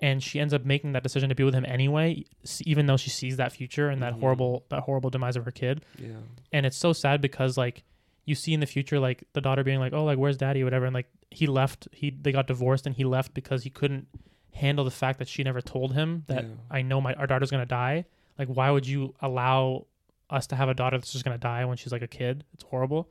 And 0.00 0.22
she 0.22 0.38
ends 0.38 0.54
up 0.54 0.64
making 0.64 0.92
that 0.92 1.02
decision 1.02 1.28
to 1.28 1.34
be 1.34 1.42
with 1.42 1.54
him 1.54 1.64
anyway, 1.66 2.24
even 2.64 2.86
though 2.86 2.96
she 2.96 3.10
sees 3.10 3.36
that 3.38 3.50
future 3.52 3.88
and 3.88 4.00
that 4.02 4.14
Mhm. 4.14 4.20
horrible, 4.20 4.64
that 4.68 4.82
horrible 4.82 5.10
demise 5.10 5.36
of 5.36 5.44
her 5.44 5.50
kid 5.50 5.84
Yeah. 5.98 6.08
and 6.52 6.64
it's 6.66 6.76
so 6.76 6.92
sad 6.92 7.20
because 7.20 7.56
like 7.58 7.82
you 8.24 8.34
see 8.34 8.52
in 8.54 8.60
the 8.60 8.66
future 8.66 9.00
like 9.00 9.24
the 9.32 9.40
daughter 9.40 9.64
being 9.64 9.80
like 9.80 9.92
oh 9.94 10.04
like 10.04 10.18
where's 10.18 10.36
daddy 10.36 10.60
or 10.62 10.64
whatever 10.66 10.84
and 10.84 10.94
like 10.94 11.08
he 11.30 11.46
left 11.46 11.88
he 11.92 12.10
they 12.10 12.30
got 12.30 12.46
divorced 12.46 12.86
and 12.86 12.94
he 12.94 13.02
left 13.04 13.32
because 13.34 13.64
he 13.64 13.70
couldn't 13.70 14.06
handle 14.52 14.84
the 14.84 14.90
fact 14.90 15.18
that 15.18 15.26
she 15.28 15.42
never 15.42 15.60
told 15.62 15.94
him 15.94 16.24
that 16.26 16.44
Yeah. 16.44 16.50
i 16.70 16.82
know 16.82 17.00
my 17.00 17.14
our 17.14 17.26
daughter's 17.26 17.50
gonna 17.50 17.64
die 17.66 18.04
like 18.38 18.48
why 18.48 18.70
would 18.70 18.86
you 18.86 19.14
allow 19.20 19.86
us 20.28 20.46
to 20.48 20.56
have 20.56 20.68
a 20.68 20.74
daughter 20.74 20.98
that's 20.98 21.10
just 21.12 21.24
gonna 21.24 21.38
die 21.38 21.64
when 21.64 21.76
she's 21.78 21.90
like 21.92 22.02
a 22.02 22.06
kid 22.08 22.44
it's 22.52 22.64
horrible 22.64 23.08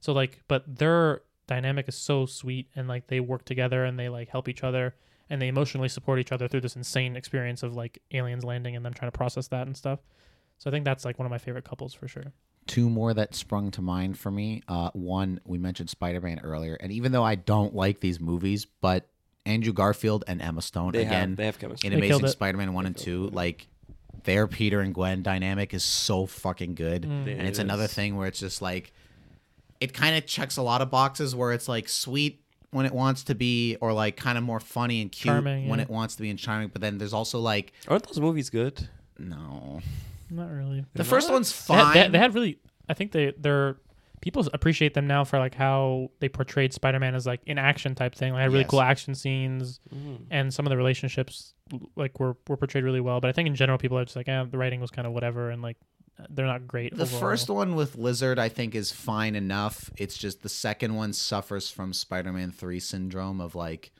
so 0.00 0.12
like 0.12 0.40
but 0.48 0.62
their 0.78 1.22
dynamic 1.54 1.88
is 1.88 1.94
so 1.94 2.26
sweet 2.26 2.66
and 2.76 2.88
like 2.88 3.04
they 3.06 3.20
work 3.20 3.44
together 3.44 3.84
and 3.84 3.98
they 3.98 4.08
like 4.08 4.28
help 4.28 4.48
each 4.48 4.62
other 4.64 4.94
and 5.30 5.40
they 5.40 5.48
emotionally 5.48 5.88
support 5.88 6.18
each 6.18 6.32
other 6.32 6.46
through 6.48 6.60
this 6.60 6.76
insane 6.76 7.16
experience 7.16 7.62
of 7.62 7.74
like 7.82 8.00
aliens 8.12 8.44
landing 8.44 8.74
and 8.76 8.84
them 8.84 8.94
trying 8.94 9.10
to 9.10 9.16
process 9.16 9.48
that 9.48 9.66
and 9.66 9.76
stuff 9.76 10.00
so 10.58 10.68
i 10.68 10.72
think 10.72 10.84
that's 10.84 11.04
like 11.04 11.18
one 11.18 11.26
of 11.26 11.30
my 11.30 11.38
favorite 11.38 11.64
couples 11.64 11.92
for 11.94 12.08
sure 12.08 12.32
two 12.66 12.88
more 12.88 13.12
that 13.14 13.34
sprung 13.34 13.70
to 13.72 13.82
mind 13.82 14.16
for 14.16 14.30
me. 14.30 14.62
Uh, 14.68 14.88
one, 14.92 15.40
we 15.44 15.58
mentioned 15.58 15.90
Spider 15.90 16.20
Man 16.20 16.38
earlier, 16.44 16.76
and 16.80 16.92
even 16.92 17.10
though 17.10 17.24
I 17.24 17.34
don't 17.34 17.74
like 17.74 17.98
these 17.98 18.20
movies, 18.20 18.66
but 18.80 19.08
Andrew 19.44 19.72
Garfield 19.72 20.22
and 20.28 20.40
Emma 20.40 20.62
Stone 20.62 20.92
They 20.92 21.02
again 21.02 21.30
have 21.30 21.36
they 21.36 21.46
have 21.46 21.58
chemistry. 21.58 21.88
in 21.88 21.98
They 21.98 22.06
Amazing. 22.06 22.28
Spider 22.28 22.58
Man 22.58 22.72
one 22.72 22.86
and 22.86 22.96
two, 22.96 23.28
like 23.30 23.66
their 24.24 24.46
Peter 24.46 24.80
and 24.80 24.94
Gwen 24.94 25.22
dynamic 25.22 25.74
is 25.74 25.82
so 25.82 26.26
fucking 26.26 26.76
good, 26.76 27.02
Mm. 27.02 27.26
And 27.38 27.48
it's 27.48 27.58
it 27.58 27.62
another 27.62 27.88
thing 27.88 28.16
where 28.16 28.28
it's 28.28 28.38
just 28.38 28.62
like 28.62 28.92
it 29.82 29.92
kind 29.92 30.16
of 30.16 30.26
checks 30.26 30.56
a 30.56 30.62
lot 30.62 30.80
of 30.82 30.90
boxes 30.90 31.34
where 31.34 31.52
it's 31.52 31.68
like 31.68 31.88
sweet 31.88 32.38
when 32.70 32.86
it 32.86 32.92
wants 32.94 33.24
to 33.24 33.34
be, 33.34 33.76
or 33.82 33.92
like 33.92 34.16
kind 34.16 34.38
of 34.38 34.44
more 34.44 34.58
funny 34.60 35.02
and 35.02 35.12
cute 35.12 35.32
Charming, 35.32 35.68
when 35.68 35.78
yeah. 35.78 35.84
it 35.84 35.90
wants 35.90 36.16
to 36.16 36.22
be 36.22 36.30
and 36.30 36.38
charming, 36.38 36.68
but 36.68 36.80
then 36.80 36.96
there's 36.98 37.12
also 37.12 37.38
like 37.38 37.72
Aren't 37.88 38.06
those 38.06 38.18
movies 38.20 38.48
good? 38.50 38.88
no, 39.18 39.80
not 40.30 40.50
really 40.50 40.84
the 40.94 41.04
first 41.04 41.28
not? 41.28 41.34
one's 41.34 41.66
They 41.66 41.74
had, 41.74 41.82
fine. 41.82 41.94
they, 41.94 42.08
they 42.08 42.18
had 42.18 42.34
really 42.34 42.58
i 42.88 42.94
think 42.94 43.12
they 43.12 43.32
they're 43.38 43.76
people 44.22 44.48
appreciate 44.54 44.94
them 44.94 45.06
now 45.06 45.22
for 45.24 45.38
like 45.38 45.54
how 45.54 46.10
they 46.20 46.28
portrayed 46.28 46.72
spider-man 46.72 47.14
as 47.14 47.26
like 47.26 47.40
an 47.46 47.58
action 47.58 47.94
type 47.94 48.14
thing 48.14 48.32
like 48.32 48.40
had 48.42 48.50
really 48.50 48.62
Yes. 48.64 48.70
cool 48.70 48.80
action 48.80 49.14
scenes 49.14 49.80
Mm. 49.94 50.26
and 50.30 50.54
some 50.54 50.64
of 50.66 50.70
the 50.70 50.76
relationships 50.78 51.52
like 51.96 52.18
were, 52.18 52.36
were 52.48 52.56
portrayed 52.56 52.84
really 52.84 53.00
well 53.00 53.20
but 53.20 53.28
i 53.28 53.32
think 53.32 53.46
in 53.46 53.54
general 53.54 53.78
people 53.78 53.98
are 53.98 54.04
just 54.04 54.16
like 54.16 54.28
eh, 54.28 54.44
the 54.50 54.56
writing 54.58 54.80
was 54.80 54.90
kind 54.90 55.06
of 55.06 55.12
whatever 55.12 55.50
and 55.50 55.60
like 55.62 55.76
they're 56.30 56.46
not 56.46 56.66
great 56.68 56.94
The 56.96 57.02
overall. 57.02 57.20
first 57.20 57.48
one 57.50 57.74
with 57.74 57.96
Lizard, 57.96 58.38
I 58.38 58.48
think, 58.48 58.74
is 58.74 58.92
fine 58.92 59.34
enough. 59.34 59.90
It's 59.96 60.16
just 60.16 60.42
the 60.42 60.48
second 60.48 60.94
one 60.94 61.12
suffers 61.12 61.70
from 61.70 61.92
Spider-Man 61.92 62.50
Three 62.52 62.80
syndrome 62.80 63.40
of 63.40 63.54
like, 63.54 63.90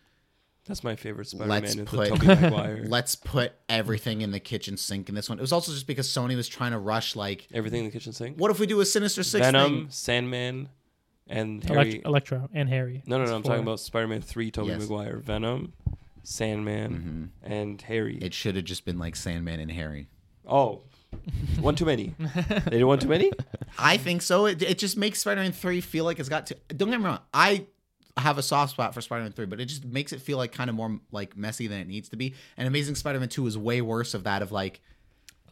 That's 0.66 0.84
my 0.84 0.94
favorite 0.94 1.26
Spider-Man. 1.28 1.48
Let's 1.62 1.70
is 1.70 1.76
the 1.76 1.84
put- 1.84 2.84
let's 2.88 3.14
put 3.16 3.52
everything 3.68 4.20
in 4.20 4.30
the 4.30 4.38
kitchen 4.40 4.76
sink 4.76 5.08
in 5.08 5.14
this 5.14 5.28
one. 5.28 5.38
It 5.38 5.42
was 5.42 5.52
also 5.52 5.72
just 5.72 5.86
because 5.88 6.06
Sony 6.06 6.36
was 6.36 6.48
trying 6.48 6.72
to 6.72 6.78
rush. 6.78 7.16
Like, 7.16 7.48
Everything 7.52 7.80
in 7.80 7.84
the 7.86 7.90
kitchen 7.92 8.12
sink. 8.12 8.36
what 8.38 8.50
if 8.50 8.60
we 8.60 8.66
do 8.66 8.80
a 8.80 8.86
Sinister 8.86 9.22
Six 9.22 9.44
Venom, 9.44 9.72
thing? 9.72 9.86
Sandman, 9.90 10.68
and 11.26 11.68
Elect- 11.68 12.04
electro 12.04 12.48
and 12.52 12.68
harry 12.68 13.02
no, 13.06 13.16
no, 13.16 13.22
It's 13.22 13.30
no. 13.30 13.36
I'm 13.36 13.42
four. 13.42 13.50
talking 13.52 13.62
about 13.62 13.80
Spider-Man 13.80 14.22
Three. 14.22 14.50
Tobey 14.50 14.68
Yes. 14.68 14.82
Maguire, 14.82 15.16
Venom, 15.18 15.72
Sandman, 16.22 17.32
hmm 17.42 17.52
and 17.52 17.80
Harry. 17.82 18.18
It 18.18 18.32
should 18.34 18.54
have 18.56 18.64
just 18.64 18.84
been 18.84 18.98
like 18.98 19.16
Sandman 19.16 19.58
and 19.60 19.70
Harry. 19.72 20.08
oh, 20.46 20.82
one 21.60 21.74
too 21.74 21.84
many. 21.84 22.14
they 22.18 22.78
did 22.78 22.84
one 22.84 22.98
too 22.98 23.08
many. 23.08 23.30
I 23.78 23.96
think 23.96 24.22
so. 24.22 24.46
It, 24.46 24.62
it 24.62 24.78
just 24.78 24.96
makes 24.96 25.20
Spider-Man 25.20 25.52
Three 25.52 25.80
feel 25.80 26.04
like 26.04 26.18
it's 26.18 26.28
got 26.28 26.46
to. 26.46 26.56
Don't 26.68 26.90
get 26.90 26.98
me 27.00 27.06
wrong. 27.06 27.20
I 27.32 27.66
have 28.16 28.38
a 28.38 28.42
soft 28.42 28.72
spot 28.72 28.94
for 28.94 29.00
Spider-Man 29.00 29.32
Three, 29.32 29.46
but 29.46 29.60
it 29.60 29.66
just 29.66 29.84
makes 29.84 30.12
it 30.12 30.20
feel 30.20 30.38
like 30.38 30.52
kind 30.52 30.68
of 30.70 30.76
more 30.76 30.98
like 31.10 31.36
messy 31.36 31.66
than 31.66 31.80
it 31.80 31.88
needs 31.88 32.08
to 32.10 32.16
be. 32.16 32.34
And 32.56 32.66
Amazing 32.68 32.96
Spider-Man 32.96 33.28
Two 33.28 33.46
is 33.46 33.56
way 33.56 33.80
worse 33.80 34.14
of 34.14 34.24
that. 34.24 34.42
Of 34.42 34.52
like 34.52 34.80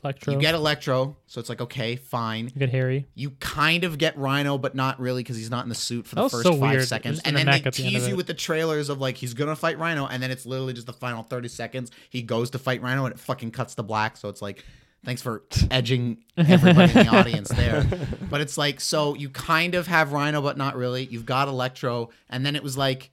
electro 0.02 0.32
you 0.32 0.40
get 0.40 0.54
Electro, 0.54 1.16
so 1.26 1.40
it's 1.40 1.48
like 1.48 1.60
okay, 1.60 1.96
fine. 1.96 2.46
you 2.46 2.58
get 2.58 2.70
harry 2.70 3.06
You 3.14 3.30
kind 3.32 3.84
of 3.84 3.98
get 3.98 4.16
Rhino, 4.16 4.58
but 4.58 4.74
not 4.74 5.00
really 5.00 5.22
because 5.22 5.36
he's 5.36 5.50
not 5.50 5.64
in 5.64 5.68
the 5.68 5.74
suit 5.74 6.06
for 6.06 6.16
the 6.16 6.28
first 6.28 6.42
so 6.42 6.52
five 6.52 6.72
weird. 6.72 6.88
seconds. 6.88 7.20
And 7.24 7.36
then 7.36 7.46
they 7.46 7.52
neck 7.52 7.66
at 7.66 7.74
the 7.74 7.82
tease 7.82 8.08
you 8.08 8.16
with 8.16 8.26
the 8.26 8.34
trailers 8.34 8.88
of 8.88 9.00
like 9.00 9.16
he's 9.16 9.34
gonna 9.34 9.56
fight 9.56 9.78
Rhino, 9.78 10.06
and 10.06 10.22
then 10.22 10.30
it's 10.30 10.46
literally 10.46 10.72
just 10.72 10.86
the 10.86 10.92
final 10.92 11.22
thirty 11.22 11.48
seconds. 11.48 11.90
He 12.08 12.22
goes 12.22 12.50
to 12.50 12.58
fight 12.58 12.82
Rhino, 12.82 13.04
and 13.04 13.14
it 13.14 13.18
fucking 13.18 13.50
cuts 13.52 13.74
to 13.76 13.82
black. 13.82 14.16
So 14.16 14.28
it's 14.28 14.42
like, 14.42 14.64
thanks 15.04 15.22
for 15.22 15.42
edging 15.70 16.18
everybody 16.36 16.98
in 16.98 17.06
the 17.06 17.16
audience 17.16 17.48
there. 17.48 17.86
But 18.30 18.40
it's 18.40 18.56
like, 18.56 18.80
so 18.80 19.16
you 19.16 19.28
kind 19.28 19.74
of 19.74 19.88
have 19.88 20.12
Rhino, 20.12 20.40
but 20.40 20.56
not 20.56 20.76
really. 20.76 21.04
You've 21.04 21.26
got 21.26 21.48
Electro, 21.48 22.10
and 22.28 22.46
then 22.46 22.54
it 22.54 22.62
was 22.62 22.78
like, 22.78 23.10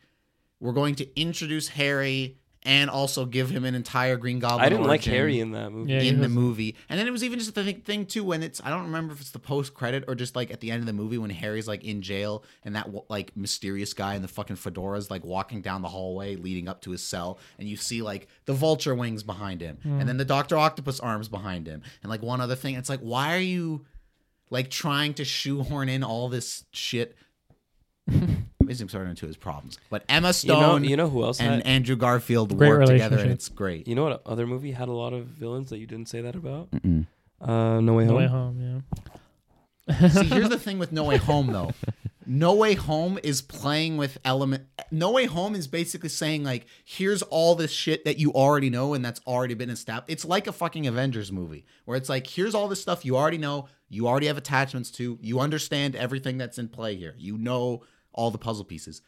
we're 0.59 0.73
going 0.73 0.93
to 0.95 1.19
introduce 1.19 1.69
Harry 1.69 2.38
and 2.68 2.89
also 2.89 3.26
give 3.26 3.49
him 3.49 3.63
an 3.63 3.76
entire 3.76 4.18
Green 4.18 4.39
Goblin. 4.39 4.65
I 4.65 4.68
didn't 4.68 4.88
like 4.88 5.01
Harry 5.05 5.39
in 5.39 5.51
that 5.51 5.72
movie. 5.72 5.93
Yeah, 5.93 6.01
in 6.01 6.20
the 6.20 6.28
movie. 6.28 6.76
And 6.89 6.99
then 6.99 7.07
it 7.07 7.11
was 7.11 7.24
even 7.24 7.39
just 7.39 7.55
the 7.55 7.63
thing, 7.63 7.80
thing 7.80 8.05
too 8.05 8.26
when 8.26 8.43
it's 8.43 8.61
I 8.61 8.70
don't 8.70 8.84
remember 8.84 9.13
if 9.13 9.22
it's 9.22 9.32
the 9.32 9.39
post 9.39 9.74
credit 9.74 10.03
or 10.09 10.15
just 10.15 10.36
like 10.36 10.51
at 10.51 10.59
the 10.59 10.70
end 10.70 10.82
of 10.82 10.86
the 10.86 10.91
movie 10.91 11.18
when 11.18 11.30
Harry's 11.30 11.65
like 11.65 11.86
in 11.86 12.01
jail 12.01 12.43
and 12.65 12.76
that 12.76 12.89
like 13.09 13.36
mysterious 13.38 13.93
guy 13.93 14.15
in 14.15 14.22
the 14.22 14.28
fucking 14.28 14.57
fedoras 14.57 15.09
like 15.09 15.24
walking 15.24 15.61
down 15.61 15.82
the 15.82 15.88
hallway 15.88 16.36
leading 16.36 16.68
up 16.68 16.82
to 16.82 16.91
his 16.91 17.01
cell 17.01 17.39
and 17.57 17.70
you 17.70 17.78
see 17.78 18.01
like 18.01 18.28
the 18.43 18.53
vulture 18.53 18.93
wings 18.93 19.24
behind 19.24 19.61
him 19.61 19.78
hmm. 19.82 20.01
and 20.01 20.09
then 20.09 20.18
the 20.18 20.26
Doctor 20.26 20.57
Octopus 20.57 20.99
arms 20.99 21.30
behind 21.30 21.68
him 21.68 21.82
and 22.03 22.09
like 22.09 22.22
one 22.22 22.41
other 22.41 22.55
thing. 22.55 22.76
It's 22.76 22.89
like 22.89 22.99
why 22.99 23.34
are 23.34 23.39
you 23.39 23.86
like 24.49 24.70
trying 24.70 25.13
to 25.13 25.24
shoehorn 25.24 25.88
in 25.88 26.03
all 26.03 26.28
this 26.28 26.65
shit? 26.72 27.15
Amazing 28.68 28.89
Spider-Man 28.89 29.15
2 29.15 29.28
has 29.28 29.38
problems. 29.38 29.80
But 29.89 30.03
Emma 30.09 30.28
You 30.28 30.28
know, 30.28 30.32
Stone 30.59 30.84
you 30.84 30.97
know 30.97 31.09
who 31.09 31.24
else 31.24 31.39
and 31.39 31.55
had? 31.55 31.65
Andrew 31.65 31.95
Garfield 31.95 32.57
Great 32.57 32.68
work 32.70 32.82
together 32.82 33.03
and 33.03 33.11
relationship. 33.11 33.36
it's 33.36 33.49
great. 33.49 33.88
You 33.88 33.95
know 33.95 34.03
what 34.03 34.22
other 34.26 34.45
movie 34.45 34.72
had 34.72 34.89
a 34.89 34.93
lot 34.93 35.13
of 35.13 35.26
villains 35.26 35.70
that 35.70 35.78
you 35.78 35.88
didn't 35.88 36.09
say 36.09 36.22
that 36.22 36.36
about? 36.36 36.68
Uh, 37.41 37.80
No 37.82 37.93
Way 37.93 38.05
Home. 38.05 38.07
no 38.07 38.07
Home. 38.07 38.15
way 38.18 38.28
home 38.28 38.84
yeah 39.89 40.09
See, 40.09 40.26
here's 40.26 40.49
the 40.49 40.59
thing 40.59 40.80
with 40.80 40.91
No 40.91 41.05
Way 41.05 41.18
Home, 41.18 41.47
though. 41.47 41.72
No 42.30 42.55
Way 42.55 42.74
Home 42.74 43.18
is 43.24 43.41
playing 43.41 43.95
with 43.95 44.18
element. 44.26 44.65
No 44.91 45.11
Way 45.11 45.28
Home 45.28 45.55
is 45.55 45.65
basically 45.65 46.09
saying 46.09 46.43
like, 46.43 46.65
here's 46.84 47.22
all 47.22 47.55
this 47.55 47.72
shit 47.72 48.03
that 48.03 48.20
you 48.20 48.34
already 48.34 48.70
know 48.70 48.93
and 48.93 49.05
that's 49.05 49.22
already 49.26 49.53
been 49.53 49.70
established. 49.70 50.11
It's 50.11 50.26
like 50.26 50.45
a 50.45 50.51
fucking 50.51 50.88
Avengers 50.88 51.32
movie 51.32 51.63
where 51.86 51.95
it's 51.95 52.09
like, 52.09 52.28
here's 52.28 52.53
all 52.53 52.68
this 52.68 52.82
stuff 52.82 53.05
you 53.05 53.15
already 53.15 53.38
know, 53.38 53.70
you 53.88 54.09
already 54.09 54.28
have 54.28 54.36
attachments 54.38 54.91
to, 54.91 55.18
you 55.22 55.39
understand 55.39 55.95
everything 55.95 56.38
that's 56.38 56.57
in 56.57 56.68
play 56.68 56.97
here, 56.97 57.15
you 57.18 57.38
know 57.38 57.84
all 58.18 58.32
the 58.32 58.38
puzzle 58.38 58.65
pieces. 58.65 59.01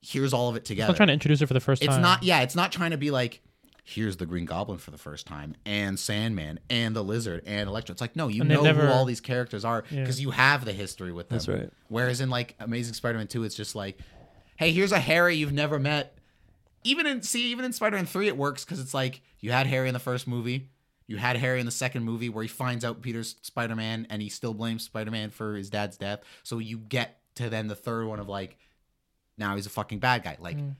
Here's 0.00 0.32
all 0.32 0.48
of 0.48 0.56
it 0.56 0.60
i'm 0.60 0.64
together. 0.64 0.94
trying 0.94 1.06
to 1.08 1.12
introduce 1.12 1.42
it 1.42 1.46
for 1.46 1.54
the 1.54 1.60
first 1.60 1.82
time. 1.82 1.90
It's 1.94 2.00
not, 2.00 2.22
yeah, 2.22 2.42
it's 2.42 2.54
not 2.56 2.72
trying 2.72 2.90
to 2.90 2.96
be 2.96 3.10
like, 3.10 3.40
here's 3.84 4.16
the 4.16 4.26
Green 4.26 4.44
Goblin 4.44 4.78
for 4.78 4.90
the 4.90 4.98
first 4.98 5.26
time, 5.26 5.54
and 5.66 5.98
Sandman, 5.98 6.58
and 6.70 6.94
the 6.94 7.02
Lizard, 7.02 7.42
and 7.46 7.68
Electro. 7.68 7.92
It's 7.92 8.00
like, 8.00 8.14
no, 8.16 8.28
you 8.28 8.42
know 8.44 8.62
never- 8.62 8.86
who 8.86 8.92
all 8.92 9.04
these 9.04 9.20
characters 9.20 9.64
are 9.64 9.84
Yeah. 9.90 10.00
because 10.00 10.20
you 10.20 10.30
have 10.30 10.64
the 10.64 10.72
history 10.72 11.12
with 11.12 11.28
them. 11.28 11.36
That's 11.38 11.48
right. 11.48 11.70
Whereas 11.88 12.20
in 12.20 12.30
like 12.30 12.54
Amazing 12.60 12.94
Spider-Man 12.94 13.26
2, 13.28 13.44
it's 13.44 13.54
just 13.54 13.74
like, 13.74 13.98
hey, 14.56 14.72
here's 14.72 14.92
a 14.92 14.98
Harry 15.00 15.36
you've 15.36 15.52
never 15.52 15.78
met. 15.78 16.16
Even 16.84 17.06
in 17.06 17.22
see, 17.22 17.50
even 17.52 17.64
in 17.64 17.72
Spider-Man 17.72 18.06
3, 18.06 18.26
it 18.26 18.36
works 18.36 18.64
because 18.64 18.80
it's 18.80 18.94
like 18.94 19.22
you 19.38 19.52
had 19.52 19.68
Harry 19.68 19.86
in 19.88 19.94
the 19.94 20.00
first 20.00 20.26
movie. 20.26 20.68
You 21.06 21.16
had 21.16 21.36
Harry 21.36 21.60
in 21.60 21.66
the 21.66 21.72
second 21.72 22.02
movie 22.04 22.28
where 22.28 22.42
he 22.42 22.48
finds 22.48 22.84
out 22.84 23.02
Peter's 23.02 23.36
Spider-Man 23.42 24.06
and 24.10 24.20
he 24.22 24.28
still 24.28 24.54
blames 24.54 24.82
Spider-Man 24.84 25.30
for 25.30 25.54
his 25.54 25.70
dad's 25.70 25.96
death. 25.96 26.20
So 26.42 26.58
you 26.58 26.78
get 26.78 27.18
to 27.36 27.48
then 27.50 27.66
the 27.68 27.74
third 27.76 28.06
one 28.06 28.20
of 28.20 28.28
like, 28.28 28.56
now 29.38 29.56
he's 29.56 29.66
a 29.66 29.70
fucking 29.70 29.98
bad 29.98 30.22
guy. 30.24 30.36
Like 30.40 30.58
Mm. 30.58 30.76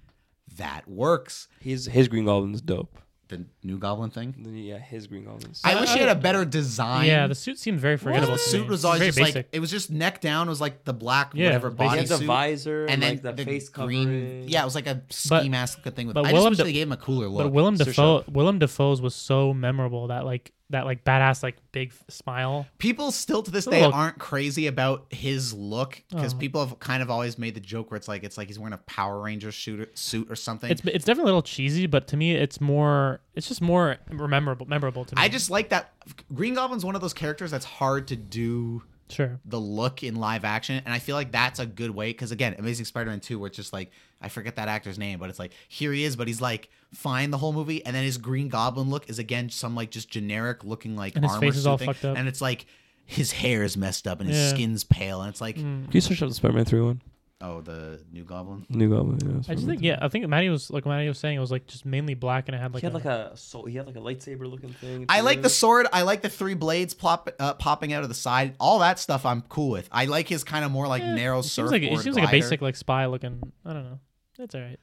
that 0.57 0.87
works. 0.89 1.49
His 1.61 1.87
his 1.87 2.09
Green 2.09 2.25
Goblin's 2.27 2.61
dope. 2.61 2.99
The 3.29 3.47
new 3.63 3.79
Goblin 3.79 4.11
thing. 4.11 4.35
The- 4.39 4.51
Yeah, 4.51 4.79
his 4.79 5.07
Green 5.07 5.25
Goblin's. 5.25 5.63
I 5.65 5.81
wish 5.81 5.91
he 5.95 6.01
had 6.01 6.11
a 6.11 6.15
better 6.15 6.45
design. 6.45 7.07
yeah 7.07 7.27
the 7.27 7.35
suit 7.35 7.59
seemed 7.59 7.81
very 7.81 7.97
forgettable 7.97 8.35
the 8.35 8.39
suit 8.39 8.69
was 8.69 8.85
always 8.85 8.99
very 8.99 9.09
just 9.09 9.19
basic 9.19 9.35
like 9.37 9.49
it 9.53 9.61
was 9.61 9.71
just 9.71 9.91
neck 9.91 10.21
down. 10.21 10.49
It 10.49 10.51
was 10.51 10.61
like 10.61 10.85
the 10.85 10.93
black 10.93 11.33
Yeah, 11.35 11.47
whatever 11.47 11.71
basic. 11.71 11.81
he 11.81 11.87
body 11.89 11.99
had 12.01 12.09
the 12.09 12.19
suit. 12.19 12.27
visor 12.27 12.85
and 12.87 13.03
then 13.03 13.21
like 13.25 13.37
the, 13.37 13.45
face 13.45 13.71
green. 13.71 14.05
covering. 14.05 14.49
Yeah, 14.49 14.61
it 14.61 14.65
was 14.67 14.75
like 14.75 14.87
a 14.87 15.01
ski 15.09 15.29
But- 15.31 15.47
mask 15.49 15.83
thing 15.83 16.09
with. 16.09 16.15
but 16.15 16.27
I 16.27 16.33
Willem 16.35 16.51
just 16.51 16.51
wish 16.51 16.59
Da- 16.59 16.65
they 16.65 16.73
gave 16.75 16.87
him 16.89 16.93
a 16.93 16.97
cooler 16.99 17.29
look. 17.29 17.45
But 17.47 17.53
Willem 17.55 17.77
Sir 17.79 17.85
Dafoe, 17.87 18.25
Willem 18.29 18.59
Dafoe's 18.59 19.01
was 19.01 19.15
so 19.15 19.55
memorable 19.55 20.09
that 20.09 20.27
like 20.27 20.53
that 20.71 20.87
like 20.87 21.05
badass 21.05 21.43
like 21.43 21.57
big 21.73 21.93
smile. 22.09 22.67
People 22.79 23.11
still 23.13 23.43
to 23.43 23.51
this 23.51 23.67
day 23.67 23.81
little- 23.83 23.93
aren't 23.93 24.19
crazy 24.19 24.67
about 24.67 25.07
his 25.11 25.53
look 25.53 26.03
because 26.11 26.33
Oh. 26.35 26.39
people 26.39 26.65
have 26.67 26.79
kind 26.81 27.03
of 27.03 27.11
always 27.11 27.37
made 27.39 27.55
the 27.55 27.61
joke 27.61 27.91
where 27.91 27.97
it's 27.97 28.09
like 28.09 28.25
it's 28.25 28.39
like 28.39 28.49
he's 28.49 28.59
wearing 28.59 28.73
a 28.73 28.79
Power 28.79 29.21
Ranger 29.21 29.53
suit 29.53 29.91
suit 29.99 30.31
or 30.31 30.35
something. 30.37 30.71
It's 30.71 30.81
it's 30.85 31.05
definitely 31.05 31.23
a 31.31 31.35
little 31.35 31.43
cheesy, 31.43 31.87
but 31.87 32.07
to 32.09 32.17
me, 32.17 32.33
it's 32.35 32.61
more. 32.61 33.21
It's 33.35 33.49
just 33.49 33.61
more 33.61 33.99
memorable. 34.11 34.67
Memorable 34.67 35.05
to 35.05 35.15
me. 35.17 35.21
I 35.23 35.29
just 35.29 35.51
like 35.51 35.69
that 35.71 35.93
Green 36.35 36.55
Goblin's 36.55 36.85
one 36.85 36.95
of 36.95 37.01
those 37.01 37.15
characters 37.15 37.51
that's 37.51 37.65
hard 37.67 38.09
to 38.09 38.17
do 38.17 38.83
sure. 39.09 39.41
the 39.45 39.59
look 39.61 40.03
in 40.03 40.17
live 40.17 40.45
action 40.45 40.81
and 40.85 40.93
i 40.95 40.99
feel 40.99 41.17
like 41.17 41.31
that's 41.33 41.59
a 41.59 41.67
good 41.67 41.91
way 41.91 42.11
because 42.11 42.31
again 42.31 42.55
amazing 42.59 42.85
spider-man 42.85 43.21
2 43.21 43.39
where 43.39 43.47
it's 43.49 43.57
just 43.57 43.73
like 43.73 43.91
i 44.21 44.29
forget 44.29 44.57
that 44.57 44.69
actor's 44.69 44.99
name 44.99 45.19
but 45.19 45.29
it's 45.31 45.39
like 45.39 45.53
here 45.69 45.93
he 45.93 46.05
is 46.05 46.17
but 46.17 46.27
he's 46.27 46.41
like 46.41 46.69
fine 46.95 47.31
the 47.31 47.39
whole 47.39 47.53
movie 47.53 47.85
and 47.85 47.95
then 47.97 48.05
his 48.05 48.19
green 48.19 48.49
goblin 48.49 48.89
look 48.91 49.09
is 49.11 49.19
again 49.19 49.49
some 49.51 49.75
like 49.75 49.91
just 49.91 50.09
generic 50.11 50.65
looking 50.65 50.97
like 50.97 51.15
And 51.17 51.25
his 51.25 51.33
armor 51.33 51.47
face 51.47 51.57
is 51.57 51.67
all 51.67 51.77
thing, 51.79 51.87
fucked 51.87 52.05
up. 52.05 52.17
and 52.17 52.29
it's 52.29 52.41
like 52.41 52.67
his 53.05 53.33
hair 53.33 53.63
is 53.63 53.77
messed 53.77 54.07
up 54.07 54.21
and 54.21 54.29
his 54.29 54.39
Yeah. 54.39 54.47
Mm. 54.47 54.51
skin's 54.55 54.85
pale 54.85 55.21
and 55.23 55.29
it's 55.31 55.41
like 55.41 55.57
Can 55.57 55.89
you 55.93 56.01
search 56.01 56.23
up 56.23 56.29
the 56.29 56.35
Spider-Man 56.35 56.65
three 56.65 56.81
one? 56.81 57.01
Oh 57.45 57.61
the 57.61 58.01
new 58.13 58.23
goblin 58.23 58.65
New 58.69 58.89
Goblin. 58.89 59.19
Yeah, 59.21 59.27
I 59.27 59.33
just 59.33 59.45
Spider-Man 59.47 59.67
think 59.67 59.83
yeah. 59.83 59.99
I 60.01 60.07
think 60.07 60.29
Matty 60.29 60.49
was 60.49 60.71
like 60.71 60.87
Matty 60.87 61.09
was 61.09 61.19
saying 61.19 61.37
it 61.37 61.41
was 61.41 61.51
like 61.51 61.67
just 61.67 61.85
mainly 61.85 62.15
black 62.15 62.47
and 62.47 62.55
it 62.55 62.59
had 62.61 62.73
like 62.73 62.83
he 62.83 62.87
had 62.87 62.93
a, 62.93 62.97
like 62.97 63.05
a 63.05 63.37
so 63.37 63.65
he 63.65 63.77
had 63.77 63.87
like 63.87 63.97
a 63.97 64.01
lightsaber 64.01 64.49
looking 64.49 64.73
thing. 64.75 65.07
I 65.09 65.23
like 65.23 65.39
too. 65.39 65.43
the 65.43 65.51
sword. 65.51 65.89
I 65.93 66.03
like 66.03 66.23
the 66.23 66.29
three 66.29 66.55
blades 66.55 66.95
plop, 66.95 67.29
uh, 67.41 67.55
popping 67.55 67.93
out 67.93 68.05
of 68.05 68.09
the 68.09 68.15
side. 68.15 68.55
All 68.61 68.79
that 68.79 69.01
stuff 69.01 69.27
I'm 69.27 69.43
cool 69.43 69.71
with. 69.71 69.89
I 69.91 70.05
like 70.05 70.29
his 70.29 70.45
kind 70.45 70.65
of 70.65 70.71
more 70.71 70.87
like 70.87 71.03
Yeah, 71.03 71.17
narrow 71.17 71.41
It 71.41 71.43
seems 71.43 71.53
surfboard 71.71 71.83
like 71.83 71.83
it 71.83 71.99
seems 71.99 72.15
like 72.15 72.25
a 72.25 72.27
glider. 72.29 72.45
basic 72.45 72.63
like 72.63 72.77
spy 72.77 73.07
looking. 73.07 73.43
I 73.65 73.73
don't 73.73 73.85
know. 73.85 73.99
It's 74.39 74.55
all 74.55 74.61
right. 74.61 74.79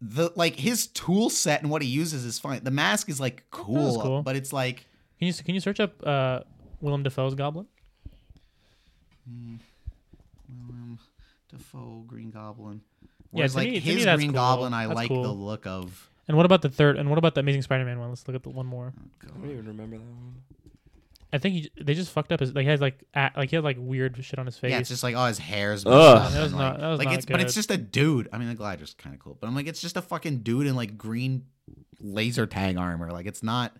the 0.00 0.30
like 0.36 0.56
his 0.56 0.86
tool 0.86 1.28
set 1.28 1.60
and 1.60 1.70
what 1.70 1.82
he 1.82 1.88
uses 1.88 2.24
is 2.24 2.38
fine. 2.38 2.64
The 2.64 2.70
mask 2.70 3.10
is 3.10 3.20
like 3.20 3.44
cool, 3.50 4.00
cool. 4.00 4.22
but 4.22 4.36
it's 4.36 4.54
like 4.54 4.86
Can 5.18 5.28
you 5.28 5.34
can 5.34 5.54
you 5.54 5.60
search 5.60 5.80
up 5.80 5.92
uh 6.06 6.40
Willem 6.80 7.02
Dafoe's 7.02 7.34
Goblin? 7.34 7.66
Willem 11.54 11.62
Dafoe 11.62 12.04
Green 12.06 12.30
Goblin. 12.30 12.80
Yeah, 13.02 13.08
Whereas 13.30 13.52
to 13.52 13.58
like 13.58 13.68
me- 13.68 13.74
to 13.74 13.80
his 13.80 13.96
me 13.96 14.04
that's 14.04 14.16
Green 14.18 14.30
cool. 14.30 14.34
Goblin, 14.40 14.74
I 14.74 14.86
That's 14.86 14.96
like 14.96 15.08
cool. 15.08 15.22
the 15.22 15.32
look 15.32 15.66
of. 15.66 16.10
And 16.28 16.36
what 16.36 16.46
about 16.46 16.62
the 16.62 16.68
third? 16.70 16.96
And 16.98 17.08
what 17.10 17.18
about 17.18 17.34
the 17.34 17.40
Amazing 17.40 17.62
Spider-Man 17.62 17.98
one? 17.98 18.08
Let's 18.08 18.26
look 18.26 18.34
at 18.34 18.42
the 18.42 18.48
one 18.50 18.66
more. 18.66 18.94
Oh, 18.96 19.28
I 19.36 19.40
don't 19.40 19.50
even 19.50 19.66
remember 19.66 19.96
that 19.98 20.02
one. 20.04 20.34
I 21.32 21.38
think 21.38 21.54
he, 21.54 21.70
they 21.82 21.94
just 21.94 22.12
fucked 22.12 22.30
up 22.30 22.38
his 22.38 22.54
like 22.54 22.62
he 22.62 22.68
has 22.70 22.80
like 22.80 23.02
a, 23.12 23.30
like 23.36 23.50
he 23.50 23.56
had 23.56 23.64
like 23.64 23.76
weird 23.78 24.16
shit 24.24 24.38
on 24.38 24.46
his 24.46 24.56
face. 24.56 24.70
Yeah, 24.70 24.78
it's 24.78 24.88
just 24.88 25.02
like 25.02 25.16
oh, 25.16 25.26
his 25.26 25.38
hair's. 25.38 25.84
Ugh. 25.84 25.90
messed 25.92 26.26
up 26.26 26.32
That 26.32 26.42
was 26.42 26.52
and, 26.52 26.60
not- 26.60 26.72
like, 26.74 26.80
that 26.80 26.88
was 26.88 26.98
like 26.98 27.08
not 27.08 27.14
it's, 27.16 27.26
but 27.26 27.40
it's 27.40 27.54
just 27.54 27.70
a 27.72 27.76
dude. 27.76 28.28
I 28.32 28.38
mean, 28.38 28.48
the 28.48 28.54
glider's 28.54 28.94
kind 28.94 29.14
of 29.14 29.20
cool, 29.20 29.36
but 29.40 29.48
I'm 29.48 29.54
like, 29.54 29.66
it's 29.66 29.80
just 29.80 29.96
a 29.96 30.02
fucking 30.02 30.38
dude 30.38 30.66
in 30.68 30.76
like 30.76 30.96
green 30.96 31.46
laser 32.00 32.46
tag 32.46 32.76
armor. 32.76 33.10
Like, 33.10 33.26
it's 33.26 33.42
not 33.42 33.76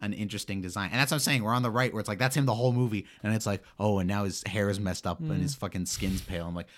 an 0.00 0.12
interesting 0.12 0.60
design, 0.60 0.90
and 0.92 1.00
that's 1.00 1.10
what 1.10 1.16
I'm 1.16 1.20
saying. 1.20 1.42
We're 1.42 1.54
on 1.54 1.62
the 1.62 1.70
right, 1.70 1.92
where 1.92 2.00
it's 2.00 2.08
like 2.08 2.18
that's 2.18 2.36
him 2.36 2.46
the 2.46 2.54
whole 2.54 2.72
movie, 2.72 3.06
and 3.22 3.34
it's 3.34 3.46
like, 3.46 3.62
oh, 3.78 3.98
and 3.98 4.08
now 4.08 4.24
his 4.24 4.42
hair 4.46 4.70
is 4.70 4.80
messed 4.80 5.06
up 5.06 5.20
Mm. 5.22 5.30
and 5.30 5.42
his 5.42 5.54
fucking 5.54 5.86
skin's 5.86 6.20
pale. 6.22 6.46
I'm 6.46 6.54
like, 6.54 6.68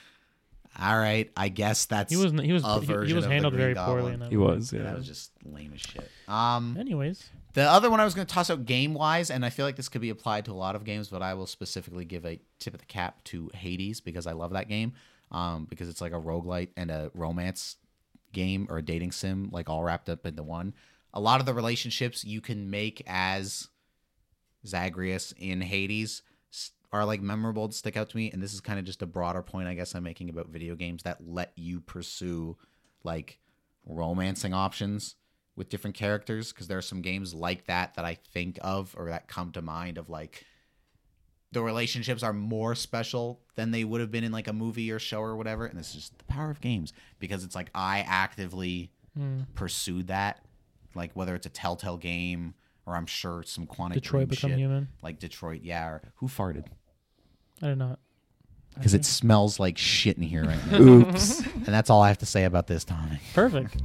all 0.80 0.98
right, 0.98 1.30
I 1.36 1.48
guess 1.50 1.84
that's 1.86 2.10
he 2.12 2.16
was 2.16 2.32
he 2.40 2.52
was 2.52 2.64
a 2.64 2.80
he, 2.80 3.06
he 3.08 3.12
was 3.14 3.26
handled 3.26 3.54
very 3.54 3.74
Goblin. 3.74 3.96
poorly 4.00 4.14
in 4.14 4.20
that. 4.20 4.30
He 4.30 4.36
movie. 4.36 4.54
was, 4.56 4.72
yeah. 4.72 4.82
that 4.84 4.96
was 4.96 5.06
just 5.06 5.30
lame 5.44 5.72
as 5.74 5.80
shit. 5.82 6.10
Um, 6.28 6.76
Anyways, 6.80 7.28
the 7.52 7.62
other 7.62 7.90
one 7.90 8.00
I 8.00 8.04
was 8.04 8.14
going 8.14 8.26
to 8.26 8.34
toss 8.34 8.48
out 8.48 8.64
game 8.64 8.94
wise, 8.94 9.30
and 9.30 9.44
I 9.44 9.50
feel 9.50 9.66
like 9.66 9.76
this 9.76 9.88
could 9.90 10.00
be 10.00 10.08
applied 10.10 10.46
to 10.46 10.52
a 10.52 10.54
lot 10.54 10.74
of 10.74 10.84
games, 10.84 11.08
but 11.08 11.20
I 11.22 11.34
will 11.34 11.46
specifically 11.46 12.06
give 12.06 12.24
a 12.24 12.40
tip 12.58 12.72
of 12.74 12.80
the 12.80 12.86
cap 12.86 13.22
to 13.24 13.50
Hades 13.54 14.00
because 14.00 14.26
I 14.26 14.32
love 14.32 14.52
that 14.54 14.68
game. 14.68 14.94
Um, 15.30 15.66
because 15.70 15.88
it's 15.88 16.00
like 16.02 16.12
a 16.12 16.20
roguelite 16.20 16.68
and 16.76 16.90
a 16.90 17.10
romance 17.14 17.76
game 18.32 18.66
or 18.68 18.78
a 18.78 18.82
dating 18.82 19.12
sim, 19.12 19.48
like 19.52 19.68
all 19.70 19.82
wrapped 19.82 20.08
up 20.10 20.26
into 20.26 20.42
one. 20.42 20.74
A 21.14 21.20
lot 21.20 21.40
of 21.40 21.46
the 21.46 21.54
relationships 21.54 22.24
you 22.24 22.40
can 22.40 22.70
make 22.70 23.02
as 23.06 23.68
Zagreus 24.66 25.32
in 25.36 25.60
Hades 25.60 26.22
are 26.92 27.04
like 27.04 27.20
memorable 27.22 27.68
to 27.68 27.74
stick 27.74 27.96
out 27.96 28.10
to 28.10 28.16
me. 28.16 28.30
And 28.30 28.42
this 28.42 28.52
is 28.52 28.60
kind 28.60 28.78
of 28.78 28.84
just 28.84 29.02
a 29.02 29.06
broader 29.06 29.42
point, 29.42 29.68
I 29.68 29.74
guess, 29.74 29.94
I'm 29.94 30.02
making 30.04 30.28
about 30.28 30.48
video 30.48 30.74
games 30.74 31.02
that 31.04 31.26
let 31.26 31.52
you 31.56 31.80
pursue 31.80 32.56
like 33.02 33.38
romancing 33.86 34.54
options 34.54 35.16
with 35.56 35.68
different 35.68 35.96
characters 35.96 36.52
because 36.52 36.68
there 36.68 36.78
are 36.78 36.82
some 36.82 37.02
games 37.02 37.34
like 37.34 37.66
that 37.66 37.94
that 37.94 38.04
I 38.04 38.14
think 38.14 38.58
of 38.62 38.94
or 38.96 39.08
that 39.08 39.28
come 39.28 39.52
to 39.52 39.62
mind 39.62 39.98
of 39.98 40.08
like 40.08 40.44
the 41.50 41.62
relationships 41.62 42.22
are 42.22 42.32
more 42.32 42.74
special 42.74 43.40
than 43.56 43.70
they 43.70 43.84
would 43.84 44.00
have 44.00 44.10
been 44.10 44.24
in 44.24 44.32
like 44.32 44.48
a 44.48 44.52
movie 44.54 44.90
or 44.90 44.98
show 44.98 45.20
or 45.20 45.36
whatever 45.36 45.66
and 45.66 45.78
this 45.78 45.88
is 45.88 45.94
just 45.94 46.18
the 46.18 46.24
power 46.24 46.50
of 46.50 46.62
games 46.62 46.94
because 47.18 47.44
it's 47.44 47.54
like 47.54 47.70
I 47.74 48.00
actively 48.06 48.92
Hmm. 49.14 49.42
pursued 49.54 50.06
that 50.06 50.42
like 50.94 51.12
whether 51.14 51.34
it's 51.34 51.46
a 51.46 51.50
telltale 51.50 51.96
game 51.96 52.54
or 52.86 52.96
I'm 52.96 53.06
sure 53.06 53.42
some 53.44 53.66
Quantic 53.66 53.94
Detroit 53.94 54.20
Dream 54.22 54.28
become 54.28 54.50
shit, 54.50 54.58
human. 54.58 54.88
like 55.02 55.18
Detroit 55.18 55.60
yeah 55.62 55.86
or 55.86 56.02
who 56.16 56.28
farted 56.28 56.64
I 57.62 57.68
did 57.68 57.78
not. 57.78 57.98
because 58.74 58.94
it 58.94 59.04
smells 59.04 59.60
like 59.60 59.78
shit 59.78 60.16
in 60.16 60.22
here 60.22 60.44
right 60.44 60.66
now 60.70 60.78
Oops. 60.80 61.40
and 61.40 61.66
that's 61.66 61.90
all 61.90 62.02
I 62.02 62.08
have 62.08 62.18
to 62.18 62.26
say 62.26 62.44
about 62.44 62.66
this 62.66 62.84
Tommy 62.84 63.20
Perfect. 63.34 63.76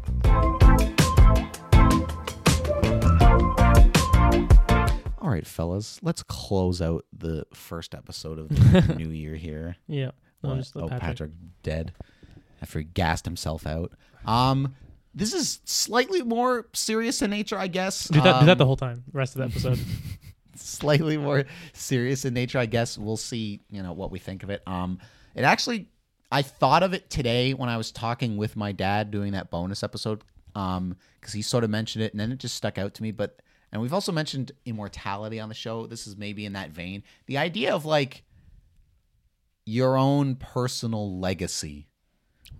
All 5.19 5.33
right, 5.33 5.45
fellas, 5.45 5.99
let's 6.03 6.23
close 6.23 6.81
out 6.81 7.03
the 7.11 7.45
first 7.53 7.93
episode 7.93 8.39
of 8.39 8.47
the 8.49 8.95
new 8.97 9.09
year 9.09 9.35
here. 9.35 9.75
Yeah. 9.87 10.11
No, 10.41 10.49
What? 10.51 10.57
just 10.59 10.75
let 10.75 10.85
oh, 10.85 10.87
Patrick. 10.87 11.01
Patrick. 11.01 11.31
dead 11.63 11.91
after 12.61 12.79
he 12.79 12.85
gassed 12.85 13.25
himself 13.25 13.67
out. 13.67 13.91
Um, 14.25 14.73
this 15.17 15.33
is 15.33 15.59
slightly 15.65 16.21
more 16.21 16.67
serious 16.73 17.21
in 17.21 17.31
nature, 17.31 17.57
I 17.57 17.67
guess. 17.67 18.07
Do 18.07 18.21
that. 18.21 18.39
do 18.41 18.45
that 18.45 18.51
Um, 18.53 18.57
the 18.59 18.65
whole 18.65 18.77
time. 18.77 19.03
Rest 19.11 19.35
of 19.35 19.39
the 19.39 19.45
episode. 19.45 19.79
slightly 20.55 21.17
more 21.17 21.45
serious 21.73 22.23
in 22.25 22.33
nature, 22.33 22.59
I 22.59 22.67
guess. 22.67 22.97
We'll 22.97 23.17
see, 23.17 23.61
you 23.71 23.81
know, 23.83 23.93
what 23.93 24.11
we 24.11 24.19
think 24.19 24.43
of 24.43 24.49
it. 24.49 24.61
Um, 24.67 24.99
it 25.33 25.43
actually, 25.43 25.89
I 26.31 26.41
thought 26.43 26.83
of 26.83 26.93
it 26.93 27.09
today 27.09 27.53
when 27.53 27.67
I 27.69 27.77
was 27.77 27.91
talking 27.91 28.37
with 28.37 28.55
my 28.55 28.71
dad 28.71 29.09
doing 29.11 29.31
that 29.33 29.49
bonus 29.49 29.81
episode, 29.83 30.23
um, 30.55 30.95
because 31.19 31.33
he 31.33 31.41
sort 31.41 31.63
of 31.63 31.69
mentioned 31.69 32.03
it, 32.03 32.13
and 32.13 32.19
then 32.19 32.31
it 32.31 32.37
just 32.37 32.55
stuck 32.55 32.77
out 32.77 32.93
to 32.95 33.03
me. 33.03 33.11
But 33.11 33.41
and 33.71 33.81
we've 33.81 33.93
also 33.93 34.11
mentioned 34.11 34.51
immortality 34.65 35.39
on 35.39 35.49
the 35.49 35.55
show. 35.55 35.87
This 35.87 36.05
is 36.07 36.15
maybe 36.15 36.45
in 36.45 36.53
that 36.53 36.69
vein. 36.71 37.03
The 37.25 37.37
idea 37.39 37.73
of 37.73 37.85
like 37.85 38.23
your 39.65 39.97
own 39.97 40.35
personal 40.35 41.19
legacy 41.19 41.87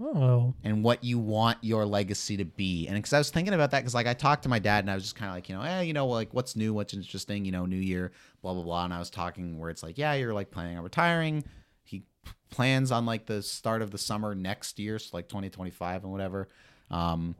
oh. 0.02 0.54
and 0.64 0.84
what 0.84 1.04
you 1.04 1.20
want 1.20 1.58
your 1.62 1.86
legacy 1.86 2.38
to 2.38 2.46
be. 2.46 2.88
And 2.88 2.96
because 2.96 3.14
I 3.14 3.18
was 3.18 3.30
thinking 3.30 3.54
about 3.54 3.72
that, 3.72 3.80
because 3.80 3.94
like 3.94 4.08
I 4.08 4.14
talked 4.14 4.44
to 4.44 4.50
my 4.50 4.60
dad 4.60 4.84
and 4.84 4.92
I 4.92 4.96
was 4.96 5.04
just 5.04 5.16
kind 5.16 5.30
of 5.30 5.36
like, 5.36 5.50
you 5.50 5.56
know, 5.56 5.62
eh, 5.62 5.82
you 5.82 5.94
know, 5.94 6.08
like 6.08 6.34
what's 6.34 6.56
new, 6.56 6.74
what's 6.74 6.94
interesting, 6.94 7.46
you 7.46 7.52
know, 7.52 7.66
New 7.66 7.78
Year, 7.78 8.12
blah 8.42 8.54
blah 8.54 8.64
blah. 8.64 8.86
And 8.86 8.94
I 8.94 9.00
was 9.00 9.10
talking 9.10 9.60
where 9.60 9.70
it's 9.70 9.84
like, 9.84 9.98
yeah, 9.98 10.14
you're 10.14 10.34
like 10.34 10.52
planning 10.52 10.78
on 10.78 10.84
retiring. 10.84 11.44
He 11.84 12.04
plans 12.50 12.92
on 12.92 13.06
like 13.06 13.26
the 13.26 13.42
start 13.42 13.82
of 13.82 13.92
the 13.92 13.98
summer 13.98 14.36
next 14.36 14.80
year, 14.80 15.00
so 15.00 15.16
like 15.16 15.28
2025 15.28 16.04
and 16.04 16.12
whatever. 16.12 16.48
Um, 16.90 17.36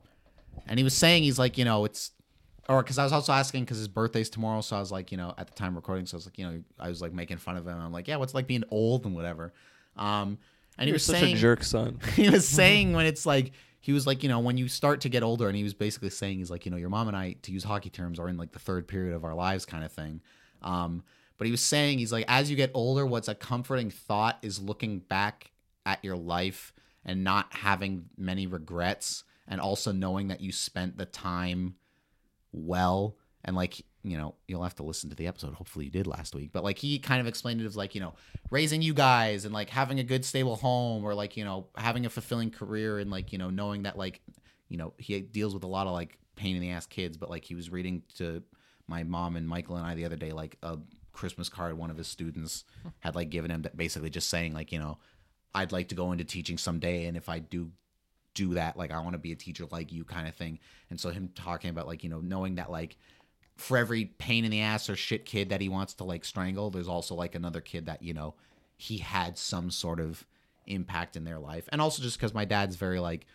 and 0.68 0.80
he 0.80 0.84
was 0.84 0.94
saying 0.94 1.24
he's 1.24 1.40
like, 1.40 1.58
you 1.58 1.66
know, 1.66 1.86
it's 1.86 2.12
or 2.70 2.84
because 2.84 2.98
I 2.98 3.04
was 3.04 3.14
also 3.14 3.32
asking 3.32 3.64
because 3.64 3.78
his 3.78 3.88
birthday's 3.88 4.30
tomorrow, 4.30 4.62
so 4.62 4.76
I 4.76 4.80
was 4.80 4.92
like, 4.92 5.12
you 5.12 5.18
know, 5.18 5.34
at 5.38 5.48
the 5.48 5.54
time 5.54 5.76
recording, 5.76 6.06
so 6.06 6.16
I 6.16 6.18
was 6.18 6.26
like, 6.26 6.38
you 6.38 6.46
know, 6.46 6.64
I 6.80 6.90
was 6.90 7.02
like 7.02 7.14
making 7.14 7.38
fun 7.38 7.58
of 7.58 7.66
him. 7.66 7.80
I'm 7.80 7.94
like, 7.94 8.08
yeah, 8.08 8.18
what's 8.18 8.34
like 8.34 8.48
being 8.48 8.64
old 8.70 9.06
and 9.06 9.16
whatever. 9.16 9.54
Um, 9.96 10.38
and 10.78 10.88
he 10.88 10.90
You're 10.90 10.96
was 10.96 11.06
such 11.06 11.20
saying 11.20 11.36
a 11.36 11.40
jerk, 11.40 11.64
son. 11.64 12.00
he 12.16 12.30
was 12.30 12.48
saying 12.48 12.94
when 12.94 13.06
it's 13.06 13.26
like 13.26 13.52
he 13.80 13.94
was 13.94 14.06
like 14.06 14.24
you 14.24 14.30
know 14.30 14.40
when 14.40 14.58
you 14.58 14.68
start 14.68 15.02
to 15.02 15.10
get 15.10 15.24
older 15.24 15.48
and 15.48 15.56
he 15.56 15.64
was 15.64 15.74
basically 15.74 16.10
saying 16.10 16.38
he's 16.38 16.52
like 16.52 16.66
you 16.66 16.72
know 16.72 16.78
your 16.78 16.90
mom 16.90 17.08
and 17.08 17.16
i 17.16 17.34
to 17.42 17.52
use 17.52 17.64
hockey 17.64 17.90
terms 17.90 18.20
are 18.20 18.28
in 18.28 18.38
like 18.38 18.52
the 18.52 18.60
third 18.60 18.88
period 18.88 19.16
of 19.16 19.24
our 19.24 19.34
lives 19.34 19.66
kind 19.66 19.84
of 19.84 19.92
thing 19.92 20.22
um 20.62 21.04
but 21.38 21.46
he 21.46 21.52
was 21.52 21.62
saying 21.62 21.98
he's 22.00 22.12
like 22.12 22.26
as 22.28 22.50
you 22.50 22.56
get 22.56 22.72
older 22.74 23.06
what's 23.06 23.28
a 23.28 23.36
comforting 23.36 23.90
thought 23.90 24.38
is 24.42 24.60
looking 24.60 25.00
back 25.00 25.52
at 25.86 26.04
your 26.04 26.18
life 26.18 26.74
and 27.06 27.24
not 27.24 27.48
having 27.52 28.06
many 28.18 28.46
regrets 28.46 29.24
and 29.48 29.62
also 29.62 29.92
knowing 29.94 30.28
that 30.28 30.42
you 30.42 30.52
spent 30.52 30.98
the 30.98 31.06
time 31.06 31.76
well 32.52 33.16
and 33.46 33.56
like 33.56 33.86
you 34.12 34.18
know 34.18 34.36
you'll 34.48 34.64
have 34.64 34.76
to 34.76 34.84
listen 34.84 35.10
to 35.10 35.16
the 35.16 35.28
episode. 35.28 35.54
Hopefully 35.54 35.86
you 35.86 35.92
did 35.92 36.08
last 36.08 36.36
week. 36.36 36.52
But 36.52 36.64
like 36.64 36.78
he 36.78 37.00
kind 37.00 37.22
of 37.22 37.28
explained 37.28 37.62
it 37.62 37.66
as 37.66 37.78
like 37.78 37.96
you 37.96 38.02
know 38.02 38.14
raising 38.50 38.82
you 38.82 38.94
guys 38.94 39.46
and 39.46 39.54
like 39.54 39.70
having 39.70 40.00
a 40.00 40.04
good 40.04 40.26
stable 40.26 40.56
home 40.56 41.04
or 41.04 41.14
like 41.14 41.38
you 41.38 41.46
know 41.46 41.68
having 41.76 42.06
a 42.06 42.10
fulfilling 42.10 42.52
career 42.52 43.00
and 43.00 43.12
like 43.12 43.32
you 43.32 43.38
know 43.38 43.50
knowing 43.50 43.84
that 43.84 43.98
like 43.98 44.22
you 44.70 44.78
know 44.78 44.94
he 44.98 45.20
deals 45.22 45.54
with 45.54 45.64
a 45.64 45.68
lot 45.68 45.88
of 45.88 45.94
like 45.94 46.18
pain 46.36 46.56
in 46.56 46.62
the 46.62 46.72
ass 46.72 46.86
kids. 46.86 47.18
But 47.18 47.30
like 47.30 47.44
he 47.44 47.56
was 47.56 47.70
reading 47.70 48.04
to 48.16 48.44
my 48.90 49.04
mom 49.04 49.36
and 49.36 49.46
michael 49.46 49.76
and 49.76 49.86
i 49.86 49.94
the 49.96 50.06
other 50.06 50.16
day 50.16 50.32
like 50.32 50.58
a 50.64 50.78
christmas 51.12 51.50
card 51.50 51.78
one 51.78 51.92
of 51.92 51.98
his 51.98 52.08
students 52.08 52.64
had 53.00 53.16
like 53.16 53.30
given 53.30 53.52
him 53.52 53.64
that 53.64 53.76
basically 53.76 54.10
just 54.10 54.30
saying 54.30 54.54
like 54.54 54.72
you 54.72 54.80
know 54.80 54.98
i'd 55.56 55.74
like 55.74 55.90
to 55.90 55.96
go 55.96 56.14
into 56.14 56.24
teaching 56.24 56.58
someday 56.58 57.04
and 57.06 57.18
if 57.18 57.28
i 57.28 57.38
do 57.38 57.70
do 58.38 58.54
that 58.54 58.78
like 58.78 58.92
i 58.92 59.00
want 59.00 59.14
to 59.14 59.18
be 59.18 59.32
a 59.32 59.36
teacher 59.36 59.66
like 59.72 59.92
you 59.92 60.04
kind 60.04 60.28
of 60.28 60.36
thing. 60.36 60.60
And 60.92 61.00
so 61.00 61.10
him 61.10 61.32
talking 61.34 61.72
about 61.72 61.88
like 61.88 62.04
you 62.04 62.10
know 62.10 62.22
knowing 62.22 62.56
that 62.56 62.70
like 62.70 62.96
for 63.58 63.78
every 63.78 64.06
pain 64.06 64.46
in 64.46 64.52
the 64.52 64.62
ass 64.62 64.90
or 64.90 64.96
shit 64.96 65.26
kid 65.26 65.50
that 65.50 65.62
he 65.62 65.70
wants 65.70 65.94
to 65.96 66.04
like 66.04 66.24
strangle 66.24 66.70
there's 66.70 66.88
also 66.88 67.16
like 67.16 67.36
another 67.36 67.62
kid 67.62 67.88
that 67.88 68.02
you 68.04 68.14
know 68.14 68.36
he 68.78 69.00
had 69.00 69.38
some 69.38 69.72
sort 69.72 70.00
of 70.00 70.26
impact 70.68 71.16
in 71.16 71.24
their 71.24 71.40
life. 71.40 71.68
And 71.72 71.82
also 71.82 72.04
just 72.04 72.18
because 72.18 72.34
my 72.34 72.46
dad's 72.46 72.76
very 72.76 73.00
like 73.00 73.26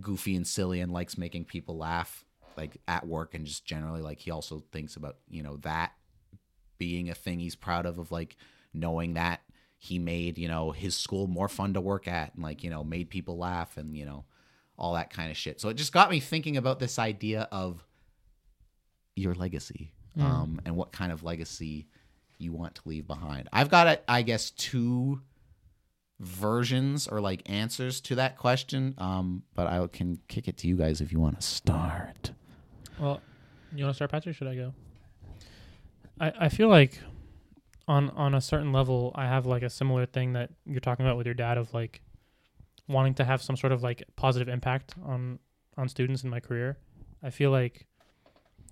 goofy 0.00 0.36
and 0.36 0.46
silly 0.46 0.80
and 0.80 0.92
likes 0.92 1.18
making 1.18 1.44
people 1.44 1.76
laugh 1.76 2.24
like 2.56 2.76
at 2.86 3.06
work 3.06 3.34
and 3.34 3.44
just 3.46 3.64
generally 3.64 4.00
like 4.00 4.20
he 4.20 4.30
also 4.30 4.62
thinks 4.72 4.96
about 4.96 5.16
you 5.28 5.42
know 5.42 5.56
that 5.58 5.92
being 6.78 7.08
a 7.10 7.14
thing 7.14 7.38
he's 7.38 7.54
proud 7.54 7.86
of 7.86 7.98
of 7.98 8.12
like 8.12 8.36
knowing 8.74 9.14
that 9.14 9.40
he 9.78 9.98
made 9.98 10.38
you 10.38 10.48
know 10.48 10.70
his 10.70 10.94
school 10.94 11.26
more 11.26 11.48
fun 11.48 11.72
to 11.74 11.80
work 11.80 12.06
at 12.06 12.34
and 12.34 12.42
like 12.42 12.62
you 12.62 12.70
know 12.70 12.84
made 12.84 13.08
people 13.10 13.38
laugh 13.38 13.76
and 13.78 13.96
you 13.96 14.04
know 14.04 14.24
all 14.78 14.92
that 14.92 15.08
kind 15.08 15.30
of 15.30 15.36
shit. 15.38 15.58
So 15.58 15.70
it 15.70 15.74
just 15.74 15.92
got 15.92 16.10
me 16.10 16.20
thinking 16.20 16.58
about 16.58 16.78
this 16.78 16.98
idea 16.98 17.48
of 17.50 17.85
your 19.16 19.34
legacy 19.34 19.92
um 20.18 20.60
and 20.64 20.74
what 20.76 20.92
kind 20.92 21.10
of 21.12 21.22
legacy 21.22 21.88
you 22.38 22.52
want 22.52 22.74
to 22.74 22.82
leave 22.86 23.06
behind 23.06 23.48
i've 23.52 23.68
got 23.68 24.02
I 24.08 24.22
guess 24.22 24.50
two 24.50 25.20
versions 26.20 27.06
or 27.06 27.20
like 27.20 27.42
answers 27.46 28.00
to 28.02 28.14
that 28.14 28.38
question 28.38 28.94
um 28.96 29.42
but 29.54 29.66
i 29.66 29.86
can 29.88 30.18
kick 30.28 30.48
it 30.48 30.56
to 30.58 30.68
you 30.68 30.76
guys 30.76 31.00
if 31.02 31.12
you 31.12 31.20
want 31.20 31.38
to 31.38 31.46
start 31.46 32.32
Well, 32.98 33.20
you 33.74 33.84
want 33.84 33.94
to 33.94 33.96
start, 33.96 34.10
Patrick? 34.10 34.36
Should 34.36 34.48
I 34.48 34.54
go? 34.54 34.72
I 36.18 36.32
I 36.46 36.48
feel 36.48 36.68
like 36.68 37.00
on 37.86 38.08
on 38.10 38.34
a 38.34 38.40
certain 38.40 38.72
level, 38.72 39.12
I 39.14 39.26
have 39.26 39.44
like 39.44 39.62
a 39.62 39.68
similar 39.70 40.06
thing 40.06 40.32
that 40.32 40.50
you're 40.64 40.80
talking 40.80 41.04
about 41.04 41.18
with 41.18 41.26
your 41.26 41.34
dad 41.34 41.58
of 41.58 41.74
like 41.74 42.00
wanting 42.88 43.14
to 43.14 43.24
have 43.24 43.42
some 43.42 43.56
sort 43.56 43.72
of 43.72 43.82
like 43.82 44.02
positive 44.16 44.48
impact 44.48 44.94
on 45.04 45.38
on 45.76 45.88
students 45.88 46.24
in 46.24 46.30
my 46.30 46.40
career. 46.40 46.78
I 47.22 47.30
feel 47.30 47.50
like 47.50 47.86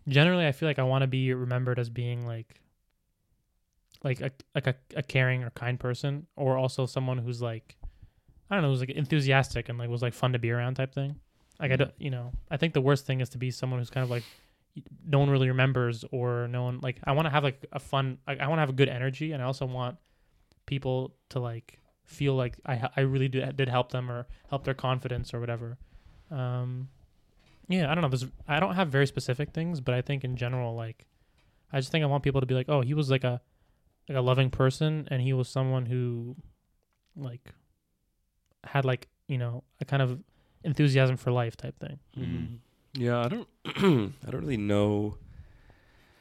generally, 0.08 0.46
I 0.46 0.52
feel 0.52 0.68
like 0.68 0.78
I 0.78 0.82
want 0.82 1.02
to 1.02 1.08
be 1.08 1.32
remembered 1.32 1.78
as 1.78 1.90
being 1.90 2.26
like 2.26 2.60
like 4.02 4.20
a 4.20 4.30
like 4.54 4.66
a, 4.66 4.74
a 4.96 5.02
caring 5.02 5.42
or 5.42 5.50
kind 5.50 5.78
person, 5.78 6.26
or 6.36 6.56
also 6.56 6.86
someone 6.86 7.18
who's 7.18 7.40
like 7.42 7.76
I 8.50 8.56
don't 8.56 8.62
know, 8.62 8.70
who's 8.70 8.80
like 8.80 8.90
enthusiastic 8.90 9.68
and 9.68 9.78
like 9.78 9.88
was 9.88 10.02
like 10.02 10.14
fun 10.14 10.32
to 10.32 10.38
be 10.38 10.50
around 10.50 10.74
type 10.74 10.94
thing. 10.94 11.16
Like 11.60 11.72
I 11.72 11.76
don't, 11.76 11.92
you 11.98 12.10
know, 12.10 12.32
I 12.50 12.56
think 12.56 12.74
the 12.74 12.80
worst 12.80 13.06
thing 13.06 13.20
is 13.20 13.28
to 13.30 13.38
be 13.38 13.50
someone 13.50 13.78
who's 13.78 13.90
kind 13.90 14.04
of 14.04 14.10
like 14.10 14.24
no 15.06 15.18
one 15.20 15.30
really 15.30 15.48
remembers 15.48 16.04
or 16.10 16.48
no 16.48 16.64
one 16.64 16.80
like 16.80 16.98
I 17.04 17.12
want 17.12 17.26
to 17.26 17.30
have 17.30 17.44
like 17.44 17.64
a 17.72 17.78
fun 17.78 18.18
I, 18.26 18.36
I 18.36 18.48
want 18.48 18.58
to 18.58 18.60
have 18.60 18.70
a 18.70 18.74
good 18.74 18.88
energy 18.88 19.32
and 19.32 19.40
I 19.42 19.46
also 19.46 19.66
want 19.66 19.96
people 20.66 21.14
to 21.30 21.38
like 21.38 21.78
feel 22.04 22.34
like 22.34 22.56
I 22.66 22.88
I 22.96 23.00
really 23.02 23.28
did, 23.28 23.56
did 23.56 23.68
help 23.68 23.92
them 23.92 24.10
or 24.10 24.26
help 24.50 24.64
their 24.64 24.74
confidence 24.74 25.32
or 25.32 25.40
whatever. 25.40 25.78
Um 26.30 26.88
yeah, 27.68 27.90
I 27.90 27.94
don't 27.94 28.02
know. 28.02 28.08
There's 28.08 28.26
I 28.46 28.60
don't 28.60 28.74
have 28.74 28.88
very 28.88 29.06
specific 29.06 29.52
things, 29.52 29.80
but 29.80 29.94
I 29.94 30.02
think 30.02 30.24
in 30.24 30.36
general 30.36 30.74
like 30.74 31.06
I 31.72 31.78
just 31.80 31.90
think 31.90 32.02
I 32.04 32.06
want 32.06 32.22
people 32.22 32.40
to 32.40 32.46
be 32.46 32.54
like, 32.54 32.68
"Oh, 32.68 32.80
he 32.82 32.94
was 32.94 33.10
like 33.10 33.24
a 33.24 33.40
like 34.08 34.18
a 34.18 34.20
loving 34.20 34.50
person 34.50 35.08
and 35.10 35.22
he 35.22 35.32
was 35.32 35.48
someone 35.48 35.86
who 35.86 36.36
like 37.16 37.52
had 38.64 38.84
like, 38.84 39.08
you 39.28 39.38
know, 39.38 39.64
a 39.80 39.84
kind 39.84 40.02
of 40.02 40.22
enthusiasm 40.62 41.16
for 41.16 41.30
life 41.32 41.56
type 41.56 41.78
thing." 41.78 41.98
Mhm. 42.16 42.58
Yeah, 42.94 43.20
I 43.20 43.28
don't. 43.28 43.48
I 44.26 44.30
don't 44.30 44.40
really 44.40 44.56
know. 44.56 45.18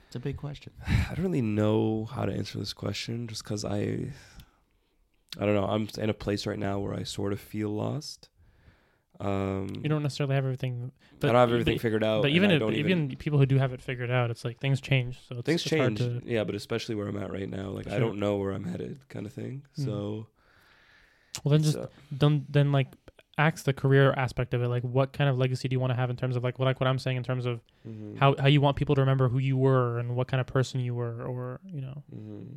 it's 0.07 0.15
a 0.15 0.19
big 0.19 0.37
question 0.37 0.73
I 0.87 1.13
don't 1.15 1.25
really 1.25 1.41
know 1.41 2.05
how 2.05 2.25
to 2.25 2.33
answer 2.33 2.57
this 2.59 2.73
question, 2.73 3.27
just 3.27 3.43
because 3.43 3.63
I. 3.65 4.11
I 5.39 5.45
don't 5.47 5.55
know. 5.55 5.65
I'm 5.65 5.87
in 5.97 6.11
a 6.11 6.13
place 6.13 6.45
right 6.45 6.59
now 6.59 6.77
where 6.79 6.93
I 6.93 7.01
sort 7.03 7.33
of 7.33 7.39
feel 7.39 7.69
lost. 7.69 8.29
Um, 9.23 9.69
You 9.81 9.89
don't 9.89 10.03
necessarily 10.03 10.35
have 10.35 10.43
everything 10.43 10.91
I 11.21 11.27
don't 11.27 11.35
have 11.35 11.51
everything 11.51 11.75
but, 11.75 11.81
figured 11.81 12.03
out. 12.03 12.21
but 12.23 12.31
even 12.31 12.51
if, 12.51 12.59
don't 12.59 12.73
even, 12.73 13.15
people 13.15 13.39
who 13.39 13.45
do 13.45 13.57
have 13.57 13.71
it 13.71 13.81
figured 13.81 14.11
out, 14.11 14.29
it's 14.29 14.43
like 14.43 14.59
things 14.59 14.81
change. 14.81 15.17
So 15.27 15.37
it's, 15.37 15.45
things 15.45 15.61
it's 15.61 15.69
change. 15.69 16.01
Yeah, 16.25 16.43
but 16.43 16.55
especially 16.55 16.95
where 16.95 17.07
I'm 17.07 17.17
at 17.17 17.31
right 17.31 17.49
now, 17.49 17.69
like 17.69 17.87
I 17.87 17.99
don't 17.99 18.19
know 18.19 18.37
where 18.37 18.51
I'm 18.51 18.65
headed, 18.65 19.07
kind 19.07 19.25
of 19.25 19.31
thing. 19.33 19.63
Mm. 19.79 19.85
So, 19.85 20.27
well, 21.43 21.51
then 21.53 21.63
just 21.63 21.75
so- 21.75 21.89
then 22.11 22.45
then 22.49 22.71
like 22.71 22.87
ask 23.37 23.65
the 23.65 23.73
career 23.73 24.13
aspect 24.17 24.53
of 24.53 24.61
it. 24.61 24.67
Like, 24.67 24.83
what 24.83 25.13
kind 25.13 25.29
of 25.29 25.37
legacy 25.37 25.67
do 25.67 25.73
you 25.73 25.79
want 25.79 25.91
to 25.91 25.95
have 25.95 26.09
in 26.09 26.15
terms 26.15 26.35
of 26.35 26.43
like 26.43 26.59
what 26.59 26.65
like 26.65 26.79
what 26.79 26.87
I'm 26.87 26.99
saying 26.99 27.17
in 27.17 27.23
terms 27.23 27.45
of 27.45 27.61
mhm. 27.87 28.17
how 28.17 28.35
how 28.37 28.47
you 28.47 28.61
want 28.61 28.75
people 28.77 28.95
to 28.95 29.01
remember 29.01 29.29
who 29.29 29.39
you 29.39 29.57
were 29.57 29.99
and 29.99 30.15
what 30.15 30.27
kind 30.27 30.41
of 30.41 30.47
person 30.47 30.79
you 30.79 30.93
were, 30.93 31.23
or 31.23 31.59
you 31.65 31.81
know, 31.81 32.03
Mhm. 32.13 32.47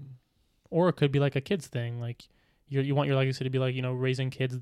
or 0.71 0.89
it 0.89 0.95
could 0.95 1.13
be 1.13 1.21
like 1.21 1.37
a 1.37 1.41
kids 1.41 1.67
thing. 1.69 2.01
Like 2.01 2.29
you 2.69 2.81
you 2.81 2.95
want 2.95 3.07
your 3.07 3.17
legacy 3.17 3.45
to 3.45 3.51
be 3.51 3.59
like 3.59 3.75
you 3.75 3.83
know 3.83 3.93
raising 3.93 4.31
kids 4.31 4.59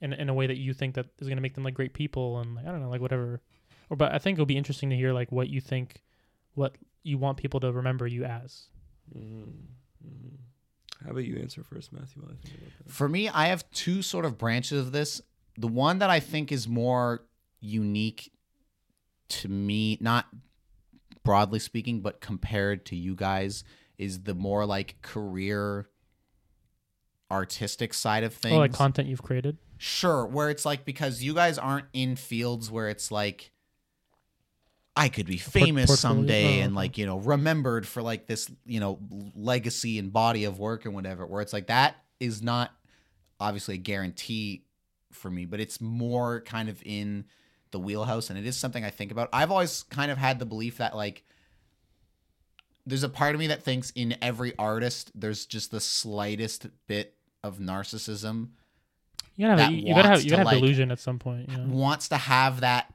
in 0.00 0.12
in 0.12 0.28
a 0.28 0.34
way 0.34 0.46
that 0.46 0.56
you 0.58 0.74
think 0.74 0.94
that 0.94 1.06
is 1.18 1.26
going 1.28 1.36
to 1.38 1.42
make 1.42 1.54
them 1.54 1.64
like 1.64 1.74
great 1.74 1.94
people 1.94 2.38
and 2.38 2.54
like, 2.54 2.66
I 2.66 2.70
don't 2.70 2.80
know 2.80 2.90
like 2.90 3.00
whatever. 3.00 3.40
Or 3.90 3.96
but 3.96 4.12
I 4.12 4.18
think 4.18 4.36
it'll 4.36 4.46
be 4.46 4.56
interesting 4.56 4.90
to 4.90 4.96
hear 4.96 5.12
like 5.12 5.30
what 5.32 5.48
you 5.48 5.60
think, 5.60 6.02
what 6.54 6.76
you 7.02 7.18
want 7.18 7.38
people 7.38 7.60
to 7.60 7.72
remember 7.72 8.06
you 8.06 8.24
as. 8.24 8.66
Mhm. 9.16 9.52
Mhm. 10.04 10.38
How 11.04 11.10
about 11.10 11.24
you 11.24 11.36
answer 11.36 11.62
first, 11.62 11.92
Matthew? 11.92 12.22
While 12.22 12.32
I 12.32 12.36
think 12.46 12.58
about 12.58 12.70
that. 12.86 12.92
For 12.92 13.08
me, 13.08 13.28
I 13.28 13.46
have 13.48 13.68
two 13.70 14.02
sort 14.02 14.24
of 14.24 14.38
branches 14.38 14.80
of 14.80 14.92
this. 14.92 15.20
The 15.56 15.68
one 15.68 15.98
that 15.98 16.10
I 16.10 16.20
think 16.20 16.50
is 16.50 16.66
more 16.66 17.24
unique 17.60 18.32
to 19.28 19.48
me, 19.48 19.98
not 20.00 20.26
broadly 21.22 21.58
speaking, 21.58 22.00
but 22.00 22.20
compared 22.20 22.86
to 22.86 22.96
you 22.96 23.14
guys, 23.14 23.62
is 23.98 24.22
the 24.22 24.34
more 24.34 24.64
like 24.66 25.00
career 25.02 25.88
artistic 27.30 27.92
side 27.94 28.24
of 28.24 28.32
things. 28.34 28.54
Or 28.54 28.58
like 28.58 28.72
content 28.72 29.08
you've 29.08 29.22
created. 29.22 29.58
Sure, 29.78 30.26
where 30.26 30.50
it's 30.50 30.64
like 30.64 30.84
because 30.84 31.22
you 31.22 31.34
guys 31.34 31.58
aren't 31.58 31.86
in 31.92 32.16
fields 32.16 32.70
where 32.70 32.88
it's 32.88 33.10
like 33.10 33.50
I 34.96 35.10
could 35.10 35.26
be 35.26 35.36
famous 35.36 35.86
portfolio? 35.86 35.96
someday 35.96 36.60
Oh, 36.60 36.64
and 36.64 36.74
like, 36.74 36.96
you 36.96 37.04
know, 37.04 37.18
remembered 37.18 37.86
for 37.86 38.00
like 38.02 38.26
this, 38.26 38.50
you 38.64 38.80
know, 38.80 38.98
legacy 39.34 39.98
and 39.98 40.12
body 40.12 40.44
of 40.44 40.58
work 40.58 40.86
and 40.86 40.94
whatever, 40.94 41.26
where 41.26 41.42
it's 41.42 41.52
like 41.52 41.66
that 41.66 41.96
is 42.18 42.42
not 42.42 42.72
obviously 43.38 43.74
a 43.74 43.78
guarantee 43.78 44.64
for 45.12 45.30
me, 45.30 45.44
but 45.44 45.60
it's 45.60 45.80
more 45.80 46.40
kind 46.40 46.70
of 46.70 46.82
in 46.84 47.26
the 47.72 47.78
wheelhouse 47.78 48.30
and 48.30 48.38
it 48.38 48.46
is 48.46 48.56
something 48.56 48.84
I 48.84 48.90
think 48.90 49.12
about. 49.12 49.28
I've 49.32 49.50
always 49.50 49.82
kind 49.84 50.10
of 50.10 50.16
had 50.16 50.38
the 50.38 50.46
belief 50.46 50.78
that 50.78 50.96
like 50.96 51.24
there's 52.86 53.02
a 53.02 53.08
part 53.08 53.34
of 53.34 53.38
me 53.38 53.48
that 53.48 53.62
thinks 53.62 53.90
in 53.90 54.16
every 54.22 54.56
artist 54.58 55.10
there's 55.14 55.44
just 55.44 55.70
the 55.70 55.80
slightest 55.80 56.68
bit 56.86 57.14
of 57.42 57.58
narcissism 57.58 58.48
You 59.36 59.46
gotta 59.46 59.62
have 59.62 59.72
you, 59.72 59.94
gotta 59.94 60.08
have 60.08 60.22
you 60.22 60.30
gotta 60.30 60.38
have 60.40 60.46
like, 60.46 60.58
delusion 60.60 60.90
at 60.90 60.98
some 60.98 61.18
point. 61.18 61.50
You 61.50 61.58
know? 61.58 61.74
wants 61.74 62.08
to 62.08 62.16
have 62.16 62.60
that 62.60 62.92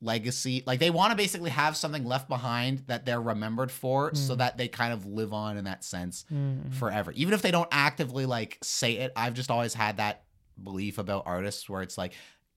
legacy. 0.00 0.62
Like 0.66 0.80
they 0.80 0.90
want 0.90 1.12
to 1.12 1.16
basically 1.16 1.50
have 1.50 1.76
something 1.76 2.04
left 2.04 2.28
behind 2.28 2.80
that 2.88 3.06
they're 3.06 3.20
remembered 3.20 3.70
for 3.70 4.14
so 4.14 4.34
Mm. 4.34 4.38
that 4.38 4.56
they 4.58 4.68
kind 4.68 4.92
of 4.92 5.06
live 5.06 5.32
on 5.32 5.56
in 5.56 5.64
that 5.64 5.84
sense 5.84 6.24
Mm. 6.32 6.72
forever. 6.74 7.12
Even 7.12 7.34
if 7.34 7.42
they 7.42 7.50
don't 7.52 7.68
actively 7.70 8.26
like 8.26 8.58
say 8.62 8.94
it, 8.98 9.12
I've 9.14 9.34
just 9.34 9.50
always 9.50 9.74
had 9.74 9.98
that 9.98 10.24
belief 10.62 10.98
about 10.98 11.22
artists 11.26 11.68
where 11.68 11.82
it's 11.82 11.96
like 11.96 12.12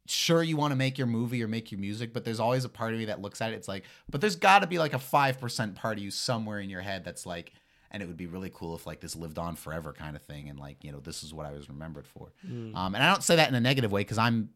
sure 0.08 0.44
you 0.44 0.56
want 0.58 0.72
to 0.72 0.76
make 0.76 0.98
your 1.00 1.08
movie 1.08 1.42
or 1.44 1.48
make 1.48 1.72
your 1.72 1.80
music, 1.80 2.14
but 2.14 2.24
there's 2.24 2.40
always 2.40 2.64
a 2.64 2.70
part 2.70 2.94
of 2.94 3.00
me 3.00 3.06
that 3.06 3.22
looks 3.22 3.42
at 3.42 3.52
it 3.52 3.56
it's 3.56 3.68
like 3.68 3.84
but 4.10 4.22
there's 4.22 4.36
got 4.36 4.60
to 4.60 4.68
be 4.68 4.78
like 4.78 4.94
a 4.94 5.00
5% 5.00 5.76
part 5.76 5.98
of 5.98 6.04
you 6.04 6.12
somewhere 6.12 6.60
in 6.60 6.70
your 6.70 6.82
head 6.82 7.04
that's 7.04 7.26
like 7.26 7.52
and 7.96 8.04
it 8.04 8.08
would 8.08 8.18
be 8.18 8.28
really 8.28 8.52
cool 8.54 8.76
if 8.76 8.86
like 8.86 9.00
this 9.00 9.16
lived 9.16 9.40
on 9.40 9.56
forever 9.56 9.94
kind 9.94 10.18
of 10.18 10.22
thing 10.22 10.50
and 10.50 10.60
like 10.60 10.84
you 10.84 10.92
know 10.92 11.00
this 11.00 11.24
is 11.24 11.34
what 11.34 11.46
I 11.46 11.54
was 11.54 11.70
remembered 11.70 12.06
for. 12.06 12.34
Mm. 12.46 12.76
Um, 12.76 12.94
and 12.94 13.02
I 13.02 13.10
don't 13.10 13.24
say 13.24 13.38
that 13.38 13.48
in 13.48 13.56
a 13.56 13.62
negative 13.62 13.90
way 13.90 14.02
because 14.02 14.18
I'm 14.18 14.50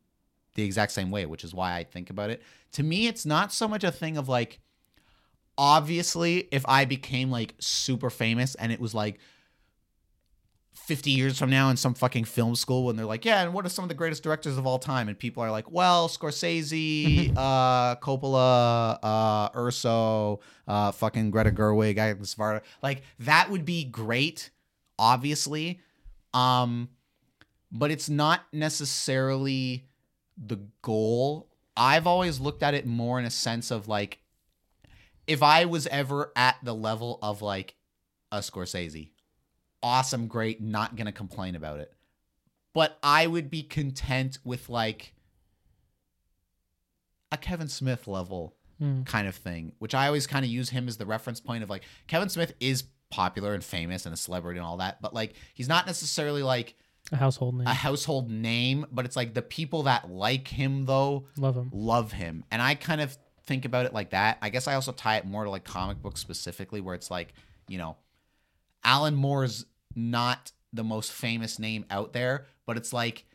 the 0.56 0.64
exact 0.64 0.92
same 0.92 1.10
way, 1.10 1.26
which 1.26 1.46
is 1.46 1.54
why 1.54 1.78
I 1.78 1.86
think 1.86 2.10
about 2.10 2.32
it. 2.32 2.44
To 2.74 2.84
me, 2.84 3.08
it's 3.08 3.26
not 3.26 3.54
so 3.54 3.66
much 3.66 3.86
a 3.86 3.94
thing 3.94 4.18
of 4.18 4.28
like, 4.28 4.60
obviously, 5.58 6.50
if 6.52 6.66
I 6.68 6.84
became 6.84 7.32
like 7.32 7.56
super 7.60 8.10
famous 8.10 8.56
and 8.56 8.74
it 8.74 8.82
was 8.82 8.94
like 8.94 9.22
50 10.90 11.12
years 11.12 11.38
from 11.38 11.52
now 11.52 11.70
in 11.70 11.78
some 11.78 11.94
fucking 11.94 12.24
film 12.24 12.56
school 12.56 12.86
when 12.86 12.96
they're 12.96 13.06
like, 13.06 13.24
yeah, 13.24 13.44
and 13.44 13.54
what 13.54 13.64
are 13.64 13.70
some 13.70 13.84
of 13.84 13.90
the 13.90 13.96
greatest 13.96 14.24
directors 14.24 14.58
of 14.58 14.66
all 14.66 14.80
time? 14.80 15.08
And 15.08 15.18
people 15.18 15.44
are 15.44 15.52
like, 15.52 15.70
well, 15.70 16.10
Scorsese, 16.10 17.32
uh, 17.38 17.96
Coppola, 17.98 18.98
uh, 19.04 19.50
Urso, 19.56 20.40
uh, 20.68 20.92
fucking 20.92 21.30
Greta 21.30 21.52
Gerwig, 21.52 22.00
Agnes 22.00 22.34
Varda. 22.34 22.62
Like, 22.82 23.04
that 23.20 23.52
would 23.52 23.66
be 23.66 23.84
great, 23.84 24.50
obviously. 24.98 25.80
Um, 26.34 26.90
but 27.72 27.92
it's 27.92 28.10
not 28.10 28.42
necessarily 28.52 29.86
the 30.44 30.58
goal. 30.82 31.50
I've 31.78 32.08
always 32.08 32.40
looked 32.40 32.64
at 32.64 32.74
it 32.74 32.88
more 32.88 33.20
in 33.20 33.26
a 33.26 33.30
sense 33.30 33.70
of 33.70 33.88
like 33.88 34.18
if 35.28 35.44
I 35.44 35.66
was 35.66 35.86
ever 35.86 36.32
at 36.36 36.58
the 36.64 36.74
level 36.74 37.20
of 37.22 37.44
like 37.44 37.76
a 38.32 38.40
Scorsese, 38.40 39.12
awesome, 39.84 40.28
great, 40.28 40.62
not 40.62 40.96
gonna 40.96 41.12
complain 41.12 41.56
about 41.56 41.80
it. 41.80 41.94
But 42.74 42.98
I 43.04 43.26
would 43.28 43.50
be 43.50 43.64
content 43.64 44.38
with 44.44 44.70
like 44.70 45.14
a 47.32 47.38
Kevin 47.38 47.68
Smith 47.68 48.08
level 48.08 48.56
Mm. 48.82 49.06
kind 49.06 49.28
of 49.28 49.36
thing, 49.36 49.74
which 49.80 49.94
I 49.94 50.08
always 50.08 50.26
kind 50.26 50.46
of 50.46 50.50
use 50.50 50.70
him 50.70 50.88
as 50.88 50.96
the 50.96 51.06
reference 51.06 51.42
point 51.42 51.64
of 51.64 51.70
like 51.70 51.84
Kevin 52.08 52.30
Smith 52.30 52.54
is 52.62 52.86
popular 53.10 53.54
and 53.54 53.62
famous 53.62 54.06
and 54.06 54.14
a 54.14 54.18
celebrity 54.18 54.58
and 54.58 54.66
all 54.66 54.78
that, 54.78 55.02
but 55.02 55.14
like 55.14 55.34
he's 55.54 55.68
not 55.68 55.86
necessarily 55.86 56.44
like 56.44 56.76
A 57.12 57.18
household 57.18 57.56
name. 57.58 57.68
a 57.68 57.74
household 57.74 58.32
name, 58.32 58.86
but 58.90 59.04
it's 59.04 59.18
like 59.18 59.34
the 59.34 59.42
people 59.42 59.84
that 59.84 60.10
like 60.10 60.48
him 60.48 60.86
though 60.86 61.26
Love 61.38 61.58
him. 61.58 61.70
love 61.74 62.14
him. 62.14 62.46
And 62.52 62.62
I 62.62 62.76
kind 62.76 63.02
of 63.02 63.18
think 63.46 63.66
about 63.66 63.86
it 63.86 63.94
like 63.94 64.12
that. 64.12 64.38
I 64.42 64.48
guess 64.50 64.66
I 64.66 64.76
also 64.76 64.94
tie 64.94 65.18
it 65.18 65.26
more 65.26 65.44
to 65.44 65.50
like 65.50 65.66
comic 65.66 66.02
books 66.02 66.22
specifically, 66.22 66.80
where 66.80 66.96
it's 66.96 67.12
like, 67.12 67.34
you 67.68 67.80
know, 67.80 67.98
Alan 68.86 69.14
Moore's 69.16 69.66
not 69.96 70.52
the 70.74 70.84
most 70.84 71.12
famous 71.12 71.60
name 71.60 71.86
out 71.90 72.14
there, 72.14 72.46
but 72.66 72.78
it's 72.78 72.94
like 72.94 73.26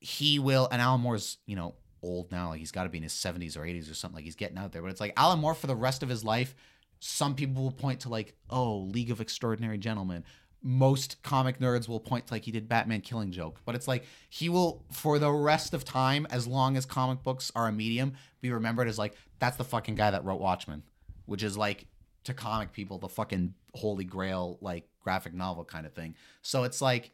he 0.00 0.38
will, 0.38 0.68
and 0.70 0.82
Alan 0.82 1.00
Moore's, 1.00 1.38
you 1.46 1.56
know, 1.56 1.74
old 2.02 2.30
now. 2.32 2.50
Like 2.50 2.58
he's 2.58 2.72
got 2.72 2.84
to 2.84 2.88
be 2.88 2.98
in 2.98 3.04
his 3.04 3.12
70s 3.12 3.56
or 3.56 3.60
80s 3.60 3.90
or 3.90 3.94
something. 3.94 4.16
Like 4.16 4.24
he's 4.24 4.36
getting 4.36 4.58
out 4.58 4.72
there. 4.72 4.82
But 4.82 4.90
it's 4.90 5.00
like 5.00 5.14
Alan 5.16 5.38
Moore 5.38 5.54
for 5.54 5.66
the 5.66 5.76
rest 5.76 6.02
of 6.02 6.08
his 6.08 6.24
life. 6.24 6.54
Some 7.00 7.34
people 7.34 7.62
will 7.62 7.72
point 7.72 8.00
to 8.00 8.08
like, 8.08 8.34
oh, 8.50 8.78
League 8.78 9.10
of 9.10 9.20
Extraordinary 9.20 9.78
Gentlemen. 9.78 10.24
Most 10.64 11.20
comic 11.22 11.58
nerds 11.58 11.88
will 11.88 11.98
point 11.98 12.28
to 12.28 12.34
like 12.34 12.44
he 12.44 12.52
did 12.52 12.68
Batman 12.68 13.00
Killing 13.00 13.32
Joke. 13.32 13.60
But 13.64 13.74
it's 13.74 13.88
like 13.88 14.04
he 14.28 14.48
will, 14.48 14.84
for 14.92 15.18
the 15.18 15.30
rest 15.30 15.74
of 15.74 15.84
time, 15.84 16.26
as 16.30 16.46
long 16.46 16.76
as 16.76 16.86
comic 16.86 17.22
books 17.22 17.50
are 17.56 17.68
a 17.68 17.72
medium, 17.72 18.14
be 18.40 18.52
remembered 18.52 18.88
as 18.88 18.98
like, 18.98 19.14
that's 19.38 19.56
the 19.56 19.64
fucking 19.64 19.96
guy 19.96 20.10
that 20.10 20.24
wrote 20.24 20.40
Watchmen, 20.40 20.82
which 21.26 21.42
is 21.42 21.56
like 21.56 21.86
to 22.24 22.34
comic 22.34 22.72
people 22.72 22.98
the 22.98 23.08
fucking 23.08 23.54
holy 23.74 24.04
grail 24.04 24.58
like 24.60 24.88
graphic 25.02 25.34
novel 25.34 25.64
kind 25.64 25.86
of 25.86 25.92
thing. 25.92 26.14
So 26.42 26.64
it's 26.64 26.80
like 26.80 27.10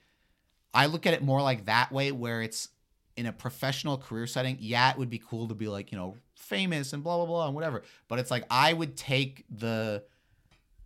I 0.75 0.87
look 0.87 1.07
at 1.07 1.15
it 1.15 1.23
more 1.23 1.41
like 1.43 1.67
that 1.67 1.91
way 1.93 2.13
where 2.13 2.43
it's 2.43 2.69
in 3.17 3.27
a 3.27 3.33
professional 3.33 3.97
career 3.99 4.27
setting. 4.27 4.57
Yeah, 4.61 4.91
it 4.91 4.99
would 4.99 5.11
be 5.11 5.19
cool 5.19 5.49
to 5.49 5.55
be 5.55 5.67
like, 5.69 5.91
you 5.91 5.99
know, 5.99 6.17
famous 6.37 6.93
and 6.93 7.03
blah 7.03 7.17
blah 7.17 7.27
blah 7.27 7.47
and 7.47 7.55
whatever. 7.55 7.83
But 8.07 8.19
it's 8.19 8.31
like 8.31 8.45
I 8.51 8.73
would 8.73 8.97
take 8.97 9.45
the 9.51 10.05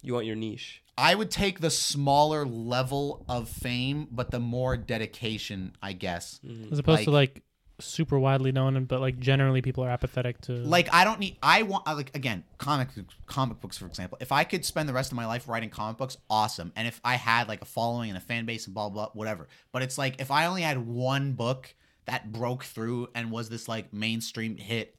You 0.03 0.15
want 0.15 0.27
your 0.27 0.37
niche. 0.37 0.83
I 0.99 1.15
would 1.15 1.31
take 1.31 1.61
the 1.61 1.71
smaller 1.71 2.45
level 2.45 3.25
of 3.29 3.49
fame, 3.49 4.09
but 4.11 4.31
the 4.31 4.41
more 4.41 4.77
dedication, 4.77 5.73
I 5.83 5.95
guess. 5.95 6.39
Mm-hmm. 6.47 6.73
as 6.73 6.79
opposed 6.79 7.05
to 7.05 7.11
like- 7.11 7.35
like 7.37 7.43
super 7.85 8.19
widely 8.19 8.53
known, 8.53 8.85
but 8.85 9.01
like 9.01 9.19
generally 9.19 9.63
people 9.63 9.85
are 9.85 9.91
apathetic 9.91 10.41
to. 10.43 10.53
Like 10.53 10.93
I 10.93 11.05
don't 11.05 11.21
need. 11.21 11.37
I 11.43 11.63
want 11.63 11.87
like 11.87 12.15
again 12.17 12.45
comic 12.59 12.89
comic 13.27 13.61
books 13.61 13.79
for 13.79 13.87
example. 13.87 14.19
If 14.21 14.33
I 14.33 14.45
could 14.45 14.65
spend 14.65 14.89
the 14.89 14.93
rest 14.93 15.13
of 15.13 15.17
my 15.17 15.27
life 15.27 15.49
writing 15.49 15.71
comic 15.71 15.99
books, 15.99 16.17
awesome. 16.31 16.73
And 16.77 16.87
if 16.89 17.01
I 17.05 17.15
had 17.15 17.49
like 17.49 17.63
a 17.63 17.67
following 17.67 18.11
and 18.11 18.17
a 18.17 18.21
fan 18.21 18.47
base 18.47 18.67
and 18.67 18.75
blah 18.75 18.89
blah, 18.89 19.07
blah 19.07 19.13
whatever. 19.15 19.49
But 19.73 19.83
it's 19.83 19.99
like 19.99 20.21
if 20.21 20.31
I 20.31 20.47
only 20.47 20.63
had 20.63 20.79
one 20.87 21.33
book 21.33 21.75
that 22.07 22.33
broke 22.33 22.65
through 22.65 23.09
and 23.15 23.31
was 23.31 23.49
this 23.49 23.69
like 23.69 23.93
mainstream 23.93 24.57
hit, 24.57 24.97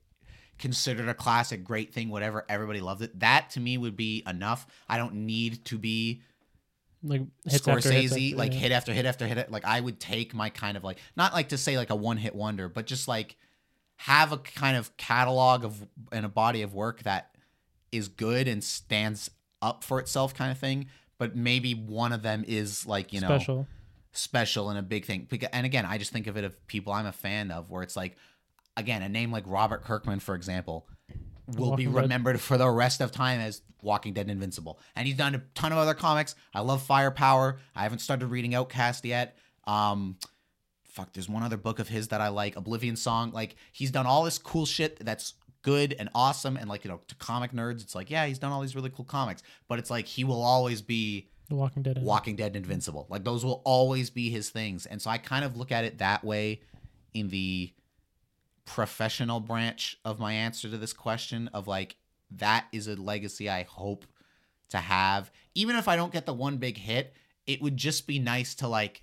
considered 0.58 1.10
a 1.10 1.14
classic, 1.14 1.64
great 1.64 1.94
thing, 1.94 2.10
whatever. 2.10 2.46
Everybody 2.48 2.80
loved 2.80 3.02
it. 3.02 3.20
That 3.20 3.50
to 3.52 3.60
me 3.60 3.78
would 3.78 3.98
be 3.98 4.24
enough. 4.28 4.66
I 4.88 4.98
don't 4.98 5.14
need 5.14 5.66
to 5.66 5.78
be 5.78 6.22
like 7.04 7.22
hits 7.44 7.68
after 7.68 7.90
Scorsese, 7.90 8.02
hits 8.02 8.14
after- 8.14 8.38
like 8.38 8.54
yeah. 8.54 8.60
hit 8.60 8.72
after 8.72 8.94
hit 8.94 9.06
after 9.06 9.28
hit. 9.28 9.52
Like 9.52 9.66
I 9.66 9.80
would 9.80 10.00
take 10.00 10.34
my 10.34 10.50
kind 10.50 10.78
of 10.78 10.84
like 10.84 10.98
not 11.16 11.34
like 11.34 11.50
to 11.50 11.58
say 11.58 11.78
like 11.78 11.90
a 11.90 11.96
one 11.96 12.18
hit 12.18 12.34
wonder, 12.34 12.70
but 12.70 12.86
just 12.86 13.08
like 13.08 13.36
have 13.98 14.32
a 14.32 14.38
kind 14.38 14.76
of 14.78 14.96
catalog 14.98 15.64
of 15.64 15.86
and 16.12 16.26
a 16.26 16.30
body 16.30 16.62
of 16.62 16.74
work 16.74 17.04
that 17.04 17.36
is 17.92 18.08
good 18.08 18.48
and 18.48 18.64
stands 18.64 19.30
up 19.62 19.84
for 19.84 20.00
itself, 20.00 20.34
kind 20.34 20.52
of 20.52 20.58
thing. 20.58 20.88
But 21.18 21.36
maybe 21.36 21.74
one 21.74 22.12
of 22.12 22.22
them 22.22 22.44
is 22.48 22.86
like 22.86 23.14
you 23.14 23.22
know 23.22 23.28
special. 23.28 23.68
special 24.12 24.70
and 24.70 24.80
a 24.80 24.82
big 24.82 25.06
thing. 25.06 25.28
And 25.52 25.66
again, 25.66 25.86
I 25.86 25.98
just 25.98 26.12
think 26.12 26.28
of 26.28 26.38
it 26.38 26.44
of 26.44 26.68
people 26.68 26.92
I'm 26.92 27.06
a 27.06 27.12
fan 27.12 27.52
of, 27.52 27.70
where 27.70 27.84
it's 27.84 27.96
like, 27.96 28.18
again, 28.76 29.02
a 29.04 29.10
name 29.10 29.32
like 29.32 29.44
Robert 29.46 29.84
Kirkman, 29.84 30.20
for 30.20 30.36
example, 30.36 30.88
will 31.48 31.76
be 31.76 31.88
Walking 31.88 31.94
Dead. 31.94 32.02
remembered 32.04 32.42
for 32.42 32.58
the 32.58 32.70
rest 32.70 33.02
of 33.02 33.12
time 33.12 33.40
as 33.40 33.62
Walking 33.82 34.14
Dead 34.14 34.30
Invincible. 34.30 34.80
And 34.96 35.08
he's 35.08 35.18
done 35.18 35.36
a 35.36 35.44
ton 35.56 35.72
of 35.72 35.78
other 35.78 35.94
comics. 35.94 36.36
I 36.54 36.62
love 36.62 36.82
Firepower. 36.84 37.60
I 37.76 37.84
haven't 37.84 38.00
started 38.00 38.28
reading 38.28 38.56
Outcast 38.56 39.06
yet. 39.06 39.38
Um, 39.66 40.18
fuck, 40.84 41.12
there's 41.14 41.28
one 41.28 41.44
other 41.44 41.58
book 41.58 41.80
of 41.80 41.90
his 41.90 42.10
that 42.10 42.22
I 42.22 42.30
like, 42.30 42.56
Oblivion 42.56 42.96
Song. 42.96 43.32
Like 43.32 43.56
he's 43.72 43.92
done 43.92 44.06
all 44.06 44.24
this 44.24 44.38
cool 44.38 44.66
shit 44.66 45.04
that's 45.04 45.34
good 45.62 45.96
and 45.98 46.10
awesome. 46.14 46.56
And 46.56 46.70
like 46.70 46.86
you 46.86 46.92
know, 46.92 47.02
to 47.08 47.16
comic 47.16 47.52
nerds, 47.52 47.82
it's 47.82 47.96
like 47.96 48.10
yeah, 48.10 48.26
he's 48.26 48.40
done 48.40 48.52
all 48.52 48.62
these 48.62 48.76
really 48.76 48.90
cool 48.90 49.06
comics. 49.06 49.44
But 49.68 49.80
it's 49.80 49.90
like 49.90 50.06
he 50.06 50.24
will 50.24 50.42
always 50.42 50.82
be 50.82 51.30
The 51.50 51.56
Walking 51.56 51.84
Dead. 51.84 52.00
Walking 52.02 52.36
Dead 52.36 52.56
Invincible. 52.56 53.08
Like 53.10 53.24
those 53.24 53.44
will 53.44 53.62
always 53.66 54.10
be 54.10 54.30
his 54.30 54.50
things. 54.50 54.86
And 54.86 55.02
so 55.02 55.10
I 55.10 55.18
kind 55.18 55.44
of 55.44 55.58
look 55.58 55.72
at 55.72 55.84
it 55.84 55.98
that 55.98 56.24
way 56.24 56.62
in 57.14 57.30
the 57.30 57.72
professional 58.66 59.40
branch 59.40 59.98
of 60.06 60.20
my 60.20 60.34
answer 60.34 60.70
to 60.70 60.78
this 60.78 60.94
question 60.94 61.50
of 61.54 61.68
like 61.68 61.96
that 62.32 62.66
is 62.72 62.88
a 62.88 62.96
legacy 62.96 63.50
I 63.50 63.64
hope 63.64 64.06
to 64.70 64.78
have. 64.78 65.32
Even 65.56 65.76
if 65.76 65.88
I 65.88 65.96
don't 65.96 66.12
get 66.14 66.26
the 66.26 66.34
one 66.34 66.58
big 66.58 66.78
hit, 66.78 67.14
it 67.46 67.62
would 67.62 67.78
just 67.78 68.08
be 68.08 68.20
nice 68.20 68.56
to 68.56 68.68
like 68.68 69.02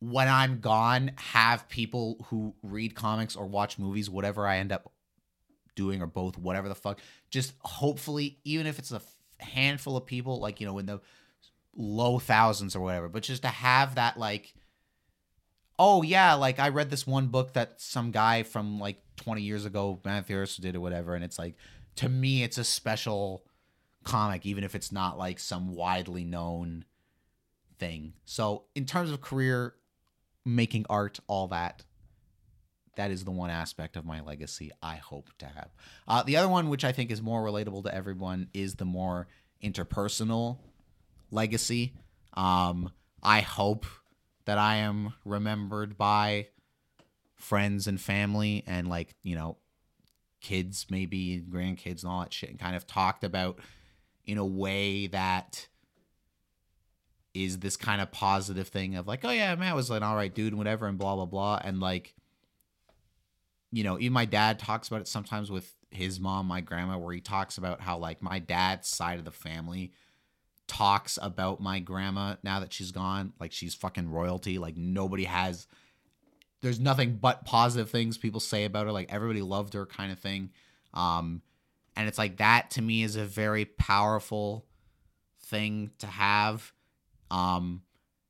when 0.00 0.28
I'm 0.28 0.60
gone 0.60 1.12
have 1.16 1.68
people 1.68 2.26
who 2.28 2.54
read 2.62 2.94
comics 2.94 3.36
or 3.36 3.46
watch 3.46 3.78
movies 3.78 4.08
whatever 4.08 4.46
I 4.46 4.58
end 4.58 4.72
up 4.72 4.92
doing 5.74 6.02
or 6.02 6.06
both 6.06 6.36
whatever 6.36 6.68
the 6.68 6.74
fuck 6.74 7.00
just 7.30 7.52
hopefully 7.60 8.38
even 8.44 8.66
if 8.66 8.78
it's 8.78 8.92
a 8.92 9.00
handful 9.38 9.96
of 9.96 10.06
people 10.06 10.40
like 10.40 10.60
you 10.60 10.66
know 10.66 10.78
in 10.78 10.86
the 10.86 11.00
low 11.76 12.18
thousands 12.18 12.74
or 12.74 12.80
whatever 12.80 13.08
but 13.08 13.22
just 13.22 13.42
to 13.42 13.48
have 13.48 13.94
that 13.94 14.18
like 14.18 14.54
oh 15.80 16.02
yeah 16.02 16.34
like 16.34 16.60
i 16.60 16.68
read 16.68 16.90
this 16.90 17.06
one 17.06 17.28
book 17.28 17.54
that 17.54 17.80
some 17.80 18.10
guy 18.10 18.42
from 18.42 18.78
like 18.78 19.02
20 19.16 19.40
years 19.40 19.64
ago 19.64 19.98
matthew 20.04 20.44
did 20.60 20.76
or 20.76 20.80
whatever 20.80 21.14
and 21.14 21.24
it's 21.24 21.38
like 21.38 21.56
to 21.96 22.08
me 22.08 22.42
it's 22.42 22.58
a 22.58 22.64
special 22.64 23.44
comic 24.04 24.44
even 24.44 24.62
if 24.62 24.74
it's 24.74 24.92
not 24.92 25.18
like 25.18 25.38
some 25.38 25.74
widely 25.74 26.24
known 26.24 26.84
thing 27.78 28.12
so 28.26 28.64
in 28.74 28.84
terms 28.84 29.10
of 29.10 29.22
career 29.22 29.74
making 30.44 30.84
art 30.90 31.18
all 31.26 31.48
that 31.48 31.82
that 32.96 33.10
is 33.10 33.24
the 33.24 33.30
one 33.30 33.48
aspect 33.48 33.96
of 33.96 34.04
my 34.04 34.20
legacy 34.20 34.70
I 34.82 34.96
hope 34.96 35.30
to 35.38 35.46
have. 35.46 35.70
Uh, 36.06 36.22
the 36.22 36.36
other 36.36 36.48
one, 36.48 36.68
which 36.68 36.84
I 36.84 36.92
think 36.92 37.10
is 37.10 37.22
more 37.22 37.42
relatable 37.42 37.84
to 37.84 37.94
everyone, 37.94 38.48
is 38.52 38.74
the 38.74 38.84
more 38.84 39.26
interpersonal 39.64 40.58
legacy. 41.30 41.94
Um, 42.34 42.90
I 43.22 43.40
hope 43.40 43.86
that 44.50 44.58
I 44.58 44.78
am 44.78 45.14
remembered 45.24 45.96
by 45.96 46.48
friends 47.36 47.86
and 47.86 48.00
family 48.00 48.64
and 48.66 48.88
like 48.88 49.14
you 49.22 49.36
know 49.36 49.58
kids 50.40 50.86
maybe 50.90 51.40
grandkids 51.48 52.02
and 52.02 52.10
all 52.10 52.20
that 52.22 52.32
shit 52.32 52.50
and 52.50 52.58
kind 52.58 52.74
of 52.74 52.84
talked 52.84 53.22
about 53.22 53.60
in 54.26 54.38
a 54.38 54.44
way 54.44 55.06
that 55.06 55.68
is 57.32 57.60
this 57.60 57.76
kind 57.76 58.00
of 58.00 58.10
positive 58.10 58.66
thing 58.66 58.96
of 58.96 59.06
like 59.06 59.24
oh 59.24 59.30
yeah 59.30 59.54
matt 59.54 59.76
was 59.76 59.88
an 59.88 60.02
all 60.02 60.16
right 60.16 60.34
dude 60.34 60.52
whatever 60.52 60.88
and 60.88 60.98
blah 60.98 61.14
blah 61.14 61.26
blah 61.26 61.60
and 61.62 61.78
like 61.78 62.12
you 63.72 63.84
know, 63.84 63.98
even 63.98 64.12
my 64.12 64.24
dad 64.24 64.58
talks 64.58 64.88
about 64.88 65.00
it 65.00 65.08
sometimes 65.08 65.50
with 65.50 65.72
his 65.90 66.18
mom, 66.18 66.46
my 66.46 66.60
grandma, 66.60 66.98
where 66.98 67.14
he 67.14 67.20
talks 67.20 67.58
about 67.58 67.80
how 67.80 67.98
like 67.98 68.22
my 68.22 68.38
dad's 68.38 68.88
side 68.88 69.18
of 69.18 69.24
the 69.24 69.30
family 69.30 69.92
talks 70.70 71.18
about 71.20 71.60
my 71.60 71.80
grandma 71.80 72.36
now 72.44 72.60
that 72.60 72.72
she's 72.72 72.92
gone, 72.92 73.32
like 73.40 73.50
she's 73.50 73.74
fucking 73.74 74.08
royalty. 74.08 74.56
Like 74.56 74.76
nobody 74.76 75.24
has 75.24 75.66
there's 76.62 76.78
nothing 76.78 77.16
but 77.16 77.44
positive 77.44 77.90
things 77.90 78.16
people 78.16 78.38
say 78.38 78.64
about 78.64 78.86
her. 78.86 78.92
Like 78.92 79.12
everybody 79.12 79.42
loved 79.42 79.74
her 79.74 79.84
kind 79.84 80.12
of 80.12 80.20
thing. 80.20 80.50
Um 80.94 81.42
and 81.96 82.06
it's 82.06 82.18
like 82.18 82.36
that 82.36 82.70
to 82.72 82.82
me 82.82 83.02
is 83.02 83.16
a 83.16 83.24
very 83.24 83.64
powerful 83.64 84.64
thing 85.40 85.90
to 85.98 86.06
have. 86.06 86.72
Um 87.32 87.82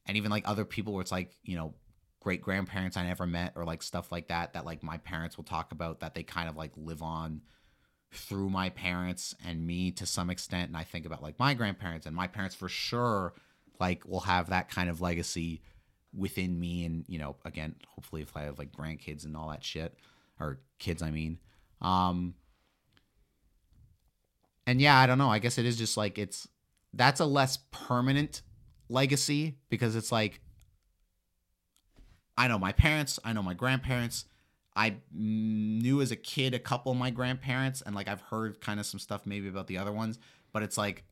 and 0.07 0.17
even 0.17 0.31
like 0.31 0.49
other 0.49 0.65
people 0.65 0.95
where 0.95 1.03
it's 1.03 1.13
like, 1.13 1.37
you 1.45 1.57
know, 1.57 1.75
great 2.21 2.41
grandparents 2.41 2.97
I 2.97 3.05
never 3.05 3.27
met 3.27 3.53
or 3.55 3.67
like 3.67 3.83
stuff 3.83 4.11
like 4.11 4.29
that 4.29 4.55
that 4.55 4.65
like 4.65 4.83
my 4.83 4.97
parents 4.97 5.37
will 5.37 5.45
talk 5.45 5.73
about 5.73 6.01
that 6.01 6.15
they 6.15 6.23
kind 6.23 6.49
of 6.49 6.57
like 6.57 6.73
live 6.75 7.03
on 7.03 7.43
through 8.13 8.51
my 8.51 8.71
parents 8.71 9.35
and 9.47 9.67
me 9.67 9.91
to 9.93 10.05
some 10.05 10.31
extent 10.31 10.69
and 10.69 10.77
I 10.77 10.83
think 10.83 11.07
about 11.07 11.23
like 11.23 11.39
my 11.39 11.55
grandparents 11.55 12.07
and 12.07 12.15
my 12.15 12.27
parents 12.27 12.55
for 12.55 12.69
sure 12.69 13.35
like 13.79 14.05
will 14.05 14.21
have 14.21 14.51
that 14.51 14.69
kind 14.69 14.91
of 14.91 15.01
legacy 15.01 15.63
within 16.13 16.59
me 16.59 16.85
and 16.85 17.05
you 17.07 17.19
know 17.19 17.37
again 17.45 17.77
hopefully 17.89 18.23
if 18.23 18.37
I 18.37 18.43
have 18.43 18.59
like 18.59 18.73
grandkids 18.73 19.25
and 19.25 19.37
all 19.37 19.51
that 19.51 19.63
shit 19.63 19.95
or 20.41 20.59
kids 20.79 21.03
I 21.03 21.13
mean 21.13 21.39
um 21.81 22.35
and 24.67 24.81
yeah 24.81 24.99
I 24.99 25.07
don't 25.07 25.19
know 25.19 25.31
I 25.31 25.39
guess 25.39 25.57
it 25.57 25.67
is 25.67 25.79
just 25.79 25.97
like 25.97 26.19
it's 26.19 26.49
that's 26.93 27.21
a 27.21 27.27
less 27.27 27.59
permanent 27.71 28.43
legacy 28.89 29.59
because 29.69 29.95
it's 29.95 30.11
like 30.11 30.41
I 32.41 32.49
know 32.49 32.59
my 32.59 32.73
parents, 32.73 33.19
I 33.23 33.35
know 33.35 33.43
my 33.43 33.53
grandparents. 33.53 34.25
I 34.81 34.97
knew 35.13 36.01
as 36.01 36.11
a 36.11 36.17
kid 36.17 36.55
a 36.55 36.59
couple 36.59 36.91
of 36.91 36.97
my 36.97 37.11
grandparents, 37.11 37.83
and 37.83 37.95
like 37.95 38.09
I've 38.09 38.23
heard 38.23 38.63
kind 38.63 38.81
of 38.81 38.87
some 38.87 38.99
stuff 38.99 39.27
maybe 39.27 39.47
about 39.47 39.67
the 39.67 39.77
other 39.77 39.93
ones, 39.93 40.19
but 40.55 40.63
it's 40.63 40.79
like 40.79 41.05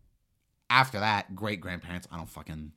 after 0.71 0.99
that, 1.01 1.37
great 1.37 1.61
grandparents, 1.61 2.09
I 2.11 2.17
don't 2.17 2.31
fucking 2.31 2.73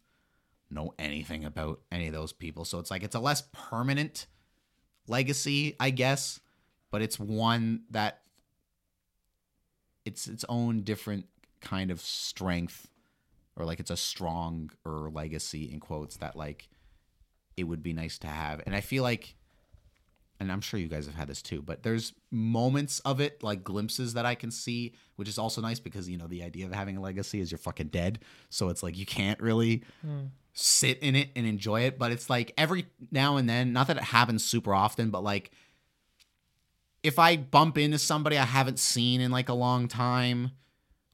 know 0.70 0.94
anything 1.00 1.46
about 1.46 1.80
any 1.94 2.08
of 2.08 2.14
those 2.14 2.34
people. 2.34 2.66
So 2.66 2.78
it's 2.78 2.92
like 2.92 3.04
it's 3.04 3.16
a 3.16 3.22
less 3.22 3.44
permanent 3.54 4.28
legacy, 5.08 5.78
I 5.80 5.92
guess, 5.92 6.42
but 6.92 7.02
it's 7.02 7.18
one 7.18 7.84
that 7.92 8.24
it's 10.04 10.28
its 10.28 10.44
own 10.50 10.82
different 10.82 11.28
kind 11.62 11.90
of 11.90 12.02
strength 12.02 12.90
or 13.56 13.64
like 13.64 13.80
it's 13.80 13.92
a 13.92 13.98
stronger 13.98 15.10
legacy 15.10 15.72
in 15.72 15.80
quotes 15.80 16.18
that 16.18 16.36
like 16.36 16.68
it 17.56 17.64
would 17.64 17.82
be 17.82 17.94
nice 17.94 18.18
to 18.20 18.28
have. 18.28 18.62
And 18.66 18.76
I 18.76 18.82
feel 18.82 19.04
like, 19.04 19.36
and 20.42 20.52
I'm 20.52 20.60
sure 20.60 20.80
you 20.80 20.88
guys 20.88 21.06
have 21.06 21.14
had 21.14 21.28
this 21.28 21.44
too, 21.44 21.62
but 21.62 21.84
there's 21.84 22.14
moments 22.32 23.00
of 23.02 23.22
it, 23.22 23.44
like 23.44 23.64
glimpses 23.64 24.16
that 24.16 24.26
I 24.26 24.34
can 24.34 24.50
see, 24.50 24.96
which 25.16 25.30
is 25.30 25.38
also 25.38 25.62
nice 25.62 25.80
because, 25.80 26.10
you 26.10 26.18
know, 26.18 26.26
the 26.26 26.42
idea 26.42 26.66
of 26.66 26.74
having 26.74 26.98
a 26.98 27.00
legacy 27.00 27.40
is 27.40 27.52
you're 27.52 27.60
fucking 27.60 27.90
dead. 27.90 28.18
So 28.50 28.70
it's 28.70 28.82
like 28.82 28.98
you 28.98 29.06
can't 29.06 29.40
really 29.40 29.84
hmm. 30.04 30.26
sit 30.54 30.98
in 30.98 31.16
it 31.16 31.30
and 31.36 31.46
enjoy 31.46 31.82
it. 31.82 32.00
But 32.00 32.12
it's 32.12 32.28
like 32.28 32.56
every 32.58 32.88
now 33.12 33.38
and 33.38 33.48
then, 33.48 33.72
not 33.72 33.86
that 33.86 33.98
it 33.98 34.04
happens 34.04 34.44
super 34.44 34.74
often, 34.74 35.12
but 35.12 35.24
like 35.24 35.52
if 37.04 37.20
I 37.20 37.38
bump 37.38 37.78
into 37.78 38.00
somebody 38.00 38.36
I 38.36 38.46
haven't 38.46 38.80
seen 38.80 39.22
in 39.22 39.30
like 39.30 39.50
a 39.50 39.54
long 39.54 39.88
time, 39.88 40.54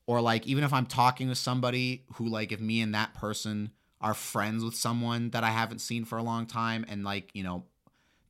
or 0.05 0.21
like 0.21 0.47
even 0.47 0.63
if 0.63 0.71
I'm 0.71 0.85
talking 0.85 1.27
to 1.27 1.35
somebody 1.35 2.05
who 2.13 2.29
like 2.29 2.53
if 2.53 2.61
me 2.61 2.79
and 2.79 2.95
that 2.95 3.13
person 3.13 3.71
are 3.99 4.13
friends 4.13 4.63
with 4.63 4.75
someone 4.75 5.31
that 5.31 5.43
I 5.43 5.49
haven't 5.49 5.79
seen 5.79 6.05
for 6.05 6.17
a 6.17 6.23
long 6.23 6.45
time, 6.45 6.85
and 6.87 7.03
like 7.03 7.31
you 7.33 7.43
know, 7.43 7.65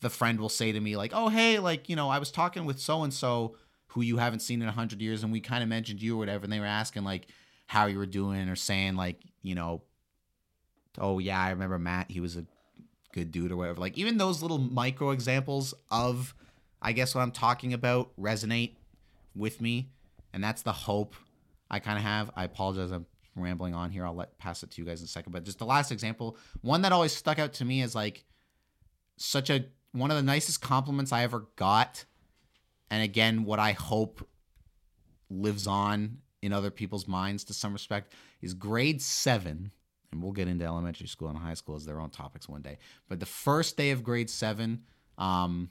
the 0.02 0.10
friend 0.10 0.40
will 0.40 0.50
say 0.50 0.72
to 0.72 0.80
me 0.80 0.96
like, 0.96 1.12
"Oh 1.14 1.30
hey, 1.30 1.60
like 1.60 1.90
you 1.90 1.96
know, 1.96 2.10
I 2.10 2.20
was 2.20 2.32
talking 2.32 2.66
with 2.66 2.80
so 2.80 3.04
and 3.04 3.14
so 3.14 3.56
who 3.88 4.02
you 4.02 4.18
haven't 4.18 4.42
seen 4.42 4.62
in 4.62 4.68
a 4.68 4.72
hundred 4.72 5.02
years, 5.02 5.24
and 5.24 5.32
we 5.32 5.40
kind 5.40 5.64
of 5.64 5.70
mentioned 5.70 6.02
you 6.02 6.16
or 6.16 6.20
whatever, 6.20 6.44
and 6.44 6.54
they 6.54 6.60
were 6.60 6.66
asking 6.66 7.04
like 7.04 7.28
how 7.68 7.86
you 7.86 7.98
were 7.98 8.06
doing 8.06 8.50
or 8.50 8.56
saying 8.56 8.96
like 8.96 9.22
you 9.42 9.56
know, 9.56 9.82
oh 10.98 11.20
yeah, 11.20 11.42
I 11.42 11.50
remember 11.52 11.80
Matt, 11.80 12.12
he 12.12 12.20
was 12.20 12.38
a 12.38 12.46
good 13.14 13.32
dude 13.32 13.52
or 13.52 13.58
whatever. 13.58 13.80
Like 13.80 13.98
even 13.98 14.18
those 14.18 14.42
little 14.42 14.60
micro 14.60 15.12
examples 15.12 15.74
of 15.90 16.36
I 16.82 16.92
guess 16.92 17.16
what 17.16 17.22
I'm 17.22 17.32
talking 17.32 17.74
about 17.74 18.12
resonate 18.20 18.76
with 19.36 19.62
me, 19.62 19.90
and 20.34 20.44
that's 20.44 20.62
the 20.62 20.74
hope 20.74 21.16
I 21.70 21.80
kind 21.80 21.98
of 21.98 22.04
have. 22.04 22.30
I 22.36 22.44
apologize, 22.44 22.92
I'm 22.92 23.06
rambling 23.36 23.74
on 23.74 23.92
here. 23.92 24.06
I'll 24.06 24.16
let 24.16 24.38
pass 24.38 24.64
it 24.64 24.72
to 24.72 24.82
you 24.82 24.88
guys 24.88 25.02
in 25.02 25.06
a 25.06 25.08
second. 25.08 25.32
But 25.32 25.44
just 25.44 25.60
the 25.60 25.66
last 25.66 25.92
example, 25.92 26.38
one 26.62 26.82
that 26.84 26.92
always 26.92 27.12
stuck 27.12 27.40
out 27.40 27.54
to 27.54 27.66
me 27.66 27.82
is 27.82 27.96
like 27.96 28.26
such 29.18 29.50
a 29.50 29.66
one 29.92 30.12
of 30.12 30.18
the 30.18 30.24
nicest 30.24 30.62
compliments 30.62 31.12
I 31.12 31.24
ever 31.24 31.48
got, 31.56 32.06
and 32.90 33.04
again, 33.04 33.44
what 33.44 33.60
I 33.60 33.72
hope 33.74 34.28
lives 35.30 35.68
on 35.68 36.20
in 36.42 36.54
other 36.54 36.70
people's 36.72 37.08
minds 37.08 37.44
to 37.46 37.54
some 37.54 37.74
respect 37.74 38.14
is 38.42 38.54
grade 38.54 39.02
seven. 39.02 39.72
And 40.12 40.24
we'll 40.24 40.32
get 40.32 40.48
into 40.48 40.64
elementary 40.64 41.08
school 41.08 41.28
and 41.28 41.38
high 41.38 41.54
school 41.54 41.76
as 41.76 41.86
their 41.86 42.00
own 42.00 42.10
topics 42.12 42.48
one 42.48 42.62
day. 42.62 42.78
But 43.10 43.20
the 43.20 43.26
first 43.26 43.76
day 43.76 43.92
of 43.92 44.04
grade 44.04 44.30
seven, 44.30 44.84
um, 45.18 45.70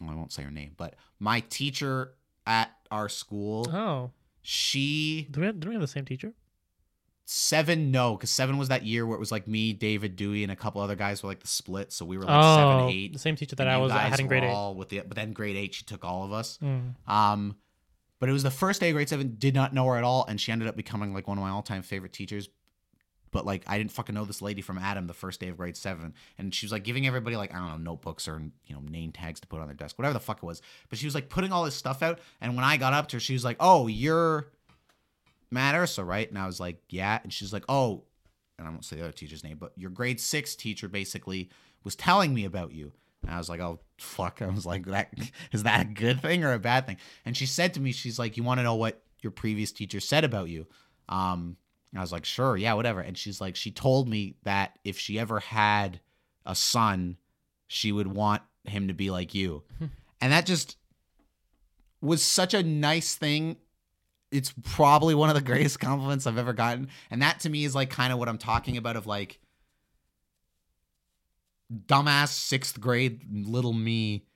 well, 0.00 0.10
I 0.10 0.14
won't 0.14 0.32
say 0.32 0.44
her 0.44 0.52
name, 0.52 0.74
but 0.76 0.94
my 1.18 1.40
teacher 1.40 2.12
at 2.46 2.70
our 2.92 3.08
school, 3.08 3.68
Oh, 3.72 4.12
she 4.40 5.26
do 5.30 5.40
we 5.40 5.46
have, 5.46 5.58
do 5.58 5.68
we 5.68 5.74
have 5.74 5.80
the 5.80 5.88
same 5.88 6.04
teacher? 6.04 6.32
Seven 7.26 7.90
no 7.90 8.14
because 8.16 8.28
seven 8.28 8.58
was 8.58 8.68
that 8.68 8.84
year 8.84 9.06
where 9.06 9.16
it 9.16 9.18
was 9.18 9.32
like 9.32 9.48
me 9.48 9.72
david 9.72 10.14
dewey 10.14 10.42
and 10.42 10.52
a 10.52 10.56
couple 10.56 10.82
other 10.82 10.94
guys 10.94 11.22
were 11.22 11.28
like 11.30 11.40
the 11.40 11.48
split 11.48 11.90
so 11.90 12.04
we 12.04 12.18
were 12.18 12.24
like 12.24 12.36
oh, 12.38 12.56
seven 12.56 12.90
eight. 12.90 13.12
the 13.14 13.18
same 13.18 13.34
teacher 13.34 13.56
that 13.56 13.66
I 13.66 13.78
was 13.78 13.92
I 13.92 14.00
had 14.00 14.20
in 14.20 14.26
grade 14.26 14.44
eight. 14.44 14.76
with 14.76 14.90
the 14.90 15.00
but 15.00 15.16
then 15.16 15.32
grade 15.32 15.56
eight 15.56 15.74
she 15.74 15.84
took 15.84 16.04
all 16.04 16.24
of 16.24 16.32
us. 16.32 16.58
Mm. 16.62 16.94
um 17.10 17.56
but 18.20 18.28
it 18.28 18.32
was 18.32 18.42
the 18.42 18.50
first 18.50 18.80
day 18.80 18.90
of 18.90 18.94
grade 18.94 19.08
seven 19.08 19.36
did 19.38 19.54
not 19.54 19.72
know 19.72 19.86
her 19.86 19.96
at 19.96 20.04
all 20.04 20.26
and 20.28 20.38
she 20.38 20.52
ended 20.52 20.68
up 20.68 20.76
becoming 20.76 21.14
like 21.14 21.26
one 21.26 21.38
of 21.38 21.42
my 21.42 21.50
all-time 21.50 21.82
favorite 21.82 22.12
teachers. 22.12 22.48
But 23.30 23.46
like 23.46 23.64
i 23.66 23.78
didn't 23.78 23.92
fucking 23.92 24.14
know 24.14 24.26
this 24.26 24.42
lady 24.42 24.60
from 24.60 24.78
adam 24.78 25.06
the 25.06 25.14
first 25.14 25.40
day 25.40 25.48
of 25.48 25.56
grade 25.56 25.78
seven. 25.78 26.12
And 26.36 26.54
she 26.54 26.66
was 26.66 26.72
like 26.72 26.84
giving 26.84 27.06
everybody 27.06 27.36
like 27.36 27.54
i 27.54 27.58
don't 27.58 27.68
know 27.68 27.92
notebooks 27.92 28.28
or 28.28 28.42
you 28.66 28.74
know 28.74 28.82
name 28.82 29.12
tags 29.12 29.40
to 29.40 29.46
put 29.46 29.60
on 29.60 29.66
their 29.66 29.74
desk 29.74 29.98
whatever 29.98 30.12
the 30.12 30.20
fuck 30.20 30.36
it 30.42 30.44
was. 30.46 30.60
But 30.90 30.98
she 30.98 31.06
was 31.06 31.14
like 31.14 31.30
putting 31.30 31.52
all 31.52 31.64
this 31.64 31.74
stuff 31.74 32.02
out 32.02 32.18
and 32.42 32.54
when 32.54 32.64
i 32.66 32.76
got 32.76 32.92
up 32.92 33.08
to 33.08 33.16
her 33.16 33.20
she 33.20 33.32
was 33.32 33.44
like 33.44 33.56
oh 33.60 33.86
you're 33.86 34.48
Matt 35.54 35.74
Ursa, 35.74 36.04
right? 36.04 36.28
And 36.28 36.38
I 36.38 36.46
was 36.46 36.60
like, 36.60 36.82
yeah. 36.90 37.20
And 37.22 37.32
she's 37.32 37.52
like, 37.52 37.64
oh, 37.68 38.04
and 38.58 38.66
I 38.66 38.70
won't 38.70 38.84
say 38.84 38.96
the 38.96 39.02
other 39.02 39.12
teacher's 39.12 39.42
name, 39.42 39.56
but 39.58 39.72
your 39.76 39.90
grade 39.90 40.20
six 40.20 40.54
teacher 40.54 40.88
basically 40.88 41.48
was 41.82 41.96
telling 41.96 42.34
me 42.34 42.44
about 42.44 42.72
you. 42.72 42.92
And 43.22 43.30
I 43.34 43.38
was 43.38 43.48
like, 43.48 43.60
oh, 43.60 43.80
fuck. 43.98 44.42
I 44.42 44.46
was 44.46 44.66
like, 44.66 44.86
that 44.86 45.14
is 45.52 45.62
that 45.62 45.80
a 45.80 45.84
good 45.84 46.20
thing 46.20 46.44
or 46.44 46.52
a 46.52 46.58
bad 46.58 46.86
thing? 46.86 46.98
And 47.24 47.36
she 47.36 47.46
said 47.46 47.74
to 47.74 47.80
me, 47.80 47.92
she's 47.92 48.18
like, 48.18 48.36
you 48.36 48.42
want 48.42 48.58
to 48.58 48.64
know 48.64 48.74
what 48.74 49.02
your 49.22 49.30
previous 49.30 49.72
teacher 49.72 50.00
said 50.00 50.24
about 50.24 50.48
you? 50.48 50.66
Um, 51.08 51.56
I 51.96 52.00
was 52.00 52.12
like, 52.12 52.24
sure, 52.24 52.56
yeah, 52.56 52.74
whatever. 52.74 53.00
And 53.00 53.16
she's 53.16 53.40
like, 53.40 53.54
she 53.56 53.70
told 53.70 54.08
me 54.08 54.34
that 54.42 54.78
if 54.84 54.98
she 54.98 55.18
ever 55.18 55.38
had 55.40 56.00
a 56.44 56.54
son, 56.54 57.16
she 57.68 57.92
would 57.92 58.08
want 58.08 58.42
him 58.64 58.88
to 58.88 58.94
be 58.94 59.10
like 59.10 59.34
you. 59.34 59.62
and 60.20 60.32
that 60.32 60.44
just 60.44 60.76
was 62.00 62.22
such 62.22 62.52
a 62.52 62.62
nice 62.62 63.14
thing 63.14 63.56
it's 64.34 64.52
probably 64.62 65.14
one 65.14 65.28
of 65.28 65.36
the 65.36 65.40
greatest 65.52 65.78
compliments 65.78 66.26
I've 66.26 66.38
ever 66.38 66.52
gotten. 66.52 66.88
And 67.10 67.22
that 67.22 67.40
to 67.40 67.50
me 67.50 67.64
is 67.64 67.74
like 67.74 67.90
kind 67.90 68.12
of 68.12 68.18
what 68.18 68.28
I'm 68.28 68.38
talking 68.38 68.76
about 68.76 68.96
of 68.96 69.06
like 69.06 69.38
dumbass 71.72 72.28
sixth 72.28 72.80
grade 72.80 73.22
little 73.30 73.72
me. 73.72 74.26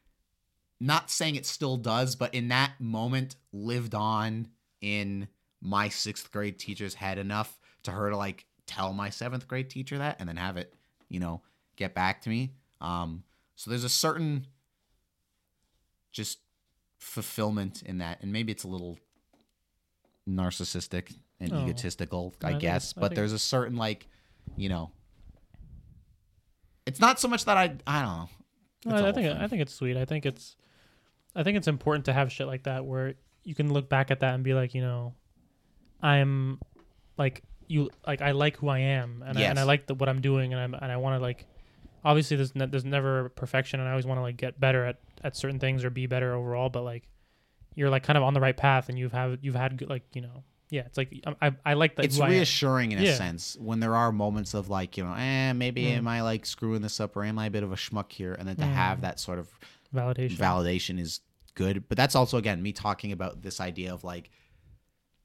Not 0.80 1.10
saying 1.10 1.34
it 1.34 1.44
still 1.44 1.76
does, 1.76 2.14
but 2.14 2.32
in 2.32 2.48
that 2.48 2.72
moment 2.78 3.34
lived 3.52 3.94
on 3.94 4.48
in 4.80 5.26
my 5.60 5.88
sixth 5.88 6.30
grade 6.30 6.60
teacher's 6.60 6.94
head 6.94 7.18
enough 7.18 7.58
to 7.82 7.90
her 7.90 8.10
to 8.10 8.16
like 8.16 8.46
tell 8.66 8.92
my 8.92 9.10
seventh 9.10 9.48
grade 9.48 9.68
teacher 9.68 9.98
that 9.98 10.16
and 10.20 10.28
then 10.28 10.36
have 10.36 10.56
it, 10.56 10.72
you 11.08 11.18
know, 11.18 11.42
get 11.74 11.94
back 11.94 12.22
to 12.22 12.28
me. 12.28 12.52
Um, 12.80 13.24
so 13.56 13.70
there's 13.70 13.82
a 13.82 13.88
certain 13.88 14.46
just 16.12 16.38
fulfillment 16.98 17.82
in 17.82 17.98
that. 17.98 18.22
And 18.22 18.32
maybe 18.32 18.52
it's 18.52 18.62
a 18.62 18.68
little 18.68 18.98
narcissistic 20.28 21.14
and 21.40 21.52
Oh. 21.52 21.62
egotistical, 21.64 22.34
I 22.42 22.50
I 22.50 22.52
guess. 22.58 22.94
I 22.96 23.00
but 23.00 23.08
think- 23.08 23.16
there's 23.16 23.32
a 23.32 23.38
certain 23.38 23.76
like, 23.76 24.06
you 24.56 24.68
know, 24.68 24.90
it's 26.86 27.00
not 27.00 27.20
so 27.20 27.28
much 27.28 27.44
that 27.44 27.56
I 27.56 27.74
I 27.86 28.02
don't 28.02 28.08
know. 28.16 28.28
It's 28.86 28.92
I, 29.02 29.08
I 29.08 29.12
think 29.12 29.28
thing. 29.28 29.36
I 29.36 29.46
think 29.48 29.62
it's 29.62 29.74
sweet. 29.74 29.96
I 29.96 30.04
think 30.04 30.26
it's 30.26 30.56
I 31.34 31.42
think 31.42 31.56
it's 31.56 31.68
important 31.68 32.06
to 32.06 32.12
have 32.12 32.32
shit 32.32 32.46
like 32.46 32.64
that 32.64 32.84
where 32.84 33.14
you 33.44 33.54
can 33.54 33.72
look 33.72 33.88
back 33.88 34.10
at 34.10 34.20
that 34.20 34.34
and 34.34 34.42
be 34.44 34.54
like, 34.54 34.74
you 34.74 34.80
know, 34.82 35.14
I'm 36.02 36.60
like 37.16 37.42
you 37.66 37.90
like 38.06 38.22
I 38.22 38.30
like 38.32 38.56
who 38.56 38.68
I 38.68 38.78
am 38.78 39.22
and 39.26 39.38
I, 39.38 39.42
and 39.42 39.58
I 39.58 39.64
like 39.64 39.86
the, 39.86 39.94
what 39.94 40.08
I'm 40.08 40.20
doing 40.20 40.52
and 40.54 40.60
I'm 40.62 40.74
and 40.74 40.90
I 40.90 40.96
want 40.96 41.18
to 41.18 41.22
like 41.22 41.44
obviously 42.04 42.36
there's 42.38 42.54
ne- 42.54 42.66
there's 42.66 42.84
never 42.84 43.28
perfection 43.30 43.80
and 43.80 43.88
I 43.88 43.92
always 43.92 44.06
want 44.06 44.18
to 44.18 44.22
like 44.22 44.36
get 44.38 44.58
better 44.58 44.84
at 44.86 44.96
at 45.22 45.36
certain 45.36 45.58
things 45.58 45.84
or 45.84 45.90
be 45.90 46.06
better 46.06 46.34
overall 46.34 46.70
but 46.70 46.82
like 46.82 47.02
you're 47.74 47.90
like 47.90 48.02
kind 48.02 48.16
of 48.16 48.22
on 48.24 48.34
the 48.34 48.40
right 48.40 48.56
path 48.56 48.88
and 48.88 48.98
you've 48.98 49.12
have 49.12 49.38
you've 49.42 49.54
had 49.54 49.76
good, 49.76 49.88
like 49.88 50.04
you 50.14 50.20
know 50.22 50.42
yeah 50.70 50.82
it's 50.82 50.98
like 50.98 51.12
I 51.26 51.46
I, 51.48 51.52
I 51.66 51.74
like 51.74 51.96
that 51.96 52.04
it's 52.06 52.16
who 52.16 52.22
I 52.22 52.26
am. 52.28 52.32
reassuring 52.32 52.92
in 52.92 52.98
a 52.98 53.02
Yeah. 53.04 53.14
sense 53.14 53.56
when 53.60 53.80
there 53.80 53.94
are 53.96 54.12
moments 54.12 54.54
of 54.54 54.68
like 54.68 54.96
you 54.96 55.04
know 55.04 55.14
eh 55.14 55.52
maybe 55.52 55.82
Mm. 55.84 55.98
am 55.98 56.08
i 56.08 56.20
like 56.22 56.44
screwing 56.44 56.82
this 56.82 57.00
up 57.00 57.16
or 57.16 57.24
am 57.24 57.38
i 57.38 57.46
a 57.46 57.50
bit 57.50 57.62
of 57.62 57.72
a 57.72 57.76
schmuck 57.76 58.12
here 58.12 58.34
and 58.34 58.46
then 58.48 58.56
to 58.56 58.64
Mm. 58.64 58.72
have 58.74 59.00
that 59.02 59.18
sort 59.20 59.38
of 59.38 59.48
validation 59.94 60.36
validation 60.36 60.98
is 61.00 61.20
good 61.54 61.88
but 61.88 61.96
that's 61.96 62.14
also 62.14 62.36
again 62.38 62.62
me 62.62 62.72
talking 62.72 63.12
about 63.12 63.42
this 63.42 63.60
idea 63.60 63.92
of 63.94 64.04
like 64.04 64.30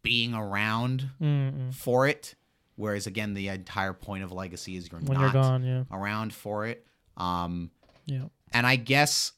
being 0.02 0.34
around 0.34 1.10
Mm-mm. 1.22 1.74
for 1.74 2.08
it 2.08 2.36
whereas 2.76 3.08
again 3.08 3.34
the 3.34 3.48
entire 3.50 3.94
point 3.94 4.24
of 4.24 4.32
legacy 4.32 4.76
is 4.76 4.92
you're 4.92 5.00
when 5.02 5.14
not 5.18 5.22
you're 5.22 5.32
gone 5.34 5.64
yeah 5.64 5.84
around 5.92 6.34
for 6.34 6.66
it 6.66 6.86
um 7.18 7.70
yeah 8.06 8.24
and 8.52 8.66
I 8.68 8.76
guess 8.76 9.32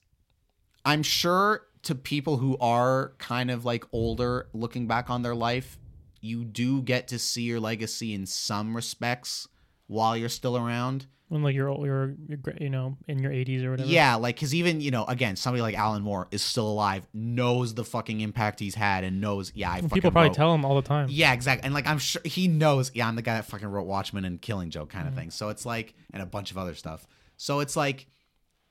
I'm 0.83 1.01
sure 1.03 1.61
to 1.85 1.95
people 1.95 2.37
who 2.37 2.57
are 2.59 3.13
kind 3.17 3.49
of 3.49 3.65
like 3.65 3.85
older 3.91 4.47
looking 4.53 4.87
back 4.87 5.09
on 5.09 5.21
their 5.21 5.35
life, 5.35 5.79
you 6.21 6.43
do 6.43 6.81
get 6.81 7.07
to 7.09 7.19
see 7.19 7.43
your 7.43 7.59
legacy 7.59 8.13
in 8.13 8.25
some 8.25 8.75
respects 8.75 9.47
while 9.87 10.17
you're 10.17 10.29
still 10.29 10.57
around. 10.57 11.05
when 11.27 11.41
like 11.43 11.55
you're 11.55 11.69
you're, 11.85 12.15
you're 12.27 12.39
you 12.61 12.69
know 12.69 12.95
in 13.07 13.17
your 13.19 13.31
80s 13.31 13.63
or 13.63 13.71
whatever 13.71 13.89
Yeah, 13.89 14.15
like 14.15 14.39
cuz 14.39 14.53
even, 14.53 14.79
you 14.81 14.91
know, 14.91 15.05
again, 15.05 15.35
somebody 15.35 15.61
like 15.61 15.75
Alan 15.75 16.01
Moore 16.03 16.27
is 16.31 16.41
still 16.43 16.67
alive, 16.67 17.07
knows 17.13 17.73
the 17.73 17.83
fucking 17.83 18.21
impact 18.21 18.59
he's 18.59 18.75
had 18.75 19.03
and 19.03 19.19
knows, 19.21 19.51
yeah, 19.55 19.71
I 19.71 19.81
people 19.81 20.11
probably 20.11 20.29
wrote- 20.29 20.35
tell 20.35 20.53
him 20.53 20.63
all 20.65 20.75
the 20.75 20.87
time 20.87 21.07
Yeah, 21.09 21.33
exactly. 21.33 21.65
And 21.65 21.73
like 21.73 21.87
I'm 21.87 21.97
sure 21.99 22.21
he 22.25 22.47
knows, 22.47 22.91
yeah, 22.93 23.07
I'm 23.07 23.15
the 23.15 23.21
guy 23.23 23.35
that 23.35 23.45
fucking 23.45 23.67
wrote 23.67 23.85
Watchmen 23.87 24.25
and 24.25 24.41
Killing 24.41 24.69
Joke 24.71 24.89
kind 24.89 25.07
of 25.07 25.13
Mm-hmm. 25.13 25.21
thing. 25.21 25.31
So 25.31 25.49
it's 25.49 25.65
like 25.65 25.93
and 26.13 26.21
a 26.21 26.25
bunch 26.25 26.51
of 26.51 26.57
other 26.57 26.73
stuff. 26.75 27.05
So 27.37 27.59
it's 27.59 27.75
like 27.75 28.07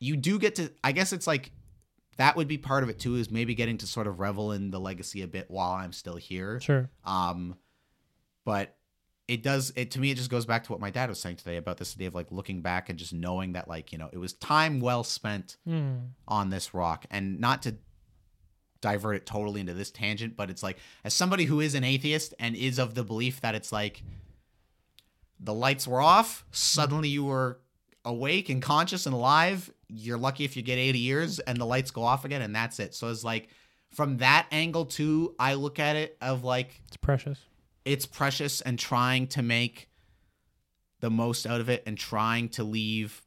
you 0.01 0.17
do 0.17 0.39
get 0.39 0.55
to 0.57 0.71
I 0.83 0.93
guess 0.93 1.13
it's 1.13 1.27
like 1.27 1.53
that 2.17 2.37
would 2.37 2.49
be 2.49 2.59
part 2.59 2.83
of 2.83 2.89
it 2.89 2.99
too 2.99 3.17
is 3.17 3.31
maybe 3.31 3.55
getting 3.55 3.79
to 3.79 3.87
sort 3.87 4.07
of 4.07 4.21
revel 4.21 4.53
in 4.53 4.71
the 4.71 4.81
legacy 4.81 5.23
a 5.23 5.27
bit 5.27 5.51
while 5.51 5.73
I'm 5.73 5.93
still 5.93 6.17
here. 6.17 6.61
sure 6.61 6.91
Um 7.05 7.57
but 8.45 8.77
it 9.27 9.43
does 9.43 9.73
it 9.75 9.91
to 9.93 10.01
me 10.01 10.11
it 10.11 10.17
just 10.17 10.31
goes 10.31 10.45
back 10.45 10.65
to 10.65 10.73
what 10.73 10.81
my 10.81 10.91
dad 10.91 11.09
was 11.09 11.19
saying 11.21 11.37
today 11.37 11.57
about 11.57 11.79
this 11.79 11.95
idea 11.97 12.09
of 12.09 12.15
like 12.15 12.31
looking 12.31 12.61
back 12.61 12.91
and 12.91 12.99
just 12.99 13.13
knowing 13.15 13.53
that 13.55 13.69
like, 13.69 13.91
you 13.91 13.97
know, 13.99 14.11
it 14.13 14.19
was 14.19 14.35
time 14.35 14.81
well 14.81 15.03
spent 15.03 15.57
Hmm. 15.67 15.95
on 16.29 16.51
this 16.51 16.75
rock 16.75 17.07
and 17.11 17.41
not 17.41 17.63
to 17.63 17.77
divert 18.83 19.17
it 19.17 19.25
totally 19.25 19.61
into 19.63 19.73
this 19.73 19.91
tangent 19.91 20.37
but 20.37 20.51
it's 20.51 20.63
like 20.63 20.77
as 21.05 21.15
somebody 21.15 21.45
who 21.47 21.61
is 21.61 21.75
an 21.75 21.85
atheist 21.85 22.35
and 22.39 22.55
is 22.55 22.79
of 22.79 22.95
the 22.95 23.03
belief 23.03 23.41
that 23.41 23.55
it's 23.55 23.73
like 23.73 24.03
the 25.41 25.55
lights 25.55 25.87
were 25.89 26.03
off 26.03 26.45
suddenly 26.51 27.09
you 27.09 27.25
were 27.25 27.61
awake 28.05 28.51
and 28.51 28.61
conscious 28.61 29.07
and 29.07 29.15
alive 29.15 29.73
you're 29.97 30.19
lucky 30.19 30.45
if 30.45 30.57
you 30.57 30.63
get 30.63 30.79
80 30.79 30.99
years 30.99 31.39
and 31.41 31.57
the 31.59 31.65
lights 31.65 31.91
go 31.91 32.03
off 32.03 32.25
again 32.25 32.43
and 32.43 32.55
that's 32.55 32.81
it 32.81 32.95
so 32.95 33.09
it's 33.09 33.23
like 33.25 33.49
from 33.93 34.17
that 34.19 34.47
angle 34.51 34.85
too 34.87 35.35
i 35.39 35.55
look 35.55 35.79
at 35.79 35.95
it 35.97 36.17
of 36.21 36.43
like 36.43 36.81
it's 36.89 36.97
precious 36.97 37.39
it's 37.85 38.07
precious 38.07 38.61
and 38.61 38.79
trying 38.79 39.27
to 39.29 39.43
make 39.43 39.89
the 41.01 41.11
most 41.11 41.47
out 41.47 41.61
of 41.61 41.69
it 41.69 41.83
and 41.87 41.99
trying 41.99 42.49
to 42.49 42.65
leave 42.65 43.23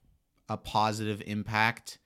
a 0.50 0.58
positive 0.58 1.22
impact 1.28 2.00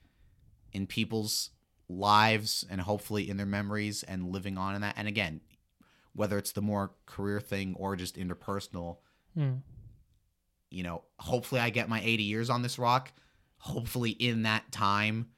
in 0.72 0.86
people's 0.86 1.50
lives 1.88 2.64
and 2.70 2.80
hopefully 2.80 3.28
in 3.30 3.36
their 3.36 3.46
memories 3.46 4.02
and 4.02 4.30
living 4.32 4.58
on 4.58 4.74
in 4.74 4.80
that. 4.82 4.94
And 4.98 5.06
again, 5.08 5.40
whether 6.14 6.36
it's 6.36 6.52
the 6.52 6.60
more 6.62 6.92
career 7.06 7.40
thing 7.40 7.74
or 7.78 7.96
just 7.96 8.16
interpersonal, 8.16 8.98
Hmm. 9.34 9.56
you 10.70 10.82
know, 10.82 11.04
hopefully 11.18 11.60
I 11.60 11.70
get 11.70 11.88
my 11.88 12.00
80 12.02 12.22
years 12.24 12.50
on 12.50 12.62
this 12.62 12.78
rock. 12.78 13.12
Hopefully 13.66 14.10
in 14.10 14.42
that 14.42 14.70
time 14.72 15.28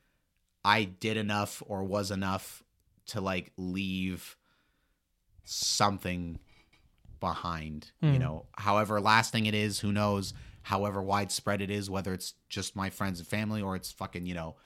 I 0.65 0.85
did 0.85 1.17
enough 1.19 1.63
or 1.67 1.85
was 1.85 2.11
enough 2.11 2.63
to 3.09 3.21
like 3.21 3.53
leave 3.59 4.37
something 5.45 6.39
behind. 7.21 7.93
You 8.01 8.13
Hmm. 8.15 8.19
know, 8.19 8.47
however 8.57 9.01
lasting 9.01 9.47
it 9.47 9.55
is, 9.55 9.81
who 9.81 9.93
knows? 9.93 10.33
However 10.63 11.03
widespread 11.03 11.61
it 11.61 11.71
is, 11.71 11.91
whether 11.91 12.15
it's 12.15 12.35
just 12.49 12.75
my 12.75 12.89
friends 12.89 13.19
and 13.19 13.29
family 13.29 13.61
or 13.61 13.77
it's 13.77 13.93
fucking, 13.93 14.25
you 14.27 14.35
know, 14.35 14.57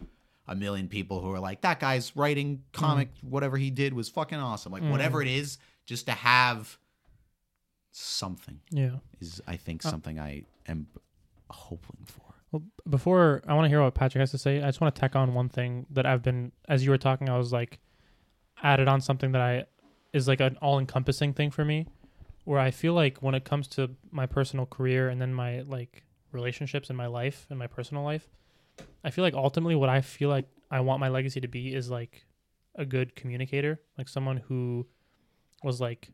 a 0.46 0.54
million 0.54 0.88
people 0.88 1.20
who 1.20 1.32
are 1.32 1.40
like, 1.40 1.60
that 1.62 1.80
guy's 1.80 2.14
writing 2.16 2.62
comic, 2.72 3.08
whatever 3.22 3.56
he 3.56 3.70
did 3.70 3.92
was 3.92 4.08
fucking 4.08 4.38
awesome. 4.38 4.70
Like, 4.72 4.84
whatever 4.88 5.20
it 5.20 5.28
is, 5.28 5.58
just 5.84 6.06
to 6.06 6.12
have 6.12 6.78
something 7.90 8.60
Yeah. 8.70 8.98
is, 9.20 9.40
I 9.46 9.56
think, 9.56 9.84
Uh, 9.84 9.90
something 9.90 10.18
I 10.20 10.44
am 10.66 10.86
hoping 11.50 12.06
for. 12.06 12.27
Well, 12.50 12.62
before 12.88 13.42
I 13.46 13.54
want 13.54 13.66
to 13.66 13.68
hear 13.68 13.82
what 13.82 13.94
Patrick 13.94 14.20
has 14.20 14.30
to 14.30 14.38
say, 14.38 14.62
I 14.62 14.66
just 14.66 14.80
want 14.80 14.94
to 14.94 15.00
tack 15.00 15.14
on 15.14 15.34
one 15.34 15.48
thing 15.48 15.86
that 15.90 16.06
I've 16.06 16.22
been 16.22 16.52
as 16.68 16.84
you 16.84 16.90
were 16.90 16.98
talking, 16.98 17.28
I 17.28 17.36
was 17.36 17.52
like 17.52 17.78
added 18.62 18.88
on 18.88 19.00
something 19.00 19.32
that 19.32 19.42
I 19.42 19.64
is 20.12 20.26
like 20.26 20.40
an 20.40 20.56
all 20.62 20.78
encompassing 20.78 21.34
thing 21.34 21.50
for 21.50 21.64
me, 21.64 21.86
where 22.44 22.58
I 22.58 22.70
feel 22.70 22.94
like 22.94 23.18
when 23.18 23.34
it 23.34 23.44
comes 23.44 23.68
to 23.68 23.90
my 24.10 24.24
personal 24.24 24.64
career 24.64 25.10
and 25.10 25.20
then 25.20 25.34
my 25.34 25.60
like 25.62 26.04
relationships 26.32 26.88
in 26.88 26.96
my 26.96 27.06
life 27.06 27.46
and 27.50 27.58
my 27.58 27.66
personal 27.66 28.02
life, 28.02 28.28
I 29.04 29.10
feel 29.10 29.22
like 29.22 29.34
ultimately 29.34 29.74
what 29.74 29.90
I 29.90 30.00
feel 30.00 30.30
like 30.30 30.46
I 30.70 30.80
want 30.80 31.00
my 31.00 31.08
legacy 31.08 31.40
to 31.40 31.48
be 31.48 31.74
is 31.74 31.90
like 31.90 32.24
a 32.76 32.86
good 32.86 33.14
communicator, 33.14 33.80
like 33.98 34.08
someone 34.08 34.38
who 34.38 34.86
was 35.62 35.80
like 35.80 36.10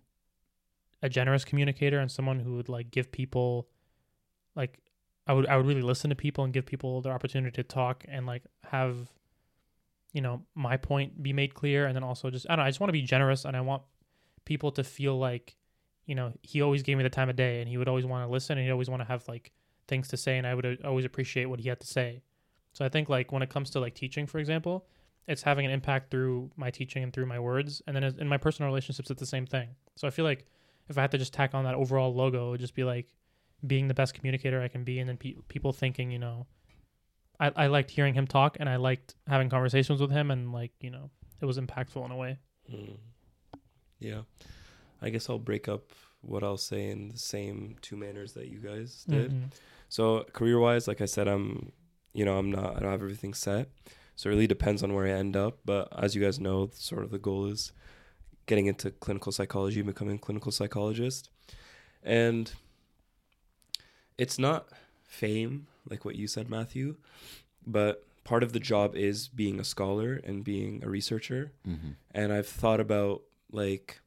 a 1.02 1.08
generous 1.08 1.44
communicator 1.44 1.98
and 2.00 2.10
someone 2.10 2.40
who 2.40 2.56
would 2.56 2.68
like 2.68 2.90
give 2.90 3.12
people 3.12 3.68
like 4.56 4.78
I 5.26 5.32
would 5.32 5.46
I 5.46 5.56
would 5.56 5.66
really 5.66 5.82
listen 5.82 6.10
to 6.10 6.16
people 6.16 6.44
and 6.44 6.52
give 6.52 6.66
people 6.66 7.00
the 7.00 7.10
opportunity 7.10 7.54
to 7.54 7.62
talk 7.62 8.04
and 8.08 8.26
like 8.26 8.42
have 8.64 9.10
you 10.12 10.20
know 10.20 10.42
my 10.54 10.76
point 10.76 11.22
be 11.22 11.32
made 11.32 11.54
clear 11.54 11.86
and 11.86 11.96
then 11.96 12.04
also 12.04 12.30
just 12.30 12.46
I 12.48 12.56
don't 12.56 12.58
know 12.58 12.66
I 12.66 12.70
just 12.70 12.80
want 12.80 12.88
to 12.88 12.92
be 12.92 13.02
generous 13.02 13.44
and 13.44 13.56
I 13.56 13.60
want 13.60 13.82
people 14.44 14.70
to 14.72 14.84
feel 14.84 15.18
like 15.18 15.56
you 16.06 16.14
know 16.14 16.32
he 16.42 16.60
always 16.60 16.82
gave 16.82 16.96
me 16.96 17.02
the 17.02 17.10
time 17.10 17.30
of 17.30 17.36
day 17.36 17.60
and 17.60 17.68
he 17.68 17.78
would 17.78 17.88
always 17.88 18.04
want 18.04 18.26
to 18.26 18.30
listen 18.30 18.58
and 18.58 18.66
he'd 18.66 18.72
always 18.72 18.90
want 18.90 19.00
to 19.00 19.08
have 19.08 19.26
like 19.28 19.52
things 19.88 20.08
to 20.08 20.16
say 20.16 20.38
and 20.38 20.46
I 20.46 20.54
would 20.54 20.82
always 20.84 21.04
appreciate 21.04 21.46
what 21.46 21.60
he 21.60 21.68
had 21.68 21.80
to 21.80 21.86
say. 21.86 22.22
So 22.72 22.84
I 22.84 22.88
think 22.88 23.08
like 23.08 23.32
when 23.32 23.42
it 23.42 23.50
comes 23.50 23.70
to 23.70 23.80
like 23.80 23.94
teaching 23.94 24.26
for 24.26 24.38
example, 24.38 24.86
it's 25.26 25.42
having 25.42 25.64
an 25.64 25.72
impact 25.72 26.10
through 26.10 26.50
my 26.56 26.70
teaching 26.70 27.02
and 27.02 27.12
through 27.12 27.26
my 27.26 27.38
words 27.38 27.80
and 27.86 27.96
then 27.96 28.04
in 28.04 28.28
my 28.28 28.36
personal 28.36 28.68
relationships 28.68 29.10
it's 29.10 29.20
the 29.20 29.26
same 29.26 29.46
thing. 29.46 29.68
So 29.96 30.06
I 30.06 30.10
feel 30.10 30.26
like 30.26 30.44
if 30.88 30.98
I 30.98 31.00
had 31.00 31.12
to 31.12 31.18
just 31.18 31.32
tack 31.32 31.54
on 31.54 31.64
that 31.64 31.74
overall 31.74 32.14
logo, 32.14 32.48
it 32.48 32.50
would 32.52 32.60
just 32.60 32.74
be 32.74 32.84
like 32.84 33.08
being 33.66 33.88
the 33.88 33.94
best 33.94 34.14
communicator 34.14 34.60
I 34.62 34.68
can 34.68 34.84
be, 34.84 34.98
and 34.98 35.08
then 35.08 35.16
pe- 35.16 35.36
people 35.48 35.72
thinking, 35.72 36.10
you 36.10 36.18
know, 36.18 36.46
I, 37.40 37.52
I 37.56 37.66
liked 37.66 37.90
hearing 37.90 38.14
him 38.14 38.26
talk, 38.26 38.56
and 38.60 38.68
I 38.68 38.76
liked 38.76 39.14
having 39.26 39.48
conversations 39.48 40.00
with 40.00 40.10
him, 40.10 40.30
and 40.30 40.52
like 40.52 40.72
you 40.80 40.90
know, 40.90 41.10
it 41.40 41.46
was 41.46 41.58
impactful 41.58 42.04
in 42.04 42.10
a 42.10 42.16
way. 42.16 42.38
Mm. 42.72 42.96
Yeah. 43.98 44.22
I 45.02 45.10
guess 45.10 45.28
I'll 45.28 45.38
break 45.38 45.68
up 45.68 45.92
what 46.20 46.42
I'll 46.42 46.56
say 46.56 46.88
in 46.90 47.08
the 47.08 47.18
same 47.18 47.76
two 47.82 47.96
manners 47.96 48.32
that 48.34 48.48
you 48.48 48.58
guys 48.58 49.04
did. 49.08 49.32
Mhm. 49.32 49.52
So 49.88 50.24
career 50.32 50.58
wise, 50.58 50.88
like 50.88 51.00
I 51.00 51.04
said, 51.06 51.28
I'm 51.28 51.72
you 52.12 52.24
know, 52.24 52.38
I'm 52.38 52.50
not 52.50 52.76
I 52.76 52.80
don't 52.80 52.90
have 52.90 53.02
everything 53.02 53.34
set. 53.34 53.68
So 54.16 54.28
it 54.28 54.32
really 54.32 54.46
depends 54.46 54.82
on 54.82 54.94
where 54.94 55.06
I 55.06 55.10
end 55.10 55.36
up. 55.36 55.58
But 55.64 55.88
as 55.98 56.14
you 56.14 56.22
guys 56.22 56.38
know, 56.38 56.70
sort 56.74 57.02
of 57.02 57.10
the 57.10 57.18
goal 57.18 57.46
is 57.46 57.72
getting 58.46 58.66
into 58.66 58.90
clinical 58.90 59.32
psychology, 59.32 59.82
becoming 59.82 60.16
a 60.16 60.18
clinical 60.18 60.52
psychologist. 60.52 61.30
And 62.02 62.52
it's 64.18 64.38
not 64.38 64.68
fame, 65.02 65.66
like 65.88 66.04
what 66.04 66.16
you 66.16 66.26
said, 66.26 66.48
Matthew, 66.48 66.96
but 67.66 68.04
part 68.24 68.42
of 68.42 68.52
the 68.52 68.60
job 68.60 68.94
is 68.96 69.28
being 69.28 69.60
a 69.60 69.64
scholar 69.64 70.14
and 70.24 70.42
being 70.44 70.82
a 70.84 70.88
researcher 70.88 71.52
Mm-hmm. 71.68 71.90
and 72.12 72.32
I've 72.32 72.48
thought 72.48 72.80
about 72.80 73.22
like 73.52 74.00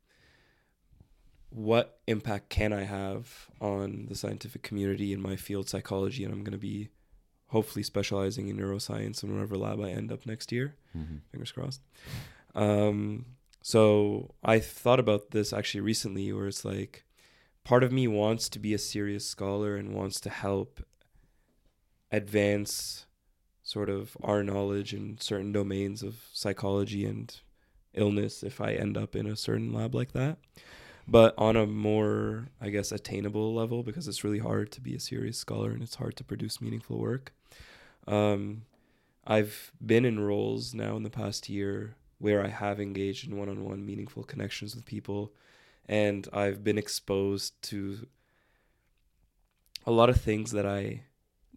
what 1.49 1.99
impact 2.07 2.49
can 2.49 2.73
I 2.73 2.83
have 2.83 3.47
on 3.61 4.07
the 4.09 4.15
scientific 4.15 4.63
community 4.63 5.13
in 5.13 5.21
my 5.21 5.35
field 5.35 5.69
psychology 5.69 6.23
and 6.23 6.33
I'm 6.33 6.43
going 6.43 6.51
to 6.51 6.57
be 6.57 6.89
hopefully 7.47 7.83
specializing 7.83 8.49
in 8.49 8.57
neuroscience 8.57 9.23
in 9.23 9.31
whatever 9.33 9.55
lab 9.57 9.79
I 9.81 9.89
end 9.91 10.11
up 10.11 10.25
next 10.25 10.51
year 10.51 10.75
Mm-hmm. 10.97 11.17
fingers 11.31 11.51
crossed 11.51 11.81
um 12.55 13.25
so 13.61 14.33
I 14.43 14.59
thought 14.59 14.99
about 14.99 15.29
this 15.31 15.53
actually 15.53 15.81
recently 15.81 16.33
where 16.33 16.47
it's 16.47 16.65
like 16.65 17.03
part 17.67 17.83
of 17.83 17.91
me 17.91 18.07
wants 18.07 18.47
to 18.47 18.59
be 18.59 18.73
a 18.73 18.77
serious 18.77 19.27
scholar 19.27 19.75
and 19.75 19.93
wants 19.93 20.21
to 20.21 20.29
help 20.29 20.79
advance 22.13 23.07
sort 23.61 23.89
of 23.89 24.15
our 24.23 24.41
knowledge 24.41 24.93
in 24.93 25.17
certain 25.19 25.51
domains 25.51 26.01
of 26.01 26.15
psychology 26.31 27.03
and 27.03 27.41
illness 27.93 28.41
if 28.41 28.61
I 28.61 28.71
end 28.71 28.95
up 28.95 29.17
in 29.17 29.27
a 29.27 29.35
certain 29.35 29.73
lab 29.73 29.93
like 29.93 30.13
that. 30.13 30.37
But 31.09 31.33
on 31.37 31.57
a 31.57 31.65
more, 31.67 32.47
I 32.61 32.69
guess, 32.69 32.93
attainable 32.93 33.53
level, 33.53 33.83
because 33.83 34.07
it's 34.07 34.23
really 34.23 34.39
hard 34.39 34.71
to 34.71 34.79
be 34.79 34.95
a 34.95 34.99
serious 35.01 35.37
scholar 35.37 35.71
and 35.71 35.83
it's 35.83 35.95
hard 35.95 36.15
to 36.15 36.23
produce 36.23 36.61
meaningful 36.61 36.97
work. 36.97 37.33
Um, 38.07 38.61
I've 39.25 39.73
been 39.85 40.05
in 40.05 40.21
roles 40.21 40.73
now 40.73 40.95
in 40.95 41.03
the 41.03 41.09
past 41.09 41.49
year 41.49 41.97
where 42.17 42.41
I 42.41 42.47
have 42.47 42.79
engaged 42.79 43.27
in 43.27 43.37
one 43.37 43.49
on 43.49 43.65
one 43.65 43.85
meaningful 43.85 44.23
connections 44.23 44.73
with 44.73 44.85
people, 44.85 45.33
and 45.87 46.27
I've 46.33 46.63
been 46.63 46.77
exposed 46.77 47.61
to 47.63 48.07
a 49.85 49.91
lot 49.91 50.09
of 50.09 50.19
things 50.19 50.51
that 50.51 50.65
I 50.65 51.03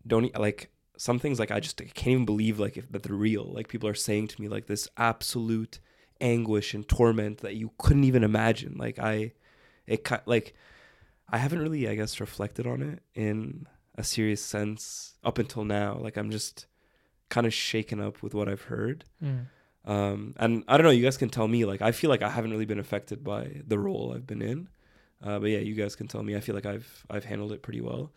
don't 0.07 0.37
like 0.39 0.71
some 0.97 1.19
things 1.19 1.39
like 1.39 1.51
I 1.51 1.61
just 1.61 1.79
can't 1.79 2.09
even 2.09 2.25
believe 2.25 2.61
like 2.61 2.77
if, 2.77 2.91
that 2.93 3.03
they're 3.03 3.17
real. 3.17 3.45
Like 3.45 3.69
people 3.69 3.89
are 3.89 3.95
saying 3.95 4.29
to 4.29 4.41
me 4.41 4.49
like 4.49 4.67
this 4.67 4.87
absolute 4.97 5.81
anguish 6.21 6.75
and 6.75 6.87
torment 6.87 7.39
that 7.39 7.57
you 7.57 7.73
couldn't 7.79 8.05
even 8.05 8.23
imagine. 8.23 8.77
Like 8.77 8.99
I, 8.99 9.33
it 9.87 10.09
like 10.27 10.55
I 11.29 11.39
haven't 11.39 11.61
really 11.61 11.89
I 11.89 11.95
guess 11.95 12.21
reflected 12.21 12.67
on 12.67 12.83
it 12.83 13.03
in 13.15 13.67
a 13.97 14.05
serious 14.05 14.45
sense 14.45 15.15
up 15.25 15.39
until 15.39 15.65
now. 15.65 15.95
Like 15.95 16.17
I'm 16.17 16.31
just 16.31 16.67
kind 17.31 17.47
of 17.47 17.55
shaken 17.55 18.01
up 18.01 18.23
with 18.23 18.35
what 18.35 18.49
I've 18.49 18.63
heard. 18.63 19.05
Mm. 19.25 19.47
Um, 19.85 20.35
and 20.39 20.65
I 20.69 20.77
don't 20.77 20.85
know. 20.85 20.91
You 20.91 21.03
guys 21.03 21.17
can 21.17 21.31
tell 21.31 21.49
me. 21.49 21.65
Like 21.65 21.83
I 21.83 21.93
feel 21.93 22.11
like 22.11 22.23
I 22.23 22.31
haven't 22.31 22.51
really 22.51 22.67
been 22.67 22.79
affected 22.79 23.25
by 23.25 23.63
the 23.67 23.79
role 23.79 24.13
I've 24.15 24.27
been 24.27 24.43
in. 24.43 24.69
Uh, 25.23 25.39
but 25.39 25.51
yeah, 25.51 25.59
you 25.59 25.75
guys 25.75 25.97
can 25.97 26.09
tell 26.09 26.23
me. 26.23 26.37
I 26.37 26.41
feel 26.41 26.55
like 26.55 26.67
I've 26.67 27.05
I've 27.11 27.25
handled 27.25 27.53
it 27.53 27.63
pretty 27.63 27.81
well. 27.81 28.13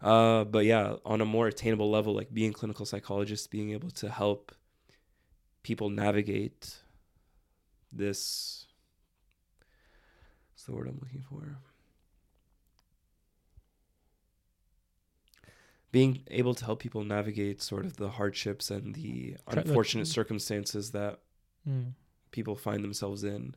Uh, 0.00 0.44
but 0.44 0.64
yeah, 0.64 0.96
on 1.04 1.20
a 1.20 1.24
more 1.24 1.48
attainable 1.48 1.90
level, 1.90 2.14
like 2.14 2.32
being 2.32 2.52
clinical 2.52 2.86
psychologist, 2.86 3.50
being 3.50 3.70
able 3.70 3.90
to 3.90 4.08
help 4.08 4.52
people 5.62 5.90
navigate 5.90 6.76
this. 7.92 8.66
What's 10.52 10.64
the 10.64 10.72
word 10.72 10.88
I'm 10.88 10.98
looking 11.00 11.24
for? 11.28 11.58
Being 15.90 16.20
able 16.28 16.54
to 16.54 16.64
help 16.64 16.80
people 16.80 17.02
navigate 17.04 17.62
sort 17.62 17.86
of 17.86 17.96
the 17.96 18.10
hardships 18.10 18.70
and 18.70 18.94
the 18.94 19.36
Tra- 19.50 19.62
the- 19.62 19.68
unfortunate 19.68 20.06
circumstances 20.06 20.90
that 20.92 21.20
Mm. 21.68 21.92
people 22.30 22.56
find 22.56 22.84
themselves 22.84 23.24
in. 23.24 23.54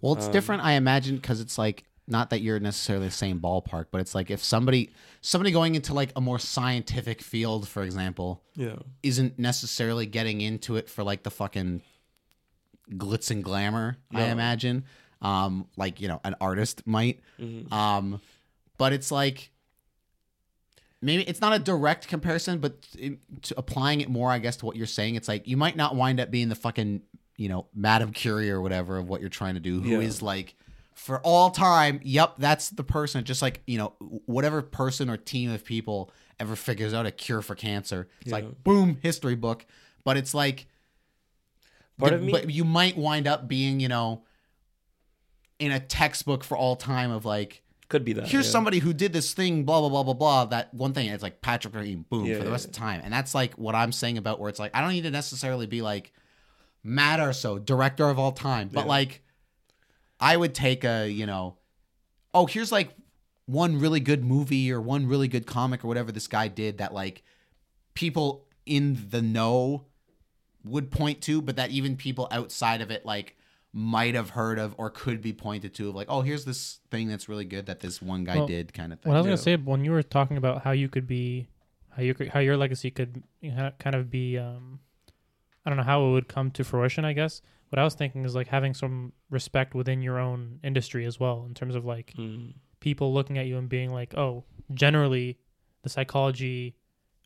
Well, 0.00 0.14
it's 0.14 0.26
Um, 0.26 0.32
different, 0.32 0.62
I 0.62 0.72
imagine, 0.72 1.16
because 1.16 1.40
it's 1.40 1.58
like 1.58 1.84
not 2.06 2.28
that 2.30 2.42
you're 2.42 2.60
necessarily 2.60 3.06
the 3.06 3.10
same 3.12 3.40
ballpark, 3.40 3.86
but 3.90 4.00
it's 4.00 4.14
like 4.14 4.30
if 4.30 4.44
somebody 4.44 4.90
somebody 5.22 5.50
going 5.50 5.74
into 5.74 5.94
like 5.94 6.12
a 6.14 6.20
more 6.20 6.38
scientific 6.38 7.22
field, 7.22 7.66
for 7.66 7.82
example, 7.82 8.42
Yeah. 8.54 8.76
isn't 9.02 9.38
necessarily 9.38 10.04
getting 10.06 10.40
into 10.42 10.76
it 10.76 10.88
for 10.90 11.02
like 11.02 11.22
the 11.22 11.30
fucking 11.30 11.80
glitz 12.90 13.30
and 13.30 13.42
glamour. 13.42 13.96
I 14.12 14.24
imagine, 14.26 14.84
um, 15.22 15.66
like 15.76 16.00
you 16.00 16.08
know, 16.08 16.20
an 16.24 16.34
artist 16.40 16.86
might. 16.86 17.20
hmm 17.38 17.72
Um, 17.72 18.20
but 18.76 18.92
it's 18.92 19.10
like 19.10 19.50
maybe 21.04 21.22
it's 21.24 21.40
not 21.40 21.52
a 21.52 21.58
direct 21.58 22.08
comparison, 22.08 22.58
but 22.58 22.86
it, 22.98 23.18
applying 23.56 24.00
it 24.00 24.08
more, 24.08 24.30
I 24.30 24.38
guess, 24.38 24.56
to 24.56 24.66
what 24.66 24.76
you're 24.76 24.86
saying, 24.86 25.14
it's 25.16 25.28
like 25.28 25.46
you 25.46 25.56
might 25.56 25.76
not 25.76 25.94
wind 25.94 26.18
up 26.20 26.30
being 26.30 26.48
the 26.48 26.54
fucking 26.54 27.02
you 27.36 27.48
know 27.48 27.66
Madame 27.74 28.12
Curie 28.12 28.50
or 28.50 28.60
whatever 28.60 28.96
of 28.98 29.08
what 29.08 29.20
you're 29.20 29.30
trying 29.30 29.54
to 29.54 29.60
do, 29.60 29.80
who 29.80 30.00
is 30.00 30.20
Yeah. 30.20 30.26
like 30.26 30.54
for 30.94 31.20
all 31.20 31.50
time. 31.50 32.00
Yep, 32.02 32.34
that's 32.38 32.70
the 32.70 32.84
person. 32.84 33.24
Just 33.24 33.42
like 33.42 33.62
you 33.66 33.78
know, 33.78 33.94
whatever 34.26 34.62
person 34.62 35.10
or 35.10 35.16
team 35.16 35.50
of 35.50 35.64
people 35.64 36.12
ever 36.40 36.56
figures 36.56 36.94
out 36.94 37.06
a 37.06 37.10
cure 37.10 37.42
for 37.42 37.54
cancer, 37.54 38.08
it's 38.20 38.30
Yeah. 38.30 38.36
like 38.36 38.64
boom, 38.64 38.98
history 39.02 39.34
book. 39.36 39.66
But 40.04 40.16
it's 40.16 40.34
like 40.34 40.66
Part 41.98 42.10
the- 42.12 42.16
of 42.18 42.22
me- 42.22 42.32
but 42.32 42.50
you 42.50 42.64
might 42.64 42.96
wind 42.96 43.26
up 43.26 43.48
being 43.48 43.80
you 43.80 43.88
know 43.88 44.24
in 45.58 45.70
a 45.72 45.80
textbook 45.80 46.44
for 46.44 46.56
all 46.56 46.76
time 46.76 47.10
of 47.10 47.24
like 47.24 47.62
Could 47.94 48.04
be 48.04 48.12
that. 48.14 48.26
here's 48.26 48.46
yeah. 48.46 48.50
somebody 48.50 48.80
who 48.80 48.92
did 48.92 49.12
this 49.12 49.34
thing, 49.34 49.62
blah 49.62 49.78
blah 49.78 49.88
blah 49.88 50.02
blah 50.02 50.14
blah. 50.14 50.44
That 50.46 50.74
one 50.74 50.94
thing, 50.94 51.06
it's 51.06 51.22
like 51.22 51.40
Patrick 51.40 51.76
Rahim, 51.76 52.04
boom, 52.10 52.24
Yeah, 52.24 52.38
for 52.38 52.44
the 52.44 52.50
rest 52.50 52.64
of 52.64 52.72
the 52.72 52.76
time, 52.76 53.02
and 53.04 53.12
that's 53.12 53.36
like 53.36 53.54
what 53.54 53.76
I'm 53.76 53.92
saying 53.92 54.18
about 54.18 54.40
where 54.40 54.48
it's 54.48 54.58
like 54.58 54.74
I 54.74 54.80
don't 54.80 54.90
need 54.90 55.02
to 55.02 55.12
necessarily 55.12 55.68
be 55.68 55.80
like 55.80 56.12
Matt 56.82 57.20
or 57.20 57.32
so 57.32 57.56
director 57.56 58.08
of 58.08 58.18
all 58.18 58.32
time, 58.32 58.68
but 58.72 58.88
like 58.88 59.22
I 60.18 60.36
would 60.36 60.56
take 60.56 60.82
a 60.82 61.08
you 61.08 61.24
know, 61.24 61.56
oh 62.34 62.46
here's 62.46 62.72
like 62.72 62.90
one 63.46 63.78
really 63.78 64.00
good 64.00 64.24
movie 64.24 64.72
or 64.72 64.80
one 64.80 65.06
really 65.06 65.28
good 65.28 65.46
comic 65.46 65.84
or 65.84 65.86
whatever 65.86 66.10
this 66.10 66.26
guy 66.26 66.48
did 66.48 66.78
that 66.78 66.92
like 66.92 67.22
people 67.94 68.44
in 68.66 69.06
the 69.10 69.22
know 69.22 69.84
would 70.64 70.90
point 70.90 71.22
to, 71.22 71.40
but 71.40 71.54
that 71.54 71.70
even 71.70 71.96
people 71.96 72.26
outside 72.32 72.80
of 72.80 72.90
it 72.90 73.06
like 73.06 73.36
might 73.76 74.14
have 74.14 74.30
heard 74.30 74.58
of 74.60 74.72
or 74.78 74.88
could 74.88 75.20
be 75.20 75.32
pointed 75.32 75.74
to 75.74 75.88
of 75.88 75.96
like, 75.96 76.06
oh, 76.08 76.20
here's 76.20 76.44
this 76.44 76.78
thing 76.92 77.08
that's 77.08 77.28
really 77.28 77.44
good 77.44 77.66
that 77.66 77.80
this 77.80 78.00
one 78.00 78.22
guy 78.22 78.36
Well, 78.36 78.46
did 78.46 78.72
kind 78.72 78.92
of 78.92 79.00
thing. 79.00 79.10
What 79.10 79.16
I 79.16 79.20
was 79.20 79.26
gonna 79.26 79.36
say 79.36 79.56
when 79.56 79.84
you 79.84 79.90
were 79.90 80.02
talking 80.04 80.36
about 80.36 80.62
how 80.62 80.70
you 80.70 80.88
could 80.88 81.08
be, 81.08 81.48
how 81.90 82.00
you 82.02 82.14
could, 82.14 82.28
how 82.28 82.38
your 82.38 82.56
legacy 82.56 82.90
could 82.92 83.24
kind 83.42 83.96
of 83.96 84.10
be, 84.10 84.38
um, 84.38 84.78
I 85.66 85.70
don't 85.70 85.76
know 85.76 85.82
how 85.82 86.06
it 86.06 86.12
would 86.12 86.28
come 86.28 86.52
to 86.52 86.62
fruition. 86.62 87.04
I 87.04 87.14
guess 87.14 87.42
what 87.70 87.80
I 87.80 87.84
was 87.84 87.94
thinking 87.94 88.24
is 88.24 88.36
like 88.36 88.46
having 88.46 88.74
some 88.74 89.12
respect 89.28 89.74
within 89.74 90.02
your 90.02 90.20
own 90.20 90.60
industry 90.62 91.04
as 91.04 91.18
well, 91.18 91.44
in 91.44 91.54
terms 91.54 91.74
of 91.74 91.84
like 91.84 92.14
Mm. 92.16 92.54
people 92.78 93.12
looking 93.12 93.38
at 93.38 93.46
you 93.46 93.58
and 93.58 93.68
being 93.68 93.90
like, 93.92 94.16
oh, 94.16 94.44
generally, 94.72 95.36
the 95.82 95.88
psychology, 95.88 96.76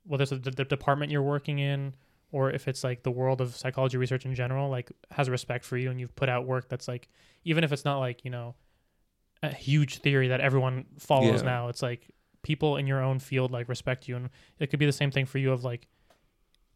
whether 0.04 0.22
it's 0.22 0.30
the, 0.30 0.38
the 0.38 0.64
department 0.64 1.12
you're 1.12 1.20
working 1.22 1.58
in 1.58 1.92
or 2.30 2.50
if 2.50 2.68
it's 2.68 2.84
like 2.84 3.02
the 3.02 3.10
world 3.10 3.40
of 3.40 3.54
psychology 3.56 3.96
research 3.96 4.24
in 4.26 4.34
general, 4.34 4.68
like 4.68 4.90
has 5.10 5.30
respect 5.30 5.64
for 5.64 5.76
you 5.76 5.90
and 5.90 5.98
you've 6.00 6.14
put 6.14 6.28
out 6.28 6.46
work 6.46 6.68
that's 6.68 6.86
like, 6.88 7.08
even 7.44 7.64
if 7.64 7.72
it's 7.72 7.84
not 7.84 7.98
like, 7.98 8.24
you 8.24 8.30
know, 8.30 8.54
a 9.42 9.48
huge 9.54 9.98
theory 9.98 10.28
that 10.28 10.40
everyone 10.40 10.84
follows 10.98 11.40
Yeah. 11.42 11.48
now, 11.48 11.68
it's 11.68 11.80
like 11.82 12.10
people 12.42 12.76
in 12.76 12.86
your 12.86 13.02
own 13.02 13.18
field 13.18 13.50
like 13.50 13.68
respect 13.68 14.08
you. 14.08 14.16
And 14.16 14.30
it 14.58 14.68
could 14.68 14.78
be 14.78 14.86
the 14.86 14.92
same 14.92 15.10
thing 15.10 15.26
for 15.26 15.38
you 15.38 15.52
of 15.52 15.64
like, 15.64 15.86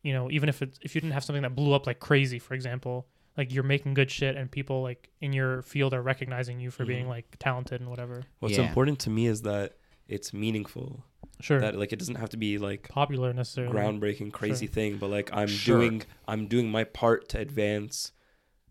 you 0.03 0.13
know, 0.13 0.31
even 0.31 0.49
if 0.49 0.63
it's, 0.63 0.79
if 0.83 0.95
you 0.95 1.01
didn't 1.01 1.13
have 1.15 1.25
something 1.25 1.43
that 1.43 1.55
blew 1.55 1.73
up 1.75 1.87
like 1.87 2.01
crazy, 2.01 2.39
for 2.39 2.55
example, 2.55 3.07
like 3.37 3.53
you're 3.53 3.63
making 3.63 3.95
good 3.95 4.11
shit 4.11 4.37
and 4.37 4.51
people 4.51 4.83
like 4.83 5.11
in 5.21 5.33
your 5.33 5.63
field 5.63 5.95
are 5.95 6.03
recognizing 6.03 6.61
you 6.61 6.71
for 6.71 6.85
being 6.85 7.07
Mhm. 7.07 7.11
like 7.11 7.37
talented 7.39 7.81
and 7.81 7.89
whatever. 7.91 8.23
What's 8.41 8.57
Yeah. 8.59 8.67
important 8.69 8.99
to 9.01 9.11
me 9.11 9.27
is 9.27 9.43
that 9.43 9.77
it's 10.09 10.33
meaningful. 10.33 11.05
Sure. 11.41 11.61
That 11.61 11.77
like 11.77 11.93
it 11.93 11.99
doesn't 11.99 12.15
have 12.17 12.31
to 12.31 12.37
be 12.37 12.59
like 12.59 12.89
popular 12.89 13.33
necessarily. 13.33 13.75
groundbreaking 13.75 14.33
crazy 14.33 14.67
thing 14.69 14.97
but 14.99 15.11
like 15.11 15.29
i'm 15.33 15.49
Sure. 15.49 15.79
doing 15.81 16.03
i'm 16.29 16.47
doing 16.47 16.71
my 16.71 16.85
part 16.85 17.29
to 17.31 17.39
advance 17.39 18.13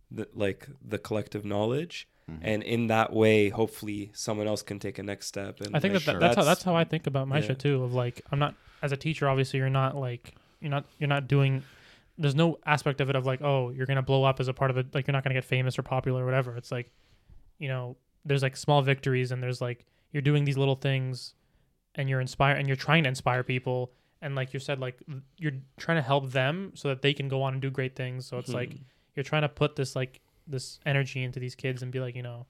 the 0.10 0.28
like 0.34 0.68
the 0.82 0.98
collective 0.98 1.44
knowledge 1.44 2.08
Mhm. 2.30 2.38
and 2.42 2.64
in 2.64 2.88
that 2.88 3.12
way 3.12 3.50
hopefully 3.50 4.12
someone 4.14 4.48
else 4.48 4.62
can 4.62 4.80
take 4.80 5.00
a 5.00 5.04
next 5.04 5.28
step 5.28 5.60
and 5.60 5.76
I 5.76 5.80
think 5.80 5.94
Like, 5.96 6.04
that, 6.06 6.12
sure. 6.12 6.20
that 6.20 6.28
that's 6.28 6.36
how 6.36 6.42
That's- 6.44 6.58
that's 6.60 6.64
how 6.64 6.76
I 6.76 6.84
think 6.86 7.08
about 7.08 7.28
my 7.28 7.40
yeah. 7.40 7.48
shit 7.48 7.60
too. 7.60 7.84
Of 7.84 7.94
like, 7.94 8.22
I'm 8.32 8.40
not 8.40 8.56
as 8.82 8.92
a 8.92 8.98
teacher. 8.98 9.28
Obviously, 9.28 9.58
you're 9.60 9.70
not 9.70 9.98
like 9.98 10.36
you're 10.62 10.70
not 10.70 10.86
you're 11.00 11.10
not 11.10 11.28
doing. 11.28 11.64
There's 12.18 12.36
no 12.36 12.60
aspect 12.66 13.02
of 13.02 13.10
it 13.10 13.16
of 13.16 13.26
like, 13.26 13.42
oh, 13.42 13.72
you're 13.72 13.88
gonna 13.88 14.02
blow 14.04 14.24
up 14.24 14.40
as 14.40 14.48
a 14.48 14.54
part 14.54 14.70
of 14.72 14.78
it. 14.78 14.94
Like, 14.94 15.08
you're 15.08 15.14
not 15.14 15.24
gonna 15.24 15.34
get 15.34 15.44
famous 15.46 15.78
or 15.80 15.84
popular 15.84 16.22
or 16.22 16.26
whatever. 16.26 16.56
It's 16.56 16.72
like, 16.72 16.92
you 17.58 17.68
know, 17.68 17.98
there's 18.24 18.44
like 18.44 18.56
small 18.56 18.82
victories 18.84 19.32
and 19.32 19.42
there's 19.42 19.60
like 19.60 19.86
you're 20.14 20.22
doing 20.22 20.46
these 20.46 20.58
little 20.58 20.76
things, 20.76 21.34
and 21.96 22.10
you're 22.10 22.22
inspire 22.22 22.56
and 22.56 22.68
you're 22.68 22.78
trying 22.78 23.04
to 23.04 23.10
inspire 23.10 23.44
people. 23.44 23.92
And 24.22 24.36
like 24.36 24.54
you 24.54 24.60
said, 24.60 24.80
like 24.80 25.02
you're 25.38 25.54
trying 25.78 25.98
to 25.98 26.02
help 26.04 26.32
them 26.32 26.72
so 26.76 26.90
that 26.90 27.02
they 27.02 27.14
can 27.14 27.28
go 27.28 27.42
on 27.42 27.54
and 27.54 27.62
do 27.62 27.70
great 27.72 27.96
things. 27.96 28.26
So 28.26 28.38
it's 28.38 28.50
like 28.54 28.70
Mhm. 28.72 28.80
you're 29.16 29.24
trying 29.24 29.42
to 29.44 29.50
put 29.50 29.76
this 29.76 29.96
like 29.96 30.22
this 30.48 30.80
energy 30.86 31.24
into 31.24 31.40
these 31.40 31.56
kids 31.56 31.82
and 31.84 31.92
be 31.92 32.00
like, 32.00 32.16
you 32.16 32.24
know, 32.24 32.46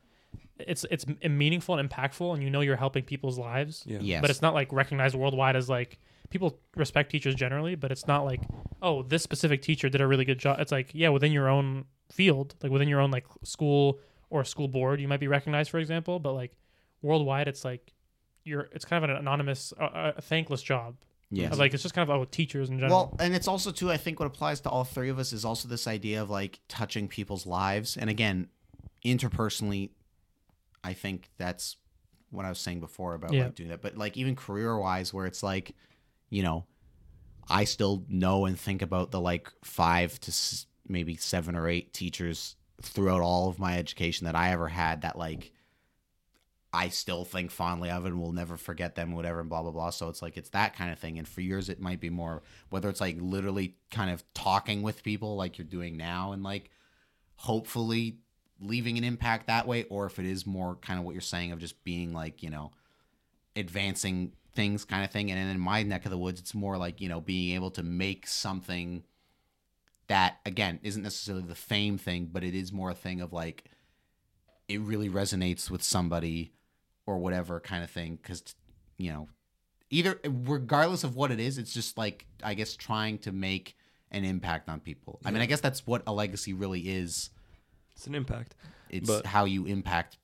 it's 0.57 0.85
it's 0.91 1.05
meaningful 1.27 1.77
and 1.77 1.89
impactful, 1.89 2.33
and 2.33 2.43
you 2.43 2.49
know 2.49 2.61
you're 2.61 2.75
helping 2.75 3.03
people's 3.03 3.37
lives. 3.39 3.83
yeah 3.87 3.99
Yes. 4.01 4.21
But 4.21 4.29
it's 4.29 4.41
not 4.41 4.53
like 4.53 4.71
recognized 4.71 5.15
worldwide 5.15 5.55
as 5.55 5.69
like 5.69 5.97
people 6.29 6.59
respect 6.75 7.11
teachers 7.11 7.35
generally, 7.35 7.75
but 7.75 7.91
it's 7.91 8.05
not 8.07 8.25
like 8.25 8.41
oh 8.81 9.03
this 9.03 9.23
specific 9.23 9.61
teacher 9.61 9.89
did 9.89 10.01
a 10.01 10.07
really 10.07 10.25
good 10.25 10.39
job. 10.39 10.59
It's 10.59 10.71
like 10.71 10.91
yeah 10.93 11.09
within 11.09 11.31
your 11.31 11.47
own 11.49 11.85
field, 12.11 12.55
like 12.61 12.71
within 12.71 12.87
your 12.89 12.99
own 12.99 13.11
like 13.11 13.25
school 13.43 13.99
or 14.29 14.43
school 14.45 14.67
board, 14.67 14.99
you 15.01 15.07
might 15.07 15.19
be 15.19 15.27
recognized 15.27 15.69
for 15.71 15.79
example, 15.79 16.19
but 16.19 16.33
like 16.33 16.53
worldwide, 17.01 17.47
it's 17.47 17.65
like 17.65 17.93
you're 18.43 18.69
it's 18.73 18.85
kind 18.85 19.03
of 19.03 19.09
an 19.09 19.15
anonymous, 19.17 19.73
uh, 19.79 20.13
a 20.17 20.21
thankless 20.21 20.61
job. 20.63 20.95
Yeah, 21.33 21.53
Like 21.53 21.73
it's 21.73 21.81
just 21.83 21.95
kind 21.95 22.09
of 22.09 22.13
oh 22.13 22.25
teachers 22.25 22.69
in 22.69 22.77
general. 22.79 23.11
Well, 23.11 23.17
and 23.19 23.33
it's 23.33 23.47
also 23.47 23.71
too. 23.71 23.89
I 23.89 23.95
think 23.97 24.19
what 24.19 24.25
applies 24.25 24.59
to 24.61 24.69
all 24.69 24.83
three 24.83 25.07
of 25.09 25.17
us 25.17 25.31
is 25.31 25.45
also 25.45 25.69
this 25.69 25.87
idea 25.87 26.21
of 26.21 26.29
like 26.29 26.59
touching 26.67 27.07
people's 27.07 27.45
lives. 27.45 27.95
And 27.95 28.09
again, 28.09 28.49
interpersonally, 29.05 29.91
I 30.83 30.93
think 30.93 31.29
that's 31.37 31.77
what 32.31 32.45
I 32.45 32.49
was 32.49 32.59
saying 32.59 32.79
before 32.79 33.13
about 33.13 33.33
Yeah. 33.33 33.45
like 33.45 33.55
doing 33.55 33.69
that. 33.69 33.81
But 33.81 33.97
like 33.97 34.17
even 34.17 34.35
career 34.35 34.77
wise, 34.77 35.13
where 35.13 35.25
it's 35.25 35.43
like, 35.43 35.73
you 36.29 36.43
know, 36.43 36.65
I 37.49 37.63
still 37.65 38.03
know 38.09 38.45
and 38.45 38.59
think 38.59 38.81
about 38.81 39.11
the 39.11 39.19
like 39.21 39.49
five 39.63 40.19
to 40.21 40.31
s- 40.31 40.65
maybe 40.87 41.15
seven 41.15 41.55
or 41.55 41.67
eight 41.67 41.93
teachers 41.93 42.55
throughout 42.81 43.21
all 43.21 43.47
of 43.49 43.59
my 43.59 43.77
education 43.77 44.25
that 44.25 44.35
I 44.35 44.51
ever 44.51 44.67
had 44.67 45.01
that 45.01 45.17
like 45.17 45.51
I 46.73 46.87
still 46.89 47.25
think 47.25 47.51
fondly 47.51 47.89
of 47.89 48.05
and 48.05 48.19
will 48.19 48.31
never 48.31 48.55
forget 48.55 48.95
them, 48.95 49.11
whatever, 49.11 49.41
and 49.41 49.49
blah 49.49 49.61
blah 49.61 49.71
blah. 49.71 49.89
So 49.89 50.07
it's 50.07 50.21
like 50.21 50.37
it's 50.37 50.49
that 50.49 50.75
kind 50.75 50.91
of 50.91 50.99
thing. 50.99 51.17
And 51.17 51.27
for 51.27 51.41
yours, 51.41 51.67
it 51.67 51.81
might 51.81 51.99
be 51.99 52.09
more 52.09 52.43
whether 52.69 52.89
it's 52.89 53.01
like 53.01 53.17
literally 53.19 53.75
kind 53.89 54.09
of 54.09 54.23
talking 54.33 54.81
with 54.81 55.03
people 55.03 55.35
like 55.35 55.57
you're 55.57 55.65
doing 55.67 55.97
now, 55.97 56.31
and 56.31 56.43
like 56.43 56.69
hopefully 57.35 58.19
leaving 58.61 58.97
an 58.97 59.03
impact 59.03 59.47
that 59.47 59.67
way, 59.67 59.83
or 59.85 60.05
if 60.05 60.17
it 60.17 60.25
is 60.25 60.45
more 60.47 60.75
kind 60.75 60.97
of 60.97 61.05
what 61.05 61.13
you're 61.13 61.21
saying 61.21 61.51
of 61.51 61.59
just 61.59 61.83
being 61.83 62.13
like 62.13 62.41
you 62.41 62.49
know 62.49 62.71
advancing 63.57 64.31
things 64.53 64.85
kind 64.85 65.03
of 65.03 65.11
thing. 65.11 65.29
And 65.29 65.51
in 65.51 65.59
my 65.59 65.83
neck 65.83 66.05
of 66.05 66.11
the 66.11 66.17
woods, 66.17 66.39
it's 66.39 66.55
more 66.55 66.77
like 66.77 67.01
you 67.01 67.09
know 67.09 67.19
being 67.19 67.53
able 67.53 67.71
to 67.71 67.83
make 67.83 68.27
something 68.27 69.03
that 70.07 70.37
again 70.45 70.79
isn't 70.83 71.03
necessarily 71.03 71.43
the 71.43 71.53
fame 71.53 71.97
thing, 71.97 72.29
but 72.31 72.45
it 72.45 72.55
is 72.55 72.71
more 72.71 72.91
a 72.91 72.95
thing 72.95 73.19
of 73.19 73.33
like 73.33 73.65
it 74.69 74.79
really 74.79 75.09
resonates 75.09 75.69
with 75.69 75.83
somebody 75.83 76.53
or 77.11 77.17
whatever 77.19 77.59
kind 77.59 77.83
of 77.83 77.89
thing 77.91 78.17
because 78.21 78.43
you 78.97 79.11
know 79.11 79.27
either 79.89 80.19
regardless 80.27 81.03
of 81.03 81.15
what 81.15 81.31
it 81.31 81.39
is 81.39 81.57
it's 81.57 81.73
just 81.73 81.97
like 81.97 82.25
i 82.43 82.53
guess 82.53 82.75
trying 82.75 83.17
to 83.17 83.31
make 83.31 83.75
an 84.13 84.25
impact 84.25 84.67
on 84.67 84.79
people. 84.81 85.19
I 85.23 85.31
mean 85.31 85.41
i 85.41 85.45
guess 85.45 85.61
that's 85.61 85.87
what 85.87 86.03
a 86.05 86.11
legacy 86.13 86.51
really 86.53 86.81
is. 86.81 87.29
It's 87.95 88.07
an 88.07 88.15
impact 88.15 88.55
it's 88.89 89.07
But- 89.07 89.25
how 89.25 89.45
you 89.45 89.65
impact 89.65 90.17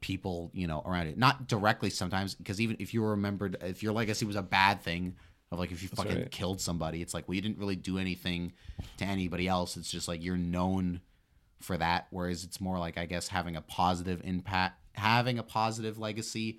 people 0.00 0.50
you 0.54 0.66
know 0.66 0.82
around 0.84 1.06
it. 1.08 1.16
Not 1.18 1.48
directly 1.48 1.90
sometimes 1.90 2.34
because 2.34 2.60
even 2.60 2.76
if 2.78 2.92
you 2.94 3.00
were 3.02 3.10
remembered 3.10 3.56
if 3.62 3.82
your 3.82 3.92
legacy 3.92 4.24
was 4.26 4.36
a 4.36 4.42
bad 4.42 4.82
thing 4.82 5.16
of 5.50 5.58
like 5.58 5.72
if 5.72 5.82
you 5.82 5.88
That's 5.88 6.02
fucking 6.02 6.18
right. 6.22 6.30
killed 6.30 6.60
somebody 6.60 7.00
it's 7.02 7.14
like 7.14 7.26
well 7.28 7.34
you 7.34 7.40
didn't 7.40 7.58
really 7.58 7.76
do 7.76 7.98
anything 7.98 8.52
to 8.98 9.04
anybody 9.04 9.48
else. 9.48 9.76
It's 9.76 9.90
just 9.90 10.06
like 10.08 10.22
you're 10.22 10.36
known 10.36 11.00
for 11.60 11.76
that 11.76 12.06
whereas 12.10 12.44
it's 12.44 12.60
more 12.60 12.78
like 12.78 12.98
i 12.98 13.06
guess 13.06 13.28
having 13.28 13.56
a 13.56 13.62
positive 13.62 14.20
impact 14.24 14.78
having 14.94 15.38
a 15.38 15.42
positive 15.42 15.98
legacy 15.98 16.58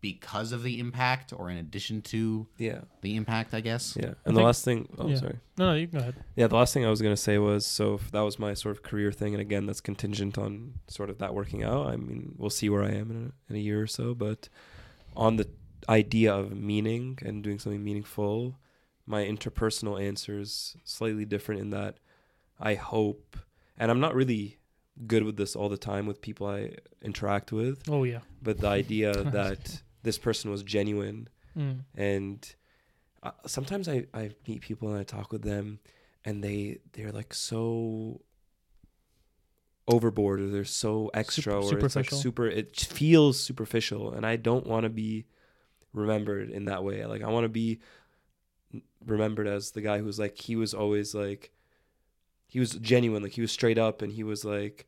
because 0.00 0.52
of 0.52 0.62
the 0.62 0.78
impact 0.80 1.32
or 1.32 1.48
in 1.48 1.56
addition 1.56 2.02
to 2.02 2.46
yeah 2.58 2.80
the 3.00 3.16
impact 3.16 3.54
i 3.54 3.60
guess 3.60 3.96
yeah 3.98 4.08
I 4.08 4.08
and 4.08 4.16
the 4.36 4.40
think- 4.40 4.44
last 4.44 4.64
thing 4.64 4.88
oh 4.98 5.08
yeah. 5.08 5.16
sorry 5.16 5.38
no, 5.56 5.66
no, 5.66 5.74
you 5.74 5.86
can 5.86 6.00
go 6.00 6.02
ahead. 6.02 6.16
Yeah, 6.34 6.48
the 6.48 6.56
last 6.56 6.74
thing 6.74 6.84
I 6.84 6.90
was 6.90 7.00
gonna 7.00 7.16
say 7.16 7.38
was 7.38 7.64
so 7.64 7.94
if 7.94 8.10
that 8.10 8.22
was 8.22 8.40
my 8.40 8.54
sort 8.54 8.76
of 8.76 8.82
career 8.82 9.12
thing, 9.12 9.34
and 9.34 9.40
again, 9.40 9.66
that's 9.66 9.80
contingent 9.80 10.36
on 10.36 10.74
sort 10.88 11.10
of 11.10 11.18
that 11.18 11.32
working 11.32 11.62
out. 11.62 11.86
I 11.86 11.94
mean, 11.96 12.34
we'll 12.36 12.50
see 12.50 12.68
where 12.68 12.82
I 12.82 12.90
am 12.90 13.12
in 13.12 13.16
a, 13.16 13.52
in 13.52 13.56
a 13.56 13.60
year 13.60 13.80
or 13.80 13.86
so, 13.86 14.14
but 14.16 14.48
on 15.14 15.36
the 15.36 15.48
idea 15.88 16.34
of 16.34 16.56
meaning 16.56 17.20
and 17.24 17.40
doing 17.44 17.60
something 17.60 17.84
meaningful, 17.84 18.58
my 19.06 19.22
interpersonal 19.24 20.02
answer 20.02 20.40
is 20.40 20.76
slightly 20.82 21.24
different 21.24 21.60
in 21.60 21.70
that 21.70 21.98
I 22.58 22.74
hope, 22.74 23.36
and 23.78 23.90
I'm 23.90 24.00
not 24.00 24.14
really 24.14 24.58
good 25.06 25.22
with 25.24 25.36
this 25.36 25.56
all 25.56 25.68
the 25.68 25.76
time 25.76 26.06
with 26.06 26.20
people 26.20 26.46
I 26.46 26.70
interact 27.02 27.50
with, 27.52 27.88
Oh 27.88 28.04
yeah. 28.04 28.20
but 28.42 28.58
the 28.60 28.68
idea 28.68 29.12
that 29.38 29.82
this 30.02 30.18
person 30.18 30.50
was 30.50 30.62
genuine 30.62 31.28
Mm. 31.56 31.84
and 31.94 32.54
uh, 33.22 33.30
sometimes 33.46 33.88
I, 33.88 34.06
I 34.12 34.30
meet 34.48 34.60
people 34.60 34.88
and 34.90 34.98
I 34.98 35.04
talk 35.04 35.30
with 35.32 35.42
them 35.42 35.78
and 36.24 36.42
they 36.42 36.78
they're 36.94 37.12
like 37.12 37.32
so 37.32 38.20
overboard 39.86 40.40
or 40.40 40.48
they're 40.48 40.64
so 40.64 41.10
extra 41.14 41.62
Super- 41.62 41.82
or 41.82 41.86
it's 41.86 41.94
like 41.96 42.10
super 42.10 42.46
it 42.48 42.74
feels 42.76 43.38
superficial 43.38 44.12
and 44.14 44.24
I 44.26 44.36
don't 44.36 44.66
want 44.66 44.82
to 44.84 44.88
be 44.90 45.26
remembered 45.92 46.50
in 46.50 46.64
that 46.64 46.82
way 46.82 47.04
like 47.06 47.22
I 47.22 47.28
want 47.28 47.44
to 47.44 47.48
be 47.50 47.80
remembered 49.06 49.46
as 49.46 49.70
the 49.72 49.80
guy 49.82 49.98
who's 49.98 50.18
like 50.18 50.36
he 50.38 50.56
was 50.56 50.72
always 50.74 51.14
like 51.14 51.52
he 52.54 52.60
was 52.60 52.70
genuine 52.92 53.20
like 53.24 53.32
he 53.32 53.40
was 53.40 53.50
straight 53.50 53.78
up 53.78 54.00
and 54.00 54.12
he 54.12 54.22
was 54.22 54.44
like 54.44 54.86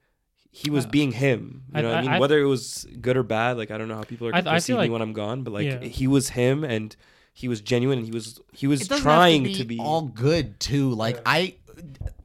he 0.52 0.70
was 0.70 0.84
Uh, 0.86 0.88
being 0.96 1.10
him 1.12 1.64
you 1.74 1.78
I- 1.78 1.82
know 1.82 1.88
what 1.88 1.96
I, 1.96 1.98
I- 1.98 2.02
mean 2.02 2.10
I- 2.12 2.18
whether 2.20 2.38
it 2.38 2.44
was 2.46 2.86
good 3.00 3.16
or 3.16 3.24
bad 3.24 3.56
like 3.60 3.70
I 3.72 3.76
don't 3.78 3.88
know 3.88 3.96
how 3.96 4.04
people 4.04 4.28
are 4.28 4.34
I- 4.34 4.38
I 4.38 4.42
feel 4.42 4.52
perceiving 4.52 4.78
like- 4.78 4.88
me 4.90 4.92
when 4.92 5.02
I'm 5.02 5.12
gone 5.12 5.42
but 5.42 5.52
like 5.52 5.66
yeah. 5.66 5.80
he 5.80 6.06
was 6.06 6.28
him 6.30 6.62
and 6.64 6.94
he 7.34 7.48
was 7.48 7.60
genuine 7.60 7.98
and 7.98 8.06
he 8.06 8.12
was 8.12 8.40
he 8.52 8.66
was 8.68 8.82
it 8.82 8.88
trying 9.02 9.44
have 9.46 9.52
to 9.58 9.64
be, 9.64 9.76
to 9.76 9.82
be 9.82 9.88
all 9.88 10.02
good 10.02 10.58
too. 10.60 10.90
Like 10.94 11.16
Yeah. 11.16 11.22
I, 11.26 11.54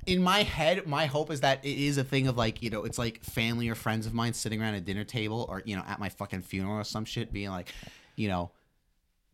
in 0.06 0.24
my 0.24 0.44
head, 0.44 0.88
my 0.88 1.06
hope 1.08 1.30
is 1.32 1.42
that 1.42 1.66
it 1.66 1.78
is 1.78 1.98
a 1.98 2.04
thing 2.04 2.28
of 2.28 2.38
like 2.38 2.62
you 2.64 2.70
know, 2.70 2.84
it's 2.86 2.98
like 2.98 3.22
family 3.24 3.68
or 3.68 3.76
friends 3.76 4.06
of 4.06 4.14
mine 4.14 4.34
sitting 4.34 4.62
around 4.62 4.76
a 4.76 4.82
dinner 4.82 5.04
table 5.04 5.46
or 5.50 5.64
you 5.66 5.76
know 5.76 5.84
at 5.88 6.00
my 6.00 6.10
fucking 6.10 6.44
funeral 6.44 6.78
or 6.78 6.84
some 6.86 7.04
shit, 7.06 7.34
being 7.34 7.50
like, 7.50 7.68
you 8.16 8.28
know. 8.30 8.52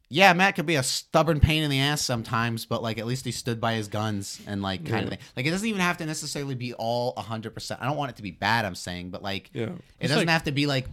Yeah, 0.10 0.32
Matt 0.34 0.56
could 0.56 0.66
be 0.66 0.76
a 0.76 0.84
stubborn 0.84 1.40
pain 1.42 1.64
in 1.64 1.70
the 1.70 1.80
ass 1.82 2.02
sometimes, 2.02 2.66
but 2.66 2.82
like 2.82 2.98
at 2.98 3.06
least 3.06 3.26
he 3.26 3.32
stood 3.32 3.60
by 3.60 3.74
his 3.74 3.90
guns 3.90 4.40
and 4.48 4.62
like 4.62 4.86
kind 4.86 5.00
of 5.06 5.12
Yeah. 5.12 5.18
thing. 5.18 5.26
Like 5.36 5.46
it 5.46 5.52
doesn't 5.52 5.68
even 5.68 5.82
have 5.82 5.98
to 5.98 6.06
necessarily 6.06 6.56
be 6.56 6.74
all 6.74 7.14
hundred 7.18 7.54
percent. 7.54 7.82
I 7.82 7.86
don't 7.86 7.98
want 7.98 8.12
it 8.12 8.16
to 8.18 8.24
be 8.24 8.32
bad. 8.32 8.64
I'm 8.64 8.76
saying, 8.76 9.10
but 9.10 9.22
like 9.22 9.50
yeah 9.54 9.64
it 9.64 9.72
It's 10.00 10.10
doesn't 10.10 10.28
like- 10.28 10.30
have 10.34 10.44
to 10.46 10.52
be 10.54 10.66
like 10.66 10.88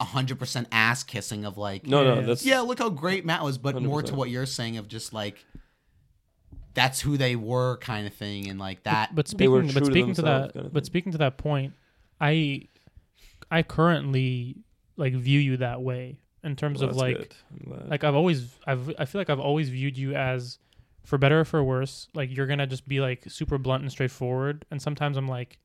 hundred 0.00 0.38
percent 0.38 0.66
ass 0.72 1.02
kissing 1.02 1.44
of 1.44 1.58
like 1.58 1.86
no 1.86 2.02
Yeah, 2.02 2.08
no 2.14 2.20
yeah. 2.20 2.26
that's 2.26 2.46
yeah, 2.46 2.60
look 2.60 2.78
how 2.78 2.88
great 2.90 3.26
Matt 3.26 3.42
was, 3.42 3.58
but 3.58 3.80
more 3.82 4.02
to 4.02 4.14
what 4.14 4.30
you're 4.30 4.46
saying 4.46 4.76
of 4.78 4.88
just 4.88 5.12
like 5.12 5.44
that's 6.72 7.00
who 7.00 7.16
they 7.16 7.34
were 7.36 7.76
kind 7.78 8.06
of 8.06 8.14
thing 8.14 8.48
and 8.48 8.58
like 8.58 8.84
that 8.84 9.14
But 9.14 9.26
They 9.36 9.48
were 9.48 9.62
speaking, 9.62 9.74
but 9.74 9.80
to 9.80 9.86
speaking 9.86 10.14
to 10.14 10.22
themselves 10.22 10.46
that, 10.46 10.54
kind 10.54 10.66
of 10.66 10.72
but 10.72 10.86
speaking 10.86 11.12
to 11.12 11.18
that 11.18 11.36
point, 11.36 11.72
I, 12.20 12.68
I 13.50 13.62
currently 13.64 14.56
like 14.96 15.12
view 15.14 15.40
you 15.40 15.56
that 15.58 15.82
way 15.82 16.18
in 16.42 16.56
terms 16.56 16.80
Well, 16.80 16.90
of 16.90 16.96
like. 16.96 17.34
Like 17.86 18.04
I've 18.04 18.14
always, 18.14 18.48
I've, 18.66 18.92
I 18.98 19.04
feel 19.04 19.20
like 19.20 19.30
I've 19.30 19.40
always 19.40 19.68
viewed 19.68 19.96
you 19.96 20.14
as, 20.14 20.58
for 21.04 21.18
better 21.18 21.40
or 21.40 21.44
for 21.44 21.62
worse, 21.62 22.08
like 22.14 22.34
you're 22.34 22.46
gonna 22.46 22.66
just 22.66 22.86
be 22.86 23.00
like 23.00 23.24
super 23.28 23.58
blunt 23.58 23.82
and 23.82 23.90
straightforward. 23.90 24.64
And 24.70 24.80
sometimes 24.80 25.16
I'm 25.16 25.28
like, 25.28 25.58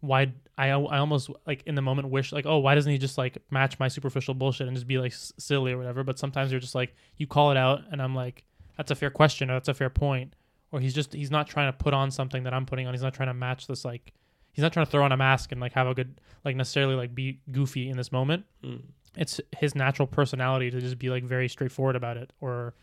why? 0.00 0.32
I, 0.56 0.68
I 0.68 0.98
almost 0.98 1.30
like 1.46 1.62
in 1.66 1.74
the 1.74 1.82
moment 1.82 2.08
wish 2.08 2.32
like, 2.32 2.46
oh, 2.46 2.58
why 2.58 2.74
doesn't 2.74 2.90
he 2.92 2.98
just 2.98 3.18
like 3.18 3.38
match 3.50 3.78
my 3.78 3.88
superficial 3.88 4.34
bullshit 4.34 4.68
and 4.68 4.76
just 4.76 4.86
be 4.86 4.98
like 4.98 5.12
s- 5.12 5.32
silly 5.38 5.72
or 5.72 5.78
whatever? 5.78 6.04
But 6.04 6.18
sometimes 6.18 6.50
you're 6.50 6.60
just 6.60 6.74
like, 6.74 6.94
you 7.16 7.26
call 7.26 7.50
it 7.50 7.56
out, 7.56 7.82
and 7.90 8.00
I'm 8.00 8.14
like, 8.14 8.44
that's 8.76 8.90
a 8.90 8.94
fair 8.94 9.10
question 9.10 9.50
or 9.50 9.54
that's 9.54 9.68
a 9.68 9.74
fair 9.74 9.90
point 9.90 10.34
or 10.74 10.80
he's 10.80 10.92
just 10.92 11.12
he's 11.12 11.30
not 11.30 11.46
trying 11.46 11.72
to 11.72 11.78
put 11.78 11.94
on 11.94 12.10
something 12.10 12.42
that 12.42 12.52
I'm 12.52 12.66
putting 12.66 12.88
on. 12.88 12.94
He's 12.94 13.02
not 13.02 13.14
trying 13.14 13.28
to 13.28 13.34
match 13.34 13.68
this 13.68 13.84
like 13.84 14.12
he's 14.52 14.62
not 14.62 14.72
trying 14.72 14.84
to 14.84 14.90
throw 14.90 15.04
on 15.04 15.12
a 15.12 15.16
mask 15.16 15.52
and 15.52 15.60
like 15.60 15.72
have 15.72 15.86
a 15.86 15.94
good 15.94 16.20
like 16.44 16.56
necessarily 16.56 16.96
like 16.96 17.14
be 17.14 17.40
goofy 17.52 17.88
in 17.88 17.96
this 17.96 18.10
moment. 18.10 18.44
Mm. 18.64 18.82
It's 19.16 19.40
his 19.56 19.74
natural 19.74 20.06
personality 20.06 20.70
to 20.70 20.80
just 20.80 20.98
be 20.98 21.08
like 21.10 21.24
very 21.24 21.48
straightforward 21.48 21.96
about 21.96 22.16
it 22.16 22.32
or 22.40 22.74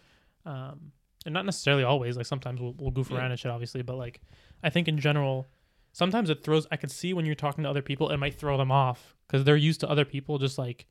um 0.46 0.92
and 1.26 1.34
not 1.34 1.46
necessarily 1.46 1.84
always 1.84 2.18
like 2.18 2.26
sometimes 2.26 2.60
we'll, 2.62 2.74
we'll 2.80 2.92
goof 2.92 3.10
Yeah. 3.12 3.18
around 3.18 3.32
and 3.32 3.40
shit 3.40 3.52
obviously 3.52 3.82
but 3.84 3.96
like 3.98 4.22
I 4.64 4.70
think 4.70 4.88
in 4.88 4.98
general 4.98 5.48
sometimes 5.92 6.30
it 6.30 6.44
throws 6.44 6.66
I 6.72 6.78
could 6.78 6.90
see 6.92 7.14
when 7.14 7.26
you're 7.26 7.36
talking 7.36 7.64
to 7.64 7.70
other 7.70 7.82
people 7.82 8.10
it 8.12 8.18
might 8.18 8.34
throw 8.36 8.58
them 8.58 8.72
off 8.72 9.16
cuz 9.28 9.44
they're 9.44 9.56
used 9.58 9.80
to 9.82 9.90
other 9.90 10.06
people 10.06 10.38
just 10.40 10.58
like 10.58 10.88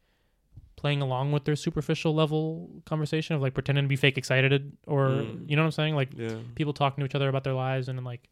playing 0.77 1.03
along 1.03 1.33
with 1.33 1.45
their 1.45 1.57
superficial 1.57 2.15
level 2.15 2.71
conversation 2.87 3.35
of 3.37 3.43
like 3.43 3.55
pretending 3.55 3.85
to 3.85 3.89
be 3.89 3.97
fake 3.97 4.17
excited 4.19 4.77
or 4.87 5.09
Mm. 5.09 5.51
you 5.51 5.57
know 5.57 5.63
what 5.63 5.67
I'm 5.67 5.73
saying 5.73 5.95
like 5.97 6.11
yeah. 6.17 6.37
people 6.55 6.73
talking 6.73 7.03
to 7.03 7.07
each 7.07 7.15
other 7.15 7.29
about 7.29 7.45
their 7.45 7.55
lives 7.55 7.89
and 7.89 8.03
like 8.05 8.29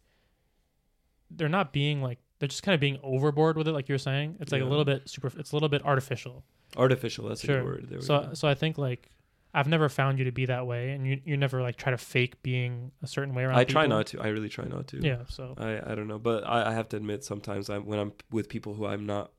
they're 1.30 1.48
not 1.48 1.72
being 1.72 2.00
like 2.02 2.18
they're 2.38 2.48
just 2.48 2.62
kind 2.62 2.74
of 2.74 2.80
being 2.80 2.98
overboard 3.02 3.56
with 3.56 3.66
it 3.68 3.72
like 3.72 3.88
you're 3.88 3.98
saying 3.98 4.36
it's 4.40 4.52
like 4.52 4.62
a 4.62 4.64
little 4.64 4.84
bit 4.84 5.08
super 5.08 5.30
it's 5.38 5.52
a 5.52 5.56
little 5.56 5.68
bit 5.68 5.84
artificial 5.84 6.44
Artificial. 6.76 7.28
That's 7.28 7.42
a 7.42 7.46
Sure. 7.46 7.56
good 7.60 7.64
word. 7.64 7.86
There 7.88 8.00
so 8.02 8.20
go. 8.20 8.34
so 8.34 8.46
i 8.46 8.54
think 8.54 8.76
like 8.78 9.10
i've 9.54 9.66
never 9.68 9.88
found 9.88 10.18
you 10.18 10.26
to 10.26 10.30
be 10.32 10.44
that 10.46 10.66
way 10.66 10.90
and 10.90 11.06
you 11.06 11.20
you 11.24 11.36
never 11.36 11.62
like 11.62 11.76
try 11.76 11.90
to 11.90 11.96
fake 11.98 12.42
being 12.42 12.92
a 13.02 13.06
certain 13.06 13.34
way 13.34 13.42
around 13.44 13.56
I 13.58 13.64
try 13.64 13.86
not 13.86 14.06
to. 14.08 14.20
I 14.20 14.28
really 14.28 14.50
try 14.50 14.66
not 14.66 14.86
to. 14.88 15.00
yeah 15.00 15.22
so 15.28 15.54
I, 15.56 15.80
I 15.92 15.94
don't 15.94 16.06
know, 16.06 16.18
but 16.18 16.44
I, 16.46 16.68
I 16.70 16.72
have 16.72 16.88
to 16.90 16.96
admit 16.98 17.24
sometimes 17.24 17.70
I'm 17.70 17.86
when 17.86 17.98
I'm 17.98 18.12
with 18.30 18.48
people 18.50 18.74
who 18.74 18.84
I'm 18.86 19.06
not 19.06 19.32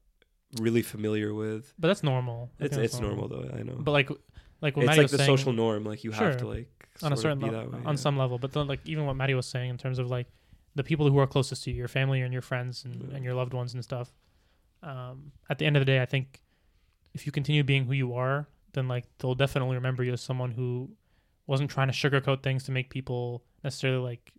really 0.59 0.81
familiar 0.81 1.33
with. 1.33 1.71
but 1.77 1.87
that's 1.89 2.01
normal 2.01 2.49
I 2.59 2.65
It's 2.65 2.77
it's 2.77 2.99
normal 2.99 3.27
though. 3.27 3.49
I 3.53 3.61
know. 3.61 3.75
but 3.77 3.91
like 3.91 4.09
like 4.61 4.75
what 4.75 4.83
it's 4.83 4.87
Matty 4.87 5.01
like 5.01 5.11
the 5.11 5.17
saying 5.19 5.37
social 5.37 5.53
norm. 5.53 5.83
Like 5.83 6.03
you 6.03 6.11
have 6.11 6.37
to 6.37 6.47
like 6.47 6.67
on 7.03 7.13
a 7.13 7.17
certain 7.17 7.39
level 7.39 7.75
on 7.85 7.93
yeah. 7.93 7.95
some 7.95 8.17
level 8.17 8.39
but 8.39 8.51
then 8.53 8.67
like 8.67 8.79
even 8.85 9.05
what 9.05 9.15
Matty 9.15 9.35
was 9.35 9.45
saying 9.45 9.69
in 9.69 9.77
terms 9.77 9.99
of 9.99 10.09
like 10.09 10.25
the 10.79 10.83
people 10.89 11.05
who 11.09 11.17
are 11.19 11.27
closest 11.35 11.63
to 11.63 11.69
you 11.71 11.75
your 11.83 11.87
family 11.99 12.19
and 12.25 12.31
your 12.37 12.41
friends 12.51 12.85
and, 12.85 12.95
Yeah. 12.95 13.15
and 13.15 13.21
your 13.27 13.33
loved 13.41 13.53
ones 13.53 13.73
and 13.75 13.83
stuff 13.83 14.09
um, 14.91 15.31
at 15.49 15.57
the 15.59 15.65
end 15.67 15.75
of 15.77 15.81
the 15.81 15.85
day 15.93 15.99
i 16.01 16.05
think 16.13 16.41
if 17.13 17.25
you 17.25 17.31
continue 17.39 17.63
being 17.63 17.85
who 17.85 17.93
you 18.03 18.13
are 18.13 18.47
then 18.73 18.87
like 18.87 19.05
they'll 19.17 19.35
definitely 19.45 19.75
remember 19.75 20.03
you 20.03 20.13
as 20.13 20.21
someone 20.21 20.51
who 20.51 20.89
wasn't 21.47 21.69
trying 21.69 21.89
to 21.91 21.93
sugarcoat 22.01 22.41
things 22.43 22.63
to 22.63 22.71
make 22.71 22.89
people 22.89 23.43
necessarily 23.63 24.01
like 24.11 24.31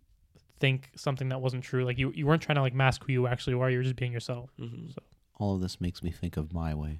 think 0.59 0.89
something 0.95 1.29
that 1.29 1.41
wasn't 1.41 1.63
true 1.63 1.83
like 1.85 1.97
you, 2.01 2.11
you 2.15 2.25
weren't 2.27 2.41
trying 2.41 2.55
to 2.55 2.61
like 2.61 2.73
mask 2.73 3.03
who 3.05 3.11
you 3.13 3.27
actually 3.27 3.53
are. 3.59 3.69
you 3.69 3.77
were 3.77 3.83
just 3.83 3.95
being 3.95 4.11
yourself 4.11 4.49
Mhm. 4.59 4.95
all 5.39 5.55
of 5.55 5.61
this 5.61 5.79
makes 5.81 6.01
me 6.01 6.11
think 6.11 6.37
of 6.37 6.53
my 6.53 6.73
way 6.73 6.99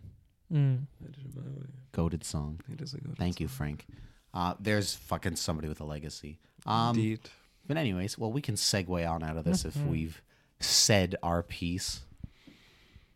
mm. 0.53 0.79
I 1.03 1.07
did 1.15 1.25
it 1.25 1.35
my 1.35 1.41
way. 1.59 1.67
goaded 1.93 2.23
song 2.23 2.59
It 2.71 2.81
is 2.81 2.93
a 2.93 2.99
good 2.99 3.17
thank 3.17 3.39
you 3.39 3.47
frank 3.47 3.87
uh, 4.33 4.53
there's 4.59 4.93
fucking 4.95 5.35
somebody 5.35 5.67
with 5.67 5.79
a 5.81 5.85
legacy 5.95 6.39
um, 6.65 6.95
Indeed. 6.95 7.21
But 7.67 7.77
anyways 7.77 8.17
well 8.17 8.31
we 8.31 8.41
can 8.41 8.55
segue 8.55 9.09
on 9.09 9.23
out 9.23 9.37
of 9.37 9.43
this 9.45 9.65
if 9.65 9.75
Mhm. 9.75 9.87
we've 9.87 10.21
said 10.59 11.15
our 11.23 11.41
piece 11.43 12.01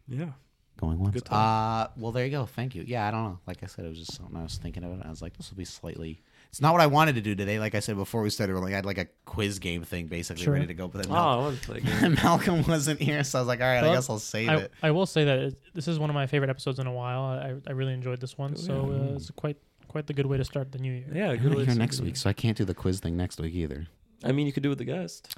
Yeah. 0.07 0.31
Going 0.77 0.99
once. 0.99 1.13
Good 1.13 1.31
Uh, 1.31 1.88
well, 1.95 2.11
there 2.11 2.26
you 2.26 2.31
go. 2.31 2.45
Thank 2.45 2.76
you. 2.76 2.84
Yeah, 2.85 3.07
I 3.07 3.11
don't 3.11 3.23
know. 3.23 3.39
Like 3.47 3.63
I 3.63 3.65
said, 3.67 3.85
it 3.85 3.88
was 3.88 3.97
just 3.97 4.13
something 4.13 4.35
I 4.35 4.43
was 4.43 4.57
thinking 4.57 4.84
of. 4.84 4.91
It. 4.99 5.05
I 5.05 5.09
was 5.09 5.22
like, 5.22 5.38
this 5.38 5.49
will 5.49 5.57
be 5.57 5.63
slightly. 5.63 6.22
It's 6.49 6.59
not 6.59 6.73
what 6.73 6.81
I 6.81 6.88
wanted 6.88 7.15
to 7.15 7.22
do 7.22 7.34
today. 7.34 7.59
Like 7.59 7.76
I 7.76 7.80
said 7.80 7.95
before 7.95 8.22
we 8.22 8.30
started, 8.30 8.57
like 8.59 8.73
I 8.73 8.76
had 8.76 8.85
like 8.85 8.97
a 8.97 9.07
quiz 9.23 9.57
game 9.59 9.84
thing 9.84 10.07
basically 10.07 10.43
Sure. 10.43 10.53
ready 10.53 10.67
to 10.67 10.73
go, 10.73 10.89
but 10.89 11.03
then 11.03 11.11
Oh, 11.11 11.15
Mal- 11.15 11.30
I 11.30 11.35
want 11.38 11.61
to 11.61 11.65
play 11.65 11.77
a 11.77 11.81
game. 12.01 12.15
Malcolm 12.22 12.63
wasn't 12.67 12.99
here, 13.01 13.23
so 13.23 13.39
I 13.39 13.41
was 13.41 13.47
like, 13.47 13.61
all 13.61 13.67
right, 13.67 13.80
I 13.80 13.84
Well, 13.84 13.93
guess 13.93 14.09
I'll 14.09 14.19
save 14.19 14.49
I, 14.49 14.55
it. 14.57 14.72
I 14.84 14.91
will 14.91 15.05
say 15.05 15.23
that 15.23 15.39
it, 15.39 15.57
this 15.73 15.88
is 15.88 15.97
one 15.97 16.09
of 16.09 16.13
my 16.13 16.27
favorite 16.27 16.49
episodes 16.49 16.77
in 16.80 16.88
a 16.88 16.93
while 16.93 17.22
i, 17.22 17.55
I 17.67 17.72
really 17.72 17.93
enjoyed 17.93 18.19
this 18.19 18.38
one 18.38 18.53
Oh, 18.57 18.59
so 18.59 18.73
yeah. 18.91 19.11
uh, 19.11 19.15
it's 19.15 19.31
quite 19.31 19.57
quite 19.88 20.07
the 20.07 20.13
good 20.13 20.26
way 20.26 20.35
to 20.35 20.43
start 20.43 20.73
the 20.73 20.80
new 20.80 20.91
year 20.91 21.05
Yeah, 21.13 21.30
I'm 21.31 21.38
good 21.38 21.51
not 21.51 21.57
way 21.59 21.65
here 21.65 21.73
to 21.73 21.80
next 21.80 22.01
week, 22.01 22.15
it. 22.15 22.17
so 22.17 22.30
I 22.30 22.34
can't 22.34 22.57
do 22.57 22.65
the 22.65 22.76
quiz 22.76 22.99
thing 22.99 23.15
next 23.15 23.39
week 23.39 23.53
either. 23.53 23.88
I 24.23 24.31
mean, 24.31 24.45
you 24.47 24.53
could 24.53 24.63
do 24.63 24.69
it 24.69 24.77
with 24.77 24.77
the 24.79 24.85
guest. 24.85 25.37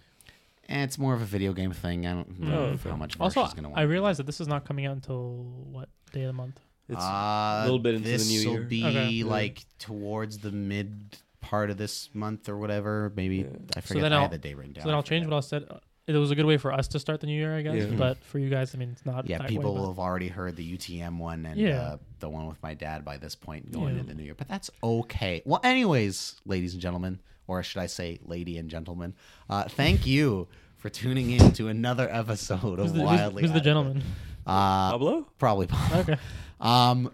And 0.69 0.81
it's 0.81 0.97
more 0.97 1.13
of 1.13 1.21
a 1.21 1.25
video 1.25 1.53
game 1.53 1.71
thing. 1.71 2.05
I 2.05 2.11
don't 2.13 2.39
know 2.39 2.67
Mm. 2.71 2.73
if 2.75 2.83
how 2.83 2.95
much 2.97 3.17
Also, 3.19 3.41
Varsha's 3.41 3.53
gonna 3.53 3.69
want. 3.69 3.79
I 3.79 3.83
realize 3.83 4.17
that 4.17 4.25
this 4.25 4.41
is 4.41 4.47
not 4.47 4.65
coming 4.65 4.85
out 4.85 4.93
until 4.93 5.43
what 5.71 5.87
day 6.11 6.23
of 6.23 6.27
the 6.27 6.33
month? 6.33 6.59
It's 6.89 6.97
uh, 7.01 7.59
a 7.61 7.63
little 7.63 7.79
bit 7.79 7.95
into 7.95 8.09
the 8.09 8.17
new 8.17 8.17
this'll 8.39 8.51
year. 8.53 8.61
be 8.63 8.83
Okay. 8.85 9.09
Yeah. 9.09 9.25
like 9.25 9.63
towards 9.79 10.39
the 10.39 10.51
mid 10.51 11.17
part 11.41 11.69
of 11.69 11.77
this 11.77 12.09
month 12.13 12.49
or 12.49 12.57
whatever. 12.57 13.11
Maybe 13.15 13.37
Yeah. 13.37 13.45
I 13.75 13.79
So 13.79 13.87
forget. 13.87 14.01
then 14.03 14.13
I 14.13 14.15
I'll- 14.17 14.21
had 14.23 14.31
the 14.31 14.37
day 14.37 14.53
written 14.53 14.73
down. 14.73 14.83
so 14.83 14.87
then 14.89 14.93
I 14.95 14.97
I'll 14.97 15.03
change 15.03 15.23
forget. 15.25 15.31
what 15.35 15.37
I 15.45 15.47
said. 15.47 15.65
Uh, 15.69 15.79
It 16.07 16.13
was 16.15 16.31
a 16.31 16.35
good 16.35 16.45
way 16.45 16.55
for 16.55 16.71
us 16.71 16.87
to 16.89 16.99
start 16.99 17.19
the 17.19 17.27
new 17.27 17.33
year, 17.37 17.57
I 17.57 17.61
guess. 17.61 17.75
Yeah. 17.89 17.97
But 17.97 18.17
for 18.23 18.39
you 18.39 18.49
guys, 18.49 18.73
I 18.73 18.77
mean, 18.77 18.91
it's 18.91 19.05
not. 19.05 19.27
Yeah, 19.29 19.39
that 19.39 19.49
people 19.49 19.73
way, 19.73 19.79
will 19.79 19.87
but- 19.87 19.91
have 19.91 19.99
already 19.99 20.29
heard 20.29 20.55
the 20.55 20.63
UTM 20.63 21.17
one 21.19 21.45
and 21.45 21.59
Yeah. 21.59 21.81
uh, 21.81 21.97
the 22.19 22.29
one 22.29 22.47
with 22.47 22.63
my 22.63 22.73
dad 22.73 23.03
by 23.03 23.17
this 23.17 23.35
point 23.35 23.71
going 23.73 23.95
Yeah. 23.95 24.01
into 24.01 24.13
the 24.13 24.15
new 24.15 24.23
year. 24.23 24.33
But 24.35 24.47
that's 24.47 24.69
okay. 24.81 25.41
Well, 25.45 25.59
anyways, 25.65 26.37
ladies 26.45 26.71
and 26.73 26.81
gentlemen, 26.81 27.19
or 27.47 27.63
should 27.63 27.81
I 27.81 27.85
say, 27.87 28.19
lady 28.25 28.57
and 28.57 28.69
gentlemen, 28.69 29.15
uh, 29.49 29.63
thank 29.63 30.05
you 30.05 30.47
for 30.77 30.89
tuning 30.89 31.31
in 31.31 31.51
to 31.53 31.69
another 31.69 32.07
episode 32.11 32.59
Who's 32.79 32.91
of 32.91 32.95
the, 32.95 33.03
Wildly. 33.03 33.41
who's 33.43 33.51
the 33.51 33.61
gentleman? 33.61 34.03
Uh, 34.45 34.91
Pablo. 34.91 35.27
probably 35.39 35.67
Pablo. 35.67 35.99
Okay. 36.01 36.17
Um, 36.61 37.11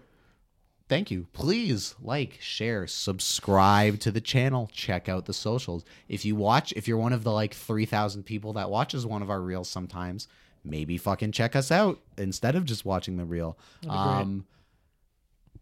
thank 0.88 1.10
you. 1.10 1.26
Please 1.32 1.94
like, 2.00 2.38
share, 2.40 2.86
subscribe 2.86 4.00
to 4.00 4.10
the 4.10 4.20
channel. 4.20 4.68
Check 4.72 5.08
out 5.08 5.26
the 5.26 5.32
socials. 5.32 5.84
If 6.08 6.24
you 6.24 6.36
watch, 6.36 6.72
if 6.76 6.86
you're 6.86 6.98
one 6.98 7.12
of 7.12 7.24
the 7.24 7.32
like 7.32 7.54
three 7.54 7.86
thousand 7.86 8.24
people 8.24 8.52
that 8.54 8.70
watches 8.70 9.06
one 9.06 9.22
of 9.22 9.30
our 9.30 9.40
reels, 9.40 9.68
sometimes 9.68 10.28
maybe 10.64 10.96
fucking 10.96 11.32
check 11.32 11.54
us 11.56 11.70
out 11.70 12.00
instead 12.16 12.54
of 12.54 12.64
just 12.64 12.84
watching 12.84 13.16
the 13.16 13.24
reel. 13.24 13.58
That'd 13.82 13.90
be 13.90 14.02
great. 14.02 14.20
Um, 14.20 14.46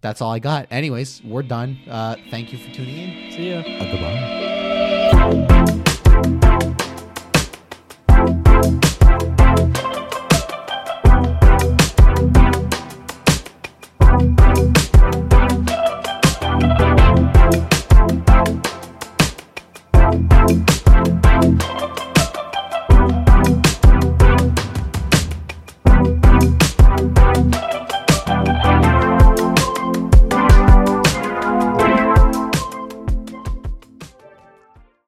that's 0.01 0.21
all 0.21 0.33
I 0.33 0.41
got. 0.41 0.67
Anyways, 0.71 1.23
we're 1.25 1.43
done. 1.43 1.79
Uh, 1.89 2.17
thank 2.31 2.53
you 2.53 2.59
for 2.59 2.73
tuning 2.75 2.97
in. 2.99 3.33
See 3.33 3.51
ya. 3.51 3.59
Uh, 3.61 3.91
goodbye. 3.93 4.42